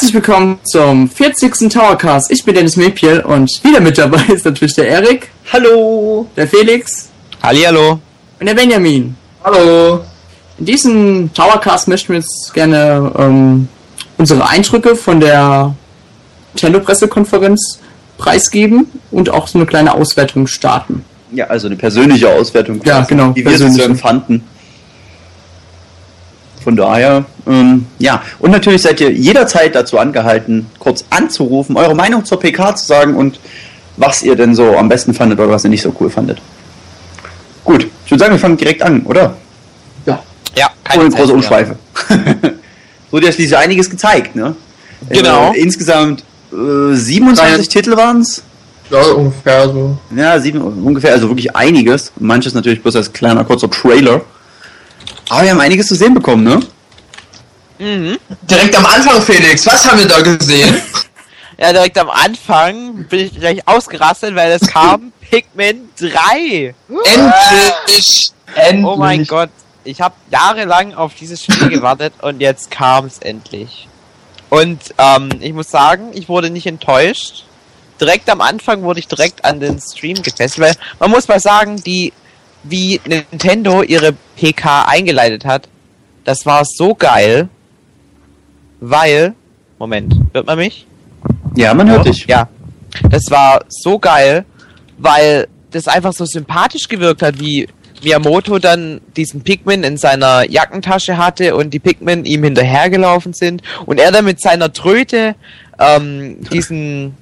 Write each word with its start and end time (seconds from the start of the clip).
Herzlich 0.00 0.14
willkommen 0.14 0.58
zum 0.64 1.10
40. 1.10 1.70
Towercast. 1.70 2.30
Ich 2.30 2.42
bin 2.42 2.54
Dennis 2.54 2.74
Mepiel 2.76 3.20
und 3.20 3.50
wieder 3.62 3.80
mit 3.82 3.98
dabei 3.98 4.22
ist 4.32 4.46
natürlich 4.46 4.72
der 4.72 4.88
Erik. 4.88 5.28
Hallo. 5.52 6.26
Der 6.38 6.48
Felix. 6.48 7.10
Hallihallo. 7.42 8.00
Und 8.40 8.46
der 8.46 8.54
Benjamin. 8.54 9.14
Hallo. 9.44 10.00
In 10.56 10.64
diesem 10.64 11.34
Towercast 11.34 11.86
möchten 11.86 12.14
wir 12.14 12.20
jetzt 12.20 12.50
gerne 12.54 13.12
ähm, 13.18 13.68
unsere 14.16 14.48
Eindrücke 14.48 14.96
von 14.96 15.20
der 15.20 15.74
Nintendo-Pressekonferenz 16.54 17.80
preisgeben 18.16 18.86
und 19.10 19.28
auch 19.28 19.48
so 19.48 19.58
eine 19.58 19.66
kleine 19.66 19.92
Auswertung 19.92 20.46
starten. 20.46 21.04
Ja, 21.30 21.48
also 21.48 21.66
eine 21.66 21.76
persönliche 21.76 22.30
Auswertung. 22.30 22.80
Ja, 22.86 23.02
genau, 23.02 23.36
Wie 23.36 23.44
wir 23.44 23.58
so 23.58 23.82
empfanden. 23.82 24.44
Von 26.62 26.76
daher, 26.76 27.24
ähm, 27.46 27.86
ja. 27.98 28.22
Und 28.38 28.50
natürlich 28.50 28.82
seid 28.82 29.00
ihr 29.00 29.10
jederzeit 29.10 29.74
dazu 29.74 29.98
angehalten, 29.98 30.66
kurz 30.78 31.04
anzurufen, 31.10 31.76
eure 31.76 31.94
Meinung 31.94 32.24
zur 32.24 32.38
PK 32.38 32.76
zu 32.76 32.86
sagen 32.86 33.14
und 33.16 33.40
was 33.96 34.22
ihr 34.22 34.36
denn 34.36 34.54
so 34.54 34.76
am 34.76 34.88
besten 34.88 35.14
fandet 35.14 35.38
oder 35.38 35.50
was 35.50 35.64
ihr 35.64 35.70
nicht 35.70 35.82
so 35.82 35.94
cool 36.00 36.10
fandet. 36.10 36.40
Gut, 37.64 37.86
ich 38.04 38.10
würde 38.10 38.20
sagen, 38.20 38.34
wir 38.34 38.38
fangen 38.38 38.56
direkt 38.56 38.82
an, 38.82 39.02
oder? 39.02 39.34
Ja. 40.06 40.22
Ja, 40.56 40.70
Ohne 40.96 41.10
Zeit 41.10 41.20
große. 41.20 41.32
Umschweife. 41.32 41.76
Wurde 43.10 43.26
ja 43.26 43.32
schließlich 43.32 43.56
einiges 43.56 43.88
gezeigt, 43.88 44.36
ne? 44.36 44.54
Genau. 45.08 45.52
Äh, 45.52 45.60
insgesamt 45.60 46.24
äh, 46.52 46.94
27 46.94 47.58
Nein. 47.58 47.68
Titel 47.68 47.96
waren 47.96 48.20
es. 48.20 48.42
Ja, 48.90 49.02
ungefähr 49.02 49.68
so. 49.68 49.98
Ja, 50.14 50.40
sieben, 50.40 50.60
ungefähr, 50.60 51.12
also 51.12 51.28
wirklich 51.28 51.54
einiges. 51.54 52.12
Manches 52.18 52.54
natürlich 52.54 52.82
bloß 52.82 52.96
als 52.96 53.12
kleiner, 53.12 53.44
kurzer 53.44 53.70
Trailer. 53.70 54.22
Aber 55.30 55.44
wir 55.44 55.52
haben 55.52 55.60
einiges 55.60 55.86
zu 55.86 55.94
sehen 55.94 56.12
bekommen, 56.12 56.42
ne? 56.42 56.60
Mhm. 57.78 58.18
Direkt 58.42 58.76
am 58.76 58.84
Anfang, 58.84 59.22
Felix, 59.22 59.64
was 59.64 59.88
haben 59.88 60.00
wir 60.00 60.08
da 60.08 60.20
gesehen? 60.20 60.82
Ja, 61.56 61.72
direkt 61.72 61.96
am 61.98 62.10
Anfang 62.10 63.04
bin 63.04 63.26
ich 63.26 63.38
gleich 63.38 63.66
ausgerastet, 63.66 64.34
weil 64.34 64.50
es 64.52 64.62
kam 64.62 65.12
Pikmin 65.30 65.88
3. 65.98 66.74
Endlich! 66.88 68.32
Endlich! 68.54 68.84
Oh 68.84 68.96
mein 68.96 69.24
Gott. 69.24 69.50
Ich 69.84 70.00
habe 70.00 70.14
jahrelang 70.30 70.94
auf 70.94 71.14
dieses 71.14 71.44
Spiel 71.44 71.68
gewartet 71.70 72.12
und 72.22 72.40
jetzt 72.40 72.70
kam 72.70 73.06
es 73.06 73.18
endlich. 73.18 73.88
Und 74.48 74.80
ähm, 74.98 75.30
ich 75.40 75.52
muss 75.52 75.70
sagen, 75.70 76.10
ich 76.12 76.28
wurde 76.28 76.50
nicht 76.50 76.66
enttäuscht. 76.66 77.44
Direkt 78.00 78.28
am 78.30 78.40
Anfang 78.40 78.82
wurde 78.82 78.98
ich 78.98 79.06
direkt 79.06 79.44
an 79.44 79.60
den 79.60 79.80
Stream 79.80 80.22
gefesselt, 80.22 80.58
weil 80.58 80.74
man 80.98 81.10
muss 81.10 81.28
mal 81.28 81.38
sagen, 81.38 81.76
die 81.76 82.12
wie 82.62 83.00
Nintendo 83.06 83.82
ihre 83.82 84.14
PK 84.36 84.84
eingeleitet 84.86 85.44
hat, 85.44 85.68
das 86.24 86.46
war 86.46 86.64
so 86.64 86.94
geil, 86.94 87.48
weil 88.80 89.34
Moment, 89.80 90.14
hört 90.34 90.46
man 90.46 90.58
mich? 90.58 90.86
Ja, 91.56 91.72
man 91.72 91.88
hört 91.88 92.04
dich. 92.04 92.26
Ja. 92.26 92.48
Das 93.08 93.30
war 93.30 93.64
so 93.68 93.98
geil, 93.98 94.44
weil 94.98 95.48
das 95.70 95.88
einfach 95.88 96.12
so 96.12 96.26
sympathisch 96.26 96.86
gewirkt 96.86 97.22
hat, 97.22 97.40
wie 97.40 97.66
Miyamoto 98.02 98.58
dann 98.58 99.00
diesen 99.16 99.42
Pikmin 99.42 99.82
in 99.82 99.96
seiner 99.96 100.48
Jackentasche 100.48 101.16
hatte 101.16 101.56
und 101.56 101.72
die 101.72 101.78
Pikmin 101.78 102.26
ihm 102.26 102.44
hinterhergelaufen 102.44 103.32
sind 103.32 103.62
und 103.86 103.98
er 103.98 104.12
dann 104.12 104.26
mit 104.26 104.40
seiner 104.40 104.70
Tröte 104.70 105.34
ähm, 105.78 106.36
diesen, 106.52 107.14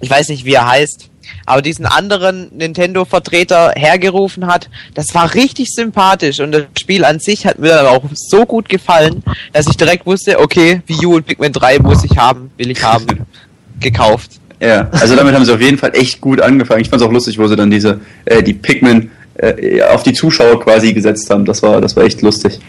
ich 0.00 0.10
weiß 0.10 0.28
nicht 0.28 0.44
wie 0.44 0.52
er 0.52 0.68
heißt, 0.68 1.08
aber 1.46 1.62
diesen 1.62 1.86
anderen 1.86 2.48
Nintendo-Vertreter 2.56 3.72
hergerufen 3.76 4.46
hat. 4.46 4.68
Das 4.94 5.14
war 5.14 5.34
richtig 5.34 5.68
sympathisch 5.70 6.40
und 6.40 6.52
das 6.52 6.64
Spiel 6.78 7.04
an 7.04 7.20
sich 7.20 7.46
hat 7.46 7.58
mir 7.58 7.68
dann 7.68 7.86
auch 7.86 8.04
so 8.14 8.46
gut 8.46 8.68
gefallen, 8.68 9.22
dass 9.52 9.66
ich 9.68 9.76
direkt 9.76 10.06
wusste, 10.06 10.40
okay, 10.40 10.82
Wii 10.86 11.06
U 11.06 11.16
und 11.16 11.26
Pikmin 11.26 11.52
3 11.52 11.78
muss 11.80 12.04
ich 12.04 12.16
haben, 12.16 12.50
will 12.56 12.70
ich 12.70 12.82
haben, 12.82 13.06
gekauft. 13.80 14.32
Ja, 14.60 14.88
also 14.92 15.16
damit 15.16 15.34
haben 15.34 15.44
sie 15.44 15.52
auf 15.52 15.60
jeden 15.60 15.76
Fall 15.76 15.90
echt 15.94 16.20
gut 16.20 16.40
angefangen. 16.40 16.80
Ich 16.82 16.88
fand 16.88 17.02
es 17.02 17.08
auch 17.08 17.12
lustig, 17.12 17.36
wo 17.38 17.48
sie 17.48 17.56
dann 17.56 17.70
diese, 17.70 18.00
äh, 18.24 18.44
die 18.44 18.54
Pikmin 18.54 19.10
äh, 19.34 19.82
auf 19.82 20.04
die 20.04 20.12
Zuschauer 20.12 20.60
quasi 20.60 20.92
gesetzt 20.92 21.28
haben. 21.30 21.44
Das 21.44 21.62
war, 21.62 21.80
das 21.80 21.96
war 21.96 22.04
echt 22.04 22.22
lustig. 22.22 22.60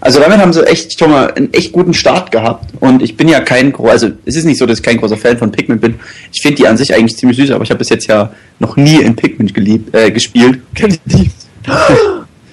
Also 0.00 0.18
damit 0.20 0.38
haben 0.38 0.52
sie 0.52 0.66
echt 0.66 0.98
schon 0.98 1.10
mal 1.10 1.32
einen 1.34 1.52
echt 1.52 1.72
guten 1.72 1.92
Start 1.92 2.30
gehabt. 2.30 2.72
Und 2.80 3.02
ich 3.02 3.16
bin 3.16 3.28
ja 3.28 3.40
kein, 3.40 3.74
also 3.74 4.10
es 4.24 4.36
ist 4.36 4.44
nicht 4.44 4.58
so, 4.58 4.66
dass 4.66 4.78
ich 4.78 4.84
kein 4.84 4.96
großer 4.96 5.16
Fan 5.16 5.36
von 5.36 5.52
Pikmin 5.52 5.78
bin. 5.78 6.00
Ich 6.32 6.40
finde 6.40 6.56
die 6.56 6.66
an 6.66 6.76
sich 6.76 6.94
eigentlich 6.94 7.16
ziemlich 7.16 7.36
süß, 7.38 7.50
aber 7.50 7.64
ich 7.64 7.70
habe 7.70 7.78
bis 7.78 7.90
jetzt 7.90 8.06
ja 8.06 8.32
noch 8.58 8.76
nie 8.76 9.00
in 9.00 9.14
Pikmin 9.14 9.52
geliebt, 9.52 9.94
äh, 9.94 10.10
gespielt. 10.10 10.60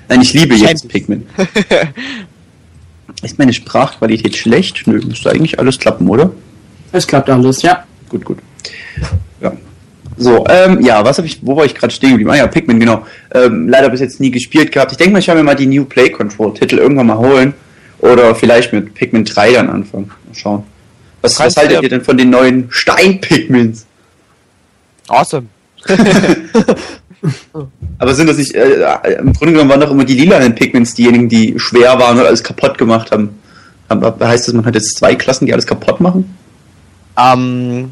Nein, 0.09 0.21
ich 0.21 0.33
liebe 0.33 0.55
jetzt. 0.55 0.87
Pikmin. 0.87 1.25
Ist 3.23 3.39
meine 3.39 3.53
Sprachqualität 3.53 4.35
schlecht? 4.35 4.83
Nö, 4.85 5.01
müsste 5.05 5.31
eigentlich 5.31 5.59
alles 5.59 5.79
klappen, 5.79 6.07
oder? 6.07 6.31
Es 6.91 7.07
klappt 7.07 7.29
alles, 7.29 7.61
ja. 7.61 7.83
Gut, 8.09 8.23
gut. 8.23 8.37
Ja. 9.41 9.53
So, 10.17 10.45
ähm, 10.49 10.81
ja, 10.81 11.05
was 11.05 11.17
habe 11.17 11.27
ich, 11.27 11.39
wo 11.45 11.55
war 11.55 11.65
ich 11.65 11.75
gerade 11.75 11.93
stehen 11.93 12.09
geblieben? 12.11 12.31
Ah 12.31 12.37
ja, 12.37 12.47
Pikmin, 12.47 12.79
genau. 12.79 13.05
Ähm, 13.33 13.69
leider 13.69 13.89
bis 13.89 13.99
jetzt 13.99 14.19
nie 14.19 14.31
gespielt 14.31 14.71
gehabt. 14.71 14.91
Ich 14.91 14.97
denke 14.97 15.13
mal, 15.13 15.19
ich 15.19 15.27
werde 15.27 15.41
mir 15.41 15.45
mal 15.45 15.55
die 15.55 15.67
New 15.67 15.85
Play 15.85 16.09
Control 16.09 16.53
Titel 16.53 16.79
irgendwann 16.79 17.07
mal 17.07 17.17
holen. 17.17 17.53
Oder 17.99 18.35
vielleicht 18.35 18.73
mit 18.73 18.93
Pikmin 18.93 19.25
3 19.25 19.53
dann 19.53 19.69
anfangen. 19.69 20.11
Mal 20.25 20.35
schauen. 20.35 20.63
Was, 21.21 21.39
was 21.39 21.55
haltet 21.55 21.81
ihr 21.81 21.89
denn 21.89 22.03
von 22.03 22.17
den 22.17 22.29
neuen 22.29 22.67
Stein-Pikmins? 22.69 23.85
Awesome. 25.07 25.47
Aber 27.99 28.13
sind 28.13 28.27
das 28.27 28.37
nicht, 28.37 28.53
äh, 28.53 28.81
äh, 28.81 29.13
im 29.19 29.33
Grunde 29.33 29.53
genommen 29.53 29.69
waren 29.69 29.81
doch 29.81 29.91
immer 29.91 30.05
die 30.05 30.13
lilanen 30.13 30.53
Pikmins 30.53 30.93
diejenigen, 30.93 31.29
die 31.29 31.55
schwer 31.57 31.97
waren 31.99 32.19
und 32.19 32.25
alles 32.25 32.43
kaputt 32.43 32.77
gemacht 32.77 33.11
haben. 33.11 33.39
Aber 33.87 34.15
heißt 34.27 34.47
das, 34.47 34.53
man 34.53 34.65
hat 34.65 34.75
jetzt 34.75 34.97
zwei 34.97 35.15
Klassen, 35.15 35.45
die 35.45 35.53
alles 35.53 35.65
kaputt 35.65 35.99
machen? 35.99 36.37
Ähm, 37.17 37.91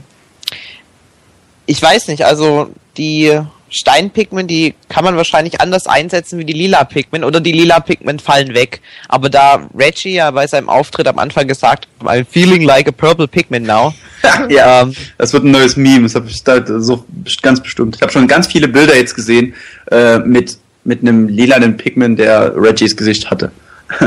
ich 1.66 1.82
weiß 1.82 2.08
nicht, 2.08 2.26
also 2.26 2.70
die 2.98 3.40
Steinpigment, 3.70 4.50
die 4.50 4.74
kann 4.88 5.04
man 5.04 5.18
wahrscheinlich 5.18 5.60
anders 5.60 5.88
einsetzen 5.88 6.40
wie 6.40 6.46
die 6.46 6.54
lila 6.54 6.84
Pigment 6.86 7.26
oder 7.26 7.42
die 7.42 7.52
lila 7.52 7.80
Pigment 7.80 8.22
fallen 8.22 8.54
weg. 8.54 8.82
Aber 9.10 9.30
da 9.30 9.68
Reggie 9.78 10.14
ja 10.14 10.32
bei 10.32 10.48
seinem 10.48 10.70
Auftritt 10.70 11.08
am 11.08 11.20
Anfang 11.20 11.48
gesagt 11.48 11.88
hat, 12.02 12.08
I'm 12.08 12.26
feeling 12.26 12.62
like 12.62 12.88
a 12.88 12.92
purple 12.92 13.28
pigment 13.28 13.66
now. 13.68 13.94
ja, 14.50 14.84
Ähm, 14.84 14.96
das 15.18 15.34
wird 15.34 15.44
ein 15.44 15.52
neues 15.52 15.76
Meme, 15.76 16.04
das 16.04 16.16
habe 16.16 16.28
ich 16.30 16.44
da 16.44 16.64
so 16.80 17.06
ganz 17.42 17.62
bestimmt. 17.62 17.96
Ich 17.96 18.02
habe 18.02 18.12
schon 18.12 18.28
ganz 18.28 18.48
viele 18.48 18.68
Bilder 18.68 18.96
jetzt 18.96 19.16
gesehen 19.16 19.54
äh, 19.92 20.20
mit, 20.20 20.58
mit 20.84 21.02
einem 21.02 21.28
lilanen 21.28 21.76
Pigment, 21.76 22.20
der 22.20 22.56
Reggies 22.56 22.96
Gesicht 22.96 23.30
hatte. 23.30 23.52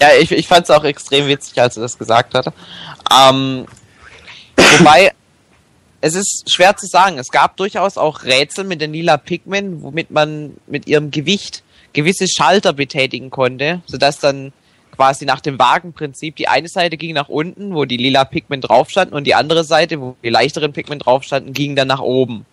ja, 0.00 0.08
ich, 0.20 0.30
ich 0.32 0.46
fand 0.46 0.64
es 0.64 0.70
auch 0.70 0.84
extrem 0.84 1.26
witzig, 1.28 1.60
als 1.60 1.76
er 1.76 1.82
das 1.82 1.98
gesagt 1.98 2.34
hat. 2.34 2.52
Ähm, 3.10 3.66
wobei, 4.78 5.12
es 6.02 6.16
ist 6.16 6.50
schwer 6.52 6.76
zu 6.76 6.86
sagen. 6.86 7.18
Es 7.18 7.30
gab 7.30 7.56
durchaus 7.56 7.96
auch 7.96 8.24
Rätsel 8.24 8.64
mit 8.64 8.80
den 8.80 8.92
lila 8.92 9.16
Pigmen, 9.16 9.82
womit 9.82 10.10
man 10.10 10.56
mit 10.66 10.86
ihrem 10.86 11.10
Gewicht 11.10 11.62
gewisse 11.92 12.26
Schalter 12.28 12.72
betätigen 12.72 13.30
konnte, 13.30 13.82
sodass 13.86 14.18
dann 14.18 14.52
quasi 14.90 15.24
nach 15.24 15.40
dem 15.40 15.58
Wagenprinzip 15.58 16.36
die 16.36 16.48
eine 16.48 16.68
Seite 16.68 16.96
ging 16.96 17.14
nach 17.14 17.28
unten, 17.28 17.74
wo 17.74 17.84
die 17.84 17.96
lila 17.96 18.24
Pigment 18.24 18.68
drauf 18.68 18.90
standen, 18.90 19.14
und 19.14 19.24
die 19.26 19.34
andere 19.34 19.64
Seite, 19.64 20.00
wo 20.00 20.16
die 20.22 20.28
leichteren 20.28 20.72
Pigment 20.72 21.06
drauf 21.06 21.22
standen, 21.22 21.52
ging 21.52 21.76
dann 21.76 21.88
nach 21.88 22.00
oben. 22.00 22.46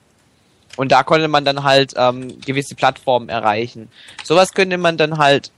Und 0.77 0.91
da 0.91 1.03
konnte 1.03 1.27
man 1.27 1.43
dann 1.43 1.63
halt 1.63 1.93
ähm, 1.97 2.39
gewisse 2.41 2.75
Plattformen 2.75 3.29
erreichen. 3.29 3.89
Sowas 4.23 4.53
könnte 4.53 4.77
man 4.77 4.95
dann 4.97 5.17
halt 5.17 5.51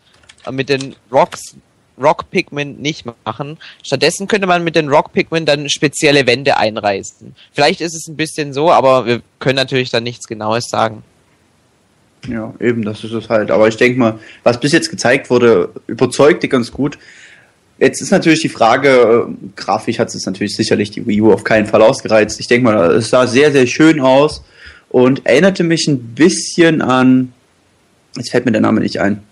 äh, 0.45 0.51
mit 0.51 0.69
den 0.69 0.95
Rocks, 1.11 1.55
Rock 1.97 2.29
Pigment 2.31 2.81
nicht 2.81 3.05
machen. 3.25 3.57
Stattdessen 3.83 4.27
könnte 4.27 4.47
man 4.47 4.63
mit 4.63 4.75
den 4.75 4.89
Rock 4.89 5.13
Pigment 5.13 5.47
dann 5.47 5.69
spezielle 5.69 6.25
Wände 6.27 6.57
einreißen. 6.57 7.35
Vielleicht 7.53 7.81
ist 7.81 7.95
es 7.95 8.07
ein 8.07 8.15
bisschen 8.15 8.53
so, 8.53 8.71
aber 8.71 9.05
wir 9.05 9.21
können 9.39 9.55
natürlich 9.55 9.89
dann 9.89 10.03
nichts 10.03 10.27
Genaues 10.27 10.69
sagen. 10.69 11.03
Ja, 12.27 12.53
eben, 12.59 12.83
das 12.83 13.03
ist 13.03 13.13
es 13.13 13.29
halt. 13.29 13.51
Aber 13.51 13.67
ich 13.67 13.77
denke 13.77 13.99
mal, 13.99 14.19
was 14.43 14.59
bis 14.59 14.71
jetzt 14.71 14.89
gezeigt 14.89 15.29
wurde, 15.29 15.69
überzeugte 15.87 16.47
ganz 16.47 16.71
gut. 16.71 16.97
Jetzt 17.79 17.99
ist 17.99 18.11
natürlich 18.11 18.41
die 18.41 18.49
Frage, 18.49 19.27
äh, 19.27 19.49
grafisch 19.55 19.97
hat 19.97 20.13
es 20.13 20.25
natürlich 20.25 20.55
sicherlich 20.55 20.91
die 20.91 21.05
Wii 21.07 21.21
U 21.21 21.33
auf 21.33 21.43
keinen 21.43 21.65
Fall 21.65 21.81
ausgereizt. 21.81 22.39
Ich 22.39 22.47
denke 22.47 22.65
mal, 22.65 22.91
es 22.91 23.09
sah 23.09 23.25
sehr, 23.25 23.51
sehr 23.51 23.65
schön 23.65 23.99
aus 23.99 24.43
und 24.89 25.25
erinnerte 25.25 25.63
mich 25.63 25.87
ein 25.87 26.13
bisschen 26.13 26.83
an. 26.83 27.33
Jetzt 28.15 28.29
fällt 28.29 28.45
mir 28.45 28.51
der 28.51 28.61
Name 28.61 28.81
nicht 28.81 28.99
ein. 28.99 29.23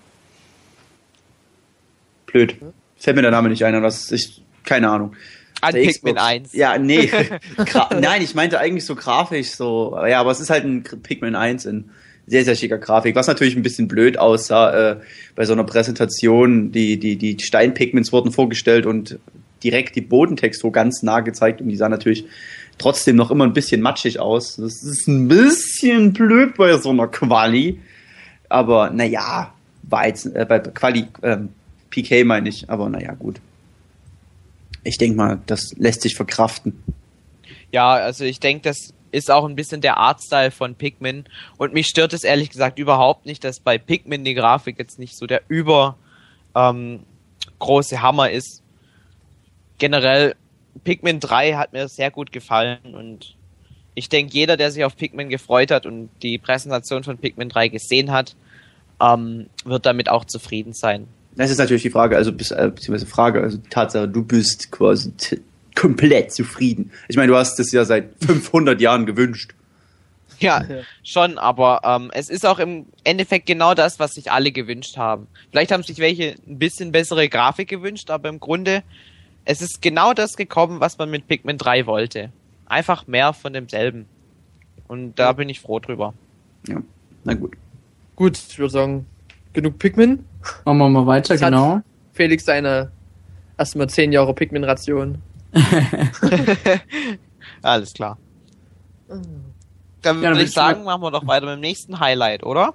Blöd. 2.31 2.55
Fällt 2.97 3.15
mir 3.15 3.21
der 3.21 3.31
Name 3.31 3.49
nicht 3.49 3.63
ein, 3.63 3.81
was 3.81 4.11
ich. 4.11 4.43
Keine 4.63 4.89
Ahnung. 4.89 5.15
An 5.61 5.73
Der 5.73 5.81
Pikmin 5.81 6.15
Xbox. 6.15 6.27
1. 6.27 6.53
Ja, 6.53 6.77
nee. 6.77 7.09
Nein, 7.99 8.21
ich 8.21 8.35
meinte 8.35 8.59
eigentlich 8.59 8.85
so 8.85 8.95
grafisch 8.95 9.51
so. 9.51 9.97
Ja, 10.07 10.19
aber 10.19 10.31
es 10.31 10.39
ist 10.39 10.49
halt 10.49 10.63
ein 10.63 10.83
Pikmin 10.83 11.35
1 11.35 11.65
in 11.65 11.89
sehr, 12.27 12.45
sehr 12.45 12.55
schicker 12.55 12.77
Grafik, 12.77 13.15
was 13.15 13.27
natürlich 13.27 13.55
ein 13.55 13.63
bisschen 13.63 13.87
blöd 13.87 14.19
aussah 14.19 14.91
äh, 14.91 14.97
bei 15.35 15.45
so 15.45 15.53
einer 15.53 15.63
Präsentation. 15.63 16.71
Die, 16.71 16.99
die, 16.99 17.17
die 17.17 17.37
Steinpigments 17.39 18.11
wurden 18.11 18.31
vorgestellt 18.31 18.85
und 18.85 19.17
direkt 19.63 19.95
die 19.95 20.01
Bodentextur 20.01 20.71
ganz 20.71 21.01
nah 21.01 21.21
gezeigt 21.21 21.59
und 21.59 21.69
die 21.69 21.75
sah 21.75 21.89
natürlich 21.89 22.25
trotzdem 22.77 23.15
noch 23.15 23.31
immer 23.31 23.45
ein 23.45 23.53
bisschen 23.53 23.81
matschig 23.81 24.19
aus. 24.19 24.57
Das 24.57 24.83
ist 24.83 25.07
ein 25.07 25.27
bisschen 25.27 26.13
blöd 26.13 26.55
bei 26.55 26.77
so 26.77 26.91
einer 26.91 27.07
Quali. 27.07 27.79
Aber 28.47 28.91
naja, 28.91 29.53
war 29.83 30.07
jetzt 30.07 30.27
äh, 30.27 30.45
bei 30.47 30.59
Quali, 30.59 31.07
ähm, 31.23 31.49
PK 31.89 32.23
meine 32.23 32.49
ich, 32.49 32.69
aber 32.69 32.89
naja, 32.89 33.13
gut. 33.13 33.39
Ich 34.83 34.97
denke 34.97 35.17
mal, 35.17 35.41
das 35.45 35.73
lässt 35.77 36.01
sich 36.01 36.15
verkraften. 36.15 36.81
Ja, 37.71 37.93
also 37.93 38.23
ich 38.23 38.39
denke, 38.39 38.63
das 38.63 38.93
ist 39.11 39.31
auch 39.31 39.45
ein 39.45 39.55
bisschen 39.55 39.81
der 39.81 39.97
Artstyle 39.97 40.51
von 40.51 40.75
Pikmin. 40.75 41.25
Und 41.57 41.73
mich 41.73 41.87
stört 41.87 42.13
es 42.13 42.23
ehrlich 42.23 42.49
gesagt 42.49 42.79
überhaupt 42.79 43.25
nicht, 43.25 43.43
dass 43.43 43.59
bei 43.59 43.77
Pikmin 43.77 44.23
die 44.23 44.33
Grafik 44.33 44.77
jetzt 44.79 44.99
nicht 44.99 45.17
so 45.17 45.25
der 45.25 45.41
über 45.47 45.97
ähm, 46.55 47.01
große 47.59 48.01
Hammer 48.01 48.29
ist. 48.29 48.63
Generell, 49.77 50.35
Pikmin 50.83 51.19
3 51.19 51.53
hat 51.53 51.73
mir 51.73 51.87
sehr 51.87 52.11
gut 52.11 52.31
gefallen 52.31 52.95
und 52.95 53.35
ich 53.95 54.07
denke, 54.07 54.33
jeder, 54.33 54.55
der 54.55 54.71
sich 54.71 54.83
auf 54.85 54.95
Pikmin 54.95 55.29
gefreut 55.29 55.71
hat 55.71 55.85
und 55.85 56.09
die 56.21 56.37
Präsentation 56.37 57.03
von 57.03 57.17
Pikmin 57.17 57.49
3 57.49 57.69
gesehen 57.69 58.11
hat, 58.11 58.35
ähm, 59.01 59.47
wird 59.65 59.85
damit 59.85 60.09
auch 60.09 60.25
zufrieden 60.25 60.73
sein. 60.73 61.07
Das 61.35 61.51
ist 61.51 61.57
natürlich 61.57 61.83
die 61.83 61.89
Frage, 61.89 62.17
also 62.17 62.33
bis, 62.33 62.51
äh, 62.51 62.71
beziehungsweise 62.73 63.05
Frage, 63.05 63.41
also 63.41 63.57
die 63.57 63.69
Tatsache, 63.69 64.07
du 64.07 64.23
bist 64.23 64.71
quasi 64.71 65.13
komplett 65.75 66.33
zufrieden. 66.33 66.91
Ich 67.07 67.15
meine, 67.15 67.31
du 67.31 67.37
hast 67.37 67.57
das 67.57 67.71
ja 67.71 67.85
seit 67.85 68.09
500 68.25 68.81
Jahren 68.81 69.05
gewünscht. 69.05 69.53
Ja, 70.39 70.63
schon, 71.03 71.37
aber 71.37 71.81
ähm, 71.83 72.11
es 72.13 72.29
ist 72.29 72.45
auch 72.45 72.59
im 72.59 72.85
Endeffekt 73.03 73.45
genau 73.45 73.73
das, 73.73 73.99
was 73.99 74.13
sich 74.13 74.31
alle 74.31 74.51
gewünscht 74.51 74.95
haben. 74.95 75.27
Vielleicht 75.51 75.71
haben 75.71 75.83
sich 75.83 75.97
welche 75.99 76.35
ein 76.47 76.59
bisschen 76.59 76.91
bessere 76.93 77.27
Grafik 77.27 77.67
gewünscht, 77.67 78.09
aber 78.09 78.29
im 78.29 78.39
Grunde, 78.39 78.83
es 79.43 79.61
ist 79.61 79.81
genau 79.81 80.13
das 80.13 80.37
gekommen, 80.37 80.79
was 80.79 80.97
man 80.97 81.09
mit 81.09 81.27
Pikmin 81.27 81.57
3 81.57 81.85
wollte. 81.85 82.31
Einfach 82.67 83.05
mehr 83.07 83.33
von 83.33 83.51
demselben. 83.51 84.05
Und 84.87 85.19
da 85.19 85.33
bin 85.33 85.49
ich 85.49 85.59
froh 85.59 85.79
drüber. 85.79 86.13
Ja, 86.67 86.81
na 87.25 87.33
gut. 87.33 87.53
Gut, 88.15 88.37
ich 88.37 88.59
würde 88.59 88.71
sagen, 88.71 89.05
genug 89.53 89.77
Pikmin. 89.77 90.25
Machen 90.65 90.77
wir 90.77 90.89
mal 90.89 91.05
weiter, 91.07 91.33
Das 91.33 91.41
genau. 91.41 91.81
Felix 92.13 92.45
seine 92.45 92.91
erstmal 93.57 93.89
10 93.89 94.11
Jahre 94.11 94.33
Pikmin-Ration. 94.33 95.19
Alles 97.61 97.93
klar. 97.93 98.17
Dann 99.07 99.21
Ja, 99.21 99.25
dann 100.01 100.21
würde 100.21 100.35
würd 100.37 100.47
ich 100.47 100.51
sagen, 100.53 100.83
machen 100.83 101.01
wir 101.01 101.11
doch 101.11 101.27
weiter 101.27 101.45
mit 101.45 101.55
dem 101.55 101.61
nächsten 101.61 101.99
Highlight, 101.99 102.43
oder? 102.43 102.73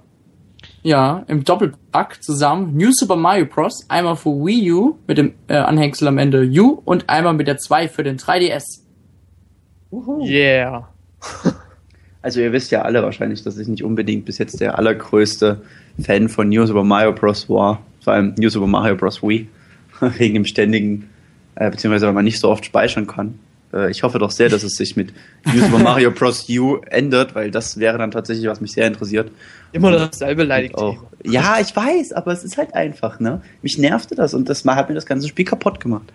Ja, 0.83 1.23
im 1.27 1.43
Doppelpack 1.43 2.23
zusammen 2.23 2.75
New 2.75 2.91
Super 2.91 3.15
Mario 3.15 3.45
Bros. 3.45 3.85
Einmal 3.89 4.15
für 4.15 4.29
Wii 4.29 4.71
U 4.71 4.97
mit 5.07 5.17
dem 5.17 5.33
äh, 5.47 5.55
Anhängsel 5.55 6.07
am 6.07 6.17
Ende 6.17 6.43
U 6.43 6.81
und 6.85 7.09
einmal 7.09 7.33
mit 7.33 7.47
der 7.47 7.57
2 7.57 7.87
für 7.87 8.03
den 8.03 8.17
3DS. 8.17 8.81
Yeah. 10.21 10.89
Also 12.25 12.41
ihr 12.41 12.51
wisst 12.53 12.71
ja 12.71 12.81
alle 12.81 13.03
wahrscheinlich, 13.03 13.43
dass 13.43 13.55
ich 13.59 13.67
nicht 13.67 13.83
unbedingt 13.83 14.25
bis 14.25 14.39
jetzt 14.39 14.59
der 14.59 14.79
allergrößte 14.79 15.61
Fan 16.03 16.27
von 16.27 16.49
New 16.49 16.65
Super 16.65 16.83
Mario 16.83 17.13
Bros. 17.13 17.47
war. 17.47 17.83
Vor 18.01 18.13
allem 18.13 18.33
New 18.39 18.49
Super 18.49 18.65
Mario 18.65 18.95
Bros. 18.95 19.21
Wii. 19.21 19.47
Wegen 20.17 20.33
dem 20.33 20.45
ständigen, 20.45 21.07
äh, 21.53 21.69
beziehungsweise 21.69 22.07
weil 22.07 22.13
man 22.13 22.25
nicht 22.25 22.39
so 22.39 22.49
oft 22.49 22.65
speichern 22.65 23.05
kann. 23.05 23.37
Äh, 23.71 23.91
ich 23.91 24.01
hoffe 24.01 24.17
doch 24.17 24.31
sehr, 24.31 24.49
dass 24.49 24.63
es 24.63 24.73
sich 24.73 24.95
mit 24.95 25.13
New 25.53 25.61
Super 25.65 25.77
Mario 25.77 26.09
Bros. 26.09 26.47
U 26.49 26.77
ändert, 26.89 27.35
weil 27.35 27.51
das 27.51 27.77
wäre 27.77 27.99
dann 27.99 28.09
tatsächlich, 28.09 28.47
was 28.47 28.59
mich 28.59 28.71
sehr 28.71 28.87
interessiert. 28.87 29.29
Immer 29.71 29.91
dasselbe 29.91 30.45
leidigt. 30.45 30.73
auch, 30.73 31.03
ja, 31.23 31.59
ich 31.61 31.75
weiß, 31.75 32.13
aber 32.13 32.31
es 32.31 32.43
ist 32.43 32.57
halt 32.57 32.73
einfach, 32.73 33.19
ne? 33.19 33.43
Mich 33.61 33.77
nervte 33.77 34.15
das 34.15 34.33
und 34.33 34.49
das 34.49 34.65
hat 34.65 34.89
mir 34.89 34.95
das 34.95 35.05
ganze 35.05 35.27
Spiel 35.27 35.45
kaputt 35.45 35.79
gemacht. 35.79 36.11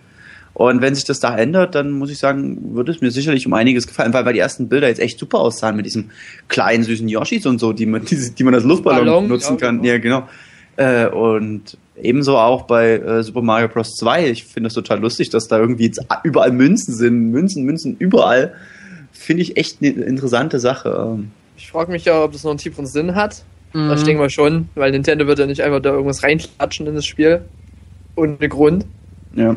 Und 0.53 0.81
wenn 0.81 0.95
sich 0.95 1.05
das 1.05 1.19
da 1.19 1.37
ändert, 1.37 1.75
dann 1.75 1.91
muss 1.91 2.11
ich 2.11 2.17
sagen, 2.19 2.75
würde 2.75 2.91
es 2.91 3.01
mir 3.01 3.09
sicherlich 3.09 3.47
um 3.47 3.53
einiges 3.53 3.87
gefallen, 3.87 4.13
weil, 4.13 4.25
weil 4.25 4.33
die 4.33 4.39
ersten 4.39 4.67
Bilder 4.67 4.87
jetzt 4.89 4.99
echt 4.99 5.17
super 5.17 5.39
aussahen 5.39 5.75
mit 5.75 5.85
diesem 5.85 6.11
kleinen 6.49 6.83
süßen 6.83 7.07
Yoshis 7.07 7.45
und 7.45 7.59
so, 7.59 7.71
die 7.73 7.85
man, 7.85 8.03
die, 8.05 8.31
die 8.31 8.43
man 8.43 8.53
als 8.53 8.63
Luftballon 8.63 9.05
Ballon, 9.05 9.27
nutzen 9.27 9.57
ja, 9.59 9.65
kann. 9.65 9.81
genau. 9.81 9.93
Ja, 9.93 9.97
genau. 9.97 10.27
Äh, 10.77 11.07
und 11.07 11.77
ebenso 12.01 12.37
auch 12.37 12.63
bei 12.63 12.93
äh, 12.93 13.23
Super 13.23 13.41
Mario 13.41 13.67
Bros. 13.67 13.95
2. 13.95 14.29
Ich 14.29 14.45
finde 14.45 14.67
es 14.67 14.73
total 14.73 14.99
lustig, 14.99 15.29
dass 15.29 15.47
da 15.47 15.57
irgendwie 15.59 15.85
jetzt 15.85 16.01
überall 16.23 16.51
Münzen 16.51 16.93
sind. 16.93 17.31
Münzen, 17.31 17.63
Münzen, 17.63 17.95
überall. 17.97 18.53
Finde 19.11 19.43
ich 19.43 19.57
echt 19.57 19.77
eine 19.81 19.91
interessante 19.91 20.59
Sache. 20.59 21.15
Ähm, 21.15 21.31
Ich 21.57 21.71
frage 21.71 21.91
mich 21.91 22.05
ja, 22.05 22.23
ob 22.23 22.31
das 22.31 22.43
noch 22.43 22.51
einen 22.51 22.59
tieferen 22.59 22.87
Sinn 22.87 23.15
hat. 23.15 23.43
Mhm. 23.73 23.91
Ich 23.93 24.03
denke 24.03 24.21
mal 24.21 24.29
schon, 24.29 24.69
weil 24.75 24.91
Nintendo 24.91 25.27
wird 25.27 25.39
ja 25.39 25.45
nicht 25.45 25.61
einfach 25.61 25.81
da 25.81 25.91
irgendwas 25.91 26.23
reinklatschen 26.23 26.87
in 26.87 26.95
das 26.95 27.05
Spiel. 27.05 27.41
Ohne 28.15 28.49
Grund. 28.49 28.85
Ja. 29.35 29.55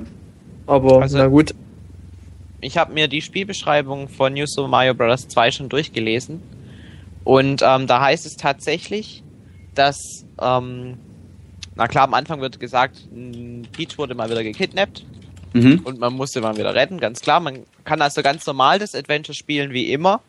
Aber 0.66 1.02
Also- 1.02 1.19
na 1.19 1.26
gut. 1.26 1.55
ich 2.61 2.76
habe 2.78 2.93
mir 2.94 3.08
die 3.08 3.20
Spielbeschreibung 3.22 4.08
von 4.08 4.32
New 4.32 4.46
Super 4.46 4.69
Mario 4.69 4.94
Bros. 4.94 5.28
2 5.28 5.50
schon 5.50 5.69
durchgelesen. 5.69 6.43
Und 7.25 7.62
ähm, 7.62 7.87
da 7.87 8.00
heißt 8.00 8.26
es 8.26 8.37
tatsächlich, 8.37 9.22
dass, 9.75 10.25
ähm, 10.40 10.99
na 11.75 11.88
klar, 11.88 12.04
am 12.04 12.14
Anfang 12.14 12.40
wird 12.40 12.61
gesagt, 12.61 12.97
m, 13.14 13.62
Peach 13.73 13.99
wurde 13.99 14.14
mal 14.14 14.30
wieder 14.30 14.42
gekidnappt 14.42 15.04
Mhm. 15.52 15.80
und 15.85 15.99
man 16.00 16.12
musste 16.14 16.40
mal 16.40 16.56
wieder 16.56 16.75
retten, 16.75 16.99
ganz 16.99 17.21
klar. 17.21 17.40
Man 17.40 17.61
kann 17.85 18.00
also 18.02 18.23
ganz 18.23 18.47
normal 18.47 18.78
das 18.78 18.94
Adventure 18.94 19.35
spielen 19.35 19.73
wie 19.73 19.92
immer. 19.92 20.21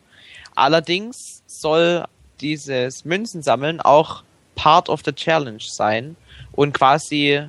Allerdings 0.54 1.42
soll 1.46 2.04
dieses 2.40 3.04
Münzensammeln 3.04 3.80
auch 3.80 4.22
Part 4.54 4.88
of 4.88 5.00
the 5.04 5.12
Challenge 5.12 5.58
sein 5.60 6.16
und 6.52 6.72
quasi 6.72 7.42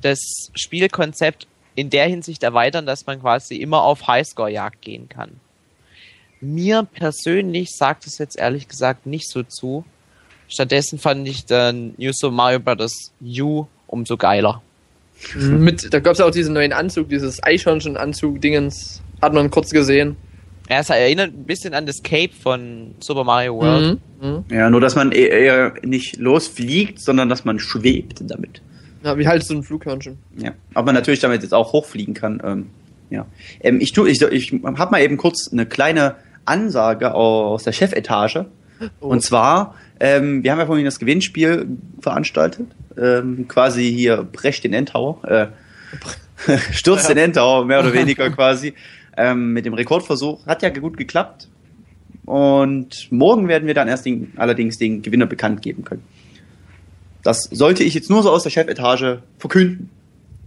das 0.00 0.50
Spielkonzept 0.54 1.46
in 1.74 1.90
der 1.90 2.06
Hinsicht 2.06 2.42
erweitern, 2.42 2.86
dass 2.86 3.06
man 3.06 3.20
quasi 3.20 3.56
immer 3.56 3.82
auf 3.82 4.06
Highscore-Jagd 4.06 4.82
gehen 4.82 5.08
kann. 5.08 5.32
Mir 6.40 6.86
persönlich 6.92 7.70
sagt 7.70 8.06
es 8.06 8.18
jetzt 8.18 8.38
ehrlich 8.38 8.68
gesagt 8.68 9.06
nicht 9.06 9.28
so 9.30 9.42
zu. 9.42 9.84
Stattdessen 10.48 10.98
fand 10.98 11.26
ich 11.26 11.46
dann 11.46 11.94
New 11.96 12.12
Super 12.12 12.34
Mario 12.34 12.60
Bros. 12.60 13.12
U 13.22 13.66
umso 13.86 14.16
geiler. 14.16 14.62
Mit, 15.36 15.92
da 15.94 16.00
gab 16.00 16.14
es 16.14 16.20
auch 16.20 16.30
diesen 16.30 16.54
neuen 16.54 16.72
Anzug, 16.72 17.08
dieses 17.08 17.42
Eichhörnchen-Anzug-Dingens. 17.42 19.00
Hat 19.22 19.32
man 19.32 19.50
kurz 19.50 19.70
gesehen. 19.70 20.16
Ja, 20.68 20.80
es 20.80 20.90
erinnert 20.90 21.32
ein 21.32 21.44
bisschen 21.44 21.72
an 21.74 21.86
das 21.86 22.02
Cape 22.02 22.32
von 22.42 22.94
Super 23.00 23.24
Mario 23.24 23.56
World. 23.56 24.00
Mhm. 24.20 24.28
Mhm. 24.28 24.44
Ja, 24.50 24.68
nur 24.70 24.80
dass 24.80 24.96
man 24.96 25.12
e- 25.12 25.28
eher 25.28 25.74
nicht 25.82 26.16
losfliegt, 26.16 27.00
sondern 27.00 27.28
dass 27.28 27.44
man 27.44 27.58
schwebt 27.58 28.20
damit. 28.22 28.60
Ja, 29.04 29.18
wie 29.18 29.28
halt 29.28 29.44
so 29.44 29.54
ein 29.54 29.62
Flughörnchen. 29.62 30.18
Ja. 30.36 30.52
Ob 30.74 30.86
man 30.86 30.94
natürlich 30.94 31.20
damit 31.20 31.42
jetzt 31.42 31.52
auch 31.52 31.72
hochfliegen 31.72 32.14
kann. 32.14 32.40
Ähm, 32.42 32.66
ja. 33.10 33.26
Ähm, 33.60 33.80
ich 33.80 33.92
tu, 33.92 34.06
ich, 34.06 34.22
ich 34.22 34.52
habe 34.64 34.90
mal 34.90 35.02
eben 35.02 35.18
kurz 35.18 35.52
eine 35.52 35.66
kleine 35.66 36.16
Ansage 36.46 37.14
aus 37.14 37.64
der 37.64 37.72
Chefetage. 37.72 38.46
Oh. 39.00 39.08
Und 39.08 39.20
zwar, 39.20 39.74
ähm, 40.00 40.42
wir 40.42 40.50
haben 40.50 40.58
ja 40.58 40.66
vorhin 40.66 40.86
das 40.86 40.98
Gewinnspiel 40.98 41.66
veranstaltet. 42.00 42.66
Ähm, 42.96 43.46
quasi 43.46 43.92
hier 43.92 44.22
Brecht 44.22 44.64
den 44.64 44.72
Endtower. 44.72 45.22
Äh, 45.24 45.46
Stürzt 46.72 47.08
den 47.10 47.18
Endtower, 47.18 47.66
mehr 47.66 47.80
oder 47.80 47.92
weniger 47.92 48.30
quasi. 48.30 48.72
Ähm, 49.16 49.52
mit 49.52 49.66
dem 49.66 49.74
Rekordversuch. 49.74 50.46
Hat 50.46 50.62
ja 50.62 50.70
gut 50.70 50.96
geklappt. 50.96 51.48
Und 52.24 53.12
morgen 53.12 53.48
werden 53.48 53.66
wir 53.66 53.74
dann 53.74 53.86
erst 53.86 54.06
den, 54.06 54.32
allerdings 54.36 54.78
den 54.78 55.02
Gewinner 55.02 55.26
bekannt 55.26 55.60
geben 55.60 55.84
können. 55.84 56.02
Das 57.24 57.48
sollte 57.50 57.82
ich 57.82 57.94
jetzt 57.94 58.10
nur 58.10 58.22
so 58.22 58.30
aus 58.30 58.42
der 58.44 58.50
Chefetage 58.50 59.22
verkünden. 59.38 59.90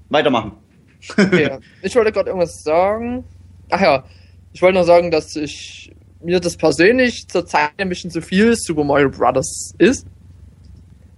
Weitermachen. 0.09 0.53
Okay. 1.17 1.57
Ich 1.81 1.95
wollte 1.95 2.11
gerade 2.11 2.29
irgendwas 2.29 2.63
sagen. 2.63 3.23
Ach 3.69 3.81
ja, 3.81 4.03
ich 4.53 4.61
wollte 4.61 4.77
noch 4.79 4.85
sagen, 4.85 5.11
dass 5.11 5.35
ich 5.35 5.91
mir 6.23 6.39
das 6.39 6.55
persönlich 6.57 7.27
zurzeit 7.27 7.71
ein 7.77 7.89
bisschen 7.89 8.09
zu 8.11 8.21
viel 8.21 8.55
Super 8.55 8.83
Mario 8.83 9.09
Brothers 9.09 9.73
ist. 9.77 10.05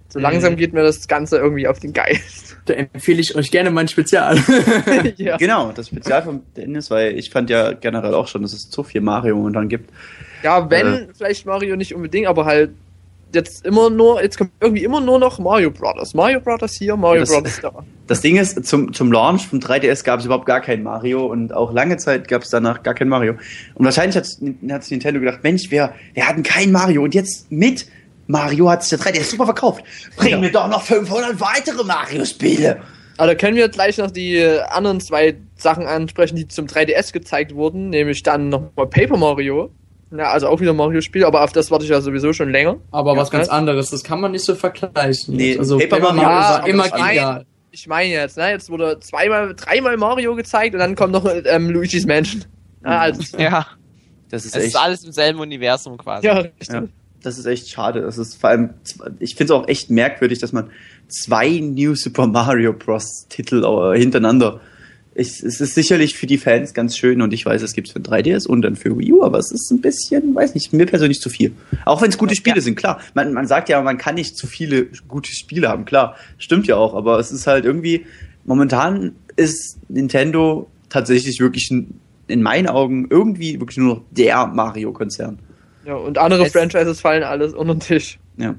So 0.08 0.18
Mhm. 0.18 0.22
langsam 0.24 0.56
geht 0.56 0.72
mir 0.72 0.82
das 0.82 1.06
Ganze 1.06 1.38
irgendwie 1.38 1.68
auf 1.68 1.78
den 1.78 1.92
Geist. 1.92 2.56
Da 2.66 2.74
empfehle 2.74 3.20
ich 3.20 3.34
euch 3.34 3.50
gerne 3.50 3.70
mein 3.70 3.88
Spezial. 3.88 4.36
ja. 5.16 5.38
Genau, 5.38 5.72
das 5.72 5.88
Spezial 5.88 6.22
von 6.22 6.42
Dennis, 6.56 6.90
weil 6.90 7.18
ich 7.18 7.30
fand 7.30 7.48
ja 7.48 7.72
generell 7.72 8.12
auch 8.14 8.28
schon, 8.28 8.42
dass 8.42 8.52
es 8.52 8.68
zu 8.68 8.82
viel 8.82 9.00
Mario 9.00 9.34
momentan 9.36 9.68
gibt. 9.70 9.90
ja, 10.42 10.68
wenn, 10.70 10.86
Äh. 10.86 11.06
vielleicht 11.16 11.46
Mario 11.46 11.74
nicht 11.76 11.94
unbedingt, 11.94 12.26
aber 12.28 12.44
halt 12.44 12.70
jetzt 13.34 13.64
immer 13.66 13.90
nur, 13.90 14.22
jetzt 14.22 14.38
kommt 14.38 14.50
irgendwie 14.60 14.84
immer 14.84 15.00
nur 15.00 15.18
noch 15.18 15.38
Mario 15.38 15.70
Brothers. 15.70 16.14
Mario 16.14 16.40
Brothers 16.40 16.74
hier, 16.74 16.96
Mario 16.96 17.20
Das- 17.22 17.30
Brothers 17.30 17.60
da. 17.60 17.72
Das 18.06 18.20
Ding 18.22 18.36
ist, 18.36 18.64
zum, 18.66 18.92
zum 18.92 19.12
Launch 19.12 19.46
vom 19.46 19.60
3DS 19.60 20.02
gab 20.04 20.18
es 20.18 20.26
überhaupt 20.26 20.46
gar 20.46 20.60
kein 20.60 20.82
Mario 20.82 21.26
und 21.26 21.52
auch 21.54 21.72
lange 21.72 21.96
Zeit 21.96 22.26
gab 22.26 22.42
es 22.42 22.50
danach 22.50 22.82
gar 22.82 22.94
kein 22.94 23.08
Mario. 23.08 23.34
Und 23.74 23.84
wahrscheinlich 23.84 24.16
hat, 24.16 24.26
sich 24.26 24.40
Nintendo 24.90 25.20
gedacht, 25.20 25.40
Mensch, 25.44 25.70
wir, 25.70 25.92
wir 26.14 26.26
hatten 26.28 26.42
kein 26.42 26.72
Mario 26.72 27.04
und 27.04 27.14
jetzt 27.14 27.50
mit 27.52 27.86
Mario 28.26 28.68
hat 28.70 28.82
sich 28.84 28.98
der 28.98 29.12
3DS 29.12 29.30
super 29.30 29.44
verkauft. 29.44 29.84
Bringen 30.16 30.38
Ja. 30.38 30.42
wir 30.42 30.52
doch 30.52 30.68
noch 30.68 30.82
500 30.82 31.40
weitere 31.40 31.84
Mario-Spiele. 31.84 32.78
Da 33.16 33.34
können 33.34 33.56
wir 33.56 33.68
gleich 33.68 33.98
noch 33.98 34.10
die 34.10 34.36
äh, 34.36 34.60
anderen 34.70 34.98
zwei 35.00 35.36
Sachen 35.56 35.86
ansprechen, 35.86 36.36
die 36.36 36.48
zum 36.48 36.66
3DS 36.66 37.12
gezeigt 37.12 37.54
wurden, 37.54 37.90
nämlich 37.90 38.22
dann 38.22 38.48
nochmal 38.48 38.86
Paper 38.86 39.18
Mario. 39.18 39.70
Ja, 40.16 40.30
also 40.30 40.48
auch 40.48 40.60
wieder 40.60 40.72
Mario-Spiel, 40.72 41.24
aber 41.24 41.44
auf 41.44 41.52
das 41.52 41.70
warte 41.70 41.84
ich 41.84 41.90
ja 41.90 42.00
sowieso 42.00 42.32
schon 42.32 42.50
länger. 42.50 42.78
Aber 42.90 43.16
was 43.16 43.30
Ja, 43.30 43.38
ganz 43.38 43.48
anderes, 43.48 43.90
das 43.90 44.02
kann 44.02 44.20
man 44.20 44.32
nicht 44.32 44.44
so 44.44 44.54
vergleichen. 44.54 45.36
Nee, 45.36 45.56
also 45.56 45.78
Paper 45.78 46.12
Mario 46.12 46.22
aber 46.22 46.68
immer 46.68 46.88
das 46.88 46.92
genial. 46.92 47.46
Ich 47.70 47.86
meine 47.86 48.12
jetzt, 48.12 48.36
ne? 48.36 48.50
Jetzt 48.50 48.68
wurde 48.70 48.98
zweimal, 48.98 49.54
dreimal 49.54 49.96
Mario 49.96 50.34
gezeigt 50.34 50.74
und 50.74 50.80
dann 50.80 50.96
kommt 50.96 51.12
noch 51.12 51.24
ähm, 51.44 51.70
Luigi's 51.70 52.06
Mansion. 52.06 52.44
Ja, 52.84 52.98
also, 52.98 53.38
Ja, 53.38 53.66
Das 54.30 54.44
ist 54.44 54.56
es 54.56 54.62
echt, 54.62 54.74
ist 54.74 54.76
alles 54.76 55.04
im 55.04 55.12
selben 55.12 55.38
Universum 55.38 55.96
quasi. 55.96 56.26
ja, 56.26 56.38
richtig. 56.38 56.68
ja, 56.68 56.82
das 57.22 57.38
ist 57.38 57.46
echt 57.46 57.68
schade. 57.68 58.00
Es 58.00 58.18
ist 58.18 58.40
vor 58.40 58.50
allem, 58.50 58.70
ich 59.20 59.36
finde 59.36 59.52
es 59.54 59.60
auch 59.60 59.68
echt 59.68 59.90
merkwürdig, 59.90 60.40
dass 60.40 60.52
man 60.52 60.70
zwei 61.06 61.60
New 61.60 61.94
Super 61.94 62.26
Mario 62.26 62.72
Bros. 62.72 63.26
Titel 63.28 63.64
äh, 63.64 63.98
hintereinander 63.98 64.60
ich, 65.14 65.42
es 65.42 65.60
ist 65.60 65.74
sicherlich 65.74 66.14
für 66.16 66.26
die 66.26 66.38
Fans 66.38 66.72
ganz 66.72 66.96
schön 66.96 67.20
und 67.20 67.32
ich 67.32 67.44
weiß, 67.44 67.62
es 67.62 67.72
gibt 67.72 67.88
es 67.88 67.92
für 67.92 67.98
3DS 67.98 68.46
und 68.46 68.62
dann 68.62 68.76
für 68.76 68.96
Wii 68.96 69.12
U, 69.14 69.24
aber 69.24 69.38
es 69.38 69.50
ist 69.50 69.70
ein 69.72 69.80
bisschen, 69.80 70.34
weiß 70.34 70.54
nicht, 70.54 70.72
mir 70.72 70.86
persönlich 70.86 71.20
zu 71.20 71.28
viel. 71.30 71.52
Auch 71.84 72.00
wenn 72.00 72.10
es 72.10 72.16
gute 72.18 72.34
Spiele 72.36 72.60
sind, 72.60 72.76
klar. 72.76 73.00
Man, 73.14 73.32
man 73.32 73.46
sagt 73.46 73.68
ja, 73.68 73.80
man 73.82 73.98
kann 73.98 74.14
nicht 74.14 74.36
zu 74.36 74.46
viele 74.46 74.86
gute 75.08 75.32
Spiele 75.32 75.68
haben, 75.68 75.84
klar. 75.84 76.16
Stimmt 76.38 76.66
ja 76.68 76.76
auch, 76.76 76.94
aber 76.94 77.18
es 77.18 77.32
ist 77.32 77.46
halt 77.46 77.64
irgendwie, 77.64 78.06
momentan 78.44 79.14
ist 79.36 79.78
Nintendo 79.88 80.68
tatsächlich 80.88 81.40
wirklich 81.40 81.70
ein, 81.70 81.98
in 82.28 82.42
meinen 82.42 82.68
Augen 82.68 83.08
irgendwie 83.10 83.58
wirklich 83.58 83.78
nur 83.78 83.94
noch 83.96 84.02
der 84.12 84.46
Mario-Konzern. 84.46 85.38
Ja, 85.86 85.94
und 85.94 86.18
andere 86.18 86.46
Es- 86.46 86.52
Franchises 86.52 87.00
fallen 87.00 87.22
alles 87.24 87.52
unter 87.54 87.74
den 87.74 87.80
Tisch. 87.80 88.18
Ja. 88.36 88.54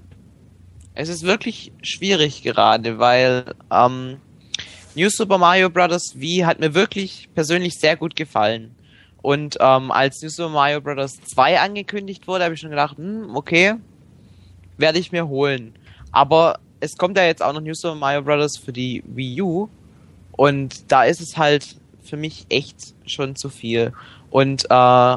Es 0.95 1.07
ist 1.07 1.23
wirklich 1.23 1.71
schwierig 1.81 2.43
gerade, 2.43 2.99
weil 2.99 3.45
ähm, 3.71 4.17
New 4.93 5.09
Super 5.09 5.37
Mario 5.37 5.69
Bros. 5.69 6.19
Wii 6.19 6.39
hat 6.41 6.59
mir 6.59 6.73
wirklich 6.73 7.29
persönlich 7.33 7.75
sehr 7.79 7.95
gut 7.95 8.15
gefallen. 8.15 8.75
Und 9.21 9.57
ähm, 9.61 9.89
als 9.89 10.21
New 10.21 10.29
Super 10.29 10.49
Mario 10.49 10.81
Bros. 10.81 11.19
2 11.21 11.59
angekündigt 11.61 12.27
wurde, 12.27 12.43
habe 12.43 12.55
ich 12.55 12.59
schon 12.59 12.71
gedacht, 12.71 12.97
hm, 12.97 13.35
okay, 13.35 13.75
werde 14.77 14.99
ich 14.99 15.11
mir 15.13 15.29
holen. 15.29 15.73
Aber 16.11 16.59
es 16.81 16.97
kommt 16.97 17.17
ja 17.17 17.23
jetzt 17.23 17.41
auch 17.41 17.53
noch 17.53 17.61
New 17.61 17.73
Super 17.73 17.95
Mario 17.95 18.21
Bros. 18.21 18.57
für 18.57 18.73
die 18.73 19.01
Wii 19.07 19.41
U. 19.41 19.69
Und 20.33 20.91
da 20.91 21.03
ist 21.03 21.21
es 21.21 21.37
halt 21.37 21.77
für 22.01 22.17
mich 22.17 22.45
echt 22.49 22.93
schon 23.05 23.37
zu 23.37 23.49
viel. 23.49 23.93
Und 24.29 24.65
äh, 24.69 25.15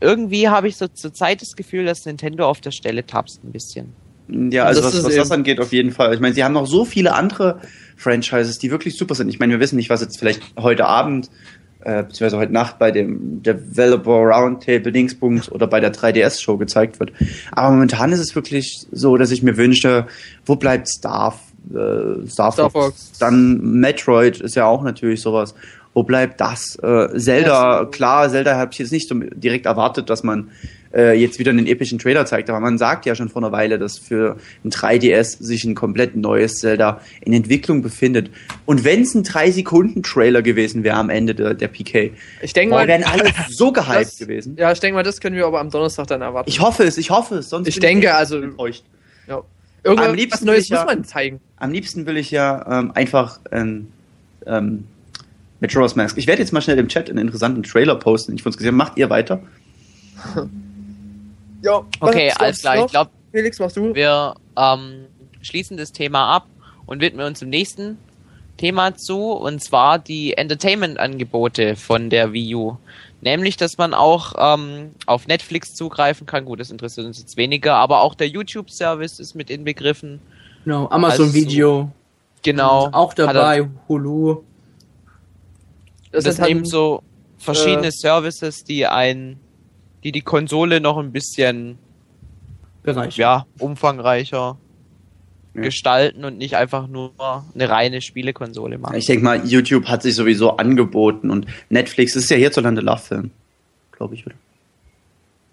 irgendwie 0.00 0.48
habe 0.48 0.66
ich 0.66 0.76
so 0.76 0.88
zur 0.88 1.14
Zeit 1.14 1.42
das 1.42 1.54
Gefühl, 1.54 1.84
dass 1.84 2.04
Nintendo 2.06 2.48
auf 2.48 2.60
der 2.60 2.72
Stelle 2.72 3.06
tapst 3.06 3.44
ein 3.44 3.52
bisschen. 3.52 3.94
Ja, 4.28 4.64
also 4.64 4.82
was, 4.82 5.04
was 5.04 5.14
das 5.14 5.30
angeht, 5.30 5.60
auf 5.60 5.72
jeden 5.72 5.92
Fall. 5.92 6.12
Ich 6.14 6.20
meine, 6.20 6.34
sie 6.34 6.42
haben 6.42 6.52
noch 6.54 6.66
so 6.66 6.84
viele 6.84 7.14
andere 7.14 7.60
Franchises, 7.96 8.58
die 8.58 8.70
wirklich 8.70 8.96
super 8.96 9.14
sind. 9.14 9.28
Ich 9.28 9.38
meine, 9.38 9.52
wir 9.52 9.60
wissen 9.60 9.76
nicht, 9.76 9.88
was 9.90 10.00
jetzt 10.00 10.18
vielleicht 10.18 10.42
heute 10.58 10.84
Abend, 10.86 11.30
äh, 11.84 12.02
beziehungsweise 12.02 12.38
heute 12.38 12.52
Nacht 12.52 12.78
bei 12.80 12.90
dem 12.90 13.42
Developer 13.42 14.10
Roundtable 14.10 14.90
Dingsbums 14.90 15.50
oder 15.52 15.66
bei 15.68 15.78
der 15.78 15.92
3DS-Show 15.92 16.56
gezeigt 16.56 16.98
wird. 16.98 17.12
Aber 17.52 17.70
momentan 17.70 18.10
ist 18.12 18.18
es 18.20 18.34
wirklich 18.34 18.86
so, 18.90 19.16
dass 19.16 19.30
ich 19.30 19.42
mir 19.44 19.56
wünsche, 19.56 20.06
wo 20.44 20.56
bleibt 20.56 20.88
Star, 20.88 21.38
äh, 21.70 22.26
Star, 22.28 22.50
Star 22.52 22.70
Fox? 22.70 22.72
Fox. 22.72 23.18
Dann 23.20 23.60
Metroid 23.60 24.40
ist 24.40 24.56
ja 24.56 24.66
auch 24.66 24.82
natürlich 24.82 25.20
sowas. 25.22 25.54
Wo 25.94 26.02
bleibt 26.02 26.40
das? 26.40 26.76
Äh, 26.82 27.16
Zelda, 27.18 27.48
Ja, 27.48 27.78
so- 27.84 27.86
klar, 27.90 28.28
Zelda 28.28 28.56
habe 28.56 28.70
ich 28.72 28.78
jetzt 28.80 28.92
nicht 28.92 29.08
so 29.08 29.14
direkt 29.14 29.64
erwartet, 29.66 30.10
dass 30.10 30.22
man 30.24 30.50
äh, 30.96 31.12
jetzt 31.12 31.38
wieder 31.38 31.50
einen 31.50 31.66
epischen 31.66 31.98
Trailer 31.98 32.24
zeigt, 32.24 32.48
aber 32.48 32.58
man 32.58 32.78
sagt 32.78 33.04
ja 33.04 33.14
schon 33.14 33.28
vor 33.28 33.42
einer 33.42 33.52
Weile, 33.52 33.78
dass 33.78 33.98
für 33.98 34.36
ein 34.64 34.70
3DS 34.70 35.42
sich 35.42 35.64
ein 35.64 35.74
komplett 35.74 36.16
neues 36.16 36.54
Zelda 36.56 37.00
in 37.20 37.32
Entwicklung 37.34 37.82
befindet. 37.82 38.30
Und 38.64 38.82
wenn 38.84 39.02
es 39.02 39.14
ein 39.14 39.22
3-Sekunden-Trailer 39.22 40.40
gewesen 40.42 40.84
wäre 40.84 40.96
am 40.96 41.10
Ende 41.10 41.34
der, 41.34 41.54
der 41.54 41.68
PK, 41.68 42.12
Ich 42.40 42.52
denke 42.54 42.74
mal, 42.74 42.88
wären 42.88 43.04
alle 43.04 43.24
so 43.50 43.72
gehypt 43.72 44.00
das, 44.00 44.18
gewesen. 44.18 44.56
Ja, 44.58 44.72
ich 44.72 44.80
denke 44.80 44.94
mal, 44.94 45.02
das 45.02 45.20
können 45.20 45.36
wir 45.36 45.46
aber 45.46 45.60
am 45.60 45.70
Donnerstag 45.70 46.06
dann 46.06 46.22
erwarten. 46.22 46.48
Ich 46.48 46.60
hoffe 46.60 46.84
es, 46.84 46.96
ich 46.96 47.10
hoffe 47.10 47.36
es, 47.36 47.50
sonst 47.50 47.68
Ich 47.68 47.78
denke, 47.78 48.06
echt 48.06 48.16
also- 48.16 48.40
enttäuscht. 48.40 48.84
ja. 49.28 49.42
Irgendwas 49.84 50.08
am 50.08 50.14
liebsten 50.16 50.46
Neues 50.46 50.64
ich 50.64 50.70
ja- 50.70 50.78
muss 50.82 50.86
man 50.94 51.04
zeigen. 51.04 51.40
Am 51.58 51.70
liebsten 51.70 52.06
will 52.06 52.16
ich 52.16 52.32
ja 52.32 52.80
ähm, 52.80 52.90
einfach 52.94 53.38
ähm, 53.52 53.86
ähm, 54.44 54.84
Mask. 55.60 56.18
Ich 56.18 56.26
werde 56.26 56.42
jetzt 56.42 56.52
mal 56.52 56.60
schnell 56.60 56.78
im 56.78 56.88
Chat 56.88 57.08
einen 57.08 57.18
interessanten 57.18 57.62
Trailer 57.62 57.94
posten. 57.94 58.34
Ich 58.34 58.42
fand's 58.42 58.56
gesehen. 58.58 58.74
Macht 58.74 58.96
ihr 58.98 59.10
weiter? 59.10 59.40
Ja, 61.66 61.84
Okay, 62.00 62.32
alles 62.38 62.60
klar. 62.60 62.76
noch? 62.76 62.84
Ich 62.86 62.90
glaube, 62.92 63.10
Felix, 63.32 63.58
machst 63.58 63.76
du? 63.76 63.94
wir 63.94 64.34
ähm, 64.56 65.06
schließen 65.42 65.76
das 65.76 65.92
Thema 65.92 66.34
ab 66.34 66.46
und 66.86 67.00
widmen 67.00 67.26
uns 67.26 67.40
dem 67.40 67.50
nächsten 67.50 67.98
Thema 68.56 68.94
zu, 68.96 69.32
und 69.32 69.62
zwar 69.62 69.98
die 69.98 70.34
Entertainment-Angebote 70.36 71.76
von 71.76 72.08
der 72.08 72.32
Wii 72.32 72.54
U. 72.54 72.76
Nämlich, 73.20 73.56
dass 73.56 73.76
man 73.78 73.92
auch 73.94 74.34
ähm, 74.38 74.92
auf 75.06 75.26
Netflix 75.26 75.74
zugreifen 75.74 76.26
kann. 76.26 76.44
Gut, 76.44 76.60
das 76.60 76.70
interessiert 76.70 77.06
uns 77.06 77.18
jetzt 77.18 77.36
weniger, 77.36 77.74
aber 77.74 78.00
auch 78.00 78.14
der 78.14 78.28
YouTube-Service 78.28 79.18
ist 79.20 79.34
mit 79.34 79.50
inbegriffen. 79.50 80.20
Genau, 80.64 80.88
Amazon 80.88 81.26
Also- 81.26 81.34
Video. 81.34 81.90
Genau. 82.42 82.88
Auch 82.92 83.10
Hat 83.10 83.18
er- 83.18 83.32
dabei, 83.32 83.68
Hulu. 83.88 84.42
Das, 86.12 86.24
sind 86.24 86.34
sind 86.34 86.46
eben 86.48 86.64
so 86.64 87.02
verschiedene 87.38 87.88
äh, 87.88 87.92
Services, 87.92 88.62
die 88.64 88.86
ein, 88.86 89.38
die 90.06 90.12
die 90.12 90.20
Konsole 90.20 90.80
noch 90.80 90.98
ein 90.98 91.10
bisschen 91.10 91.78
Bereich. 92.84 93.16
ja 93.16 93.44
umfangreicher 93.58 94.56
Ja. 95.54 95.62
gestalten 95.62 96.24
und 96.24 96.38
nicht 96.38 96.54
einfach 96.54 96.86
nur 96.86 97.12
eine 97.54 97.68
reine 97.68 98.00
Spielekonsole 98.00 98.78
machen. 98.78 98.94
Ich 98.94 99.06
denke 99.06 99.24
mal, 99.24 99.44
YouTube 99.44 99.86
hat 99.86 100.02
sich 100.02 100.14
sowieso 100.14 100.58
angeboten 100.58 101.28
und 101.30 101.46
Netflix 101.70 102.14
ist 102.14 102.30
ja 102.30 102.36
hierzulande 102.36 102.82
Love-Film. 102.82 103.32
Glaube 103.90 104.14
ich, 104.14 104.24
oder? 104.26 104.36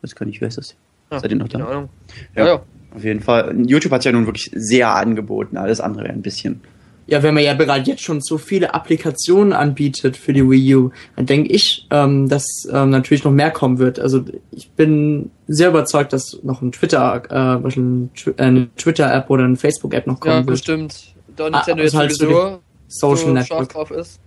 Weiß 0.03 0.13
gar 0.13 0.27
nicht, 0.27 0.39
wer 0.39 0.50
ist 0.50 0.57
das? 0.60 0.75
Ja, 1.10 1.19
Seid 1.19 1.31
ihr 1.31 1.38
noch 1.38 1.50
keine 1.50 1.63
da? 1.63 1.69
Ahnung. 1.72 1.89
Ja. 2.36 2.45
Ja, 2.45 2.53
ja. 2.55 2.62
Auf 2.95 3.03
jeden 3.03 3.22
Fall. 3.22 3.55
YouTube 3.65 3.91
hat 3.91 4.05
ja 4.05 4.12
nun 4.12 4.27
wirklich 4.27 4.51
sehr 4.53 4.93
angeboten. 4.93 5.57
Alles 5.57 5.79
andere 5.81 6.03
wäre 6.03 6.13
ein 6.13 6.22
bisschen. 6.22 6.62
Ja, 7.05 7.22
wenn 7.22 7.33
man 7.33 7.43
ja 7.43 7.53
bereits 7.53 7.88
jetzt 7.88 8.01
schon 8.01 8.22
so 8.22 8.38
viele 8.38 8.74
Applikationen 8.74 9.51
anbietet 9.51 10.15
für 10.15 10.31
die 10.31 10.50
Wii 10.50 10.75
U, 10.75 10.91
dann 11.17 11.25
denke 11.25 11.51
ich, 11.51 11.86
ähm, 11.91 12.29
dass 12.29 12.45
ähm, 12.72 12.91
natürlich 12.91 13.24
noch 13.25 13.31
mehr 13.31 13.51
kommen 13.51 13.77
wird. 13.77 14.00
Also 14.00 14.24
ich 14.51 14.69
bin 14.72 15.29
sehr 15.48 15.67
überzeugt, 15.69 16.13
dass 16.13 16.39
noch 16.43 16.62
ein 16.62 16.72
Twitter, 16.72 17.24
äh, 17.29 17.69
äh, 17.69 18.33
eine 18.38 18.74
Twitter-App 18.77 19.29
oder 19.29 19.43
eine 19.43 19.57
Facebook-App 19.57 20.07
noch 20.07 20.19
kommen 20.22 20.33
ja 20.33 20.38
wird. 20.39 20.48
bestimmt. 20.48 21.13
Da 21.36 21.45
Ah, 21.48 21.50
Nintendo 21.50 21.83
also 21.83 21.83
jetzt 21.83 21.95
halt 21.95 22.12
so 22.15 22.25
sowieso 22.25 22.60
Social 22.88 23.17
so 23.27 23.33
Network. 23.33 23.69
drauf 23.74 23.91
ist. 23.91 24.19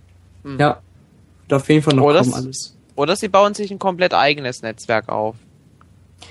Hm. 0.43 0.59
Ja, 0.59 0.79
wird 1.47 1.61
auf 1.61 1.69
jeden 1.69 1.81
Fall 1.81 1.95
noch 1.95 2.03
Oder 2.03 2.19
kommen 2.19 2.29
s- 2.31 2.35
alles. 2.35 2.77
Oder 2.95 3.15
sie 3.15 3.27
bauen 3.27 3.53
sich 3.53 3.71
ein 3.71 3.79
komplett 3.79 4.13
eigenes 4.13 4.61
Netzwerk 4.61 5.09
auf. 5.09 5.35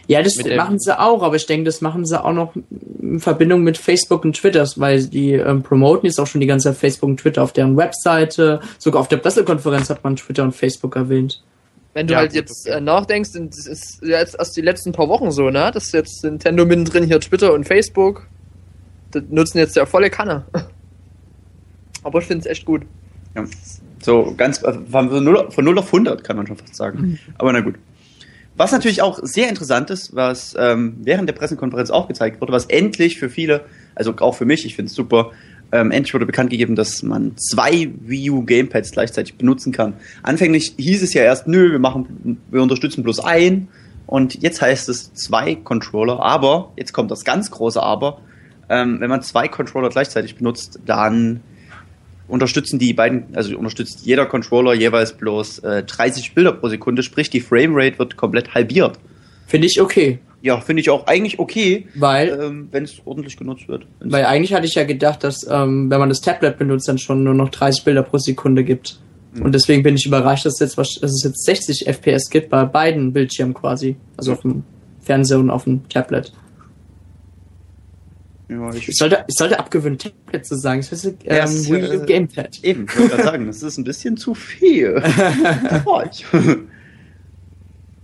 Ja, 0.08 0.22
das 0.22 0.36
machen 0.56 0.78
sie 0.78 0.98
auch, 0.98 1.22
aber 1.22 1.36
ich 1.36 1.46
denke, 1.46 1.64
das 1.64 1.80
machen 1.80 2.04
sie 2.04 2.22
auch 2.22 2.32
noch 2.32 2.54
in 3.00 3.18
Verbindung 3.18 3.62
mit 3.62 3.76
Facebook 3.76 4.24
und 4.24 4.34
Twitter, 4.36 4.66
weil 4.76 5.04
die 5.06 5.32
ähm, 5.32 5.62
promoten 5.62 6.06
jetzt 6.06 6.20
auch 6.20 6.26
schon 6.26 6.40
die 6.40 6.46
ganze 6.46 6.68
Zeit 6.68 6.78
Facebook 6.78 7.08
und 7.08 7.16
Twitter 7.18 7.42
auf 7.42 7.52
deren 7.52 7.76
Webseite. 7.76 8.60
Sogar 8.78 9.00
auf 9.00 9.08
der 9.08 9.16
Pressekonferenz 9.16 9.90
hat 9.90 10.04
man 10.04 10.16
Twitter 10.16 10.44
und 10.44 10.52
Facebook 10.52 10.94
erwähnt. 10.94 11.42
Wenn 11.94 12.06
du 12.06 12.12
Ja, 12.12 12.20
halt 12.20 12.30
gut, 12.30 12.36
jetzt 12.36 12.68
okay. 12.68 12.76
äh, 12.76 12.80
nachdenkst, 12.80 13.30
das 13.32 13.66
ist 13.66 14.02
ja 14.02 14.18
jetzt 14.18 14.36
erst 14.38 14.56
die 14.56 14.60
letzten 14.60 14.92
paar 14.92 15.08
Wochen 15.08 15.30
so, 15.30 15.50
ne? 15.50 15.70
Das 15.72 15.84
ist 15.84 15.94
jetzt 15.94 16.22
Nintendo 16.22 16.64
mittendrin 16.64 17.04
hier 17.04 17.18
Twitter 17.20 17.52
und 17.52 17.64
Facebook. 17.64 18.28
Das 19.10 19.24
nutzen 19.28 19.58
jetzt 19.58 19.76
ja 19.76 19.86
volle 19.86 20.10
Kanne. 20.10 20.44
Aber 22.04 22.20
ich 22.20 22.26
finde 22.26 22.40
es 22.40 22.46
echt 22.46 22.64
gut. 22.64 22.82
Ja. 23.34 23.44
So 24.02 24.34
ganz 24.36 24.62
äh, 24.62 24.74
von 24.90 25.24
0, 25.24 25.50
von 25.50 25.64
0 25.64 25.78
auf 25.78 25.86
100 25.86 26.22
kann 26.22 26.36
man 26.36 26.46
schon 26.46 26.56
fast 26.56 26.76
sagen. 26.76 27.18
Aber 27.38 27.52
na 27.52 27.60
gut. 27.60 27.74
Was 28.56 28.72
natürlich 28.72 29.02
auch 29.02 29.18
sehr 29.22 29.48
interessant 29.48 29.90
ist, 29.90 30.16
was 30.16 30.54
ähm, 30.58 30.96
während 31.02 31.28
der 31.28 31.34
Pressekonferenz 31.34 31.90
auch 31.90 32.08
gezeigt 32.08 32.40
wurde, 32.40 32.52
was 32.52 32.66
endlich 32.66 33.18
für 33.18 33.28
viele, 33.28 33.64
also 33.94 34.14
auch 34.18 34.34
für 34.34 34.46
mich, 34.46 34.64
ich 34.64 34.74
finde 34.74 34.88
es 34.88 34.94
super, 34.94 35.32
ähm, 35.72 35.90
endlich 35.90 36.14
wurde 36.14 36.26
bekannt 36.26 36.50
gegeben, 36.50 36.74
dass 36.74 37.02
man 37.02 37.36
zwei 37.36 37.90
Wii 38.00 38.30
U 38.30 38.44
Gamepads 38.44 38.92
gleichzeitig 38.92 39.36
benutzen 39.36 39.72
kann. 39.72 39.94
Anfänglich 40.22 40.74
hieß 40.78 41.02
es 41.02 41.12
ja 41.12 41.22
erst, 41.22 41.48
nö, 41.48 41.72
wir 41.72 41.78
machen, 41.78 42.40
wir 42.50 42.62
unterstützen 42.62 43.02
bloß 43.02 43.20
ein 43.20 43.68
und 44.06 44.42
jetzt 44.42 44.62
heißt 44.62 44.88
es 44.88 45.12
zwei 45.12 45.56
Controller, 45.56 46.20
aber, 46.20 46.72
jetzt 46.76 46.92
kommt 46.92 47.10
das 47.10 47.24
ganz 47.24 47.50
große 47.50 47.82
Aber, 47.82 48.20
ähm, 48.68 49.00
wenn 49.00 49.10
man 49.10 49.22
zwei 49.22 49.48
Controller 49.48 49.90
gleichzeitig 49.90 50.36
benutzt, 50.36 50.80
dann 50.86 51.40
unterstützen 52.28 52.78
die 52.78 52.92
beiden, 52.92 53.24
also 53.36 53.56
unterstützt 53.56 54.00
jeder 54.04 54.26
Controller 54.26 54.74
jeweils 54.74 55.12
bloß 55.12 55.60
äh, 55.60 55.82
30 55.84 56.34
Bilder 56.34 56.52
pro 56.52 56.68
Sekunde, 56.68 57.02
sprich 57.02 57.30
die 57.30 57.40
Framerate 57.40 57.98
wird 57.98 58.16
komplett 58.16 58.54
halbiert. 58.54 58.98
Finde 59.46 59.66
ich 59.68 59.80
okay, 59.80 60.18
Ja, 60.42 60.60
finde 60.60 60.80
ich 60.80 60.90
auch 60.90 61.06
eigentlich 61.06 61.38
okay, 61.38 61.86
weil 61.94 62.36
ähm, 62.40 62.68
wenn 62.72 62.82
es 62.84 62.96
ordentlich 63.04 63.36
genutzt 63.36 63.68
wird. 63.68 63.86
Wenn's- 64.00 64.12
Weil 64.12 64.24
eigentlich 64.24 64.52
hatte 64.54 64.66
ich 64.66 64.74
ja 64.74 64.84
gedacht, 64.84 65.22
dass 65.24 65.46
ähm, 65.48 65.88
wenn 65.90 65.98
man 66.00 66.08
das 66.08 66.20
Tablet 66.20 66.58
benutzt, 66.58 66.88
dann 66.88 66.98
schon 66.98 67.22
nur 67.24 67.34
noch 67.34 67.48
30 67.50 67.84
Bilder 67.84 68.02
pro 68.02 68.18
Sekunde 68.18 68.64
gibt. 68.64 68.98
Mhm. 69.34 69.42
Und 69.42 69.54
deswegen 69.54 69.82
bin 69.84 69.94
ich 69.94 70.04
überrascht, 70.06 70.46
dass, 70.46 70.58
jetzt, 70.58 70.76
dass 70.78 70.96
es 71.00 71.22
jetzt 71.24 71.44
60 71.44 71.86
FPS 71.86 72.28
gibt 72.28 72.50
bei 72.50 72.64
beiden 72.64 73.12
Bildschirmen 73.12 73.54
quasi. 73.54 73.96
Also 74.16 74.32
auf 74.32 74.40
dem 74.40 74.64
Fernseher 75.00 75.38
und 75.38 75.50
auf 75.50 75.64
dem 75.64 75.88
Tablet. 75.88 76.32
Ja, 78.48 78.72
ich, 78.74 78.88
Ich 78.88 78.96
sollte, 78.96 79.24
ich 79.26 79.34
sollte 79.36 79.58
abgewöhnen, 79.58 79.98
Tablet 79.98 80.46
zu 80.46 80.56
sagen. 80.56 80.80
Das 80.80 80.92
heißt, 80.92 81.04
ähm, 81.06 81.16
Ja, 81.24 81.44
es 81.44 81.54
ist, 81.54 81.70
Wii 81.70 81.82
U 81.82 82.02
äh, 82.02 82.06
Gamepad. 82.06 82.62
eben, 82.62 82.86
ich 82.88 82.96
wollte 82.98 83.10
gerade 83.16 83.22
sagen, 83.24 83.46
das 83.46 83.62
ist 83.62 83.78
ein 83.78 83.84
bisschen 83.84 84.16
zu 84.16 84.34
viel. 84.34 85.02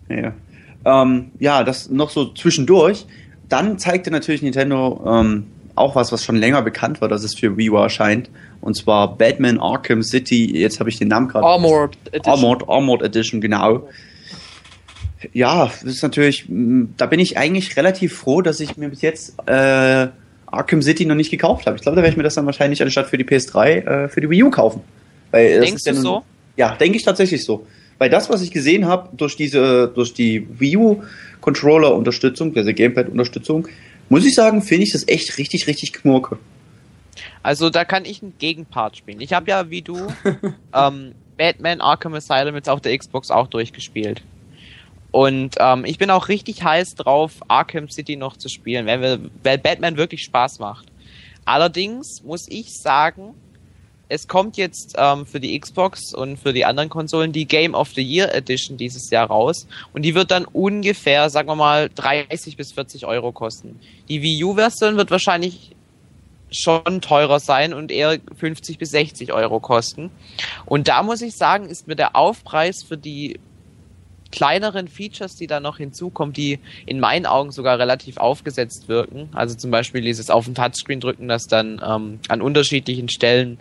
Ja. 0.09 0.35
Ähm, 0.85 1.31
ja, 1.39 1.65
das 1.65 1.89
noch 1.89 2.11
so 2.11 2.33
zwischendurch. 2.35 3.07
Dann 3.49 3.79
zeigte 3.79 4.11
natürlich 4.11 4.43
Nintendo 4.43 5.03
ähm, 5.07 5.47
auch 5.75 5.95
was, 5.97 6.13
was 6.13 6.25
schon 6.25 6.37
länger 6.37 6.61
bekannt 6.63 7.01
war, 7.01 7.09
dass 7.09 7.23
es 7.23 7.35
für 7.35 7.57
Wii 7.57 7.71
U 7.71 7.77
erscheint. 7.77 8.31
Und 8.61 8.77
zwar 8.77 9.17
Batman 9.17 9.59
Arkham 9.59 10.03
City. 10.03 10.59
Jetzt 10.59 10.81
habe 10.81 10.91
ich 10.91 10.99
den 10.99 11.09
Namen 11.09 11.29
gerade. 11.29 11.47
Armored 11.47 11.97
Edition. 12.13 12.33
Armored, 12.35 12.69
Armored 12.69 13.03
Edition, 13.03 13.41
genau. 13.41 13.89
Ja, 15.33 15.67
das 15.67 15.85
ist 15.85 16.03
natürlich, 16.03 16.47
da 16.49 17.07
bin 17.07 17.21
ich 17.21 17.39
eigentlich 17.39 17.77
relativ 17.77 18.17
froh, 18.17 18.43
dass 18.43 18.59
ich 18.61 18.77
mir 18.77 18.89
bis 18.89 19.03
jetzt 19.03 19.35
äh, 19.47 20.09
Arkham 20.53 20.83
City 20.83 21.05
noch 21.07 21.15
nicht 21.15 21.31
gekauft 21.31 21.67
habe. 21.67 21.77
Ich 21.77 21.83
glaube, 21.83 21.97
da 21.97 22.03
werde 22.03 22.13
ich 22.13 22.17
mir 22.17 22.23
das 22.23 22.35
dann 22.35 22.47
wahrscheinlich 22.47 22.83
anstatt 22.83 23.09
für 23.09 23.19
die 23.19 23.25
PS3 23.25 23.67
äh, 23.67 24.09
für 24.09 24.21
die 24.21 24.31
Wii 24.31 24.45
U 24.45 24.51
kaufen. 24.51 24.83
Weil 25.31 25.57
das 25.57 25.65
Denkst 25.67 25.75
ist 25.81 25.87
ja 25.87 25.93
du 25.93 25.99
nun- 25.99 26.05
so? 26.05 26.25
Ja, 26.57 26.75
denke 26.77 26.97
ich 26.99 27.05
tatsächlich 27.05 27.45
so. 27.45 27.67
Weil 27.99 28.11
das, 28.11 28.29
was 28.29 28.43
ich 28.43 28.51
gesehen 28.51 28.87
habe, 28.87 29.09
durch 29.17 29.37
diese, 29.37 29.89
durch 29.95 30.13
die 30.13 30.47
Wii 30.61 30.77
U 30.77 31.03
Controller-Unterstützung, 31.41 32.53
diese 32.55 32.75
Gamepad-Unterstützung, 32.75 33.69
muss 34.09 34.25
ich 34.27 34.35
sagen, 34.35 34.63
finde 34.63 34.85
ich 34.85 34.93
das 34.93 35.07
echt 35.09 35.39
richtig, 35.39 35.67
richtig 35.67 35.93
knurke. 35.93 36.39
Also 37.43 37.71
da 37.71 37.85
kann 37.85 38.05
ich 38.05 38.23
einen 38.23 38.35
Gegenpart 38.39 38.97
spielen. 38.97 39.21
Ich 39.21 39.33
habe 39.33 39.51
ja, 39.51 39.71
wie 39.71 39.83
du, 39.83 39.97
ähm, 40.75 41.13
Batman 41.37 41.81
Arkham 41.81 42.15
Asylum 42.15 42.55
jetzt 42.55 42.69
auf 42.69 42.81
der 42.81 42.97
Xbox 42.97 43.31
auch 43.31 43.47
durchgespielt. 43.49 44.23
Und 45.13 45.57
ähm, 45.61 45.85
ich 45.85 45.99
bin 45.99 46.11
auch 46.11 46.29
richtig 46.29 46.65
heiß 46.65 46.95
drauf, 46.97 47.35
Arkham 47.47 47.89
City 47.91 48.17
noch 48.17 48.37
zu 48.37 48.49
spielen, 48.49 48.87
weil, 48.87 49.01
wir, 49.01 49.21
weil 49.43 49.59
Batman 49.59 49.97
wirklich 49.97 50.23
Spaß 50.25 50.59
macht. 50.59 50.87
Allerdings 51.45 52.23
muss 52.25 52.47
ich 52.49 52.79
sagen, 52.81 53.35
es 54.09 54.27
kommt 54.29 54.57
jetzt 54.57 54.95
ähm, 54.99 55.27
für 55.27 55.41
die 55.41 55.59
Xbox 55.59 56.15
und 56.15 56.39
für 56.39 56.53
die 56.53 56.65
anderen 56.65 56.89
Konsolen 56.89 57.33
die 57.33 57.47
Game 57.47 57.75
of 57.75 57.91
the 57.95 58.03
Year 58.03 58.35
Edition 58.35 58.77
dieses 58.77 59.11
Jahr 59.11 59.27
raus. 59.27 59.67
Und 59.93 60.03
die 60.03 60.15
wird 60.15 60.31
dann 60.31 60.45
ungefähr, 60.45 61.31
sagen 61.31 61.49
wir 61.49 61.57
mal, 61.57 61.91
30 61.95 62.57
bis 62.57 62.73
40 62.73 63.07
Euro 63.07 63.33
kosten. 63.33 63.81
Die 64.09 64.23
Wii 64.23 64.45
U-Version 64.45 64.97
wird 64.97 65.11
wahrscheinlich 65.11 65.75
schon 66.51 67.01
teurer 67.01 67.41
sein 67.41 67.73
und 67.73 67.91
eher 67.91 68.19
50 68.39 68.79
bis 68.79 68.91
60 68.91 69.33
Euro 69.33 69.61
kosten. 69.61 70.11
Und 70.67 70.89
da 70.89 71.03
muss 71.03 71.23
ich 71.23 71.35
sagen, 71.35 71.67
ist 71.67 71.89
mir 71.89 71.97
der 71.97 72.15
Aufpreis 72.15 72.85
für 72.87 72.99
die 72.99 73.41
kleineren 74.33 74.89
Features, 74.89 75.37
die 75.37 75.47
da 75.47 75.61
noch 75.61 75.77
hinzukommen, 75.77 76.33
die 76.33 76.59
in 76.87 76.99
meinen 76.99 77.27
Augen 77.27 77.53
sogar 77.53 77.79
relativ 77.79 78.17
aufgesetzt 78.17 78.89
wirken. 78.89 79.29
Also 79.33 79.55
zum 79.55 79.71
Beispiel 79.71 80.01
dieses 80.01 80.31
auf 80.31 80.47
den 80.47 80.55
Touchscreen 80.55 80.99
drücken, 80.99 81.29
das 81.29 81.47
dann 81.47 81.81
ähm, 81.87 82.19
an 82.29 82.43
unterschiedlichen 82.43 83.09
Stellen 83.09 83.59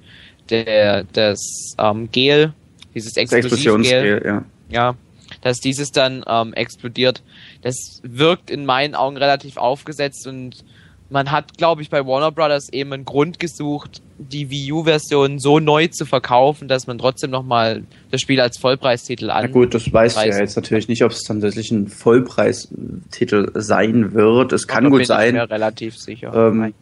der, 0.49 1.03
das 1.13 1.75
ähm, 1.77 2.09
Gel, 2.11 2.53
dieses 2.95 3.15
Explosionsgel, 3.17 4.23
ja. 4.25 4.45
ja, 4.69 4.95
dass 5.41 5.59
dieses 5.59 5.91
dann 5.91 6.23
ähm, 6.27 6.53
explodiert. 6.53 7.21
Das 7.61 8.01
wirkt 8.03 8.49
in 8.49 8.65
meinen 8.65 8.95
Augen 8.95 9.17
relativ 9.17 9.57
aufgesetzt 9.57 10.25
und 10.25 10.63
man 11.09 11.29
hat, 11.29 11.57
glaube 11.57 11.81
ich, 11.81 11.89
bei 11.89 12.05
Warner 12.05 12.31
Brothers 12.31 12.69
eben 12.71 12.93
einen 12.93 13.05
Grund 13.05 13.37
gesucht, 13.37 14.01
die 14.29 14.49
Wii 14.49 14.71
U-Version 14.71 15.39
so 15.39 15.59
neu 15.59 15.87
zu 15.87 16.05
verkaufen, 16.05 16.67
dass 16.67 16.85
man 16.87 16.97
trotzdem 16.99 17.31
nochmal 17.31 17.83
das 18.11 18.21
Spiel 18.21 18.39
als 18.39 18.57
Vollpreistitel 18.57 19.25
Na 19.27 19.33
an. 19.35 19.51
gut, 19.51 19.73
das 19.73 19.91
weiß 19.91 20.17
ich 20.17 20.25
ja 20.31 20.37
jetzt 20.39 20.55
natürlich 20.55 20.87
nicht, 20.87 21.03
ob 21.03 21.11
es 21.11 21.23
tatsächlich 21.23 21.71
ein 21.71 21.87
Vollpreistitel 21.87 23.51
sein 23.55 24.13
wird. 24.13 24.53
Es 24.53 24.67
kann 24.67 24.85
gut 24.85 24.93
bin 24.93 25.01
Ich 25.01 25.07
sein. 25.07 25.33
mir 25.33 25.49
relativ 25.49 25.97
sicher. 25.97 26.33
Ähm, 26.33 26.73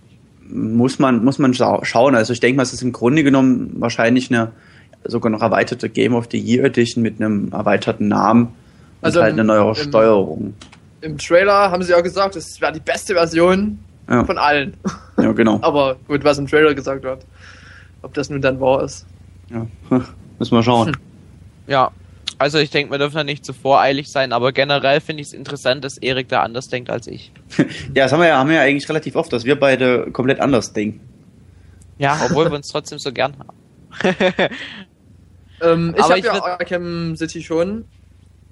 muss 0.52 1.00
man, 1.00 1.24
muss 1.24 1.40
man 1.40 1.54
schau- 1.54 1.84
schauen. 1.84 2.16
Also 2.16 2.34
ich 2.34 2.40
denke 2.40 2.58
mal, 2.58 2.64
es 2.64 2.74
ist 2.74 2.82
im 2.82 2.92
Grunde 2.92 3.24
genommen 3.24 3.72
wahrscheinlich 3.78 4.30
eine 4.32 4.52
sogar 5.06 5.32
noch 5.32 5.42
erweiterte 5.42 5.90
Game 5.90 6.14
of 6.14 6.28
the 6.32 6.38
Year 6.40 6.66
Edition 6.66 7.02
mit 7.04 7.22
einem 7.22 7.52
erweiterten 7.54 8.08
Namen 8.08 8.44
und 8.48 8.52
Also 9.02 9.22
halt 9.22 9.34
eine 9.34 9.42
im- 9.42 9.48
neuere 9.48 9.70
im- 9.70 9.76
Steuerung. 9.76 10.54
Im 11.02 11.18
Trailer 11.18 11.72
haben 11.72 11.84
sie 11.84 11.94
auch 11.94 12.04
gesagt, 12.04 12.36
es 12.36 12.60
wäre 12.60 12.74
die 12.74 12.82
beste 12.82 13.14
Version 13.14 13.80
Ja, 14.10 14.26
von 14.26 14.38
allen. 14.38 14.74
Ja 15.22 15.32
genau. 15.32 15.60
Aber 15.62 15.96
gut, 16.08 16.24
was 16.24 16.38
im 16.38 16.48
Trailer 16.48 16.74
gesagt 16.74 17.04
wird. 17.04 17.26
Ob 18.02 18.14
das 18.14 18.30
nun 18.30 18.42
dann 18.42 18.60
wahr 18.60 18.84
ist. 18.84 19.06
Ja. 19.50 19.68
Müssen 20.38 20.56
wir 20.56 20.64
schauen. 20.64 20.96
Ja, 21.68 21.92
also 22.38 22.58
ich 22.58 22.70
denke, 22.70 22.92
wir 22.92 22.98
dürfen 22.98 23.16
da 23.16 23.24
nicht 23.24 23.44
zu 23.44 23.54
voreilig 23.54 24.10
sein, 24.10 24.32
aber 24.32 24.54
generell 24.54 25.02
finde 25.02 25.22
ich 25.22 25.28
es 25.28 25.34
interessant, 25.34 25.84
dass 25.84 25.98
Erik 25.98 26.30
da 26.30 26.42
anders 26.44 26.70
denkt 26.70 26.90
als 26.90 27.08
ich. 27.08 27.32
Ja, 27.94 28.04
das 28.04 28.14
haben 28.14 28.22
wir 28.22 28.28
ja, 28.28 28.38
haben 28.38 28.50
wir 28.50 28.58
ja 28.58 28.62
eigentlich 28.62 28.88
relativ 28.88 29.16
oft, 29.16 29.34
dass 29.34 29.44
wir 29.44 29.60
beide 29.60 30.12
komplett 30.12 30.40
anders 30.40 30.72
denken. 30.72 31.02
Ja, 31.98 32.20
obwohl 32.26 32.50
wir 32.50 32.56
uns 32.56 32.70
trotzdem 32.70 33.00
so 33.00 33.12
gern 33.12 33.34
haben. 33.38 33.58
Ähm, 35.62 35.94
ich 35.98 36.04
habe 36.04 36.20
ja 36.20 36.42
Arkham 36.42 37.16
City 37.16 37.42
schon. 37.42 37.86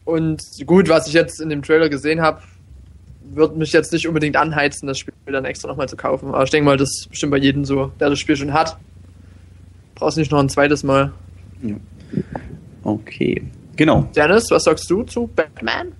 Und 0.05 0.43
gut, 0.65 0.89
was 0.89 1.07
ich 1.07 1.13
jetzt 1.13 1.41
in 1.41 1.49
dem 1.49 1.61
Trailer 1.61 1.89
gesehen 1.89 2.21
habe, 2.21 2.41
wird 3.33 3.57
mich 3.57 3.71
jetzt 3.71 3.93
nicht 3.93 4.07
unbedingt 4.07 4.35
anheizen, 4.35 4.87
das 4.87 4.99
Spiel 4.99 5.13
dann 5.27 5.45
extra 5.45 5.67
nochmal 5.67 5.89
zu 5.89 5.95
kaufen. 5.95 6.29
Aber 6.29 6.43
ich 6.43 6.49
denke 6.49 6.65
mal, 6.65 6.77
das 6.77 6.89
ist 6.89 7.09
bestimmt 7.09 7.31
bei 7.31 7.37
jedem 7.37 7.65
so, 7.65 7.91
der 7.99 8.09
das 8.09 8.19
Spiel 8.19 8.35
schon 8.35 8.53
hat. 8.53 8.77
Brauchst 9.95 10.17
nicht 10.17 10.31
noch 10.31 10.39
ein 10.39 10.49
zweites 10.49 10.83
Mal. 10.83 11.11
Okay. 12.83 13.43
Genau. 13.75 14.09
Dennis, 14.15 14.49
was 14.49 14.63
sagst 14.63 14.89
du 14.89 15.03
zu 15.03 15.27
Batman? 15.27 15.93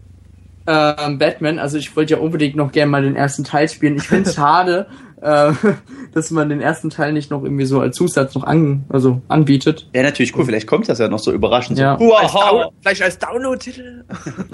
Ähm, 0.68 1.18
Batman, 1.18 1.60
also 1.60 1.78
ich 1.78 1.96
wollte 1.96 2.16
ja 2.16 2.20
unbedingt 2.20 2.56
noch 2.56 2.72
gerne 2.72 2.92
mal 2.92 3.02
den 3.02 3.16
ersten 3.16 3.44
Teil 3.44 3.70
spielen. 3.70 3.96
Ich 3.96 4.04
finde 4.04 4.30
es 4.30 4.36
schade, 4.36 4.88
äh, 5.21 5.51
dass 6.13 6.32
man 6.32 6.49
den 6.49 6.62
ersten 6.62 6.89
Teil 6.89 7.13
nicht 7.13 7.32
noch 7.32 7.43
irgendwie 7.43 7.65
so 7.65 7.80
als 7.80 7.95
Zusatz 7.95 8.36
noch 8.36 8.43
an, 8.43 8.86
also 8.89 9.21
anbietet. 9.27 9.89
Ja, 9.93 10.03
natürlich 10.03 10.36
cool. 10.38 10.45
Vielleicht 10.45 10.67
kommt 10.67 10.89
das 10.89 10.99
ja 10.99 11.08
noch 11.08 11.19
so 11.19 11.32
überraschend. 11.32 11.80
Ja. 11.80 11.97
So, 11.99 12.15
Als 12.15 12.34
wow. 12.34 12.71
Vielleicht 12.82 13.01
als 13.01 13.17
Download-Titel? 13.19 14.03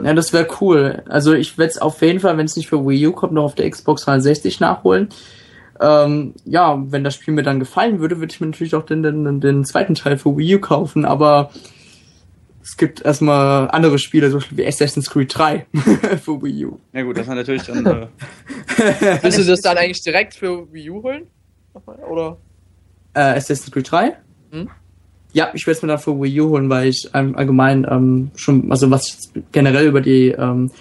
Ja, 0.04 0.14
das 0.14 0.34
wäre 0.34 0.48
cool. 0.62 1.04
Also 1.08 1.34
ich 1.34 1.58
werde 1.58 1.72
es 1.72 1.78
auf 1.78 2.02
jeden 2.02 2.20
Fall, 2.20 2.38
wenn 2.38 2.46
es 2.46 2.56
nicht 2.56 2.70
für 2.70 2.86
Wii 2.86 3.08
U 3.08 3.12
kommt, 3.12 3.34
noch 3.34 3.44
auf 3.44 3.56
der 3.56 3.70
Xbox 3.70 4.06
360 4.06 4.60
nachholen. 4.60 5.10
Ähm, 5.80 6.34
ja, 6.46 6.82
wenn 6.88 7.04
das 7.04 7.16
Spiel 7.16 7.34
mir 7.34 7.44
dann 7.44 7.60
gefallen 7.60 8.00
würde, 8.00 8.20
würde 8.20 8.32
ich 8.32 8.40
mir 8.40 8.48
natürlich 8.48 8.76
auch 8.76 8.86
den, 8.86 9.04
den, 9.04 9.42
den 9.42 9.66
zweiten 9.66 9.96
Teil 9.96 10.18
für 10.18 10.38
Wii 10.38 10.56
U 10.56 10.60
kaufen, 10.60 11.04
aber 11.04 11.50
es 12.64 12.78
gibt 12.78 13.02
erstmal 13.04 13.70
andere 13.72 14.00
Spiele, 14.00 14.32
so 14.32 14.40
wie 14.52 14.66
Assassin's 14.66 15.10
Creed 15.10 15.38
3 15.38 15.66
für 16.24 16.42
Wii 16.42 16.66
U. 16.66 16.80
Ja 16.94 17.04
gut, 17.04 17.18
das 17.18 17.28
war 17.28 17.36
natürlich 17.36 17.64
dann. 17.64 17.86
Äh, 17.86 18.08
Willst 19.22 19.38
du 19.38 19.44
das 19.44 19.62
dann 19.62 19.78
eigentlich 19.78 20.02
direkt 20.02 20.34
für 20.34 20.72
Wii 20.72 20.90
U 20.90 21.04
holen? 21.04 21.28
Nochmal, 21.74 21.98
Oder? 22.10 22.38
Äh, 23.14 23.38
Assassin's 23.38 23.70
Creed 23.70 23.92
3? 23.92 24.18
Hm? 24.52 24.70
Ja, 25.34 25.52
ich 25.54 25.68
werde 25.68 25.78
es 25.78 25.82
mir 25.82 25.90
dann 25.90 26.00
für 26.00 26.20
Wii 26.20 26.42
U 26.42 26.50
holen, 26.50 26.70
weil 26.70 26.88
ich 26.88 27.10
ähm, 27.14 27.36
allgemein 27.36 27.86
ähm, 27.90 28.32
schon, 28.36 28.72
also 28.72 28.90
was 28.90 29.08
ich 29.08 29.44
generell 29.52 29.88
über 29.88 30.00
die 30.00 30.30
ähm, 30.30 30.72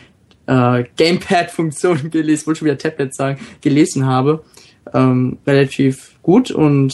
äh, 0.47 0.85
Gamepad-Funktion 0.97 2.11
gelesen, 2.11 2.47
wollte 2.47 2.61
schon 2.61 2.67
wieder 2.67 2.79
Tablet 2.79 3.15
sagen, 3.15 3.41
gelesen 3.61 4.07
habe, 4.07 4.45
ähm, 4.95 5.39
relativ 5.47 6.17
gut 6.23 6.53
und 6.53 6.93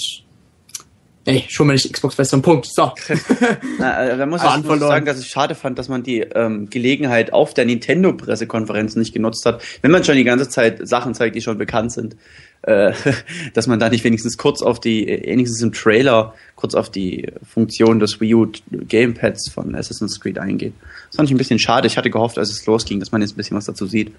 ey, 1.28 1.44
schon 1.48 1.66
mal 1.66 1.74
nicht 1.74 1.92
Xbox-Version, 1.92 2.40
Punkt. 2.40 2.66
So. 2.66 2.90
na, 3.78 4.08
äh, 4.08 4.16
da 4.16 4.24
muss 4.24 4.42
ich, 4.42 4.78
sagen, 4.78 5.04
dass 5.04 5.20
ich 5.20 5.28
schade 5.28 5.54
fand, 5.54 5.78
dass 5.78 5.88
man 5.88 6.02
die 6.02 6.20
ähm, 6.20 6.70
Gelegenheit 6.70 7.32
auf 7.34 7.52
der 7.52 7.66
Nintendo-Pressekonferenz 7.66 8.96
nicht 8.96 9.12
genutzt 9.12 9.44
hat. 9.44 9.62
Wenn 9.82 9.90
man 9.90 10.04
schon 10.04 10.16
die 10.16 10.24
ganze 10.24 10.48
Zeit 10.48 10.88
Sachen 10.88 11.14
zeigt, 11.14 11.36
die 11.36 11.42
schon 11.42 11.58
bekannt 11.58 11.92
sind, 11.92 12.16
äh, 12.62 12.92
dass 13.52 13.66
man 13.66 13.78
da 13.78 13.90
nicht 13.90 14.04
wenigstens 14.04 14.38
kurz 14.38 14.62
auf 14.62 14.80
die, 14.80 15.06
äh, 15.06 15.30
wenigstens 15.30 15.60
im 15.60 15.72
Trailer, 15.72 16.34
kurz 16.56 16.74
auf 16.74 16.90
die 16.90 17.30
Funktion 17.46 18.00
des 18.00 18.20
Wii 18.20 18.34
U 18.34 18.50
Gamepads 18.70 19.50
von 19.50 19.74
Assassin's 19.74 20.18
Creed 20.20 20.38
eingeht. 20.38 20.72
Das 21.08 21.16
fand 21.16 21.28
ich 21.28 21.34
ein 21.34 21.38
bisschen 21.38 21.58
schade. 21.58 21.86
Ich 21.86 21.98
hatte 21.98 22.10
gehofft, 22.10 22.38
als 22.38 22.50
es 22.50 22.64
losging, 22.64 23.00
dass 23.00 23.12
man 23.12 23.20
jetzt 23.20 23.34
ein 23.34 23.36
bisschen 23.36 23.56
was 23.56 23.66
dazu 23.66 23.86
sieht. 23.86 24.12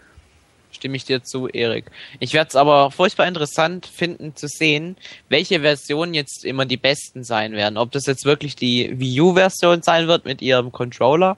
Stimme 0.79 0.95
ich 0.95 1.03
dir 1.03 1.21
zu, 1.23 1.49
Erik. 1.49 1.91
Ich 2.21 2.33
werde 2.33 2.47
es 2.47 2.55
aber 2.55 2.89
furchtbar 2.89 3.27
interessant 3.27 3.85
finden 3.85 4.37
zu 4.37 4.47
sehen, 4.47 4.95
welche 5.27 5.59
Versionen 5.59 6.13
jetzt 6.13 6.45
immer 6.45 6.65
die 6.65 6.77
besten 6.77 7.25
sein 7.25 7.51
werden. 7.51 7.77
Ob 7.77 7.91
das 7.91 8.05
jetzt 8.05 8.23
wirklich 8.23 8.55
die 8.55 8.97
Wii 8.97 9.19
U-Version 9.19 9.81
sein 9.81 10.07
wird 10.07 10.23
mit 10.23 10.41
ihrem 10.41 10.71
Controller 10.71 11.35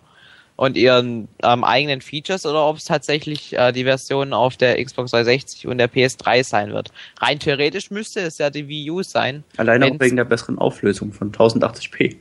und 0.58 0.78
ihren 0.78 1.28
ähm, 1.42 1.64
eigenen 1.64 2.02
Features 2.02 2.46
oder 2.46 2.68
ob 2.68 2.78
es 2.78 2.84
tatsächlich 2.84 3.58
äh, 3.58 3.72
die 3.72 3.84
Version 3.84 4.32
auf 4.32 4.58
der 4.58 4.76
Xbox 4.84 5.10
360 5.10 5.66
und 5.66 5.80
der 5.80 5.92
PS3 5.92 6.44
sein 6.44 6.72
wird. 6.72 6.92
Rein 7.20 7.40
theoretisch 7.40 7.90
müsste 7.90 8.20
es 8.20 8.38
ja 8.38 8.52
die 8.52 8.68
Wii 8.68 8.92
U 8.92 9.02
sein. 9.02 9.44
Alleine 9.58 9.88
auch 9.88 10.00
wegen 10.00 10.18
der 10.18 10.26
besseren 10.26 10.60
Auflösung 10.60 11.14
von 11.14 11.32
1080p. 11.32 12.18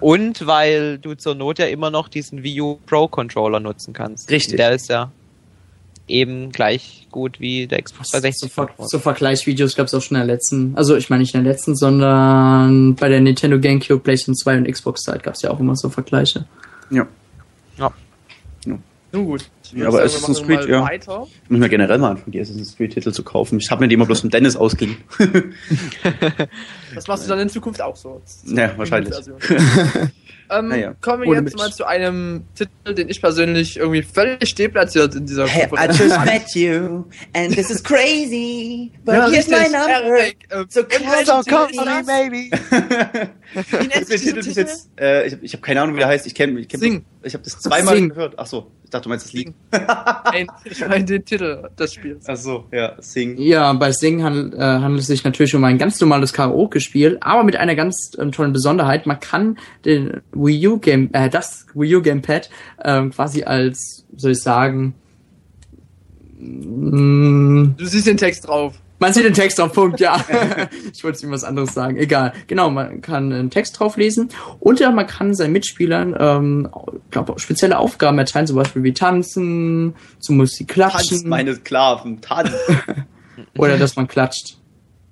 Und 0.00 0.46
weil 0.46 0.96
du 0.96 1.14
zur 1.16 1.34
Not 1.34 1.58
ja 1.58 1.66
immer 1.66 1.90
noch 1.90 2.08
diesen 2.08 2.42
Wii 2.42 2.60
U 2.62 2.78
Pro 2.86 3.08
Controller 3.08 3.60
nutzen 3.60 3.92
kannst. 3.92 4.30
Richtig. 4.30 4.56
Der 4.56 4.70
ist 4.72 4.88
ja 4.88 5.12
eben 6.10 6.52
gleich 6.52 7.06
gut 7.10 7.40
wie 7.40 7.66
der 7.66 7.82
Xbox 7.82 8.10
So, 8.10 8.18
360 8.18 8.52
Ver 8.52 8.66
Controller. 8.66 8.88
so 8.88 8.98
Vergleichsvideos 8.98 9.76
gab 9.76 9.86
es 9.86 9.94
auch 9.94 10.02
schon 10.02 10.16
in 10.16 10.26
der 10.26 10.34
letzten, 10.34 10.76
also 10.76 10.96
ich 10.96 11.10
meine 11.10 11.22
nicht 11.22 11.34
in 11.34 11.44
der 11.44 11.52
letzten, 11.52 11.76
sondern 11.76 12.94
bei 12.94 13.08
der 13.08 13.20
Nintendo 13.20 13.58
GameCube, 13.58 14.00
PlayStation 14.00 14.34
2 14.36 14.58
und 14.58 14.70
Xbox 14.70 15.02
Zeit 15.02 15.22
gab 15.22 15.34
es 15.34 15.42
ja 15.42 15.50
auch 15.50 15.60
immer 15.60 15.76
so 15.76 15.88
Vergleiche. 15.88 16.46
Ja. 16.90 17.06
Nun 19.12 19.24
gut. 19.24 19.50
Ich 19.72 19.78
Ja, 19.78 19.84
würd 19.84 19.88
aber 19.88 20.08
sagen, 20.08 20.24
Assassin's 20.24 20.42
Creed, 20.46 20.68
ja. 20.68 20.82
weiter. 20.82 21.26
Ich 21.44 21.50
muss 21.50 21.60
mir 21.60 21.68
generell 21.68 21.98
mal 21.98 22.10
anfangen, 22.10 22.32
die 22.32 22.40
Assassin's 22.40 22.76
Creed-Titel 22.76 23.12
zu 23.12 23.22
kaufen. 23.22 23.58
Ich 23.60 23.70
habe 23.70 23.80
mir 23.82 23.88
die 23.88 23.94
immer 23.94 24.06
bloß 24.06 24.20
von 24.20 24.30
Dennis 24.30 24.56
ausgeliehen. 24.56 24.98
Das 26.94 27.06
machst 27.06 27.24
du 27.24 27.28
dann 27.28 27.38
in 27.38 27.48
Zukunft 27.48 27.80
auch 27.80 27.94
so. 27.96 28.20
Ja, 28.46 28.76
wahrscheinlich. 28.76 29.14
ähm, 30.50 30.68
Naja. 30.68 30.94
Kommen 31.00 31.22
wir 31.22 31.28
Ohne 31.28 31.36
jetzt 31.40 31.52
mich. 31.52 31.56
mal 31.56 31.72
zu 31.72 31.86
einem 31.86 32.42
Titel, 32.56 32.94
den 32.94 33.08
ich 33.08 33.20
persönlich 33.20 33.76
irgendwie 33.76 34.02
völlig 34.02 34.54
deplatziert 34.56 35.14
in 35.14 35.24
dieser 35.26 35.46
Hey, 35.46 35.68
I 35.72 35.86
just 35.86 36.18
met 36.24 36.52
you, 36.54 37.04
and 37.32 37.54
this 37.54 37.70
is 37.70 37.80
crazy, 37.82 38.90
but 39.04 39.14
Ja, 39.14 39.28
here's 39.30 39.46
my 39.48 39.62
number. 39.70 39.88
Eric, 39.88 40.38
äh, 40.48 40.64
So 40.68 40.82
come 40.82 41.68
das? 41.84 42.06
maybe. 42.06 42.50
Wie 43.54 43.86
nennt 43.86 44.06
sich 44.08 44.20
dieser 44.22 44.34
Titel 44.34 44.38
ist 44.40 44.46
Titel? 44.48 44.58
jetzt, 44.60 44.90
äh, 44.98 45.26
ich, 45.28 45.36
ich 45.42 45.52
habe 45.52 45.62
keine 45.62 45.82
Ahnung, 45.82 45.94
wie 45.94 46.00
der 46.00 46.08
heißt. 46.08 46.26
Ich 46.26 46.34
kenne, 46.34 46.58
ich 46.58 46.68
kenn 46.68 46.80
Sing. 46.80 47.04
Ich 47.22 47.34
habe 47.34 47.44
das 47.44 47.60
zweimal 47.60 47.94
Sing. 47.94 48.08
gehört. 48.08 48.34
Ach 48.36 48.46
so, 48.46 48.70
ich 48.82 48.90
dachte, 48.90 49.04
du 49.04 49.08
meinst 49.10 49.26
das 49.26 49.32
Lied. 49.32 49.54
Nein, 49.72 50.48
ich 50.64 50.80
meine 50.80 51.04
den 51.04 51.24
Titel 51.24 51.68
des 51.78 51.94
Spiels. 51.94 52.24
Ach 52.28 52.36
so, 52.36 52.64
ja, 52.72 52.94
Sing. 53.00 53.38
Ja, 53.38 53.72
bei 53.74 53.92
Sing 53.92 54.24
handelt, 54.24 54.54
äh, 54.54 54.58
handelt 54.58 55.02
es 55.02 55.06
sich 55.06 55.22
natürlich 55.22 55.54
um 55.54 55.62
ein 55.62 55.78
ganz 55.78 56.00
normales 56.00 56.32
Karaoke-Spiel, 56.32 57.18
aber 57.20 57.44
mit 57.44 57.56
einer 57.56 57.76
ganz 57.76 58.12
ähm, 58.18 58.32
tollen 58.32 58.52
Besonderheit. 58.52 59.06
Man 59.06 59.20
kann 59.20 59.58
den 59.84 60.22
Wii 60.32 60.66
U 60.66 60.78
Game, 60.78 61.10
äh, 61.12 61.30
das 61.30 61.66
Wii 61.74 61.96
U 61.96 62.02
Gamepad 62.02 62.50
ähm, 62.84 63.10
quasi 63.10 63.44
als, 63.44 64.04
soll 64.16 64.32
ich 64.32 64.42
sagen, 64.42 64.94
mh, 66.38 67.74
Du 67.78 67.86
siehst 67.86 68.06
den 68.06 68.16
Text 68.16 68.48
drauf. 68.48 68.74
Man 69.00 69.12
sieht 69.12 69.24
den 69.24 69.34
Text 69.34 69.58
drauf, 69.58 69.72
Punkt, 69.72 69.98
ja. 69.98 70.24
ich 70.92 71.02
wollte 71.02 71.24
ihm 71.26 71.32
was 71.32 71.42
anderes 71.42 71.74
sagen. 71.74 71.96
Egal. 71.96 72.32
Genau, 72.46 72.70
man 72.70 73.00
kann 73.00 73.32
einen 73.32 73.50
Text 73.50 73.80
drauf 73.80 73.96
lesen 73.96 74.28
und 74.60 74.78
ja, 74.78 74.90
man 74.90 75.06
kann 75.06 75.34
seinen 75.34 75.52
Mitspielern 75.52 76.14
ähm, 76.18 76.68
glaub, 77.10 77.40
spezielle 77.40 77.78
Aufgaben 77.78 78.18
erteilen, 78.18 78.46
zum 78.46 78.56
Beispiel 78.56 78.82
wie 78.82 78.92
tanzen, 78.92 79.94
zum 80.20 80.36
Musik 80.36 80.68
Tanz, 80.68 81.08
klatschen 81.08 81.28
meine 81.28 81.54
Sklaven, 81.54 82.20
Tanz. 82.20 82.52
oder 83.58 83.78
dass 83.78 83.96
man 83.96 84.06
klatscht. 84.06 84.58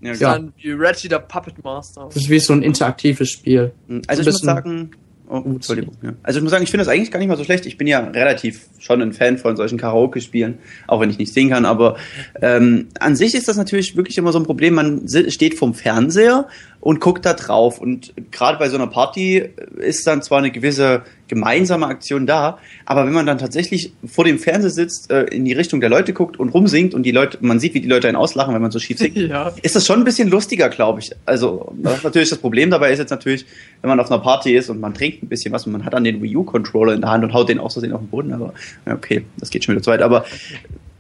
Ja, 0.01 0.13
Ja. 0.13 0.33
Dann 0.35 0.53
wie 0.57 0.71
Reggie 0.73 1.09
der 1.09 1.19
Puppet 1.19 1.65
Master. 1.65 2.05
Das 2.07 2.17
ist 2.17 2.31
wie 2.31 2.39
so 2.39 2.53
ein 2.53 2.63
interaktives 2.63 3.31
Spiel. 3.31 3.73
Also 4.07 4.23
So 4.23 4.29
ich 4.31 4.35
muss 4.35 4.43
sagen, 4.43 4.91
oh, 5.29 5.43
Entschuldigung. 5.45 5.95
Ja. 6.03 6.13
Also 6.23 6.39
ich 6.39 6.43
muss 6.43 6.51
sagen, 6.51 6.65
ich 6.65 6.71
finde 6.71 6.85
das 6.85 6.93
eigentlich 6.93 7.11
gar 7.11 7.19
nicht 7.19 7.29
mal 7.29 7.37
so 7.37 7.45
schlecht. 7.45 7.67
Ich 7.67 7.77
bin 7.77 7.87
ja 7.87 8.01
relativ 8.01 8.67
schon 8.79 9.03
ein 9.03 9.13
Fan 9.13 9.39
von 9.39 9.57
solchen 9.57 9.79
Karaoke-Spielen, 9.79 10.59
auch 10.87 11.01
wenn 11.01 11.11
ich 11.11 11.19
nicht 11.19 11.33
singen 11.33 11.51
kann. 11.51 11.65
Aber 11.65 11.97
ähm, 12.41 12.89
an 13.01 13.17
sich 13.17 13.35
ist 13.35 13.49
das 13.49 13.57
natürlich 13.57 13.97
wirklich 13.97 14.19
immer 14.19 14.33
so 14.33 14.39
ein 14.39 14.45
Problem. 14.45 14.75
Man 14.75 15.07
steht 15.29 15.55
vorm 15.55 15.75
Fernseher 15.75 16.47
und 16.81 17.01
guckt 17.01 17.27
da 17.27 17.35
drauf. 17.35 17.81
Und 17.81 18.15
gerade 18.31 18.59
bei 18.59 18.69
so 18.69 18.77
einer 18.77 18.87
Party 18.87 19.49
ist 19.79 20.07
dann 20.07 20.23
zwar 20.23 20.39
eine 20.39 20.51
gewisse 20.51 21.03
gemeinsame 21.27 21.87
Aktion 21.87 22.27
da, 22.27 22.59
aber 22.87 23.05
wenn 23.05 23.13
man 23.13 23.27
dann 23.27 23.37
tatsächlich 23.37 23.93
vor 24.07 24.25
dem 24.25 24.39
Fernseher 24.39 24.71
sitzt, 24.71 25.11
äh, 25.11 25.25
in 25.25 25.45
die 25.45 25.53
Richtung 25.53 25.81
der 25.81 25.91
Leute 25.91 26.15
guckt 26.15 26.39
und 26.39 26.49
rumsingt 26.49 26.95
und 26.95 27.03
die 27.03 27.11
Leute, 27.11 27.37
man 27.43 27.61
sieht, 27.61 27.75
wie 27.75 27.81
die 27.81 27.89
Leute 27.89 28.09
einen 28.09 28.17
auslachen, 28.17 28.55
wenn 28.55 28.63
man 28.63 28.71
so 28.71 28.79
schief 28.79 28.99
singt, 28.99 29.17
Ja. 29.17 29.53
ist 29.61 29.77
das 29.77 29.85
schon 29.85 29.99
ein 29.99 30.05
bisschen 30.05 30.31
lustiger, 30.31 30.71
glaube 30.71 31.01
ich. 31.01 31.11
Also, 31.27 31.73
das 31.83 32.03
natürlich 32.05 32.31
das 32.31 32.39
Problem 32.39 32.71
dabei 32.71 32.93
ist 32.93 32.99
jetzt 32.99 33.11
natürlich, 33.11 33.45
wenn 33.83 33.89
man 33.89 34.01
auf 34.01 34.11
einer 34.11 34.23
Party 34.23 34.57
ist 34.57 34.71
und 34.71 34.81
man 34.81 34.95
trinkt 34.95 35.23
ein 35.23 35.29
bisschen 35.29 35.53
was 35.53 35.67
und 35.67 35.73
man 35.73 35.85
hat 35.85 35.93
dann 35.93 36.05
den 36.05 36.23
Wii 36.23 36.37
U-Controller 36.37 36.95
in 36.95 37.03
der 37.03 37.11
Hand 37.11 37.25
und 37.25 37.35
haut 37.35 37.51
den 37.51 37.59
aus 37.59 37.75
Versehen 37.75 37.93
auf 37.93 38.01
den 38.01 38.09
Boden, 38.09 38.33
aber 38.33 38.55
okay, 38.91 39.25
das 39.39 39.51
geht 39.51 39.65
schon 39.65 39.75
wieder 39.75 39.83
zu 39.83 39.91
weit. 39.91 40.01
Aber 40.01 40.25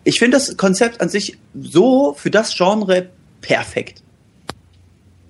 ich 0.04 0.18
finde 0.18 0.36
das 0.36 0.56
Konzept 0.58 1.00
an 1.00 1.08
sich 1.08 1.38
so 1.58 2.14
für 2.18 2.30
das 2.30 2.54
Genre 2.54 3.08
perfekt. 3.40 4.02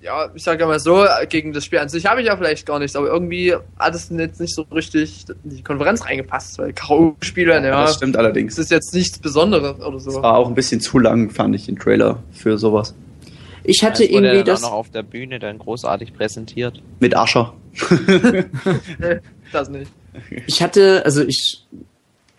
Ja, 0.09 0.27
ich 0.33 0.41
sage 0.43 0.65
mal 0.65 0.79
so, 0.79 1.05
gegen 1.29 1.53
das 1.53 1.65
Spiel 1.65 1.77
an 1.77 1.87
sich 1.87 2.07
habe 2.07 2.19
ich 2.21 2.25
ja 2.25 2.35
vielleicht 2.35 2.65
gar 2.65 2.79
nichts, 2.79 2.95
aber 2.95 3.09
irgendwie 3.09 3.53
hat 3.77 3.93
es 3.93 4.09
jetzt 4.09 4.41
nicht 4.41 4.55
so 4.55 4.63
richtig 4.73 5.25
in 5.43 5.51
die 5.51 5.61
Konferenz 5.61 6.03
reingepasst, 6.03 6.57
weil 6.57 6.73
Karaoke-Spiele, 6.73 7.53
ja, 7.63 7.81
Das 7.83 7.93
stimmt 7.97 8.17
allerdings. 8.17 8.57
ist 8.57 8.71
jetzt 8.71 8.91
nichts 8.95 9.19
Besonderes 9.19 9.79
oder 9.79 9.99
so. 9.99 10.19
war 10.23 10.35
auch 10.35 10.47
ein 10.47 10.55
bisschen 10.55 10.81
zu 10.81 10.97
lang, 10.97 11.29
fand 11.29 11.53
ich, 11.53 11.67
den 11.67 11.77
Trailer 11.77 12.23
für 12.31 12.57
sowas. 12.57 12.95
Ich 13.63 13.83
hatte 13.83 14.01
Das 14.01 14.11
wurde 14.11 14.25
irgendwie 14.29 14.37
dann 14.37 14.45
das. 14.55 14.63
auch 14.63 14.69
noch 14.71 14.77
auf 14.77 14.89
der 14.89 15.03
Bühne 15.03 15.37
dann 15.37 15.59
großartig 15.59 16.15
präsentiert. 16.15 16.81
Mit 16.99 17.15
Ascher. 17.15 17.53
Nee, 18.97 19.19
das 19.51 19.69
nicht. 19.69 19.91
Ich 20.47 20.63
hatte, 20.63 21.03
also 21.05 21.21
ich. 21.23 21.67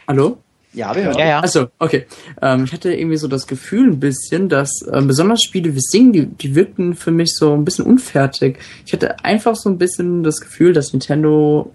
Hallo? 0.08 0.38
Ja, 0.72 0.94
wir 0.94 1.04
hören. 1.04 1.18
Ja, 1.18 1.26
ja. 1.26 1.40
Achso, 1.40 1.68
okay. 1.78 2.06
Ähm, 2.40 2.64
ich 2.64 2.72
hatte 2.72 2.92
irgendwie 2.92 3.16
so 3.16 3.26
das 3.26 3.46
Gefühl 3.46 3.88
ein 3.88 4.00
bisschen, 4.00 4.48
dass 4.48 4.70
ähm, 4.92 5.08
besonders 5.08 5.42
Spiele 5.42 5.74
wie 5.74 5.80
Sing, 5.80 6.12
die, 6.12 6.26
die 6.26 6.54
wirkten 6.54 6.94
für 6.94 7.10
mich 7.10 7.34
so 7.34 7.54
ein 7.54 7.64
bisschen 7.64 7.84
unfertig. 7.84 8.58
Ich 8.86 8.92
hatte 8.92 9.24
einfach 9.24 9.56
so 9.56 9.68
ein 9.68 9.78
bisschen 9.78 10.22
das 10.22 10.40
Gefühl, 10.40 10.72
dass 10.72 10.92
Nintendo 10.92 11.72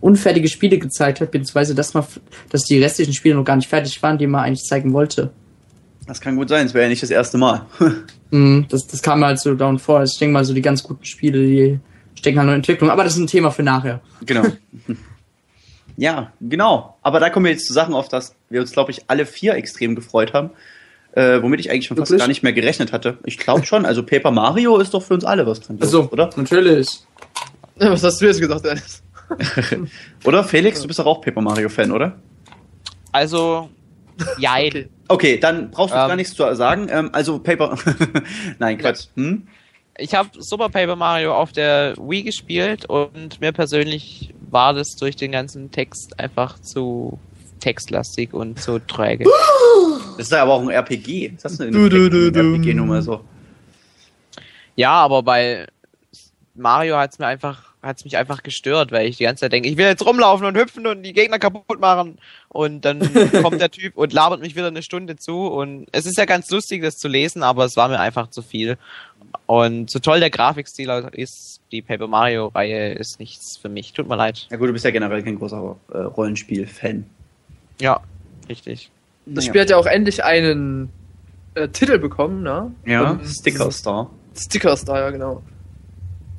unfertige 0.00 0.48
Spiele 0.48 0.78
gezeigt 0.78 1.22
hat, 1.22 1.30
beziehungsweise 1.30 1.74
dass 1.74 1.94
man, 1.94 2.04
dass 2.50 2.64
die 2.64 2.82
restlichen 2.82 3.14
Spiele 3.14 3.36
noch 3.36 3.44
gar 3.44 3.56
nicht 3.56 3.68
fertig 3.68 4.02
waren, 4.02 4.18
die 4.18 4.26
man 4.26 4.44
eigentlich 4.44 4.64
zeigen 4.64 4.92
wollte. 4.92 5.30
Das 6.06 6.20
kann 6.20 6.36
gut 6.36 6.50
sein, 6.50 6.66
es 6.66 6.74
wäre 6.74 6.84
ja 6.84 6.90
nicht 6.90 7.02
das 7.02 7.10
erste 7.10 7.38
Mal. 7.38 7.66
Mhm, 8.30 8.66
das, 8.68 8.88
das 8.88 9.00
kam 9.00 9.24
halt 9.24 9.38
so 9.38 9.54
down 9.54 9.78
vor. 9.78 10.02
Ich 10.02 10.18
denke 10.18 10.32
mal, 10.32 10.44
so 10.44 10.54
die 10.54 10.62
ganz 10.62 10.82
guten 10.82 11.04
Spiele, 11.04 11.38
die 11.38 11.78
stecken 12.16 12.38
halt 12.38 12.46
noch 12.46 12.54
in 12.54 12.60
Entwicklung. 12.60 12.90
Aber 12.90 13.04
das 13.04 13.12
ist 13.12 13.20
ein 13.20 13.28
Thema 13.28 13.52
für 13.52 13.62
nachher. 13.62 14.00
Genau. 14.26 14.42
ja, 15.96 16.32
genau. 16.40 16.96
Aber 17.02 17.20
da 17.20 17.30
kommen 17.30 17.46
wir 17.46 17.52
jetzt 17.52 17.66
zu 17.66 17.72
Sachen, 17.72 17.94
auf 17.94 18.08
das 18.08 18.34
wir 18.50 18.60
uns, 18.60 18.72
glaube 18.72 18.90
ich, 18.90 19.02
alle 19.08 19.26
vier 19.26 19.54
extrem 19.54 19.94
gefreut 19.94 20.32
haben. 20.32 20.50
Äh, 21.12 21.42
womit 21.42 21.60
ich 21.60 21.70
eigentlich 21.70 21.86
schon 21.86 21.96
fast 21.96 22.10
Wirklich? 22.10 22.22
gar 22.22 22.28
nicht 22.28 22.42
mehr 22.42 22.52
gerechnet 22.52 22.92
hatte. 22.92 23.18
Ich 23.24 23.38
glaube 23.38 23.64
schon, 23.64 23.86
also 23.86 24.02
Paper 24.02 24.32
Mario 24.32 24.78
ist 24.78 24.94
doch 24.94 25.02
für 25.02 25.14
uns 25.14 25.24
alle 25.24 25.46
was 25.46 25.60
dran. 25.60 25.78
Also, 25.80 26.08
oder? 26.10 26.28
natürlich. 26.36 26.88
Was 27.76 28.02
hast 28.02 28.20
du 28.20 28.26
jetzt 28.26 28.40
gesagt, 28.40 28.64
Dennis? 28.64 29.02
Oder 30.24 30.44
Felix, 30.44 30.80
du 30.82 30.88
bist 30.88 30.98
doch 30.98 31.06
auch 31.06 31.20
Paper 31.20 31.40
Mario 31.40 31.68
Fan, 31.68 31.90
oder? 31.90 32.16
Also, 33.12 33.70
ja, 34.38 34.56
Okay. 34.58 34.88
Okay, 35.06 35.38
dann 35.38 35.70
brauchst 35.70 35.94
du 35.94 35.98
Ähm. 35.98 36.08
gar 36.08 36.16
nichts 36.16 36.34
zu 36.34 36.54
sagen. 36.54 36.88
Ähm, 36.90 37.10
also 37.12 37.38
Paper. 37.38 37.76
Nein, 38.58 38.78
Quatsch. 38.78 39.06
Hm? 39.16 39.46
Ich 39.98 40.14
habe 40.14 40.30
Super 40.38 40.68
Paper 40.68 40.96
Mario 40.96 41.34
auf 41.34 41.52
der 41.52 41.94
Wii 41.96 42.22
gespielt 42.22 42.86
und 42.86 43.40
mir 43.40 43.52
persönlich 43.52 44.34
war 44.50 44.74
das 44.74 44.96
durch 44.96 45.16
den 45.16 45.32
ganzen 45.32 45.70
Text 45.70 46.18
einfach 46.18 46.58
zu 46.60 47.18
textlastig 47.60 48.34
und 48.34 48.60
zu 48.60 48.78
träge. 48.78 49.24
Das 50.16 50.26
ist 50.26 50.32
ja 50.32 50.42
aber 50.42 50.52
auch 50.52 50.62
ein 50.62 50.70
RPG. 50.70 51.32
Hast 51.42 51.58
du 51.58 51.64
denn 51.64 51.72
Du, 51.72 51.88
du, 51.88 52.08
du, 52.08 52.30
du. 52.30 52.38
RPG-Nummer 52.38 53.02
so? 53.02 53.24
Ja, 54.76 54.92
aber 54.92 55.24
bei 55.24 55.66
Mario 56.54 56.96
hat's 56.96 57.18
mir 57.18 57.26
einfach 57.26 57.74
hat's 57.84 58.04
mich 58.04 58.16
einfach 58.16 58.42
gestört, 58.42 58.92
weil 58.92 59.06
ich 59.06 59.18
die 59.18 59.24
ganze 59.24 59.42
Zeit 59.42 59.52
denke, 59.52 59.68
ich 59.68 59.76
will 59.76 59.86
jetzt 59.86 60.04
rumlaufen 60.04 60.46
und 60.46 60.56
hüpfen 60.56 60.86
und 60.86 61.02
die 61.02 61.12
Gegner 61.12 61.38
kaputt 61.38 61.80
machen 61.80 62.18
und 62.48 62.84
dann 62.84 63.00
kommt 63.42 63.60
der 63.60 63.70
Typ 63.70 63.96
und 63.96 64.12
labert 64.12 64.40
mich 64.40 64.56
wieder 64.56 64.68
eine 64.68 64.82
Stunde 64.82 65.16
zu 65.16 65.46
und 65.46 65.86
es 65.92 66.06
ist 66.06 66.16
ja 66.16 66.24
ganz 66.24 66.50
lustig, 66.50 66.82
das 66.82 66.96
zu 66.96 67.08
lesen, 67.08 67.42
aber 67.42 67.64
es 67.64 67.76
war 67.76 67.88
mir 67.88 68.00
einfach 68.00 68.28
zu 68.30 68.42
viel. 68.42 68.78
Und 69.46 69.90
so 69.90 69.98
toll 69.98 70.20
der 70.20 70.30
Grafikstil 70.30 70.88
ist, 71.12 71.60
die 71.70 71.82
Paper 71.82 72.06
Mario 72.06 72.46
Reihe 72.48 72.92
ist 72.94 73.18
nichts 73.20 73.58
für 73.58 73.68
mich. 73.68 73.92
Tut 73.92 74.08
mir 74.08 74.16
leid. 74.16 74.46
Ja 74.50 74.56
gut, 74.56 74.68
du 74.68 74.72
bist 74.72 74.84
ja 74.84 74.90
generell 74.90 75.22
kein 75.22 75.36
großer 75.38 75.76
äh, 75.92 75.98
Rollenspiel-Fan. 75.98 77.04
Ja, 77.80 78.00
richtig. 78.48 78.90
Das 79.26 79.36
Naja. 79.44 79.48
Spiel 79.48 79.60
hat 79.60 79.70
ja 79.70 79.76
auch 79.76 79.86
endlich 79.86 80.24
einen 80.24 80.88
äh, 81.54 81.68
Titel 81.68 81.98
bekommen, 81.98 82.42
ne? 82.42 82.72
Ja, 82.86 83.18
Sticker 83.24 83.70
Star. 83.70 84.10
Stickers 84.36 84.84
da, 84.84 84.98
ja, 84.98 85.10
genau. 85.10 85.42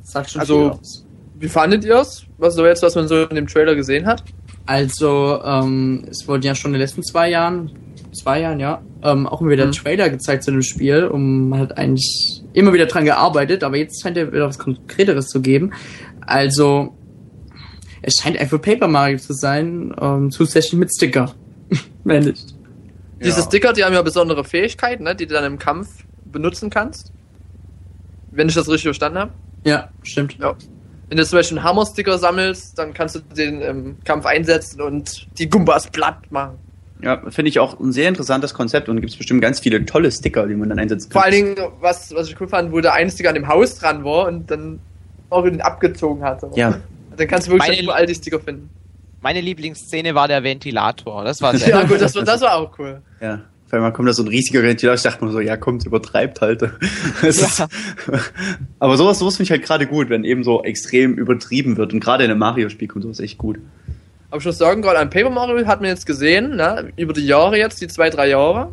Sagt 0.04 0.32
schon 0.32 0.42
Also- 0.42 0.72
viel 0.72 0.80
aus. 0.80 1.02
Wie 1.38 1.50
fandet 1.50 1.84
ihr 1.84 1.96
es? 1.98 2.26
Was 2.38 2.56
so 2.56 2.66
jetzt, 2.66 2.82
was 2.82 2.96
man 2.96 3.10
so 3.10 3.24
in 3.26 3.36
dem 3.36 3.46
Trailer 3.48 3.76
gesehen 3.76 4.06
hat? 4.06 4.24
Also, 4.66 5.42
ähm, 5.44 6.06
es 6.10 6.26
wurden 6.30 6.44
ja 6.44 6.56
schon 6.56 6.70
in 6.70 6.76
den 6.76 6.82
letzten 6.82 7.04
zwei 7.04 7.30
Jahren, 7.30 7.72
zwei 8.16 8.42
Jahren, 8.42 8.60
ja, 8.60 8.82
ähm, 9.04 9.28
auch 9.28 9.42
immer 9.42 9.52
wieder 9.52 9.66
Mhm. 9.68 9.72
Trailer 9.74 10.10
gezeigt 10.10 10.44
zu 10.44 10.52
dem 10.52 10.62
Spiel, 10.64 11.06
um 11.06 11.50
man 11.50 11.60
hat 11.60 11.78
eigentlich 11.78 12.44
immer 12.54 12.74
wieder 12.74 12.86
dran 12.88 13.06
gearbeitet, 13.06 13.64
aber 13.64 13.78
jetzt 13.78 14.02
scheint 14.02 14.18
ja 14.18 14.32
wieder 14.32 14.48
was 14.48 14.58
Konkreteres 14.58 15.28
zu 15.28 15.42
geben. 15.42 15.72
Also, 16.26 16.96
es 18.02 18.16
scheint 18.22 18.38
einfach 18.40 18.62
Paper 18.62 18.88
Mario 18.88 19.18
zu 19.18 19.34
sein, 19.34 19.94
ähm, 20.00 20.32
zusätzlich 20.32 20.74
mit 20.74 20.90
Sticker. 20.94 21.34
Mehr 22.04 22.22
nicht. 22.22 22.56
Diese 23.24 23.40
Ja. 23.40 23.46
Sticker, 23.46 23.74
die 23.74 23.84
haben 23.84 23.94
ja 23.94 24.02
besondere 24.02 24.44
Fähigkeiten, 24.44 25.04
ne, 25.04 25.16
die 25.16 25.26
du 25.26 25.34
dann 25.34 25.46
im 25.46 25.58
Kampf 25.60 25.90
benutzen 26.26 26.70
kannst. 26.70 27.12
Wenn 28.32 28.50
ich 28.50 28.56
das 28.56 28.68
richtig 28.68 28.84
verstanden 28.84 29.20
habe. 29.20 29.32
Ja, 29.64 29.90
stimmt. 30.04 30.38
Ja. 30.40 30.56
Wenn 31.08 31.18
du 31.18 31.26
zum 31.26 31.38
Beispiel 31.40 31.58
einen 31.58 31.68
Hammer-Sticker 31.68 32.18
sammelst, 32.18 32.78
dann 32.78 32.94
kannst 32.94 33.16
du 33.16 33.20
den 33.20 33.62
im 33.62 33.98
Kampf 34.04 34.26
einsetzen 34.26 34.82
und 34.82 35.28
die 35.38 35.48
Gumbas 35.50 35.88
platt 35.88 36.32
machen. 36.32 36.56
Ja, 37.06 37.22
finde 37.30 37.50
ich 37.50 37.60
auch 37.60 37.80
ein 37.80 37.92
sehr 37.92 38.10
interessantes 38.10 38.54
Konzept 38.54 38.90
und 38.90 38.96
gibt 39.00 39.12
es 39.12 39.16
bestimmt 39.18 39.42
ganz 39.42 39.60
viele 39.60 39.86
tolle 39.86 40.12
Sticker, 40.12 40.48
die 40.48 40.56
man 40.56 40.70
dann 40.70 40.80
einsetzen 40.80 41.10
kann. 41.10 41.22
Vor 41.22 41.24
allen 41.24 41.56
Dingen, 41.56 41.56
was, 41.80 42.14
was 42.16 42.28
ich 42.30 42.42
cool 42.42 42.48
fand, 42.48 42.72
wo 42.72 42.82
der 42.82 42.94
eine 42.94 43.10
Sticker 43.12 43.30
an 43.30 43.36
dem 43.36 43.48
Haus 43.48 43.76
dran 43.78 44.04
war 44.04 44.28
und 44.28 44.50
dann 44.50 44.80
auch 45.30 45.46
ihn 45.46 45.62
abgezogen 45.62 46.24
hat. 46.24 46.44
Ja. 46.56 46.80
Dann 47.18 47.28
kannst 47.30 47.48
du 47.48 47.52
wirklich 47.52 47.70
Meine- 47.70 47.82
überall 47.84 48.06
die 48.06 48.16
Sticker 48.16 48.42
finden. 48.42 48.70
Meine 49.22 49.40
Lieblingsszene 49.40 50.14
war 50.16 50.28
der 50.28 50.44
Ventilator. 50.44 51.24
Das 51.24 51.42
war 51.42 51.56
sehr 51.58 51.70
Ja, 51.70 51.84
gut, 51.84 52.02
das 52.02 52.14
war, 52.16 52.24
das 52.24 52.42
war 52.42 52.56
auch 52.56 52.78
cool. 52.78 53.02
Ja. 53.22 53.42
Auf 53.68 53.74
einmal 53.74 53.94
kommt 53.94 54.08
da 54.10 54.14
so 54.14 54.22
ein 54.24 54.28
riesiger 54.28 54.62
Ventilator, 54.62 54.96
ich 54.96 55.02
dachte 55.02 55.24
mir 55.26 55.32
so, 55.32 55.40
ja, 55.40 55.58
kommt, 55.58 55.86
übertreibt 55.86 56.42
halt. 56.42 56.62
Ist, 57.24 57.64
aber 58.80 58.98
sowas, 58.98 59.18
sowas 59.20 59.38
finde 59.38 59.46
ich 59.46 59.52
halt 59.52 59.64
gerade 59.64 59.88
gut, 59.88 60.10
wenn 60.10 60.24
eben 60.24 60.44
so 60.44 60.64
extrem 60.64 61.14
übertrieben 61.16 61.78
wird. 61.78 61.94
Und 61.94 62.00
gerade 62.00 62.24
in 62.26 62.32
einem 62.32 62.40
Mario-Spiel 62.40 62.88
kommt 62.88 63.04
sowas 63.04 63.20
echt 63.20 63.38
gut. 63.38 63.58
Aber 64.36 64.42
ich 64.42 64.46
muss 64.48 64.58
sagen, 64.58 64.82
gerade 64.82 65.00
an 65.00 65.10
Paper 65.10 65.30
Mario 65.30 65.66
hat 65.66 65.80
man 65.80 65.90
jetzt 65.90 66.06
gesehen, 66.06 66.58
ne, 66.58 66.92
über 66.98 67.14
die 67.14 67.26
Jahre 67.26 67.58
jetzt, 67.58 67.80
die 67.80 67.88
zwei, 67.88 68.10
drei 68.10 68.28
Jahre, 68.28 68.70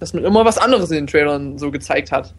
dass 0.00 0.12
man 0.12 0.24
immer 0.24 0.44
was 0.44 0.58
anderes 0.58 0.90
in 0.90 0.96
den 0.96 1.06
Trailern 1.06 1.56
so 1.56 1.70
gezeigt 1.70 2.10
hat. 2.10 2.34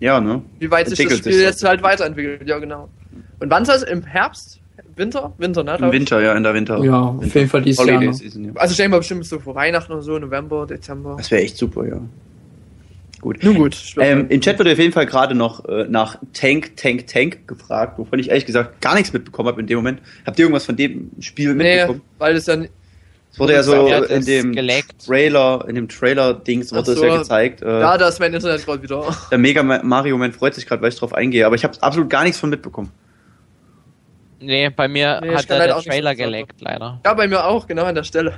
Ja, 0.00 0.22
ne? 0.22 0.40
Wie 0.58 0.70
weit 0.70 0.88
sich 0.88 0.98
das 0.98 1.18
Spiel 1.18 1.32
sich 1.34 1.42
so. 1.42 1.46
jetzt 1.46 1.62
halt 1.62 1.82
weiterentwickelt. 1.82 2.48
Ja, 2.48 2.58
genau. 2.58 2.88
Und 3.40 3.50
wann 3.50 3.66
soll 3.66 3.76
es? 3.76 3.82
Im 3.82 4.04
Herbst? 4.04 4.58
Winter? 4.96 5.34
Winter, 5.36 5.64
ne? 5.64 5.76
Im 5.78 5.84
ich? 5.84 5.92
Winter, 5.92 6.22
ja, 6.22 6.32
in 6.32 6.44
der 6.44 6.54
Winter. 6.54 6.82
Ja, 6.82 6.98
auf 6.98 7.20
Winter. 7.20 7.38
jeden 7.40 7.50
Fall 7.50 7.60
dieses 7.60 7.84
Jahr 7.84 7.96
Holiday 7.96 8.06
noch. 8.06 8.14
Season, 8.14 8.44
ja. 8.46 8.52
Also 8.54 8.72
ich 8.72 8.78
denke 8.78 8.92
mal 8.92 8.98
bestimmt 8.98 9.26
so 9.26 9.38
vor 9.38 9.54
Weihnachten 9.54 9.92
oder 9.92 10.00
so, 10.00 10.18
November, 10.18 10.66
Dezember. 10.66 11.16
Das 11.18 11.30
wäre 11.30 11.42
echt 11.42 11.58
super, 11.58 11.86
ja. 11.86 12.00
Gut. 13.24 13.42
Nun 13.42 13.54
gut. 13.54 13.74
Ähm, 13.98 14.26
Im 14.28 14.42
Chat 14.42 14.58
wurde 14.58 14.72
auf 14.72 14.78
jeden 14.78 14.92
Fall 14.92 15.06
gerade 15.06 15.34
noch 15.34 15.64
äh, 15.66 15.86
nach 15.88 16.18
Tank, 16.34 16.76
Tank, 16.76 17.06
Tank 17.06 17.48
gefragt, 17.48 17.98
wovon 17.98 18.18
ich 18.18 18.28
ehrlich 18.28 18.44
gesagt 18.44 18.82
gar 18.82 18.94
nichts 18.94 19.14
mitbekommen 19.14 19.48
habe 19.48 19.62
in 19.62 19.66
dem 19.66 19.76
Moment. 19.78 20.02
Habt 20.26 20.38
ihr 20.38 20.44
irgendwas 20.44 20.66
von 20.66 20.76
dem 20.76 21.10
Spiel 21.20 21.54
nee, 21.54 21.76
mitbekommen? 21.76 22.02
weil 22.18 22.36
es 22.36 22.44
dann 22.44 22.68
Es 23.32 23.38
wurde 23.40 23.54
ja 23.54 23.62
so 23.62 23.86
in 23.86 24.26
dem 24.26 24.52
geleckt. 24.52 25.06
Trailer, 25.06 25.64
in 25.66 25.74
dem 25.74 25.88
Trailer-Dings 25.88 26.70
wurde 26.74 26.92
es 26.92 26.98
so. 26.98 27.04
ja 27.06 27.16
gezeigt. 27.16 27.62
Äh, 27.62 27.80
Ja, 27.80 27.96
da 27.96 28.08
ist 28.08 28.20
mein 28.20 28.34
Internet 28.34 28.62
gerade 28.66 28.82
wieder. 28.82 29.06
der 29.30 29.38
Mega 29.38 29.62
Ma- 29.62 29.82
Mario 29.82 30.18
Man 30.18 30.32
freut 30.32 30.54
sich 30.54 30.66
gerade, 30.66 30.82
weil 30.82 30.90
ich 30.90 30.98
drauf 30.98 31.14
eingehe, 31.14 31.46
aber 31.46 31.54
ich 31.56 31.64
habe 31.64 31.82
absolut 31.82 32.10
gar 32.10 32.24
nichts 32.24 32.38
von 32.38 32.50
mitbekommen. 32.50 32.90
Nee, 34.40 34.68
bei 34.68 34.86
mir 34.86 35.20
Nee, 35.22 35.34
hat 35.34 35.48
der 35.48 35.72
auch 35.74 35.78
nicht 35.78 35.88
Trailer 35.88 36.14
geleckt, 36.14 36.60
leider. 36.60 37.00
Ja, 37.06 37.14
bei 37.14 37.26
mir 37.26 37.42
auch, 37.46 37.66
genau 37.66 37.84
an 37.84 37.94
der 37.94 38.04
Stelle. 38.04 38.34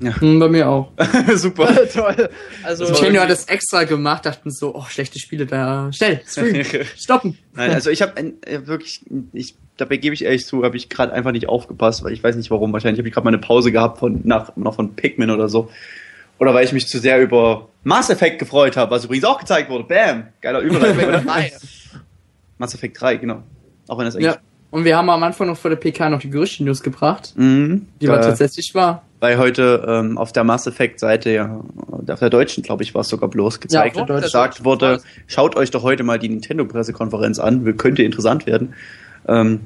Hm, 0.00 0.38
bei 0.38 0.48
mir 0.48 0.68
auch. 0.68 0.92
Super. 1.36 1.88
Toll. 1.92 2.28
Also, 2.62 2.84
Nintendo 2.84 3.20
hat 3.20 3.30
das 3.30 3.46
extra 3.46 3.84
gemacht, 3.84 4.26
dachten 4.26 4.50
so, 4.50 4.74
oh, 4.74 4.84
schlechte 4.88 5.18
Spiele 5.18 5.46
da. 5.46 5.90
Schnell, 5.92 6.20
stream, 6.26 6.64
stoppen. 6.96 7.38
Nein, 7.54 7.70
also 7.70 7.90
ich 7.90 8.02
habe 8.02 8.34
äh, 8.42 8.66
wirklich, 8.66 9.00
ich, 9.32 9.56
dabei 9.78 9.96
gebe 9.96 10.14
ich 10.14 10.24
ehrlich 10.24 10.44
zu, 10.44 10.64
habe 10.64 10.76
ich 10.76 10.90
gerade 10.90 11.12
einfach 11.12 11.32
nicht 11.32 11.48
aufgepasst, 11.48 12.04
weil 12.04 12.12
ich 12.12 12.22
weiß 12.22 12.36
nicht 12.36 12.50
warum. 12.50 12.72
Wahrscheinlich 12.72 12.98
habe 12.98 13.08
ich 13.08 13.14
gerade 13.14 13.24
mal 13.24 13.30
eine 13.30 13.38
Pause 13.38 13.72
gehabt 13.72 13.98
von 13.98 14.20
nach 14.24 14.54
noch 14.56 14.74
von 14.74 14.94
Pikmin 14.94 15.30
oder 15.30 15.48
so. 15.48 15.70
Oder 16.38 16.52
weil 16.52 16.66
ich 16.66 16.72
mich 16.72 16.86
zu 16.86 16.98
sehr 16.98 17.22
über 17.22 17.70
Mass 17.82 18.10
Effect 18.10 18.38
gefreut 18.38 18.76
habe, 18.76 18.90
was 18.90 19.06
übrigens 19.06 19.24
auch 19.24 19.38
gezeigt 19.38 19.70
wurde. 19.70 19.84
Bam! 19.84 20.28
Geiler 20.42 20.60
Überleitung. 20.60 21.24
Mass 22.58 22.74
Effect 22.74 23.00
3, 23.00 23.16
genau. 23.16 23.42
Auch 23.88 23.96
wenn 23.98 24.04
das 24.04 24.16
eigentlich. 24.16 24.26
Ja. 24.26 24.40
Und 24.70 24.84
wir 24.84 24.96
haben 24.96 25.08
am 25.10 25.22
Anfang 25.22 25.46
noch 25.46 25.56
vor 25.56 25.70
der 25.70 25.76
PK 25.76 26.10
noch 26.10 26.20
die 26.20 26.30
Gerüchte-News 26.30 26.82
gebracht, 26.82 27.32
Mhm, 27.36 27.86
die 28.00 28.08
war 28.08 28.18
äh, 28.18 28.22
tatsächlich 28.22 28.74
wahr. 28.74 29.02
weil 29.20 29.38
heute 29.38 29.84
ähm, 29.88 30.18
auf 30.18 30.32
der 30.32 30.44
Mass 30.44 30.66
Effect 30.66 31.00
Seite, 31.00 31.30
ja, 31.30 31.60
auf 32.08 32.18
der 32.18 32.30
deutschen, 32.30 32.62
glaube 32.62 32.82
ich, 32.82 32.94
war 32.94 33.00
es 33.02 33.08
sogar 33.08 33.30
bloß 33.30 33.60
gezeigt, 33.60 33.96
Ja, 33.96 34.02
auf 34.02 34.06
der 34.08 34.20
gesagt 34.20 34.64
wurde, 34.64 35.00
schaut 35.26 35.56
euch 35.56 35.70
doch 35.70 35.82
heute 35.82 36.02
mal 36.02 36.18
die 36.18 36.28
Nintendo-Pressekonferenz 36.28 37.38
an, 37.38 37.76
könnte 37.76 38.02
interessant 38.02 38.46
werden. 38.46 38.74
Ähm, 39.28 39.60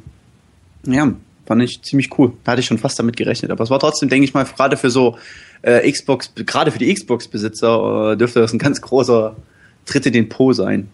ja, 0.86 1.12
fand 1.46 1.62
ich 1.62 1.82
ziemlich 1.82 2.16
cool. 2.18 2.32
Da 2.44 2.52
hatte 2.52 2.60
ich 2.60 2.66
schon 2.66 2.78
fast 2.78 2.98
damit 2.98 3.16
gerechnet. 3.16 3.50
Aber 3.50 3.64
es 3.64 3.70
war 3.70 3.78
trotzdem, 3.80 4.08
denke 4.08 4.24
ich 4.24 4.34
mal, 4.34 4.44
gerade 4.44 4.76
für 4.76 4.90
so 4.90 5.18
äh, 5.62 5.90
Xbox, 5.90 6.32
gerade 6.34 6.70
für 6.70 6.78
die 6.78 6.92
Xbox-Besitzer 6.94 8.12
äh, 8.12 8.16
dürfte 8.16 8.40
das 8.40 8.52
ein 8.52 8.58
ganz 8.58 8.80
großer 8.80 9.34
Tritt 9.86 10.06
in 10.06 10.12
den 10.12 10.28
Po 10.28 10.52
sein. 10.52 10.88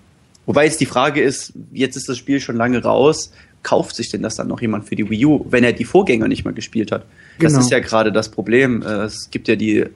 Wobei 0.47 0.65
jetzt 0.65 0.81
die 0.81 0.87
Frage 0.87 1.21
ist, 1.21 1.53
jetzt 1.73 1.97
ist 1.97 2.09
das 2.09 2.17
Spiel 2.19 2.41
schon 2.41 2.57
lange 2.57 2.83
raus, 2.83 3.33
kauft 3.67 3.97
sich 3.97 4.11
denn 4.11 4.23
das 4.23 4.37
dann 4.37 4.47
noch 4.47 4.61
jemand 4.61 4.85
für 4.89 4.95
die 4.95 5.11
Wii 5.11 5.27
U, 5.27 5.45
wenn 5.51 5.65
er 5.65 5.73
die 5.73 5.85
Vorgänger 5.85 6.29
nicht 6.29 6.45
mal 6.45 6.55
gespielt 6.55 6.93
hat? 6.93 7.05
Das 7.41 7.53
Genau. 7.53 7.61
ist 7.65 7.71
ja 7.73 7.81
gerade 7.81 8.13
das 8.13 8.29
Problem. 8.31 8.83
Äh, 8.83 9.05
Es 9.07 9.29
gibt 9.31 9.49
ja 9.49 9.57
die, 9.57 9.79
äh, 9.79 9.89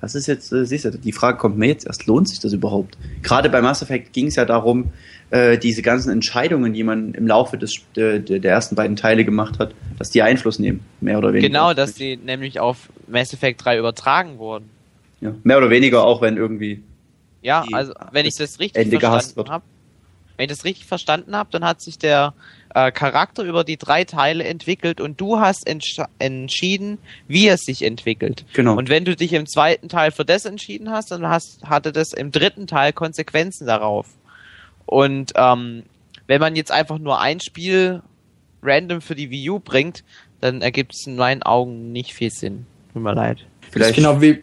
das 0.00 0.14
ist 0.14 0.26
jetzt, 0.26 0.50
äh, 0.52 0.64
siehst 0.64 0.86
du, 0.86 0.90
die 0.92 1.12
Frage 1.12 1.36
kommt 1.36 1.58
mir 1.58 1.66
jetzt 1.66 1.86
erst, 1.86 2.06
lohnt 2.06 2.28
sich 2.30 2.38
das 2.40 2.54
überhaupt? 2.54 2.96
Gerade 3.22 3.50
bei 3.50 3.60
Mass 3.60 3.82
Effect 3.82 4.14
ging 4.14 4.26
es 4.28 4.36
ja 4.36 4.44
darum, 4.46 4.90
diese 5.62 5.82
ganzen 5.82 6.10
Entscheidungen, 6.10 6.72
die 6.72 6.82
man 6.82 7.14
im 7.14 7.24
Laufe 7.28 7.56
des, 7.56 7.76
der, 7.94 8.18
der 8.18 8.42
ersten 8.50 8.74
beiden 8.74 8.96
Teile 8.96 9.24
gemacht 9.24 9.60
hat, 9.60 9.76
dass 9.96 10.10
die 10.10 10.22
Einfluss 10.22 10.58
nehmen, 10.58 10.80
mehr 11.00 11.18
oder 11.18 11.32
weniger. 11.32 11.46
Genau, 11.46 11.72
dass 11.72 11.94
die 11.94 12.16
nämlich 12.16 12.58
auf 12.58 12.88
Mass 13.06 13.32
Effect 13.32 13.64
3 13.64 13.78
übertragen 13.78 14.38
wurden. 14.38 14.64
Ja, 15.20 15.32
mehr 15.44 15.58
oder 15.58 15.70
weniger, 15.70 16.02
auch 16.02 16.20
wenn 16.20 16.36
irgendwie 16.36 16.82
Ja, 17.42 17.64
also 17.72 17.92
wenn 18.10 18.26
ich 18.26 18.34
das 18.34 18.58
richtig 18.58 18.82
Ende 18.82 18.98
gehasst 18.98 19.34
verstanden 19.34 19.36
wird. 19.36 19.50
habe, 19.50 19.64
wenn 20.40 20.44
ich 20.48 20.56
das 20.56 20.64
richtig 20.64 20.86
verstanden 20.86 21.36
habe, 21.36 21.50
dann 21.52 21.66
hat 21.66 21.82
sich 21.82 21.98
der 21.98 22.32
äh, 22.74 22.90
Charakter 22.92 23.42
über 23.42 23.62
die 23.62 23.76
drei 23.76 24.04
Teile 24.04 24.44
entwickelt 24.44 24.98
und 24.98 25.20
du 25.20 25.38
hast 25.38 25.66
entsch 25.66 26.00
entschieden, 26.18 26.96
wie 27.28 27.46
er 27.46 27.58
sich 27.58 27.82
entwickelt. 27.82 28.46
Genau. 28.54 28.74
Und 28.74 28.88
wenn 28.88 29.04
du 29.04 29.14
dich 29.14 29.34
im 29.34 29.46
zweiten 29.46 29.90
Teil 29.90 30.12
für 30.12 30.24
das 30.24 30.46
entschieden 30.46 30.90
hast, 30.90 31.10
dann 31.10 31.28
hast, 31.28 31.62
hatte 31.64 31.92
das 31.92 32.14
im 32.14 32.32
dritten 32.32 32.66
Teil 32.66 32.94
Konsequenzen 32.94 33.66
darauf. 33.66 34.06
Und 34.86 35.32
ähm, 35.36 35.82
wenn 36.26 36.40
man 36.40 36.56
jetzt 36.56 36.72
einfach 36.72 36.98
nur 36.98 37.20
ein 37.20 37.40
Spiel 37.40 38.00
random 38.62 39.02
für 39.02 39.14
die 39.14 39.28
Wii 39.28 39.50
U 39.50 39.58
bringt, 39.58 40.04
dann 40.40 40.62
ergibt 40.62 40.94
es 40.94 41.06
in 41.06 41.16
meinen 41.16 41.42
Augen 41.42 41.92
nicht 41.92 42.14
viel 42.14 42.30
Sinn. 42.30 42.64
Tut 42.94 43.02
mir 43.02 43.12
leid. 43.12 43.44
vielleicht 43.70 43.90
ist 43.90 43.96
genau 43.96 44.22
wie, 44.22 44.42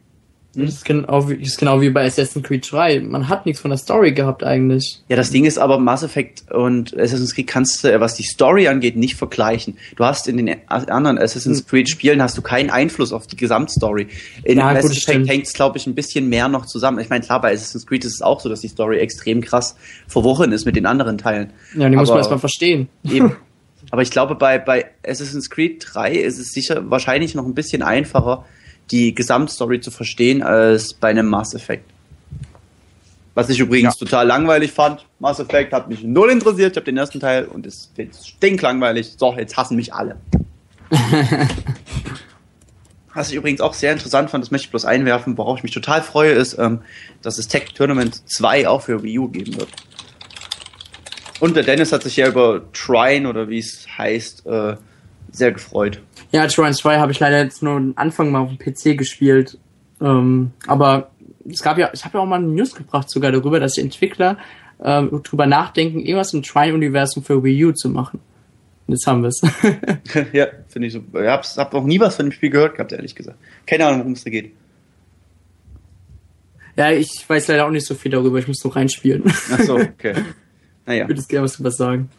Hm? 0.58 0.66
ist 0.68 0.84
genau 0.86 1.30
wie, 1.30 1.36
ist 1.36 1.58
genau 1.58 1.80
wie 1.82 1.90
bei 1.90 2.06
Assassin's 2.06 2.46
Creed 2.46 2.70
3. 2.72 3.02
Man 3.02 3.30
hat 3.30 3.46
nichts 3.46 3.62
von 3.62 3.70
der 3.70 3.78
Story 3.78 4.12
gehabt 4.12 4.44
eigentlich. 4.44 5.02
Ja, 5.08 5.16
das 5.16 5.30
Ding 5.32 5.46
ist 5.46 5.58
aber, 5.58 5.78
Mass 5.78 6.04
Effect 6.04 6.52
und 6.52 6.98
Assassin's 6.98 7.34
Creed 7.36 7.48
kannst 7.48 7.84
du, 7.84 7.94
äh, 7.94 8.00
was 8.00 8.16
die 8.16 8.24
Story 8.24 8.68
angeht, 8.68 8.96
nicht 8.98 9.16
vergleichen. 9.16 9.78
Du 9.96 10.04
hast 10.04 10.28
in 10.28 10.38
den 10.38 10.56
anderen 10.68 11.18
Assassin's 11.18 11.60
Hm. 11.60 11.68
Creed 11.68 11.90
Spielen 11.90 12.22
hast 12.22 12.38
du 12.38 12.42
keinen 12.42 12.70
Einfluss 12.70 13.14
auf 13.14 13.28
die 13.28 13.36
Gesamtstory. 13.38 14.08
In 14.44 14.58
Ja, 14.58 14.74
Mass 14.74 14.84
das 14.88 14.98
Effect 14.98 15.30
hängt 15.30 15.46
es, 15.46 15.54
glaube 15.54 15.78
ich, 15.78 15.86
ein 15.88 15.96
bisschen 15.96 16.28
mehr 16.28 16.48
noch 16.48 16.66
zusammen. 16.66 17.00
Ich 17.00 17.10
meine, 17.10 17.24
klar, 17.24 17.40
bei 17.42 17.54
Assassin's 17.54 17.86
Creed 17.86 18.04
ist 18.04 18.16
es 18.16 18.22
auch 18.22 18.40
so, 18.42 18.50
dass 18.50 18.62
die 18.62 18.68
Story 18.68 18.98
extrem 18.98 19.42
krass 19.42 19.76
verworren 20.08 20.52
ist 20.52 20.66
mit 20.66 20.76
den 20.76 20.86
anderen 20.86 21.18
Teilen. 21.18 21.52
Ja, 21.76 21.88
die 21.90 21.96
muss 21.96 22.08
man 22.08 22.14
Aber- 22.14 22.18
erstmal 22.20 22.40
verstehen. 22.40 22.90
Eben. 23.04 23.36
Aber 23.92 24.02
ich 24.02 24.12
glaube, 24.12 24.36
bei, 24.36 24.58
bei 24.58 24.86
Assassin's 25.08 25.50
Creed 25.50 25.86
3 25.94 26.12
ist 26.14 26.40
es 26.40 26.52
sicher 26.52 26.90
wahrscheinlich 26.90 27.36
noch 27.36 27.46
ein 27.46 27.54
bisschen 27.54 27.84
einfacher, 27.84 28.44
die 28.92 29.14
Gesamtstory 29.14 29.82
zu 29.82 29.92
verstehen, 29.92 30.42
als 30.42 30.94
bei 30.94 31.10
einem 31.10 31.28
Mass 31.28 31.54
Effect. 31.54 31.90
Was 33.34 33.50
ich 33.50 33.60
übrigens 33.60 33.98
total 33.98 34.26
langweilig 34.26 34.72
fand. 34.72 35.06
Mass 35.20 35.40
Effect 35.40 35.72
hat 35.72 35.90
mich 35.90 36.04
null 36.04 36.32
interessiert. 36.32 36.72
Ich 36.72 36.78
habe 36.78 36.86
den 36.86 36.98
ersten 36.98 37.20
Teil 37.20 37.46
und 37.46 37.68
es 37.68 37.92
ist 37.96 38.28
stinklangweilig. 38.28 39.14
So, 39.18 39.36
jetzt 39.38 39.56
hassen 39.56 39.76
mich 39.76 39.94
alle. 39.94 40.16
Was 43.14 43.30
ich 43.30 43.36
übrigens 43.36 43.62
auch 43.62 43.74
sehr 43.74 43.94
interessant 43.94 44.30
fand, 44.30 44.44
das 44.44 44.52
möchte 44.52 44.66
ich 44.66 44.72
bloß 44.72 44.86
einwerfen, 44.86 45.38
worauf 45.38 45.58
ich 45.58 45.64
mich 45.64 45.74
total 45.74 46.04
freue, 46.04 46.34
ist, 46.34 46.58
ähm, 46.60 46.82
dass 47.24 47.40
es 47.40 47.48
Tech 47.48 47.74
Tournament 47.74 48.22
2 48.30 48.68
auch 48.68 48.84
für 48.84 49.02
Wii 49.02 49.20
U 49.20 49.28
geben 49.28 49.58
wird. 49.58 49.70
Und 51.40 51.56
der 51.56 51.64
Dennis 51.64 51.92
hat 51.92 52.04
sich 52.04 52.16
ja 52.16 52.28
über 52.28 52.62
Trine 52.74 53.28
oder 53.28 53.50
wie 53.50 53.60
es 53.60 53.88
heißt, 53.98 54.46
äh, 54.46 54.76
sehr 55.32 55.52
gefreut. 55.52 56.02
Ja, 56.32 56.46
Trine 56.48 56.74
2 56.74 56.98
habe 56.98 57.12
ich 57.12 57.20
leider 57.20 57.42
jetzt 57.44 57.64
nur 57.64 57.74
am 57.74 57.94
Anfang 57.96 58.32
mal 58.32 58.40
auf 58.40 58.50
dem 58.50 58.58
PC 58.58 58.98
gespielt. 58.98 59.58
Ähm, 60.02 60.52
aber 60.68 61.12
es 61.50 61.62
gab 61.62 61.78
ja, 61.78 61.90
ich 61.94 62.04
habe 62.06 62.18
ja 62.18 62.24
auch 62.24 62.28
mal 62.28 62.38
eine 62.38 62.48
News 62.48 62.76
gebracht 62.76 63.10
sogar 63.10 63.32
darüber, 63.32 63.60
dass 63.60 63.74
die 63.74 63.82
Entwickler 63.82 64.38
ähm, 64.84 65.22
drüber 65.24 65.48
nachdenken, 65.48 66.00
irgendwas 66.00 66.34
im 66.34 66.44
Trine-Universum 66.44 67.24
für 67.24 67.44
Wii 67.44 67.66
U 67.66 67.72
zu 67.72 67.90
machen. 67.90 68.20
Und 68.86 68.94
jetzt 68.94 69.08
haben 69.08 69.22
wir 69.22 69.30
es. 69.30 69.42
ja, 70.34 70.48
finde 70.68 70.88
ich 70.88 70.94
so. 70.94 71.00
Ich 71.00 71.28
hab's, 71.28 71.58
hab 71.58 71.74
noch 71.74 71.84
nie 71.84 72.00
was 72.00 72.16
von 72.16 72.28
dem 72.28 72.32
Spiel 72.32 72.50
gehört 72.50 72.76
gehabt, 72.76 72.92
ehrlich 72.92 73.16
gesagt. 73.16 73.38
Keine 73.66 73.86
Ahnung, 73.86 74.00
worum 74.00 74.14
es 74.14 74.24
da 74.24 74.30
geht. 74.30 74.54
ja, 76.78 76.92
ich 76.92 77.26
weiß 77.28 77.48
leider 77.48 77.66
auch 77.66 77.72
nicht 77.72 77.86
so 77.86 77.96
viel 77.96 78.12
darüber, 78.12 78.38
ich 78.40 78.48
muss 78.48 78.64
noch 78.64 78.76
reinspielen. 78.76 79.24
Ach 79.26 79.60
so, 79.60 79.76
okay. 79.76 80.16
Naja, 80.86 81.04
Ich 81.04 81.10
würde 81.10 81.20
es 81.20 81.28
gerne 81.28 81.44
was 81.44 81.54
drüber 81.54 81.72
sagen. 81.72 82.10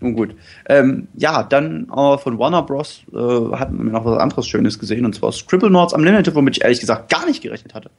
Nun 0.00 0.14
gut. 0.14 0.34
Ähm, 0.66 1.08
ja, 1.14 1.42
dann 1.42 1.88
äh, 1.90 2.18
von 2.18 2.38
Warner 2.38 2.62
Bros. 2.62 3.02
Äh, 3.12 3.16
hatten 3.16 3.84
wir 3.84 3.92
noch 3.92 4.04
was 4.04 4.18
anderes 4.18 4.46
Schönes 4.46 4.78
gesehen, 4.78 5.04
und 5.04 5.14
zwar 5.14 5.32
Scribble 5.32 5.70
Nords 5.70 5.92
Unlimited, 5.92 6.34
womit 6.34 6.56
ich 6.56 6.62
ehrlich 6.62 6.80
gesagt 6.80 7.10
gar 7.10 7.26
nicht 7.26 7.42
gerechnet 7.42 7.74
hatte. 7.74 7.90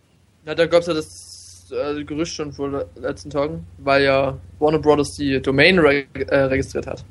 Ja, 0.46 0.56
da 0.56 0.66
gab 0.66 0.82
es 0.82 0.88
ja 0.88 0.94
das 0.94 1.72
äh, 1.72 2.04
Gerücht 2.04 2.34
schon 2.34 2.54
vor 2.54 2.70
den 2.70 3.04
letzten 3.04 3.30
Tagen, 3.30 3.66
weil 3.78 4.04
ja 4.04 4.38
Warner 4.60 4.80
Brothers 4.80 5.16
die 5.16 5.42
Domain 5.42 5.78
re 5.80 6.06
äh, 6.14 6.36
registriert 6.36 6.88
hat. 6.88 7.04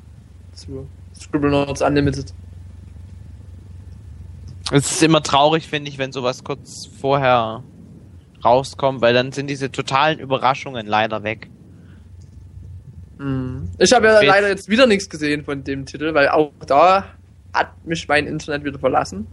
Zu 0.53 0.87
Scribblenauts 1.15 1.81
Unlimited. 1.81 2.33
Es 4.71 4.91
ist 4.91 5.03
immer 5.03 5.23
traurig, 5.23 5.67
finde 5.67 5.89
ich, 5.89 5.97
wenn 5.97 6.11
sowas 6.11 6.43
kurz 6.43 6.87
vorher 6.99 7.63
rauskommt, 8.43 9.01
weil 9.01 9.13
dann 9.13 9.31
sind 9.31 9.47
diese 9.47 9.71
totalen 9.71 10.19
Überraschungen 10.19 10.85
leider 10.85 11.23
weg. 11.23 11.49
Mhm. 13.19 13.69
Ich 13.77 13.91
habe 13.93 14.07
ja 14.07 14.17
Fehlt- 14.19 14.27
leider 14.31 14.47
jetzt 14.49 14.67
wieder 14.69 14.87
nichts 14.87 15.09
gesehen 15.09 15.43
von 15.43 15.63
dem 15.63 15.85
Titel, 15.85 16.13
weil 16.13 16.29
auch 16.29 16.51
da 16.65 17.05
hat 17.53 17.69
mich 17.85 18.07
mein 18.07 18.25
Internet 18.27 18.63
wieder 18.63 18.79
verlassen. 18.79 19.27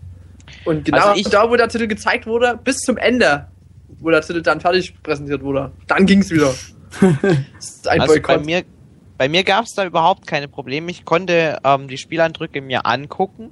Und 0.64 0.84
genau 0.84 1.08
Also 1.08 1.30
da, 1.30 1.48
wo 1.50 1.56
der 1.56 1.68
Titel 1.68 1.86
gezeigt 1.86 2.26
wurde, 2.26 2.58
bis 2.62 2.78
zum 2.78 2.96
Ende, 2.98 3.46
wo 3.98 4.10
der 4.10 4.20
Titel 4.22 4.42
dann 4.42 4.60
fertig 4.60 4.94
präsentiert 5.02 5.42
wurde, 5.42 5.72
dann 5.86 6.04
ging's 6.06 6.30
wieder. 6.30 6.54
das 7.00 7.02
ist 7.58 7.88
ein 7.88 8.00
Also 8.00 8.14
bei 8.14 8.20
Boykott. 8.20 8.44
mir, 8.46 8.62
bei 9.18 9.28
mir 9.28 9.44
gab 9.44 9.64
es 9.64 9.74
da 9.74 9.84
überhaupt 9.86 10.26
keine 10.26 10.48
Probleme. 10.48 10.90
Ich 10.90 11.04
konnte 11.04 11.58
ähm, 11.64 11.88
die 11.88 11.96
Spieleindrücke 11.98 12.60
mir 12.60 12.86
angucken 12.86 13.50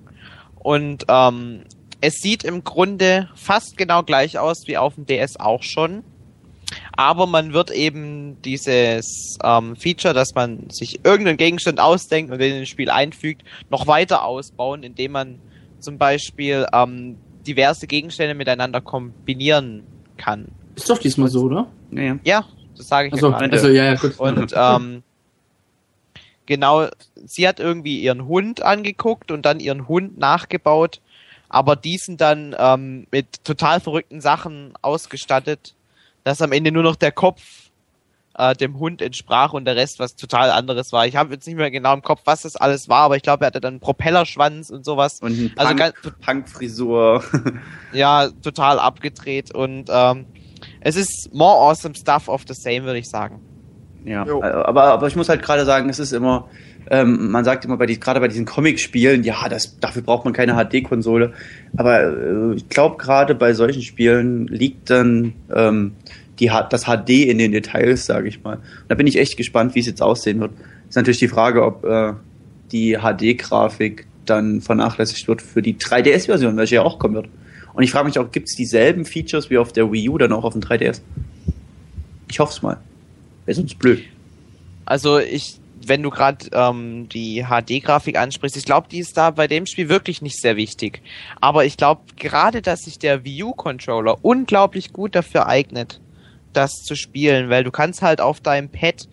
und 0.56 1.04
ähm, 1.08 1.62
es 2.00 2.14
sieht 2.20 2.44
im 2.44 2.64
Grunde 2.64 3.28
fast 3.34 3.76
genau 3.76 4.02
gleich 4.02 4.38
aus 4.38 4.66
wie 4.66 4.76
auf 4.76 4.94
dem 4.96 5.06
DS 5.06 5.38
auch 5.38 5.62
schon. 5.62 6.04
Aber 6.96 7.26
man 7.26 7.52
wird 7.52 7.70
eben 7.70 8.40
dieses 8.42 9.38
ähm, 9.42 9.76
Feature, 9.76 10.14
dass 10.14 10.34
man 10.34 10.70
sich 10.70 11.04
irgendeinen 11.04 11.36
Gegenstand 11.36 11.80
ausdenkt 11.80 12.32
und 12.32 12.38
den 12.38 12.54
in 12.54 12.60
das 12.60 12.68
Spiel 12.68 12.90
einfügt, 12.90 13.42
noch 13.70 13.86
weiter 13.86 14.24
ausbauen, 14.24 14.82
indem 14.82 15.12
man 15.12 15.38
zum 15.80 15.98
Beispiel 15.98 16.66
ähm, 16.72 17.16
diverse 17.46 17.86
Gegenstände 17.86 18.34
miteinander 18.34 18.80
kombinieren 18.80 19.84
kann. 20.16 20.48
Ist 20.76 20.88
doch 20.90 20.98
diesmal 20.98 21.28
so, 21.28 21.42
oder? 21.42 21.68
Naja. 21.90 22.18
Ja, 22.24 22.44
das 22.76 22.88
sage 22.88 23.08
ich 23.08 23.14
Also, 23.14 23.30
ja 23.30 23.36
also 23.36 23.68
ja, 23.68 23.84
ja, 23.84 23.94
gut. 23.94 24.18
Und 24.18 24.52
ähm, 24.56 25.02
genau, 26.46 26.88
sie 27.24 27.46
hat 27.46 27.60
irgendwie 27.60 28.00
ihren 28.00 28.26
Hund 28.26 28.62
angeguckt 28.62 29.30
und 29.30 29.44
dann 29.44 29.60
ihren 29.60 29.88
Hund 29.88 30.18
nachgebaut, 30.18 31.00
aber 31.48 31.76
diesen 31.76 32.16
dann 32.16 32.56
ähm, 32.58 33.06
mit 33.10 33.44
total 33.44 33.80
verrückten 33.80 34.20
Sachen 34.20 34.74
ausgestattet, 34.82 35.74
dass 36.24 36.42
am 36.42 36.52
Ende 36.52 36.72
nur 36.72 36.82
noch 36.82 36.96
der 36.96 37.12
Kopf 37.12 37.42
äh, 38.36 38.54
dem 38.56 38.78
Hund 38.80 39.00
entsprach 39.00 39.52
und 39.52 39.64
der 39.64 39.76
Rest 39.76 39.98
was 40.00 40.16
total 40.16 40.50
anderes 40.50 40.90
war. 40.92 41.06
Ich 41.06 41.14
habe 41.16 41.32
jetzt 41.34 41.46
nicht 41.46 41.56
mehr 41.56 41.70
genau 41.70 41.94
im 41.94 42.02
Kopf, 42.02 42.22
was 42.24 42.42
das 42.42 42.56
alles 42.56 42.88
war, 42.88 43.02
aber 43.02 43.16
ich 43.16 43.22
glaube, 43.22 43.44
er 43.44 43.46
hatte 43.48 43.60
dann 43.60 43.74
einen 43.74 43.80
Propellerschwanz 43.80 44.70
und 44.70 44.84
sowas. 44.84 45.20
Und 45.20 45.32
ein 45.38 45.52
Also 45.56 45.68
Punk, 45.68 45.78
ganz- 45.78 45.94
Punk-Frisur. 46.20 47.22
Ja, 47.92 48.28
total 48.42 48.80
abgedreht 48.80 49.54
und 49.54 49.88
ähm, 49.88 50.26
es 50.80 50.96
ist 50.96 51.28
more 51.32 51.54
awesome 51.60 51.94
stuff 51.94 52.28
of 52.28 52.42
the 52.48 52.54
same, 52.54 52.82
würde 52.84 52.98
ich 52.98 53.08
sagen. 53.08 53.40
Ja, 54.04 54.26
Jo. 54.26 54.42
aber, 54.42 54.84
aber 54.84 55.06
ich 55.06 55.16
muss 55.16 55.28
halt 55.28 55.42
gerade 55.42 55.64
sagen, 55.64 55.88
es 55.88 55.98
ist 55.98 56.12
immer, 56.12 56.48
ähm, 56.90 57.30
man 57.30 57.44
sagt 57.44 57.64
immer 57.64 57.76
bei 57.76 57.86
die, 57.86 57.98
gerade 57.98 58.20
bei 58.20 58.28
diesen 58.28 58.44
Comic-Spielen, 58.44 59.24
ja, 59.24 59.48
das, 59.48 59.78
dafür 59.80 60.02
braucht 60.02 60.24
man 60.24 60.34
keine 60.34 60.54
HD-Konsole. 60.54 61.32
Aber 61.76 62.02
äh, 62.02 62.54
ich 62.54 62.68
glaube, 62.68 62.98
gerade 62.98 63.34
bei 63.34 63.54
solchen 63.54 63.82
Spielen 63.82 64.46
liegt 64.48 64.90
dann 64.90 65.32
ähm, 65.54 65.92
die, 66.38 66.50
das 66.70 66.84
HD 66.84 67.10
in 67.10 67.38
den 67.38 67.52
Details, 67.52 68.06
sage 68.06 68.28
ich 68.28 68.42
mal. 68.42 68.56
Und 68.56 68.62
da 68.88 68.94
bin 68.94 69.06
ich 69.06 69.18
echt 69.18 69.36
gespannt, 69.36 69.74
wie 69.74 69.80
es 69.80 69.86
jetzt 69.86 70.02
aussehen 70.02 70.40
wird. 70.40 70.52
Ist 70.88 70.96
natürlich 70.96 71.20
die 71.20 71.28
Frage, 71.28 71.64
ob 71.64 71.84
äh, 71.84 72.12
die 72.72 72.98
HD-Grafik 72.98 74.06
dann 74.26 74.60
vernachlässigt 74.60 75.28
wird 75.28 75.42
für 75.42 75.62
die 75.62 75.74
3DS-Version, 75.74 76.56
welche 76.56 76.76
ja 76.76 76.82
auch 76.82 76.98
kommen 76.98 77.14
wird. 77.14 77.28
Und 77.72 77.82
ich 77.82 77.90
frage 77.90 78.06
mich 78.06 78.18
auch, 78.18 78.30
gibt 78.30 78.48
es 78.48 78.54
dieselben 78.54 79.04
Features 79.04 79.50
wie 79.50 79.58
auf 79.58 79.72
der 79.72 79.90
Wii 79.90 80.08
U 80.08 80.18
dann 80.18 80.32
auch 80.32 80.44
auf 80.44 80.52
dem 80.52 80.62
3DS? 80.62 81.00
Ich 82.30 82.38
hoffe 82.40 82.52
es 82.52 82.62
mal. 82.62 82.78
Wäre 83.44 83.56
sonst 83.56 83.78
blöd. 83.78 84.04
Also 84.84 85.18
ich, 85.18 85.58
wenn 85.86 86.02
du 86.02 86.10
gerade 86.10 86.46
ähm, 86.52 87.08
die 87.08 87.44
HD-Grafik 87.44 88.18
ansprichst, 88.18 88.56
ich 88.56 88.64
glaube, 88.64 88.88
die 88.90 88.98
ist 88.98 89.16
da 89.16 89.30
bei 89.30 89.46
dem 89.46 89.66
Spiel 89.66 89.88
wirklich 89.88 90.22
nicht 90.22 90.40
sehr 90.40 90.56
wichtig. 90.56 91.02
Aber 91.40 91.64
ich 91.64 91.76
glaube 91.76 92.02
gerade, 92.16 92.62
dass 92.62 92.80
sich 92.80 92.98
der 92.98 93.24
Wii 93.24 93.44
U-Controller 93.44 94.18
unglaublich 94.22 94.92
gut 94.92 95.14
dafür 95.14 95.46
eignet, 95.46 96.00
das 96.52 96.72
zu 96.82 96.94
spielen, 96.94 97.50
weil 97.50 97.64
du 97.64 97.70
kannst 97.70 98.02
halt 98.02 98.20
auf 98.20 98.40
deinem 98.40 98.68
Pad 98.68 99.08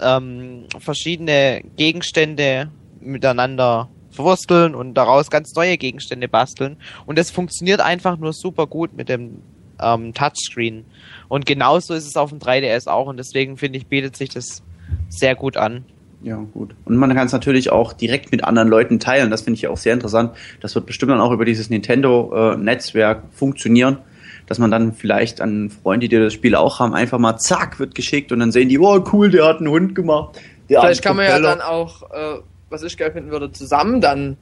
ähm, 0.00 0.64
verschiedene 0.78 1.62
Gegenstände 1.76 2.70
miteinander 3.00 3.88
verwursteln 4.10 4.74
und 4.74 4.94
daraus 4.94 5.30
ganz 5.30 5.54
neue 5.54 5.76
Gegenstände 5.78 6.28
basteln. 6.28 6.76
Und 7.06 7.18
das 7.18 7.30
funktioniert 7.30 7.80
einfach 7.80 8.18
nur 8.18 8.32
super 8.32 8.66
gut 8.66 8.96
mit 8.96 9.08
dem 9.08 9.42
ähm, 9.80 10.14
Touchscreen. 10.14 10.84
Und 11.28 11.46
genauso 11.46 11.94
ist 11.94 12.06
es 12.06 12.16
auf 12.16 12.30
dem 12.30 12.38
3DS 12.38 12.88
auch 12.88 13.06
und 13.06 13.18
deswegen 13.18 13.56
finde 13.56 13.78
ich, 13.78 13.86
bietet 13.86 14.16
sich 14.16 14.30
das 14.30 14.62
sehr 15.08 15.34
gut 15.34 15.56
an. 15.56 15.84
Ja, 16.22 16.36
gut. 16.52 16.74
Und 16.84 16.96
man 16.96 17.14
kann 17.14 17.26
es 17.26 17.32
natürlich 17.32 17.70
auch 17.70 17.92
direkt 17.92 18.32
mit 18.32 18.42
anderen 18.42 18.68
Leuten 18.68 18.98
teilen. 18.98 19.30
Das 19.30 19.42
finde 19.42 19.58
ich 19.58 19.68
auch 19.68 19.76
sehr 19.76 19.94
interessant. 19.94 20.32
Das 20.60 20.74
wird 20.74 20.86
bestimmt 20.86 21.12
dann 21.12 21.20
auch 21.20 21.30
über 21.30 21.44
dieses 21.44 21.70
Nintendo-Netzwerk 21.70 23.22
funktionieren, 23.32 23.98
dass 24.46 24.58
man 24.58 24.70
dann 24.70 24.94
vielleicht 24.94 25.40
an 25.40 25.70
Freunde, 25.70 26.08
die 26.08 26.16
das 26.16 26.32
Spiel 26.32 26.56
auch 26.56 26.80
haben, 26.80 26.94
einfach 26.94 27.18
mal 27.18 27.36
zack, 27.38 27.78
wird 27.78 27.94
geschickt 27.94 28.32
und 28.32 28.40
dann 28.40 28.50
sehen 28.50 28.68
die, 28.68 28.78
oh 28.78 29.04
cool, 29.12 29.30
der 29.30 29.46
hat 29.46 29.58
einen 29.58 29.68
Hund 29.68 29.94
gemacht. 29.94 30.40
Der 30.68 30.80
Vielleicht 30.80 31.02
kann 31.02 31.16
man 31.16 31.26
ja 31.26 31.38
dann 31.38 31.60
auch, 31.60 32.02
äh, 32.10 32.40
was 32.68 32.82
ich 32.82 32.96
geil 32.96 33.12
finden 33.12 33.30
würde, 33.30 33.52
zusammen 33.52 34.00
dann, 34.00 34.36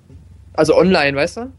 also 0.55 0.77
online, 0.77 1.17
weißt 1.17 1.37
du? 1.37 1.53